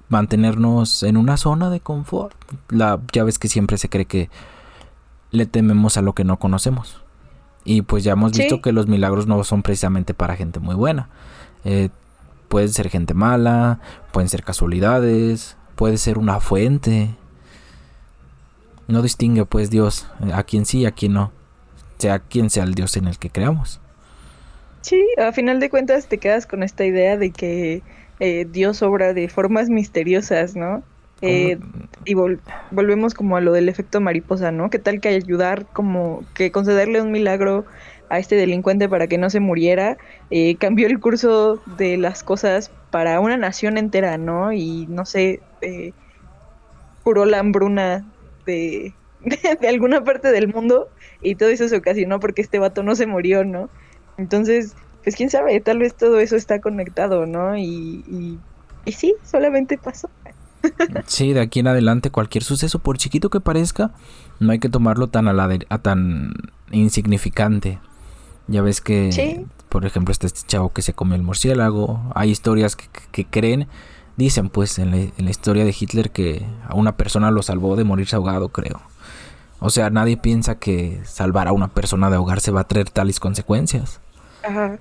mantenernos 0.10 1.04
en 1.04 1.18
una 1.18 1.38
zona 1.38 1.70
de 1.70 1.80
confort. 1.80 2.36
La, 2.70 3.00
ya 3.12 3.24
ves 3.24 3.40
que 3.40 3.48
siempre 3.48 3.78
se 3.78 3.90
cree 3.90 4.06
que 4.06 4.30
le 5.32 5.46
tememos 5.46 5.98
a 5.98 6.02
lo 6.02 6.14
que 6.14 6.24
no 6.24 6.38
conocemos. 6.38 7.02
Y 7.66 7.82
pues 7.82 8.04
ya 8.04 8.14
hemos 8.14 8.34
visto 8.34 8.62
que 8.62 8.72
los 8.72 8.88
milagros 8.88 9.28
no 9.28 9.44
son 9.44 9.64
precisamente 9.64 10.14
para 10.14 10.36
gente 10.36 10.60
muy 10.60 10.76
buena. 10.76 11.10
Eh, 11.64 11.90
pueden 12.50 12.70
ser 12.70 12.90
gente 12.90 13.14
mala, 13.14 13.80
pueden 14.12 14.30
ser 14.30 14.44
casualidades, 14.44 15.58
puede 15.76 15.98
ser 15.98 16.18
una 16.18 16.40
fuente. 16.40 17.16
No 18.88 19.02
distingue 19.02 19.46
pues 19.46 19.70
Dios 19.70 20.08
a 20.34 20.44
quien 20.44 20.66
sí 20.66 20.80
y 20.80 20.86
a 20.86 20.92
quien 20.92 21.14
no 21.14 21.32
sea 22.04 22.20
quien 22.20 22.50
sea 22.50 22.66
el 22.66 22.76
Dios 22.76 22.98
en 22.98 23.08
el 23.08 23.18
que 23.18 23.30
creamos. 23.30 23.80
Sí, 24.82 25.02
a 25.18 25.32
final 25.32 25.62
de 25.62 25.70
cuentas 25.70 26.08
te 26.08 26.18
quedas 26.18 26.46
con 26.46 26.62
esta 26.62 26.84
idea 26.84 27.16
de 27.16 27.32
que 27.32 27.82
eh, 28.20 28.46
Dios 28.52 28.82
obra 28.82 29.14
de 29.14 29.30
formas 29.30 29.70
misteriosas, 29.70 30.56
¿no? 30.56 30.84
Eh, 31.22 31.58
y 32.04 32.16
volvemos 32.16 33.14
como 33.14 33.38
a 33.38 33.42
lo 33.42 33.54
del 33.54 33.70
efecto 33.70 34.02
mariposa, 34.02 34.52
¿no? 34.52 34.70
¿Qué 34.70 34.80
tal 34.80 35.00
que 35.00 35.08
ayudar 35.08 35.66
como 35.72 36.26
que 36.34 36.52
concederle 36.52 37.02
un 37.02 37.14
milagro 37.14 37.66
a 38.10 38.20
este 38.20 38.36
delincuente 38.36 38.90
para 38.90 39.08
que 39.08 39.18
no 39.18 39.30
se 39.30 39.40
muriera, 39.40 39.98
eh, 40.30 40.58
cambió 40.58 40.88
el 40.88 41.00
curso 41.00 41.62
de 41.78 41.96
las 41.96 42.22
cosas 42.24 42.72
para 42.92 43.22
una 43.22 43.38
nación 43.38 43.78
entera, 43.78 44.18
¿no? 44.18 44.52
Y 44.52 44.86
no 44.90 45.06
sé, 45.06 45.40
curó 47.04 47.24
la 47.24 47.40
hambruna 47.40 48.06
de, 48.46 48.94
de, 49.62 49.68
alguna 49.70 50.04
parte 50.04 50.30
del 50.30 50.50
mundo 50.50 50.90
y 51.24 51.36
todo 51.36 51.50
eso 51.50 51.68
se 51.68 51.78
ocasionó 51.78 52.20
porque 52.20 52.42
este 52.42 52.60
vato 52.60 52.84
no 52.84 52.96
se 52.96 53.08
murió, 53.08 53.46
¿no? 53.46 53.70
Entonces, 54.18 54.76
pues 55.04 55.16
quién 55.16 55.30
sabe, 55.30 55.60
tal 55.60 55.80
vez 55.80 55.96
todo 55.96 56.20
eso 56.20 56.36
está 56.36 56.62
conectado, 56.62 57.26
¿no? 57.26 57.58
Y, 57.58 58.40
y, 58.86 58.92
sí, 58.92 59.16
solamente 59.24 59.78
pasó. 59.78 60.10
Sí, 61.08 61.34
de 61.34 61.42
aquí 61.42 61.60
en 61.60 61.68
adelante 61.68 62.10
cualquier 62.10 62.44
suceso, 62.44 62.80
por 62.80 62.98
chiquito 62.98 63.30
que 63.30 63.42
parezca, 63.42 63.92
no 64.40 64.54
hay 64.54 64.60
que 64.60 64.70
tomarlo 64.70 65.08
tan 65.08 65.28
a, 65.28 65.34
la 65.34 65.60
a 65.68 65.78
tan 65.80 66.34
insignificante. 66.72 67.80
Ya 68.48 68.62
ves 68.62 68.80
que, 68.80 69.46
por 69.68 69.86
ejemplo, 69.86 70.14
este, 70.14 70.28
este 70.28 70.48
chavo 70.48 70.72
que 70.72 70.82
se 70.82 70.94
comió 70.94 71.16
el 71.16 71.24
murciélago, 71.24 72.02
hay 72.16 72.30
historias 72.30 72.78
que, 72.78 72.86
que, 73.12 73.26
creen, 73.26 73.68
dicen 74.16 74.50
pues 74.50 74.80
en 74.80 74.92
la, 74.92 74.98
en 74.98 75.26
la, 75.26 75.32
historia 75.32 75.66
de 75.66 75.76
Hitler 75.78 76.12
que 76.12 76.46
a 76.68 76.76
una 76.76 76.96
persona 76.96 77.32
lo 77.32 77.42
salvó 77.42 77.76
de 77.76 77.84
morirse 77.84 78.16
ahogado, 78.16 78.50
creo. 78.50 78.82
O 79.66 79.70
sea, 79.70 79.90
nadie 79.90 80.18
piensa 80.18 80.56
que 80.56 81.00
salvar 81.06 81.48
a 81.48 81.54
una 81.54 81.70
persona 81.70 82.10
de 82.10 82.18
ahogarse 82.18 82.52
va 82.52 82.60
a 82.60 82.68
traer 82.68 82.90
tales 82.90 83.22
consecuencias. 83.22 84.02
Ajá. 84.44 84.78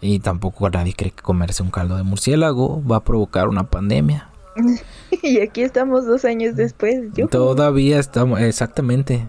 Y 0.00 0.20
tampoco 0.20 0.70
nadie 0.70 0.94
cree 0.94 1.10
que 1.10 1.20
comerse 1.20 1.64
un 1.64 1.72
caldo 1.72 1.96
de 1.96 2.04
murciélago 2.04 2.80
va 2.86 2.98
a 2.98 3.04
provocar 3.04 3.48
una 3.48 3.68
pandemia. 3.68 4.30
y 5.24 5.40
aquí 5.40 5.62
estamos 5.62 6.06
dos 6.06 6.24
años 6.24 6.54
después. 6.54 7.00
Todavía 7.32 7.98
estamos, 7.98 8.40
exactamente. 8.40 9.26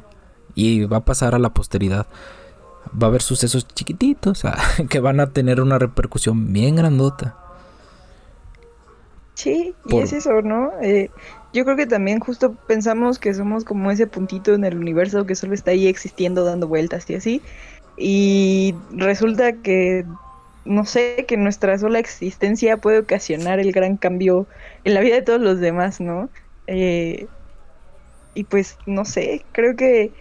Y 0.54 0.86
va 0.86 0.98
a 0.98 1.06
pasar 1.06 1.34
a 1.34 1.40
la 1.40 1.56
posteridad. 1.56 2.06
Va 2.92 3.08
a 3.08 3.10
haber 3.10 3.24
sucesos 3.24 3.68
chiquititos 3.68 4.44
que 4.92 5.00
van 5.00 5.20
a 5.22 5.32
tener 5.32 5.60
una 5.60 5.80
repercusión 5.80 6.54
bien 6.54 6.76
grandota. 6.76 7.36
Sí, 9.34 9.74
y 9.88 9.98
es 9.98 10.14
eso, 10.14 10.44
¿no? 10.44 10.72
Eh, 10.84 11.10
yo 11.54 11.64
creo 11.66 11.78
que 11.78 11.86
también 11.86 12.20
justo 12.20 12.54
pensamos 12.68 13.20
que 13.20 13.34
somos 13.34 13.64
como 13.64 13.92
ese 13.92 14.08
puntito 14.08 14.54
en 14.56 14.66
el 14.66 14.78
universo 14.78 15.26
que 15.26 15.36
solo 15.36 15.54
está 15.54 15.72
ahí 15.72 15.88
existiendo, 15.88 16.44
dando 16.44 16.68
vueltas 16.68 17.10
y 17.10 17.16
así. 17.16 17.42
Y 17.96 18.76
resulta 18.92 19.54
que, 19.54 20.04
no 20.66 20.86
sé, 20.86 21.26
que 21.28 21.38
nuestra 21.38 21.78
sola 21.78 22.00
existencia 22.00 22.78
puede 22.78 23.00
ocasionar 23.00 23.60
el 23.60 23.72
gran 23.72 23.98
cambio 23.98 24.48
en 24.84 24.96
la 24.96 25.02
vida 25.02 25.16
de 25.16 25.22
todos 25.22 25.42
los 25.42 25.60
demás, 25.60 26.02
¿no? 26.02 26.30
Eh, 26.66 27.28
y 28.34 28.46
pues, 28.46 28.78
no 28.88 29.06
sé, 29.06 29.46
creo 29.52 29.76
que 29.76 30.12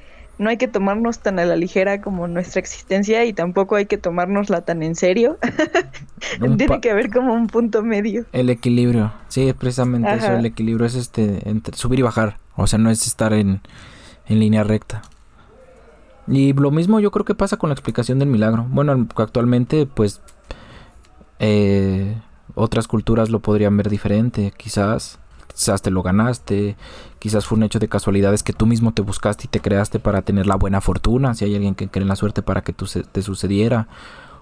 no 0.43 0.51
hay 0.51 0.57
que 0.57 0.69
tomarnos 0.69 1.21
tan 1.21 1.39
a 1.39 1.45
la 1.45 1.57
ligera 1.57 2.03
como 2.03 2.29
nuestra 2.29 2.61
existencia 2.61 3.25
y 3.25 3.33
tampoco 3.33 3.77
hay 3.77 3.87
que 3.87 3.97
tomárnosla 3.97 4.63
tan 4.63 4.83
en 4.83 4.95
serio. 4.95 5.39
Tiene 6.59 6.81
que 6.81 6.91
haber 6.91 7.11
como 7.11 7.33
un 7.33 7.47
punto 7.47 7.83
medio. 7.83 8.27
El 8.33 8.51
equilibrio, 8.51 9.13
sí, 9.29 9.53
precisamente 9.53 10.13
eso, 10.13 10.33
el 10.33 10.47
equilibrio 10.47 10.87
es 10.87 10.95
este, 10.95 11.49
entre 11.49 11.77
subir 11.77 12.01
y 12.01 12.03
bajar, 12.03 12.39
o 12.57 12.67
sea, 12.67 12.79
no 12.79 12.91
es 12.91 13.07
estar 13.07 13.33
en, 13.33 13.61
en 14.27 14.41
línea 14.41 14.65
recta. 14.65 15.03
Y 16.29 16.53
lo 16.53 16.71
mismo 16.71 17.01
yo 17.01 17.11
creo 17.11 17.25
que 17.25 17.35
pasa 17.35 17.57
con 17.57 17.71
la 17.71 17.75
explicación 17.75 18.19
del 18.19 18.29
milagro. 18.29 18.67
Bueno, 18.69 19.09
actualmente 19.17 19.87
pues 19.87 20.21
eh, 21.41 22.17
otras 22.55 22.87
culturas 22.87 23.31
lo 23.31 23.41
podrían 23.41 23.77
ver 23.77 23.89
diferente, 23.89 24.53
quizás 24.57 25.19
quizás 25.53 25.83
te 25.83 25.91
lo 25.91 26.03
ganaste, 26.03 26.77
quizás 27.19 27.47
fue 27.47 27.57
un 27.57 27.65
hecho 27.65 27.79
de 27.79 27.89
casualidades 27.89 28.43
que 28.43 28.53
tú 28.53 28.67
mismo 28.67 28.93
te 28.93 29.03
buscaste 29.03 29.45
y 29.45 29.49
te 29.49 29.61
creaste 29.61 29.99
para 29.99 30.23
tener 30.23 30.47
la 30.47 30.57
buena 30.57 30.81
fortuna, 30.81 31.35
si 31.35 31.45
hay 31.45 31.55
alguien 31.55 31.75
que 31.75 31.89
cree 31.89 32.03
en 32.03 32.09
la 32.09 32.17
suerte 32.17 32.43
para 32.43 32.63
que 32.63 32.73
tú 32.73 32.87
te 32.87 33.23
sucediera, 33.23 33.89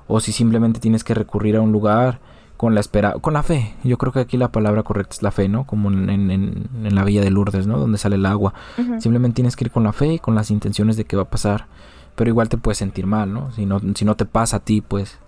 o 0.06 0.20
si 0.20 0.32
simplemente 0.32 0.80
tienes 0.80 1.04
que 1.04 1.14
recurrir 1.14 1.56
a 1.56 1.60
un 1.60 1.72
lugar 1.72 2.20
con 2.56 2.74
la 2.74 2.80
espera, 2.80 3.14
con 3.14 3.32
la 3.32 3.42
fe. 3.42 3.74
Yo 3.84 3.96
creo 3.96 4.12
que 4.12 4.20
aquí 4.20 4.36
la 4.36 4.52
palabra 4.52 4.82
correcta 4.82 5.14
es 5.14 5.22
la 5.22 5.30
fe, 5.30 5.48
¿no? 5.48 5.64
Como 5.64 5.88
en, 5.90 6.68
la 6.82 7.04
villa 7.04 7.22
de 7.22 7.30
Lourdes, 7.30 7.66
¿no? 7.66 7.78
Donde 7.78 7.96
sale 7.96 8.16
el 8.16 8.26
agua. 8.26 8.52
Simplemente 8.98 9.36
tienes 9.36 9.56
que 9.56 9.64
ir 9.64 9.70
con 9.70 9.82
la 9.82 9.94
fe 9.94 10.14
y 10.14 10.18
con 10.18 10.34
las 10.34 10.50
intenciones 10.50 10.98
de 10.98 11.06
que 11.06 11.16
va 11.16 11.22
a 11.22 11.30
pasar. 11.30 11.68
Pero 12.16 12.28
igual 12.28 12.50
te 12.50 12.58
puedes 12.58 12.76
sentir 12.76 13.06
mal, 13.06 13.32
¿no? 13.32 13.50
Si 13.52 13.64
no, 13.64 13.80
si 13.94 14.04
no 14.04 14.14
te 14.14 14.26
pasa 14.26 14.58
a 14.58 14.60
ti, 14.60 14.82
pues 14.82 15.18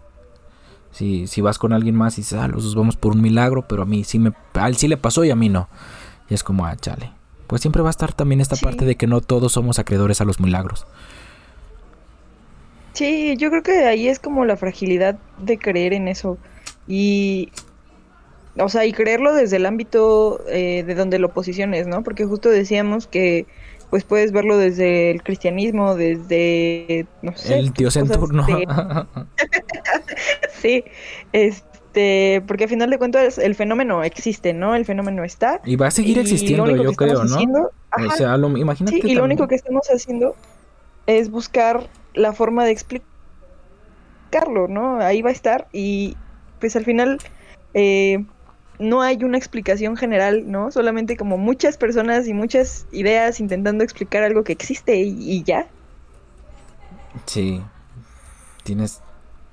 si, 0.93 1.27
si 1.27 1.40
vas 1.40 1.59
con 1.59 1.73
alguien 1.73 1.97
más 1.97 2.19
y 2.19 2.20
dices, 2.20 2.39
ah, 2.39 2.48
los 2.48 2.74
vamos 2.74 2.97
por 2.97 3.12
un 3.12 3.23
milagro, 3.23 3.66
pero 3.66 3.82
a 3.82 3.86
mí 3.86 4.05
sí 4.05 4.19
me, 4.19 4.32
a 4.55 4.69
él 4.69 4.77
sí 4.77 4.89
le 4.89 4.97
pasó 4.97 5.24
y 5.24 5.31
a 5.31 5.36
mí 5.36 5.48
no. 5.48 5.69
Y 6.28 6.35
es 6.35 6.44
como, 6.44 6.66
ah, 6.66 6.77
chale. 6.77 7.10
Pues 7.47 7.62
siempre 7.62 7.82
va 7.82 7.89
a 7.89 7.90
estar 7.90 8.12
también 8.12 8.40
esta 8.40 8.56
parte 8.56 8.85
de 8.85 8.97
que 8.97 9.06
no 9.06 9.20
todos 9.20 9.52
somos 9.52 9.78
acreedores 9.78 10.20
a 10.20 10.24
los 10.24 10.40
milagros. 10.40 10.86
Sí, 12.93 13.36
yo 13.39 13.51
creo 13.51 13.62
que 13.62 13.86
ahí 13.86 14.09
es 14.09 14.19
como 14.19 14.44
la 14.44 14.56
fragilidad 14.56 15.19
de 15.39 15.59
creer 15.59 15.94
en 15.94 16.09
eso. 16.09 16.39
Y, 16.86 17.51
o 18.59 18.69
sea, 18.69 18.85
y 18.85 18.93
creerlo 18.93 19.35
desde 19.35 19.56
el 19.56 19.66
ámbito 19.66 20.40
eh, 20.48 20.85
de 20.86 20.94
donde 20.94 21.19
lo 21.19 21.31
posiciones, 21.31 21.86
¿no? 21.86 22.02
Porque 22.02 22.27
justo 22.27 22.48
decíamos 22.48 23.06
que 23.06 23.47
pues 23.93 24.05
puedes 24.05 24.32
verlo 24.32 24.56
desde 24.56 25.10
el 25.10 25.23
cristianismo, 25.23 25.94
desde, 25.94 27.05
no 27.20 27.36
sé. 27.36 27.59
El 27.59 27.74
Dios 27.74 27.97
en 27.97 28.09
turno. 28.09 28.47
Sí, 30.62 30.84
este, 31.32 32.43
porque 32.47 32.64
al 32.64 32.70
final 32.70 32.90
de 32.90 32.98
cuentas 32.98 33.39
el 33.39 33.55
fenómeno 33.55 34.02
existe, 34.02 34.55
¿no? 34.55 34.74
El 34.74 34.84
fenómeno 34.84 35.24
está. 35.24 35.60
Y 35.64 35.76
va 35.76 35.89
a 35.89 35.90
seguir 35.90 36.18
existiendo, 36.18 36.74
yo 36.74 36.93
creo, 36.94 37.24
¿no? 37.24 37.70
o 37.94 38.10
sea, 38.16 38.36
lo, 38.36 38.56
imagínate. 38.56 39.02
Sí, 39.02 39.10
y 39.10 39.14
lo 39.14 39.24
único 39.24 39.48
que 39.48 39.56
estamos 39.56 39.86
haciendo 39.93 40.34
es 41.06 41.30
buscar 41.30 41.89
la 42.14 42.32
forma 42.32 42.64
de 42.64 42.70
explicarlo, 42.70 44.68
¿no? 44.68 45.01
Ahí 45.01 45.20
va 45.20 45.30
a 45.30 45.32
estar 45.32 45.68
y 45.72 46.16
pues 46.59 46.76
al 46.76 46.84
final... 46.84 47.18
Eh, 47.74 48.24
no 48.82 49.01
hay 49.01 49.22
una 49.22 49.39
explicación 49.39 49.97
general, 49.97 50.51
¿no? 50.51 50.70
Solamente 50.70 51.16
como 51.16 51.39
muchas 51.39 51.76
personas 51.76 52.26
y 52.26 52.34
muchas 52.34 52.86
ideas 52.93 53.40
intentando 53.40 53.84
explicar 53.84 54.24
algo 54.24 54.44
que 54.44 54.52
existe 54.52 54.97
y, 54.97 55.43
ya. 55.44 55.68
Sí, 57.26 57.62
tienes, 58.64 59.01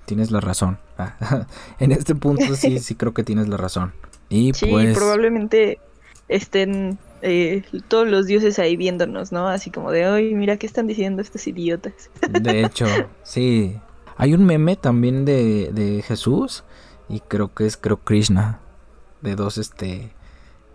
tienes 0.06 0.31
la 0.31 0.41
razón. 0.41 0.80
en 1.80 1.92
este 1.92 2.16
punto 2.16 2.56
sí, 2.56 2.80
sí 2.80 2.96
creo 2.96 3.14
que 3.14 3.24
tienes 3.24 3.48
la 3.48 3.58
razón. 3.58 3.94
Y 4.30 4.54
sí, 4.54 4.68
pues... 4.68 4.96
probablemente 4.96 5.80
estén 6.28 7.00
eh, 7.22 7.64
todos 7.88 8.08
los 8.08 8.28
dioses 8.28 8.60
ahí 8.60 8.76
viéndonos, 8.76 9.32
¿no? 9.32 9.48
Así 9.48 9.72
como 9.72 9.92
de, 9.92 10.08
hoy 10.08 10.36
mira 10.36 10.58
qué 10.58 10.68
están 10.68 10.88
diciendo 10.88 11.22
estos 11.22 11.48
idiotas. 11.48 12.10
de 12.30 12.64
hecho, 12.64 12.86
sí. 13.24 13.78
Hay 14.18 14.34
un 14.34 14.46
meme 14.46 14.76
también 14.76 15.24
de, 15.24 15.72
de 15.72 16.02
Jesús 16.02 16.66
y 17.08 17.22
creo 17.22 17.54
que 17.54 17.66
es, 17.66 17.78
creo, 17.78 17.98
Krishna 17.98 18.60
de 19.22 19.36
dos 19.36 19.58
este 19.58 20.14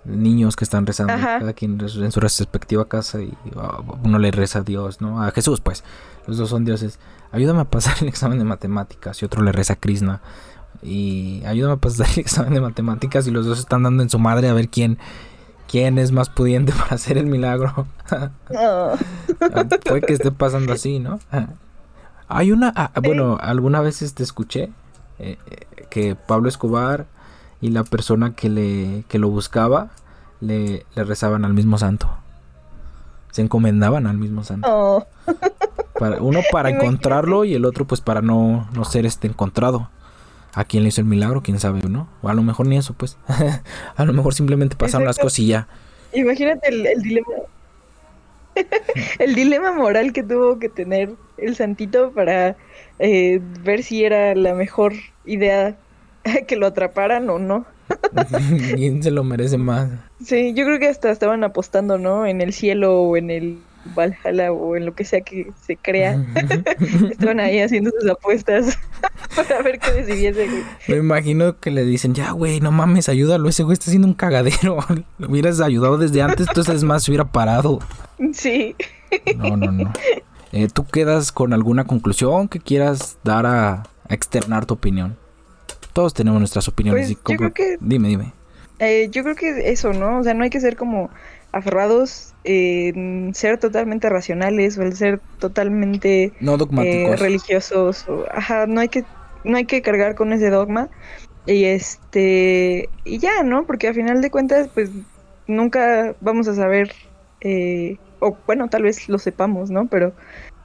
niños 0.04 0.56
que 0.56 0.64
están 0.64 0.86
rezando, 0.86 1.14
cada 1.14 1.52
quien 1.52 1.80
en 1.80 2.12
su 2.12 2.20
respectiva 2.20 2.86
casa 2.86 3.22
y 3.22 3.32
ah, 3.56 3.80
uno 4.02 4.18
le 4.18 4.30
reza 4.30 4.60
a 4.60 4.62
Dios, 4.62 5.00
¿no? 5.00 5.22
A 5.22 5.30
Jesús, 5.30 5.60
pues. 5.60 5.84
Los 6.26 6.38
dos 6.38 6.48
son 6.50 6.64
dioses. 6.64 6.98
Ayúdame 7.32 7.60
a 7.60 7.64
pasar 7.64 7.96
el 8.00 8.08
examen 8.08 8.38
de 8.38 8.44
matemáticas 8.44 9.20
y 9.22 9.24
otro 9.24 9.42
le 9.42 9.52
reza 9.52 9.74
a 9.74 9.76
Krishna. 9.76 10.20
Y 10.82 11.42
ayúdame 11.46 11.74
a 11.74 11.78
pasar 11.78 12.06
el 12.12 12.18
examen 12.20 12.54
de 12.54 12.60
matemáticas 12.60 13.26
y 13.26 13.30
los 13.30 13.46
dos 13.46 13.58
están 13.58 13.82
dando 13.82 14.02
en 14.02 14.10
su 14.10 14.18
madre 14.18 14.48
a 14.48 14.54
ver 14.54 14.68
quién 14.68 14.98
quién 15.66 15.98
es 15.98 16.12
más 16.12 16.28
pudiente 16.28 16.72
para 16.78 16.94
hacer 16.94 17.18
el 17.18 17.26
milagro. 17.26 17.86
Puede 19.84 20.00
que 20.02 20.12
esté 20.12 20.30
pasando 20.30 20.72
así, 20.72 20.98
¿no? 20.98 21.18
Hay 22.28 22.52
una, 22.52 22.72
ah, 22.74 22.90
bueno, 23.02 23.38
alguna 23.40 23.80
vez 23.80 23.98
te 23.98 24.04
este, 24.04 24.22
escuché 24.22 24.72
eh, 25.18 25.36
eh, 25.46 25.86
que 25.90 26.16
Pablo 26.16 26.48
Escobar 26.48 27.06
y 27.60 27.70
la 27.70 27.84
persona 27.84 28.34
que, 28.34 28.48
le, 28.48 29.04
que 29.08 29.18
lo 29.18 29.28
buscaba 29.28 29.90
le, 30.40 30.84
le 30.94 31.04
rezaban 31.04 31.44
al 31.44 31.54
mismo 31.54 31.78
santo. 31.78 32.08
Se 33.30 33.42
encomendaban 33.42 34.06
al 34.06 34.18
mismo 34.18 34.44
santo. 34.44 34.68
Oh. 34.70 35.06
Para, 35.98 36.20
uno 36.20 36.40
para 36.50 36.70
encontrarlo 36.70 37.44
y 37.44 37.54
el 37.54 37.64
otro 37.64 37.84
pues 37.84 38.00
para 38.00 38.20
no, 38.20 38.68
no 38.72 38.84
ser 38.84 39.06
este 39.06 39.28
encontrado. 39.28 39.90
¿A 40.52 40.64
quién 40.64 40.82
le 40.82 40.88
hizo 40.88 41.00
el 41.00 41.06
milagro? 41.06 41.42
¿Quién 41.42 41.60
sabe, 41.60 41.82
no? 41.88 42.08
O 42.20 42.28
a 42.28 42.34
lo 42.34 42.42
mejor 42.42 42.66
ni 42.66 42.76
eso, 42.76 42.94
pues. 42.94 43.16
a 43.96 44.04
lo 44.04 44.12
mejor 44.12 44.34
simplemente 44.34 44.74
pasaron 44.74 45.06
las 45.06 45.18
cosillas. 45.18 45.66
Imagínate 46.12 46.68
el, 46.68 47.02
dilema. 47.02 47.26
el 49.20 49.34
dilema 49.34 49.72
moral 49.72 50.12
que 50.12 50.24
tuvo 50.24 50.58
que 50.58 50.68
tener 50.68 51.14
el 51.38 51.56
santito 51.56 52.12
para 52.12 52.56
eh, 52.98 53.40
ver 53.62 53.82
si 53.82 54.04
era 54.04 54.34
la 54.34 54.54
mejor 54.54 54.94
idea 55.24 55.76
que 56.46 56.56
lo 56.56 56.66
atraparan 56.66 57.28
o 57.30 57.38
no. 57.38 57.66
¿Quién 58.74 59.02
se 59.02 59.10
lo 59.10 59.24
merece 59.24 59.58
más? 59.58 59.90
Sí, 60.24 60.54
yo 60.54 60.64
creo 60.64 60.78
que 60.78 60.88
hasta 60.88 61.10
estaban 61.10 61.44
apostando, 61.44 61.98
¿no? 61.98 62.26
En 62.26 62.40
el 62.40 62.52
cielo 62.52 63.02
o 63.02 63.16
en 63.16 63.30
el 63.30 63.58
Valhalla 63.94 64.50
o 64.50 64.76
en 64.76 64.86
lo 64.86 64.94
que 64.94 65.04
sea 65.04 65.20
que 65.20 65.52
se 65.60 65.76
crea. 65.76 66.24
estaban 67.10 67.40
ahí 67.40 67.60
haciendo 67.60 67.90
sus 68.00 68.10
apuestas 68.10 68.78
para 69.36 69.60
ver 69.62 69.78
qué 69.78 69.92
decidiese, 69.92 70.48
Me 70.88 70.96
imagino 70.96 71.58
que 71.58 71.70
le 71.70 71.84
dicen, 71.84 72.14
ya, 72.14 72.30
güey, 72.30 72.60
no 72.60 72.72
mames, 72.72 73.08
ayúdalo, 73.08 73.48
ese 73.48 73.62
güey 73.62 73.74
está 73.74 73.86
haciendo 73.86 74.08
un 74.08 74.14
cagadero. 74.14 74.78
Lo 75.18 75.28
hubieras 75.28 75.60
ayudado 75.60 75.98
desde 75.98 76.22
antes, 76.22 76.48
entonces 76.48 76.76
es 76.76 76.84
más, 76.84 77.02
se 77.04 77.10
hubiera 77.10 77.30
parado. 77.30 77.80
Sí. 78.32 78.74
No, 79.36 79.56
no, 79.56 79.70
no. 79.70 79.92
Eh, 80.52 80.68
¿Tú 80.72 80.86
quedas 80.86 81.32
con 81.32 81.52
alguna 81.52 81.84
conclusión 81.84 82.48
que 82.48 82.60
quieras 82.60 83.18
dar 83.24 83.44
a 83.44 83.82
externar 84.08 84.66
tu 84.66 84.74
opinión? 84.74 85.16
Todos 85.94 86.12
tenemos 86.12 86.40
nuestras 86.40 86.68
opiniones. 86.68 87.16
Pues, 87.22 87.32
yo 87.32 87.36
creo 87.38 87.54
que... 87.54 87.78
Dime, 87.80 88.08
dime. 88.08 88.32
Eh, 88.80 89.08
yo 89.10 89.22
creo 89.22 89.34
que 89.34 89.70
eso, 89.70 89.94
¿no? 89.94 90.18
O 90.18 90.22
sea, 90.22 90.34
no 90.34 90.44
hay 90.44 90.50
que 90.50 90.60
ser 90.60 90.76
como 90.76 91.08
aferrados 91.52 92.34
en 92.42 93.32
ser 93.34 93.58
totalmente 93.58 94.08
racionales 94.10 94.76
o 94.76 94.82
el 94.82 94.94
ser 94.94 95.20
totalmente 95.38 96.32
no 96.40 96.56
dogmáticos. 96.56 97.14
Eh, 97.14 97.16
religiosos. 97.16 98.08
O, 98.08 98.26
ajá, 98.30 98.66
no 98.66 98.80
hay 98.80 98.88
que 98.88 99.04
no 99.44 99.56
hay 99.56 99.64
que 99.64 99.80
cargar 99.80 100.16
con 100.16 100.32
ese 100.32 100.50
dogma 100.50 100.88
y 101.46 101.64
este 101.64 102.88
y 103.04 103.18
ya, 103.18 103.44
¿no? 103.44 103.66
Porque 103.66 103.88
a 103.88 103.94
final 103.94 104.20
de 104.20 104.30
cuentas, 104.30 104.68
pues 104.74 104.90
nunca 105.46 106.16
vamos 106.20 106.48
a 106.48 106.54
saber 106.54 106.92
eh, 107.40 107.98
o 108.18 108.36
bueno, 108.46 108.68
tal 108.68 108.82
vez 108.82 109.08
lo 109.08 109.18
sepamos, 109.18 109.70
¿no? 109.70 109.86
Pero 109.86 110.12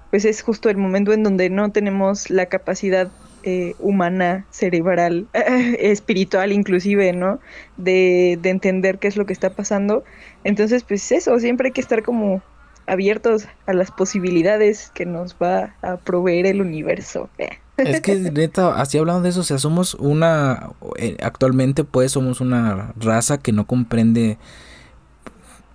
pues 0.09 0.25
es 0.25 0.41
justo 0.41 0.69
el 0.69 0.77
momento 0.77 1.13
en 1.13 1.21
donde 1.21 1.51
no 1.51 1.71
tenemos 1.71 2.31
la 2.31 2.47
capacidad 2.47 3.09
eh, 3.43 3.75
humana, 3.79 4.45
cerebral, 4.51 5.27
espiritual 5.33 6.51
inclusive, 6.51 7.13
¿no? 7.13 7.39
De, 7.77 8.37
de, 8.41 8.49
entender 8.49 8.99
qué 8.99 9.07
es 9.07 9.17
lo 9.17 9.25
que 9.25 9.33
está 9.33 9.49
pasando. 9.51 10.03
Entonces, 10.43 10.83
pues 10.83 11.11
eso, 11.11 11.39
siempre 11.39 11.67
hay 11.67 11.73
que 11.73 11.81
estar 11.81 12.03
como 12.03 12.41
abiertos 12.89 13.47
a 13.65 13.73
las 13.73 13.91
posibilidades 13.91 14.91
que 14.93 15.05
nos 15.05 15.35
va 15.35 15.75
a 15.81 15.97
proveer 15.97 16.45
el 16.45 16.61
universo. 16.61 17.29
Es 17.77 18.01
que 18.01 18.15
neta, 18.33 18.79
así 18.79 18.97
hablando 18.97 19.21
de 19.21 19.29
eso, 19.29 19.41
o 19.41 19.43
sea, 19.43 19.57
somos 19.57 19.93
una, 19.95 20.71
eh, 20.97 21.15
actualmente 21.21 21.83
pues 21.83 22.11
somos 22.11 22.41
una 22.41 22.93
raza 22.99 23.37
que 23.37 23.51
no 23.51 23.65
comprende 23.65 24.37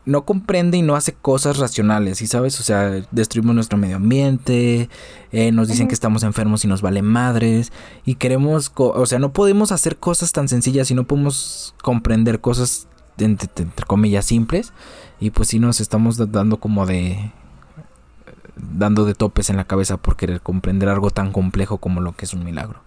no 0.07 0.25
comprende 0.25 0.77
y 0.77 0.83
no 0.83 0.97
hace 0.97 1.13
cosas 1.13 1.59
racionales, 1.59 2.19
¿sí 2.19 2.27
sabes? 2.27 2.61
O 2.61 2.63
sea, 2.63 3.03
destruimos 3.11 3.55
nuestro 3.55 3.79
medio 3.79 3.97
ambiente, 3.97 4.89
eh, 5.33 5.53
nos 5.53 5.69
dicen 5.69 5.89
que 5.89 5.95
estamos 5.95 6.23
enfermos 6.23 6.65
y 6.65 6.69
nos 6.69 6.83
vale 6.83 7.03
madres, 7.03 7.73
y 8.05 8.17
queremos, 8.17 8.73
o 8.77 9.07
sea, 9.07 9.19
no 9.19 9.33
podemos 9.33 9.73
hacer 9.73 9.97
cosas 9.97 10.33
tan 10.33 10.49
sencillas 10.49 10.91
y 10.91 10.95
no 10.95 11.05
podemos 11.05 11.75
comprender 11.83 12.41
cosas, 12.41 12.87
entre, 13.19 13.49
comillas, 13.87 14.27
simples, 14.27 14.73
y 15.21 15.31
pues 15.31 15.49
sí 15.49 15.59
nos 15.59 15.81
estamos 15.81 16.19
dando 16.31 16.59
como 16.59 16.87
de 16.87 17.33
dando 18.57 19.05
de 19.05 19.15
topes 19.15 19.51
en 19.51 19.57
la 19.57 19.65
cabeza 19.65 19.97
por 19.97 20.17
querer 20.17 20.41
comprender 20.41 20.89
algo 20.89 21.11
tan 21.11 21.33
complejo 21.33 21.79
como 21.79 22.01
lo 22.01 22.13
que 22.13 22.25
es 22.25 22.35
un 22.35 22.45
milagro. 22.45 22.81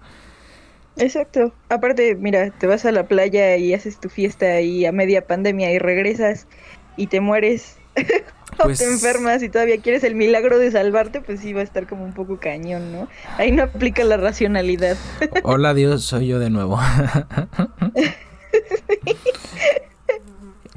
Exacto. 0.98 1.54
Aparte, 1.70 2.16
mira, 2.16 2.50
te 2.52 2.66
vas 2.66 2.86
a 2.86 2.92
la 2.92 3.08
playa 3.08 3.56
y 3.58 3.74
haces 3.74 4.00
tu 4.00 4.10
fiesta 4.10 4.62
y 4.62 4.86
a 4.86 4.92
media 4.92 5.28
pandemia 5.28 5.72
y 5.72 5.78
regresas 5.78 6.48
y 6.98 7.08
te 7.08 7.22
mueres 7.22 7.78
o 7.96 8.58
te 8.58 8.64
pues 8.64 8.82
enfermas 8.82 9.44
y 9.44 9.50
todavía 9.50 9.80
quieres 9.80 10.04
el 10.04 10.16
milagro 10.16 10.60
de 10.60 10.72
salvarte, 10.72 11.22
pues 11.22 11.40
sí 11.40 11.54
va 11.54 11.62
a 11.62 11.64
estar 11.64 11.88
como 11.88 12.04
un 12.04 12.14
poco 12.14 12.38
cañón, 12.38 12.92
¿no? 12.92 13.08
Ahí 13.38 13.52
no 13.52 13.64
aplica 13.64 14.04
la 14.04 14.18
racionalidad. 14.18 14.98
Hola 15.44 15.74
Dios, 15.74 16.04
soy 16.04 16.28
yo 16.28 16.40
de 16.40 16.50
nuevo. 16.50 16.80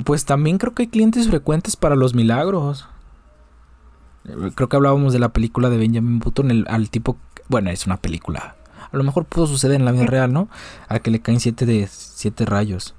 Pues 0.05 0.25
también 0.25 0.57
creo 0.57 0.75
que 0.75 0.85
hay 0.85 0.89
clientes 0.89 1.29
frecuentes 1.29 1.77
para 1.77 1.95
los 1.95 2.15
milagros. 2.15 2.89
Creo 4.55 4.69
que 4.69 4.77
hablábamos 4.77 5.13
de 5.13 5.19
la 5.19 5.29
película 5.29 5.69
de 5.69 5.77
Benjamin 5.77 6.19
Button, 6.19 6.51
el, 6.51 6.65
al 6.69 6.89
tipo, 6.89 7.19
bueno, 7.49 7.71
es 7.71 7.87
una 7.87 7.99
película. 7.99 8.57
A 8.91 8.97
lo 8.97 9.05
mejor 9.05 9.27
pudo 9.27 9.47
suceder 9.47 9.77
en 9.77 9.85
la 9.85 9.93
vida 9.93 10.07
real, 10.07 10.33
¿no? 10.33 10.49
A 10.89 11.01
que 11.01 11.11
le 11.11 11.21
caen 11.21 11.39
siete 11.39 11.67
de 11.67 11.87
siete 11.87 12.47
rayos. 12.47 12.95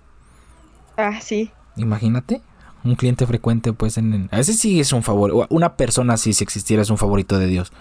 Ah, 0.95 1.19
sí. 1.22 1.52
Imagínate 1.76 2.41
un 2.83 2.95
cliente 2.95 3.25
frecuente, 3.25 3.73
pues 3.73 3.97
en, 3.97 4.29
a 4.31 4.37
veces 4.37 4.59
sí 4.59 4.79
es 4.79 4.93
un 4.93 5.03
favor, 5.03 5.47
una 5.49 5.75
persona 5.75 6.13
así 6.13 6.33
si 6.33 6.43
existiera 6.43 6.81
es 6.81 6.89
un 6.89 6.97
favorito 6.97 7.37
de 7.37 7.47
Dios. 7.47 7.71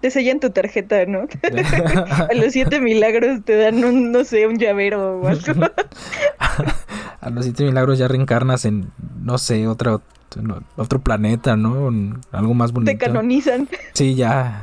Te 0.00 0.10
sellan 0.10 0.38
tu 0.38 0.50
tarjeta, 0.50 1.06
¿no? 1.06 1.20
a 2.30 2.34
los 2.34 2.52
siete 2.52 2.80
milagros 2.80 3.42
te 3.44 3.56
dan 3.56 3.82
un, 3.84 4.12
no 4.12 4.24
sé, 4.24 4.46
un 4.46 4.58
llavero 4.58 5.20
o 5.20 5.28
algo. 5.28 5.66
a 7.20 7.30
los 7.30 7.44
siete 7.44 7.64
milagros 7.64 7.98
ya 7.98 8.08
reencarnas 8.08 8.66
en, 8.66 8.90
no 9.22 9.38
sé, 9.38 9.66
otro, 9.66 10.02
otro 10.76 11.00
planeta, 11.00 11.56
¿no? 11.56 11.90
Algo 12.32 12.54
más 12.54 12.72
bonito. 12.72 12.92
Te 12.92 12.98
canonizan. 12.98 13.68
Sí, 13.94 14.14
ya. 14.14 14.60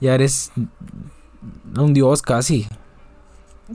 ya 0.00 0.14
eres 0.14 0.50
un 1.76 1.94
dios 1.94 2.22
casi. 2.22 2.66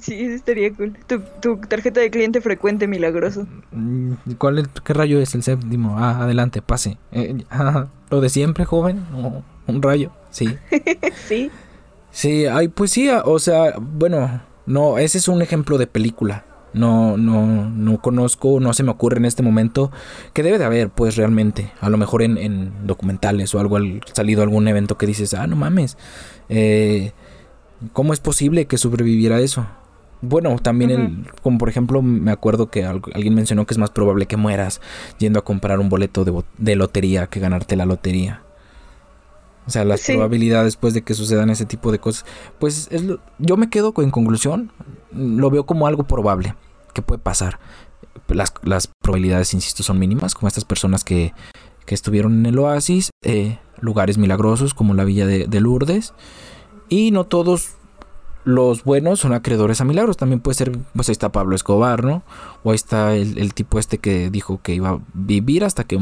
Sí, 0.02 0.14
estaría 0.26 0.74
cool. 0.74 0.98
Tu, 1.42 1.58
tarjeta 1.68 2.00
de 2.00 2.10
cliente 2.10 2.42
frecuente 2.42 2.88
milagroso. 2.88 3.48
Mm, 3.72 4.14
¿Cuál 4.38 4.68
¿Qué 4.84 4.94
rayo 4.94 5.20
es 5.20 5.36
el 5.36 5.44
séptimo? 5.44 5.98
Ah, 6.00 6.24
adelante, 6.24 6.62
pase. 6.62 6.98
Eh, 7.12 7.44
¿Lo 8.10 8.22
de 8.22 8.30
siempre, 8.30 8.66
joven? 8.66 9.06
un 9.68 9.82
rayo, 9.82 10.12
sí. 10.30 10.58
sí. 11.28 11.52
Sí, 12.12 12.46
ay, 12.46 12.68
pues 12.68 12.92
sí, 12.92 13.10
o 13.10 13.40
sea, 13.40 13.76
bueno, 13.80 14.42
no, 14.66 14.98
ese 14.98 15.18
es 15.18 15.28
un 15.28 15.42
ejemplo 15.42 15.78
de 15.78 15.88
película. 15.88 16.46
No, 16.74 17.18
no, 17.18 17.70
no 17.70 18.02
conozco, 18.02 18.60
no 18.60 18.74
se 18.74 18.82
me 18.82 18.92
ocurre 18.92 19.18
en 19.18 19.26
este 19.26 19.44
momento 19.44 19.92
que 20.34 20.42
debe 20.42 20.58
de 20.58 20.66
haber, 20.66 20.90
pues 20.90 21.16
realmente. 21.16 21.72
A 21.82 21.90
lo 21.90 21.98
mejor 21.98 22.24
en, 22.24 22.38
en 22.38 22.88
documentales 22.88 23.54
o 23.54 23.60
algo, 23.60 23.76
al, 23.78 24.02
salido 24.12 24.42
algún 24.42 24.68
evento 24.68 24.98
que 24.98 25.06
dices, 25.06 25.36
ah, 25.36 25.46
no 25.46 25.56
mames. 25.56 25.98
Eh, 26.50 27.12
¿Cómo 27.94 28.14
es 28.14 28.20
posible 28.20 28.66
que 28.66 28.78
sobreviviera 28.78 29.40
eso? 29.40 29.68
Bueno, 30.26 30.56
también 30.58 30.90
el, 30.90 31.32
como 31.42 31.58
por 31.58 31.68
ejemplo, 31.68 32.02
me 32.02 32.32
acuerdo 32.32 32.72
que 32.72 32.86
alguien 32.86 33.36
mencionó 33.36 33.66
que 33.66 33.74
es 33.74 33.78
más 33.78 33.90
probable 33.90 34.26
que 34.26 34.38
mueras 34.38 34.80
yendo 35.18 35.38
a 35.38 35.44
comprar 35.44 35.82
un 35.82 35.90
boleto 35.90 36.24
de, 36.24 36.76
lotería 36.78 37.28
que 37.28 37.42
ganarte 37.42 37.76
la 37.76 37.86
lotería. 37.86 38.42
O 39.68 39.70
sea, 39.70 39.84
las 39.84 40.06
probabilidades 40.06 40.68
después 40.68 40.94
de 40.94 41.02
que 41.02 41.14
sucedan 41.14 41.50
ese 41.50 41.66
tipo 41.66 41.92
de 41.92 42.00
cosas. 42.00 42.26
Pues 42.58 42.90
yo 43.38 43.58
me 43.58 43.70
quedo 43.70 43.94
en 43.98 44.12
conclusión, 44.12 44.72
lo 45.12 45.50
veo 45.50 45.66
como 45.66 45.88
algo 45.88 46.06
probable 46.06 46.56
que 46.94 47.02
puede 47.02 47.20
pasar. 47.20 47.60
Las, 48.30 48.54
las 48.64 48.88
probabilidades, 49.02 49.54
insisto, 49.54 49.84
son 49.84 50.00
mínimas, 50.00 50.36
como 50.36 50.48
estas 50.48 50.64
personas 50.64 51.04
que, 51.04 51.34
que 51.86 51.96
estuvieron 51.96 52.40
en 52.40 52.46
el 52.46 52.60
oasis, 52.60 53.10
eh, 53.24 53.60
lugares 53.82 54.18
milagrosos 54.18 54.74
como 54.74 54.94
la 54.94 55.04
villa 55.04 55.26
de, 55.26 55.48
de 55.48 55.60
Lourdes. 55.60 56.14
Y 56.88 57.12
no 57.12 57.26
todos 57.26 57.76
los 58.44 58.84
buenos 58.84 59.20
son 59.20 59.34
acreedores 59.34 59.82
a 59.82 59.86
milagros. 59.86 60.18
También 60.18 60.40
puede 60.40 60.56
ser, 60.56 60.72
pues 60.94 61.10
ahí 61.10 61.14
está 61.14 61.32
Pablo 61.32 61.56
Escobar, 61.56 62.04
¿no? 62.04 62.24
O 62.64 62.72
ahí 62.72 62.76
está 62.76 63.16
el, 63.16 63.54
tipo 63.54 63.80
este 63.80 63.98
que 63.98 64.30
dijo 64.30 64.60
que 64.62 64.76
iba 64.76 64.90
a 64.90 65.00
vivir 65.14 65.64
hasta 65.64 65.84
que 65.84 66.00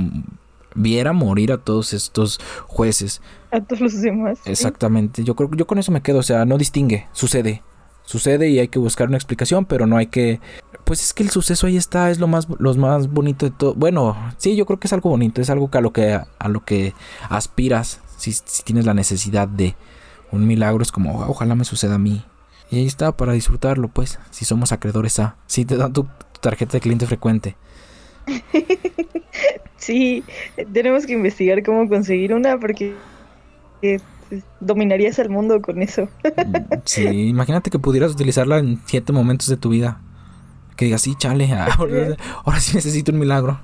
viera 0.74 1.14
morir 1.14 1.52
a 1.52 1.58
todos 1.58 1.94
estos 1.94 2.40
jueces. 2.68 3.22
A 3.52 3.62
todos 3.62 3.82
los 3.82 4.02
demás. 4.02 4.40
Exactamente. 4.46 5.24
Yo 5.24 5.36
creo 5.36 5.50
yo 5.52 5.68
con 5.68 5.78
eso 5.78 5.92
me 5.92 6.02
quedo. 6.02 6.20
O 6.20 6.24
sea, 6.24 6.46
no 6.46 6.58
distingue. 6.58 7.08
Sucede. 7.12 7.64
Sucede 8.04 8.50
y 8.50 8.60
hay 8.60 8.68
que 8.68 8.80
buscar 8.80 9.08
una 9.08 9.18
explicación, 9.18 9.66
pero 9.66 9.86
no 9.86 9.98
hay 9.98 10.08
que 10.08 10.40
pues 10.84 11.02
es 11.02 11.14
que 11.14 11.24
el 11.24 11.30
suceso 11.30 11.68
ahí 11.68 11.78
está, 11.78 12.10
es 12.10 12.20
lo 12.20 12.28
más, 12.28 12.48
lo 12.60 12.74
más 12.76 13.08
bonito 13.08 13.46
de 13.46 13.52
todo. 13.52 13.74
Bueno, 13.76 14.18
sí, 14.38 14.58
yo 14.58 14.66
creo 14.66 14.78
que 14.78 14.88
es 14.88 14.94
algo 14.94 15.10
bonito, 15.10 15.40
es 15.40 15.50
algo 15.50 15.72
que 15.72 15.78
a 15.78 15.82
lo 15.82 15.94
que, 15.94 16.20
a 16.38 16.48
lo 16.50 16.66
que 16.66 16.94
aspiras, 17.30 18.02
si, 18.18 18.34
si 18.34 18.64
tienes 18.64 18.86
la 18.86 18.94
necesidad 18.94 19.48
de 19.48 19.76
un 20.32 20.48
milagro, 20.48 20.82
es 20.82 20.92
como, 20.92 21.22
ojalá 21.28 21.56
me 21.56 21.64
suceda 21.64 21.96
a 21.96 22.00
mí. 22.00 22.26
Y 22.72 22.78
ahí 22.78 22.88
está, 22.88 23.12
para 23.18 23.34
disfrutarlo, 23.34 23.90
pues, 23.90 24.18
si 24.32 24.46
somos 24.46 24.72
acreedores 24.72 25.20
a, 25.20 25.36
si 25.46 25.66
te 25.66 25.76
dan 25.76 25.92
tu, 25.92 26.08
tarjeta 26.40 26.74
de 26.74 26.80
cliente 26.80 27.06
frecuente. 27.06 27.58
sí, 29.78 30.24
tenemos 30.72 31.06
que 31.06 31.14
investigar 31.14 31.64
cómo 31.64 31.88
conseguir 31.90 32.34
una 32.34 32.58
porque 32.60 32.96
eh, 33.82 34.00
dominarías 34.60 35.20
el 35.20 35.30
mundo 35.30 35.62
con 35.62 35.82
eso. 35.82 36.08
sí, 36.86 37.06
imagínate 37.28 37.70
que 37.70 37.80
pudieras 37.80 38.14
utilizarla 38.14 38.60
en 38.60 38.80
siete 38.86 39.14
momentos 39.14 39.48
de 39.48 39.58
tu 39.58 39.70
vida. 39.70 40.00
Que 40.78 40.86
digas, 40.86 41.02
sí, 41.02 41.16
chale, 41.18 41.52
ahora, 41.78 42.16
ahora 42.46 42.60
sí 42.60 42.76
necesito 42.76 43.12
un 43.12 43.20
milagro. 43.20 43.60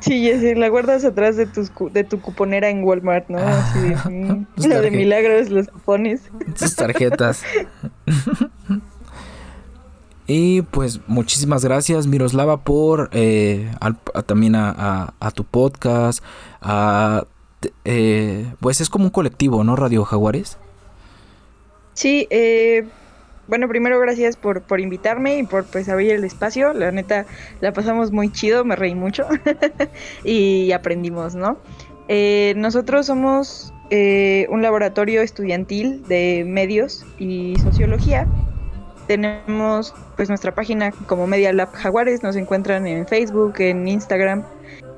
Sí, 0.00 0.28
es 0.28 0.58
la 0.58 0.68
guardas 0.68 1.04
atrás 1.04 1.36
de, 1.36 1.46
tus, 1.46 1.70
de 1.92 2.04
tu 2.04 2.20
cuponera 2.20 2.68
en 2.68 2.84
Walmart, 2.84 3.28
¿no? 3.28 3.38
Así 3.38 3.78
de, 3.80 3.96
mm, 3.96 4.46
lo 4.66 4.80
de 4.80 4.90
milagros, 4.90 5.50
los 5.50 5.68
cupones. 5.68 6.22
Tus 6.58 6.74
tarjetas. 6.74 7.42
y 10.26 10.62
pues 10.62 11.00
muchísimas 11.06 11.64
gracias, 11.64 12.06
Miroslava, 12.06 12.64
por 12.64 13.08
eh, 13.12 13.70
también 14.26 14.56
a, 14.56 15.14
a, 15.18 15.30
tu 15.30 15.44
podcast, 15.44 16.22
a 16.60 17.24
eh, 17.84 18.52
pues 18.60 18.80
es 18.80 18.90
como 18.90 19.04
un 19.04 19.10
colectivo, 19.10 19.64
¿no? 19.64 19.76
Radio 19.76 20.04
Jaguares. 20.04 20.58
Sí, 21.94 22.26
eh, 22.30 22.88
bueno, 23.48 23.68
primero 23.68 23.98
gracias 24.00 24.36
por, 24.36 24.62
por 24.62 24.80
invitarme 24.80 25.38
y 25.38 25.42
por 25.42 25.64
pues 25.64 25.88
abrir 25.88 26.12
el 26.12 26.24
espacio. 26.24 26.72
La 26.72 26.90
neta, 26.90 27.26
la 27.60 27.72
pasamos 27.72 28.12
muy 28.12 28.30
chido, 28.30 28.64
me 28.64 28.76
reí 28.76 28.94
mucho 28.94 29.26
y 30.24 30.72
aprendimos, 30.72 31.34
¿no? 31.34 31.58
Eh, 32.08 32.54
nosotros 32.56 33.06
somos 33.06 33.70
un 34.48 34.60
laboratorio 34.60 35.22
estudiantil 35.22 36.02
de 36.08 36.44
medios 36.44 37.06
y 37.16 37.54
sociología. 37.62 38.26
Tenemos 39.06 39.94
pues 40.16 40.28
nuestra 40.28 40.52
página 40.52 40.90
como 40.90 41.28
Media 41.28 41.52
Lab 41.52 41.70
Jaguares, 41.72 42.24
nos 42.24 42.34
encuentran 42.34 42.88
en 42.88 43.06
Facebook, 43.06 43.54
en 43.60 43.86
Instagram 43.86 44.42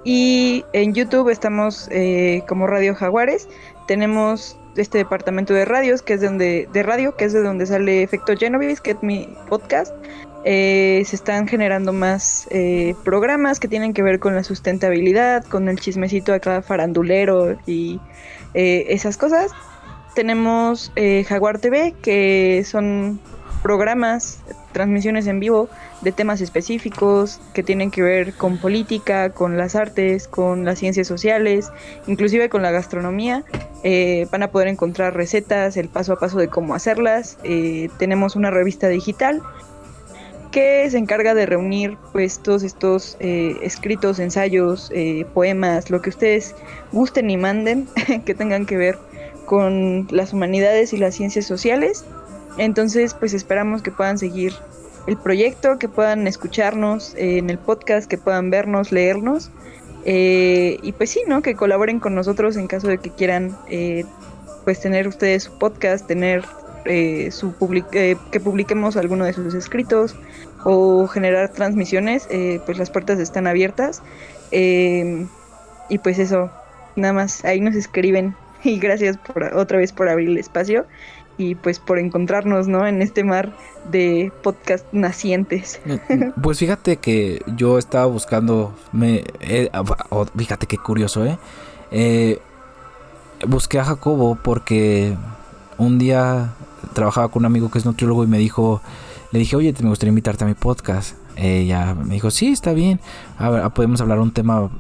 y 0.07 0.65
en 0.73 0.95
YouTube 0.95 1.31
estamos 1.31 1.89
eh, 1.91 2.45
como 2.47 2.69
Radio 2.69 2.95
Jaguares. 2.95 3.49
Tenemos 3.89 4.57
este 4.83 4.99
departamento 4.99 5.55
de 5.55 5.65
radios, 5.65 6.03
que 6.03 6.15
es 6.15 6.21
de 6.21 6.27
donde, 6.27 6.69
de 6.73 6.83
radio, 6.83 7.17
que 7.17 7.25
es 7.25 7.33
de 7.33 7.43
donde 7.43 7.67
sale 7.67 8.03
Efecto 8.03 8.35
Genovese, 8.37 8.83
que 8.83 8.93
es 8.93 9.03
mi 9.03 9.29
podcast. 9.49 9.95
Eh, 10.45 11.03
se 11.07 11.17
están 11.17 11.49
generando 11.49 11.93
más 11.93 12.47
eh, 12.51 12.95
programas 13.05 13.59
que 13.59 13.67
tienen 13.67 13.93
que 13.93 14.03
ver 14.03 14.21
con 14.21 14.35
la 14.35 14.45
sustentabilidad, 14.45 15.45
con 15.45 15.69
el 15.69 15.81
chismecito 15.81 16.39
cada 16.41 16.63
farandulero 16.63 17.57
y 17.67 18.01
esas 18.55 19.19
cosas. 19.19 19.53
Tenemos 20.15 20.91
Jaguar 21.27 21.59
TV, 21.59 21.95
que 22.01 22.65
son 22.65 23.21
programas, 23.63 24.39
transmisiones 24.77 25.27
en 25.27 25.41
vivo 25.41 25.71
de 26.03 26.13
temas 26.13 26.43
específicos 26.43 27.41
que 27.55 27.63
tienen 27.63 27.91
que 27.91 28.03
ver 28.03 28.35
con 28.35 28.59
política, 28.59 29.31
con 29.31 29.57
las 29.57 29.75
artes, 29.75 30.29
con 30.29 30.67
las 30.67 30.79
ciencias 30.81 31.07
sociales, 31.07 31.71
inclusive 32.07 32.51
con 32.51 32.61
la 32.61 32.71
gastronomía. 32.73 33.43
Eh, 33.85 34.27
van 34.31 34.43
a 34.43 34.51
poder 34.51 34.69
encontrar 34.69 35.17
recetas, 35.17 35.79
el 35.79 35.89
paso 35.89 36.13
a 36.13 36.19
paso 36.19 36.37
de 36.37 36.49
cómo 36.49 36.75
hacerlas. 36.75 37.39
Eh, 37.43 37.89
tenemos 37.99 38.37
una 38.37 38.51
revista 38.51 38.89
digital 38.89 39.41
que 40.53 40.91
se 40.91 40.99
encarga 40.99 41.33
de 41.33 41.47
reunir 41.47 41.97
pues 42.13 42.41
todos 42.41 42.63
estos 42.63 43.17
eh, 43.19 43.57
escritos, 43.63 44.19
ensayos, 44.19 44.93
poemas, 45.33 45.89
lo 45.89 46.03
que 46.03 46.11
ustedes 46.11 46.55
gusten 46.93 47.31
y 47.31 47.39
manden 47.39 47.89
que 48.27 48.35
tengan 48.35 48.67
que 48.67 48.77
ver 48.77 48.99
con 49.47 50.07
las 50.11 50.35
humanidades 50.35 50.93
y 50.93 50.99
las 50.99 51.15
ciencias 51.15 51.47
sociales. 51.47 52.05
Entonces, 52.59 53.15
pues 53.15 53.35
esperamos 53.35 53.83
que 53.83 53.91
puedan 53.91 54.19
seguir 54.19 54.55
el 55.07 55.17
proyecto, 55.17 55.79
que 55.79 55.89
puedan 55.89 56.27
escucharnos 56.27 57.15
eh, 57.15 57.39
en 57.39 57.51
el 57.51 57.59
podcast, 57.59 58.09
que 58.09 58.19
puedan 58.19 58.51
vernos, 58.51 58.93
leernos. 58.93 59.51
Eh, 60.05 60.79
y 60.83 60.93
pues 60.93 61.11
sí, 61.11 61.23
¿no? 61.27 61.43
Que 61.43 61.55
colaboren 61.55 62.01
con 62.01 62.15
nosotros 62.15 62.57
en 62.57 62.67
caso 62.67 62.89
de 62.89 62.99
que 62.99 63.11
quieran 63.11 63.57
eh, 63.69 64.05
pues 64.65 64.81
tener 64.81 65.09
ustedes 65.09 65.45
su 65.45 65.59
podcast, 65.59 66.07
tener 66.07 66.45
su 67.33 67.53
que 68.31 68.41
publiquemos 68.41 68.97
alguno 68.97 69.25
de 69.25 69.33
sus 69.33 69.55
escritos 69.55 70.15
o 70.63 71.09
generar 71.09 71.49
transmisiones, 71.49 72.29
pues 72.65 72.79
las 72.79 72.91
puertas 72.91 73.19
están 73.19 73.49
abiertas. 73.49 74.03
y 74.53 75.99
pues 75.99 76.21
eso, 76.21 76.49
nada 76.95 77.13
más, 77.13 77.45
ahí 77.45 77.61
nos 77.61 77.75
escriben. 77.75 78.37
Y 78.65 78.79
gracias 78.79 79.17
por, 79.19 79.45
otra 79.45 79.79
vez 79.79 79.93
por 79.93 80.09
abrir 80.09 80.29
el 80.29 80.39
espacio 80.39 80.87
y 81.39 81.55
pues 81.55 81.79
por 81.79 81.99
encontrarnos, 81.99 82.69
¿no? 82.69 82.87
En 82.87 83.03
este 83.03 83.25
mar 83.25 83.53
de 83.91 84.33
podcast 84.43 84.87
nacientes. 84.93 85.81
Pues 86.43 86.59
fíjate 86.59 86.99
que 86.99 87.43
yo 87.57 87.79
estaba 87.79 88.07
buscando, 88.07 88.75
me, 88.93 89.25
eh, 89.41 89.69
ah, 89.73 89.83
oh, 90.11 90.27
fíjate 90.37 90.67
qué 90.67 90.79
curioso, 90.79 91.25
¿eh? 91.25 91.39
¿eh? 91.91 92.39
Busqué 93.47 93.79
a 93.79 93.85
Jacobo 93.85 94.39
porque 94.43 95.15
un 95.79 95.99
día 95.99 96.55
trabajaba 96.95 97.29
con 97.29 97.43
un 97.43 97.47
amigo 97.47 97.71
que 97.71 97.79
es 97.79 97.85
nutriólogo 97.85 98.25
y 98.25 98.27
me 98.27 98.39
dijo, 98.39 98.81
le 99.33 99.39
dije, 99.39 99.57
oye, 99.57 99.75
me 99.83 99.89
gustaría 99.89 100.11
invitarte 100.11 100.45
a 100.45 100.47
mi 100.47 100.55
podcast. 100.55 101.17
Ella 101.37 101.95
me 101.95 102.15
dijo, 102.15 102.31
sí, 102.31 102.49
está 102.49 102.73
bien, 102.73 103.01
a 103.39 103.51
ver, 103.51 103.71
podemos 103.71 104.01
hablar 104.01 104.21
un 104.21 104.33
tema 104.33 104.71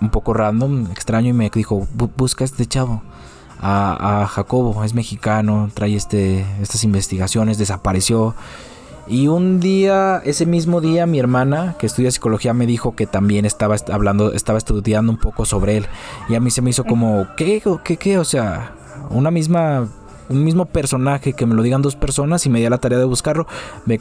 un 0.00 0.10
poco 0.10 0.32
random, 0.32 0.86
extraño 0.90 1.30
y 1.30 1.32
me 1.32 1.50
dijo, 1.50 1.86
busca 2.16 2.44
a 2.44 2.46
este 2.46 2.66
chavo 2.66 3.02
a, 3.60 4.26
Jacobo, 4.28 4.84
es 4.84 4.94
mexicano, 4.94 5.70
trae 5.74 5.94
este, 5.94 6.44
estas 6.60 6.84
investigaciones, 6.84 7.58
desapareció. 7.58 8.34
Y 9.08 9.28
un 9.28 9.60
día, 9.60 10.20
ese 10.24 10.46
mismo 10.46 10.80
día, 10.80 11.06
mi 11.06 11.20
hermana, 11.20 11.76
que 11.78 11.86
estudia 11.86 12.10
psicología, 12.10 12.52
me 12.54 12.66
dijo 12.66 12.96
que 12.96 13.06
también 13.06 13.44
estaba 13.44 13.76
hablando, 13.92 14.32
estaba 14.32 14.58
estudiando 14.58 15.12
un 15.12 15.18
poco 15.18 15.44
sobre 15.44 15.76
él. 15.76 15.86
Y 16.28 16.34
a 16.34 16.40
mí 16.40 16.50
se 16.50 16.60
me 16.60 16.70
hizo 16.70 16.84
como, 16.84 17.26
¿qué? 17.36 17.62
¿Qué? 17.84 17.96
¿Qué? 17.96 18.18
O 18.18 18.24
sea, 18.24 18.72
una 19.10 19.30
misma 19.30 19.88
un 20.28 20.44
mismo 20.44 20.66
personaje 20.66 21.32
que 21.32 21.46
me 21.46 21.54
lo 21.54 21.62
digan 21.62 21.82
dos 21.82 21.96
personas 21.96 22.46
y 22.46 22.50
me 22.50 22.60
di 22.60 22.68
la 22.68 22.78
tarea 22.78 22.98
de 22.98 23.04
buscarlo. 23.04 23.46
Me, 23.84 24.00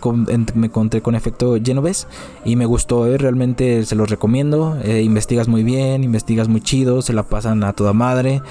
me 0.55 0.67
encontré 0.67 1.01
con 1.01 1.15
efecto 1.15 1.57
Genovese 1.63 2.07
y 2.43 2.55
me 2.55 2.65
gustó, 2.65 3.07
¿eh? 3.07 3.17
realmente 3.17 3.85
se 3.85 3.95
los 3.95 4.09
recomiendo. 4.09 4.77
Eh, 4.83 5.01
investigas 5.01 5.47
muy 5.47 5.63
bien, 5.63 6.03
investigas 6.03 6.47
muy 6.47 6.61
chido, 6.61 7.01
se 7.01 7.13
la 7.13 7.23
pasan 7.23 7.63
a 7.63 7.73
toda 7.73 7.93
madre. 7.93 8.41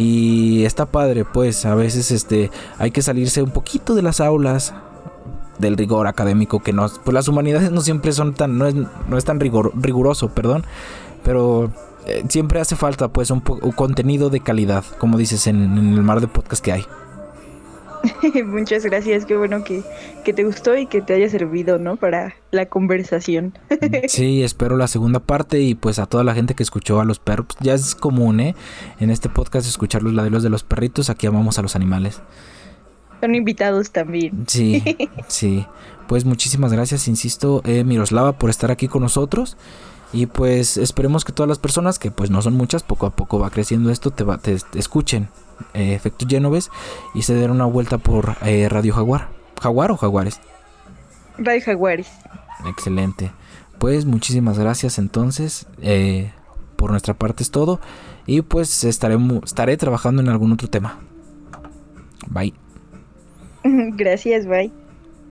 Y 0.00 0.64
está 0.64 0.86
padre, 0.86 1.26
pues 1.26 1.66
a 1.66 1.74
veces 1.74 2.10
este 2.10 2.50
hay 2.78 2.90
que 2.90 3.02
salirse 3.02 3.42
un 3.42 3.50
poquito 3.50 3.94
de 3.94 4.00
las 4.00 4.22
aulas 4.22 4.72
del 5.58 5.76
rigor 5.76 6.06
académico 6.06 6.60
que 6.60 6.72
no, 6.72 6.86
pues 7.04 7.12
las 7.12 7.28
humanidades 7.28 7.70
no 7.70 7.82
siempre 7.82 8.12
son 8.12 8.32
tan 8.32 8.56
no 8.56 8.66
es, 8.66 8.74
no 8.74 9.18
es 9.18 9.26
tan 9.26 9.40
rigor, 9.40 9.72
riguroso, 9.74 10.30
perdón, 10.30 10.64
pero 11.22 11.70
eh, 12.06 12.24
siempre 12.30 12.62
hace 12.62 12.76
falta 12.76 13.08
pues 13.08 13.30
un, 13.30 13.40
contenido 13.40 14.30
de 14.30 14.40
calidad, 14.40 14.86
como 14.96 15.18
dices 15.18 15.46
en, 15.46 15.76
en 15.76 15.92
el 15.92 16.02
mar 16.02 16.22
de 16.22 16.28
podcast 16.28 16.64
que 16.64 16.72
hay. 16.72 16.86
Muchas 18.46 18.84
gracias, 18.84 19.24
qué 19.24 19.36
bueno 19.36 19.64
que, 19.64 19.82
te 20.32 20.44
gustó 20.44 20.76
y 20.76 20.86
que 20.86 21.00
te 21.00 21.14
haya 21.14 21.28
servido, 21.28 21.78
¿no? 21.78 21.96
Para 21.96 22.34
la 22.50 22.66
conversación. 22.66 23.58
sí, 24.08 24.42
espero 24.42 24.76
la 24.76 24.86
segunda 24.86 25.20
parte 25.20 25.60
y 25.60 25.74
pues 25.74 25.98
a 25.98 26.06
toda 26.06 26.24
la 26.24 26.34
gente 26.34 26.54
que 26.54 26.62
escuchó 26.62 27.00
a 27.00 27.04
los 27.04 27.18
perros, 27.18 27.48
ya 27.60 27.74
es 27.74 27.94
común, 27.94 28.40
¿eh? 28.40 28.54
En 28.98 29.10
este 29.10 29.28
podcast 29.28 29.66
escuchar 29.66 30.02
los 30.02 30.14
ladridos 30.14 30.42
de 30.42 30.50
los 30.50 30.62
perritos, 30.62 31.10
aquí 31.10 31.26
amamos 31.26 31.58
a 31.58 31.62
los 31.62 31.76
animales. 31.76 32.22
Son 33.20 33.34
invitados 33.34 33.90
también. 33.90 34.44
Sí, 34.46 34.82
sí. 35.28 35.66
Pues 36.08 36.24
muchísimas 36.24 36.72
gracias, 36.72 37.06
insisto, 37.06 37.62
eh, 37.64 37.84
Miroslava, 37.84 38.32
por 38.32 38.50
estar 38.50 38.70
aquí 38.70 38.88
con 38.88 39.02
nosotros. 39.02 39.56
Y 40.12 40.26
pues 40.26 40.76
esperemos 40.76 41.24
que 41.24 41.32
todas 41.32 41.48
las 41.48 41.58
personas, 41.58 41.98
que 41.98 42.10
pues 42.10 42.30
no 42.30 42.42
son 42.42 42.54
muchas, 42.54 42.82
poco 42.82 43.06
a 43.06 43.10
poco 43.10 43.38
va 43.38 43.50
creciendo 43.50 43.90
esto, 43.90 44.10
te, 44.10 44.24
va, 44.24 44.38
te 44.38 44.58
escuchen 44.74 45.28
eh, 45.74 45.94
Efectos 45.94 46.28
Genoves 46.28 46.70
y 47.14 47.22
se 47.22 47.34
dieron 47.34 47.56
una 47.56 47.66
vuelta 47.66 47.98
por 47.98 48.36
eh, 48.42 48.68
Radio 48.68 48.94
Jaguar. 48.94 49.28
¿Jaguar 49.60 49.90
o 49.90 49.96
Jaguares? 49.96 50.40
Radio 51.38 51.62
Jaguares. 51.64 52.08
Excelente. 52.66 53.30
Pues 53.78 54.04
muchísimas 54.04 54.58
gracias 54.58 54.98
entonces. 54.98 55.66
Eh, 55.80 56.32
por 56.76 56.90
nuestra 56.90 57.14
parte 57.14 57.42
es 57.42 57.50
todo. 57.50 57.80
Y 58.26 58.42
pues 58.42 58.84
estaré, 58.84 59.16
estaré 59.44 59.76
trabajando 59.76 60.22
en 60.22 60.28
algún 60.28 60.52
otro 60.52 60.68
tema. 60.68 60.98
Bye. 62.28 62.54
Gracias, 63.64 64.46
bye. 64.46 64.72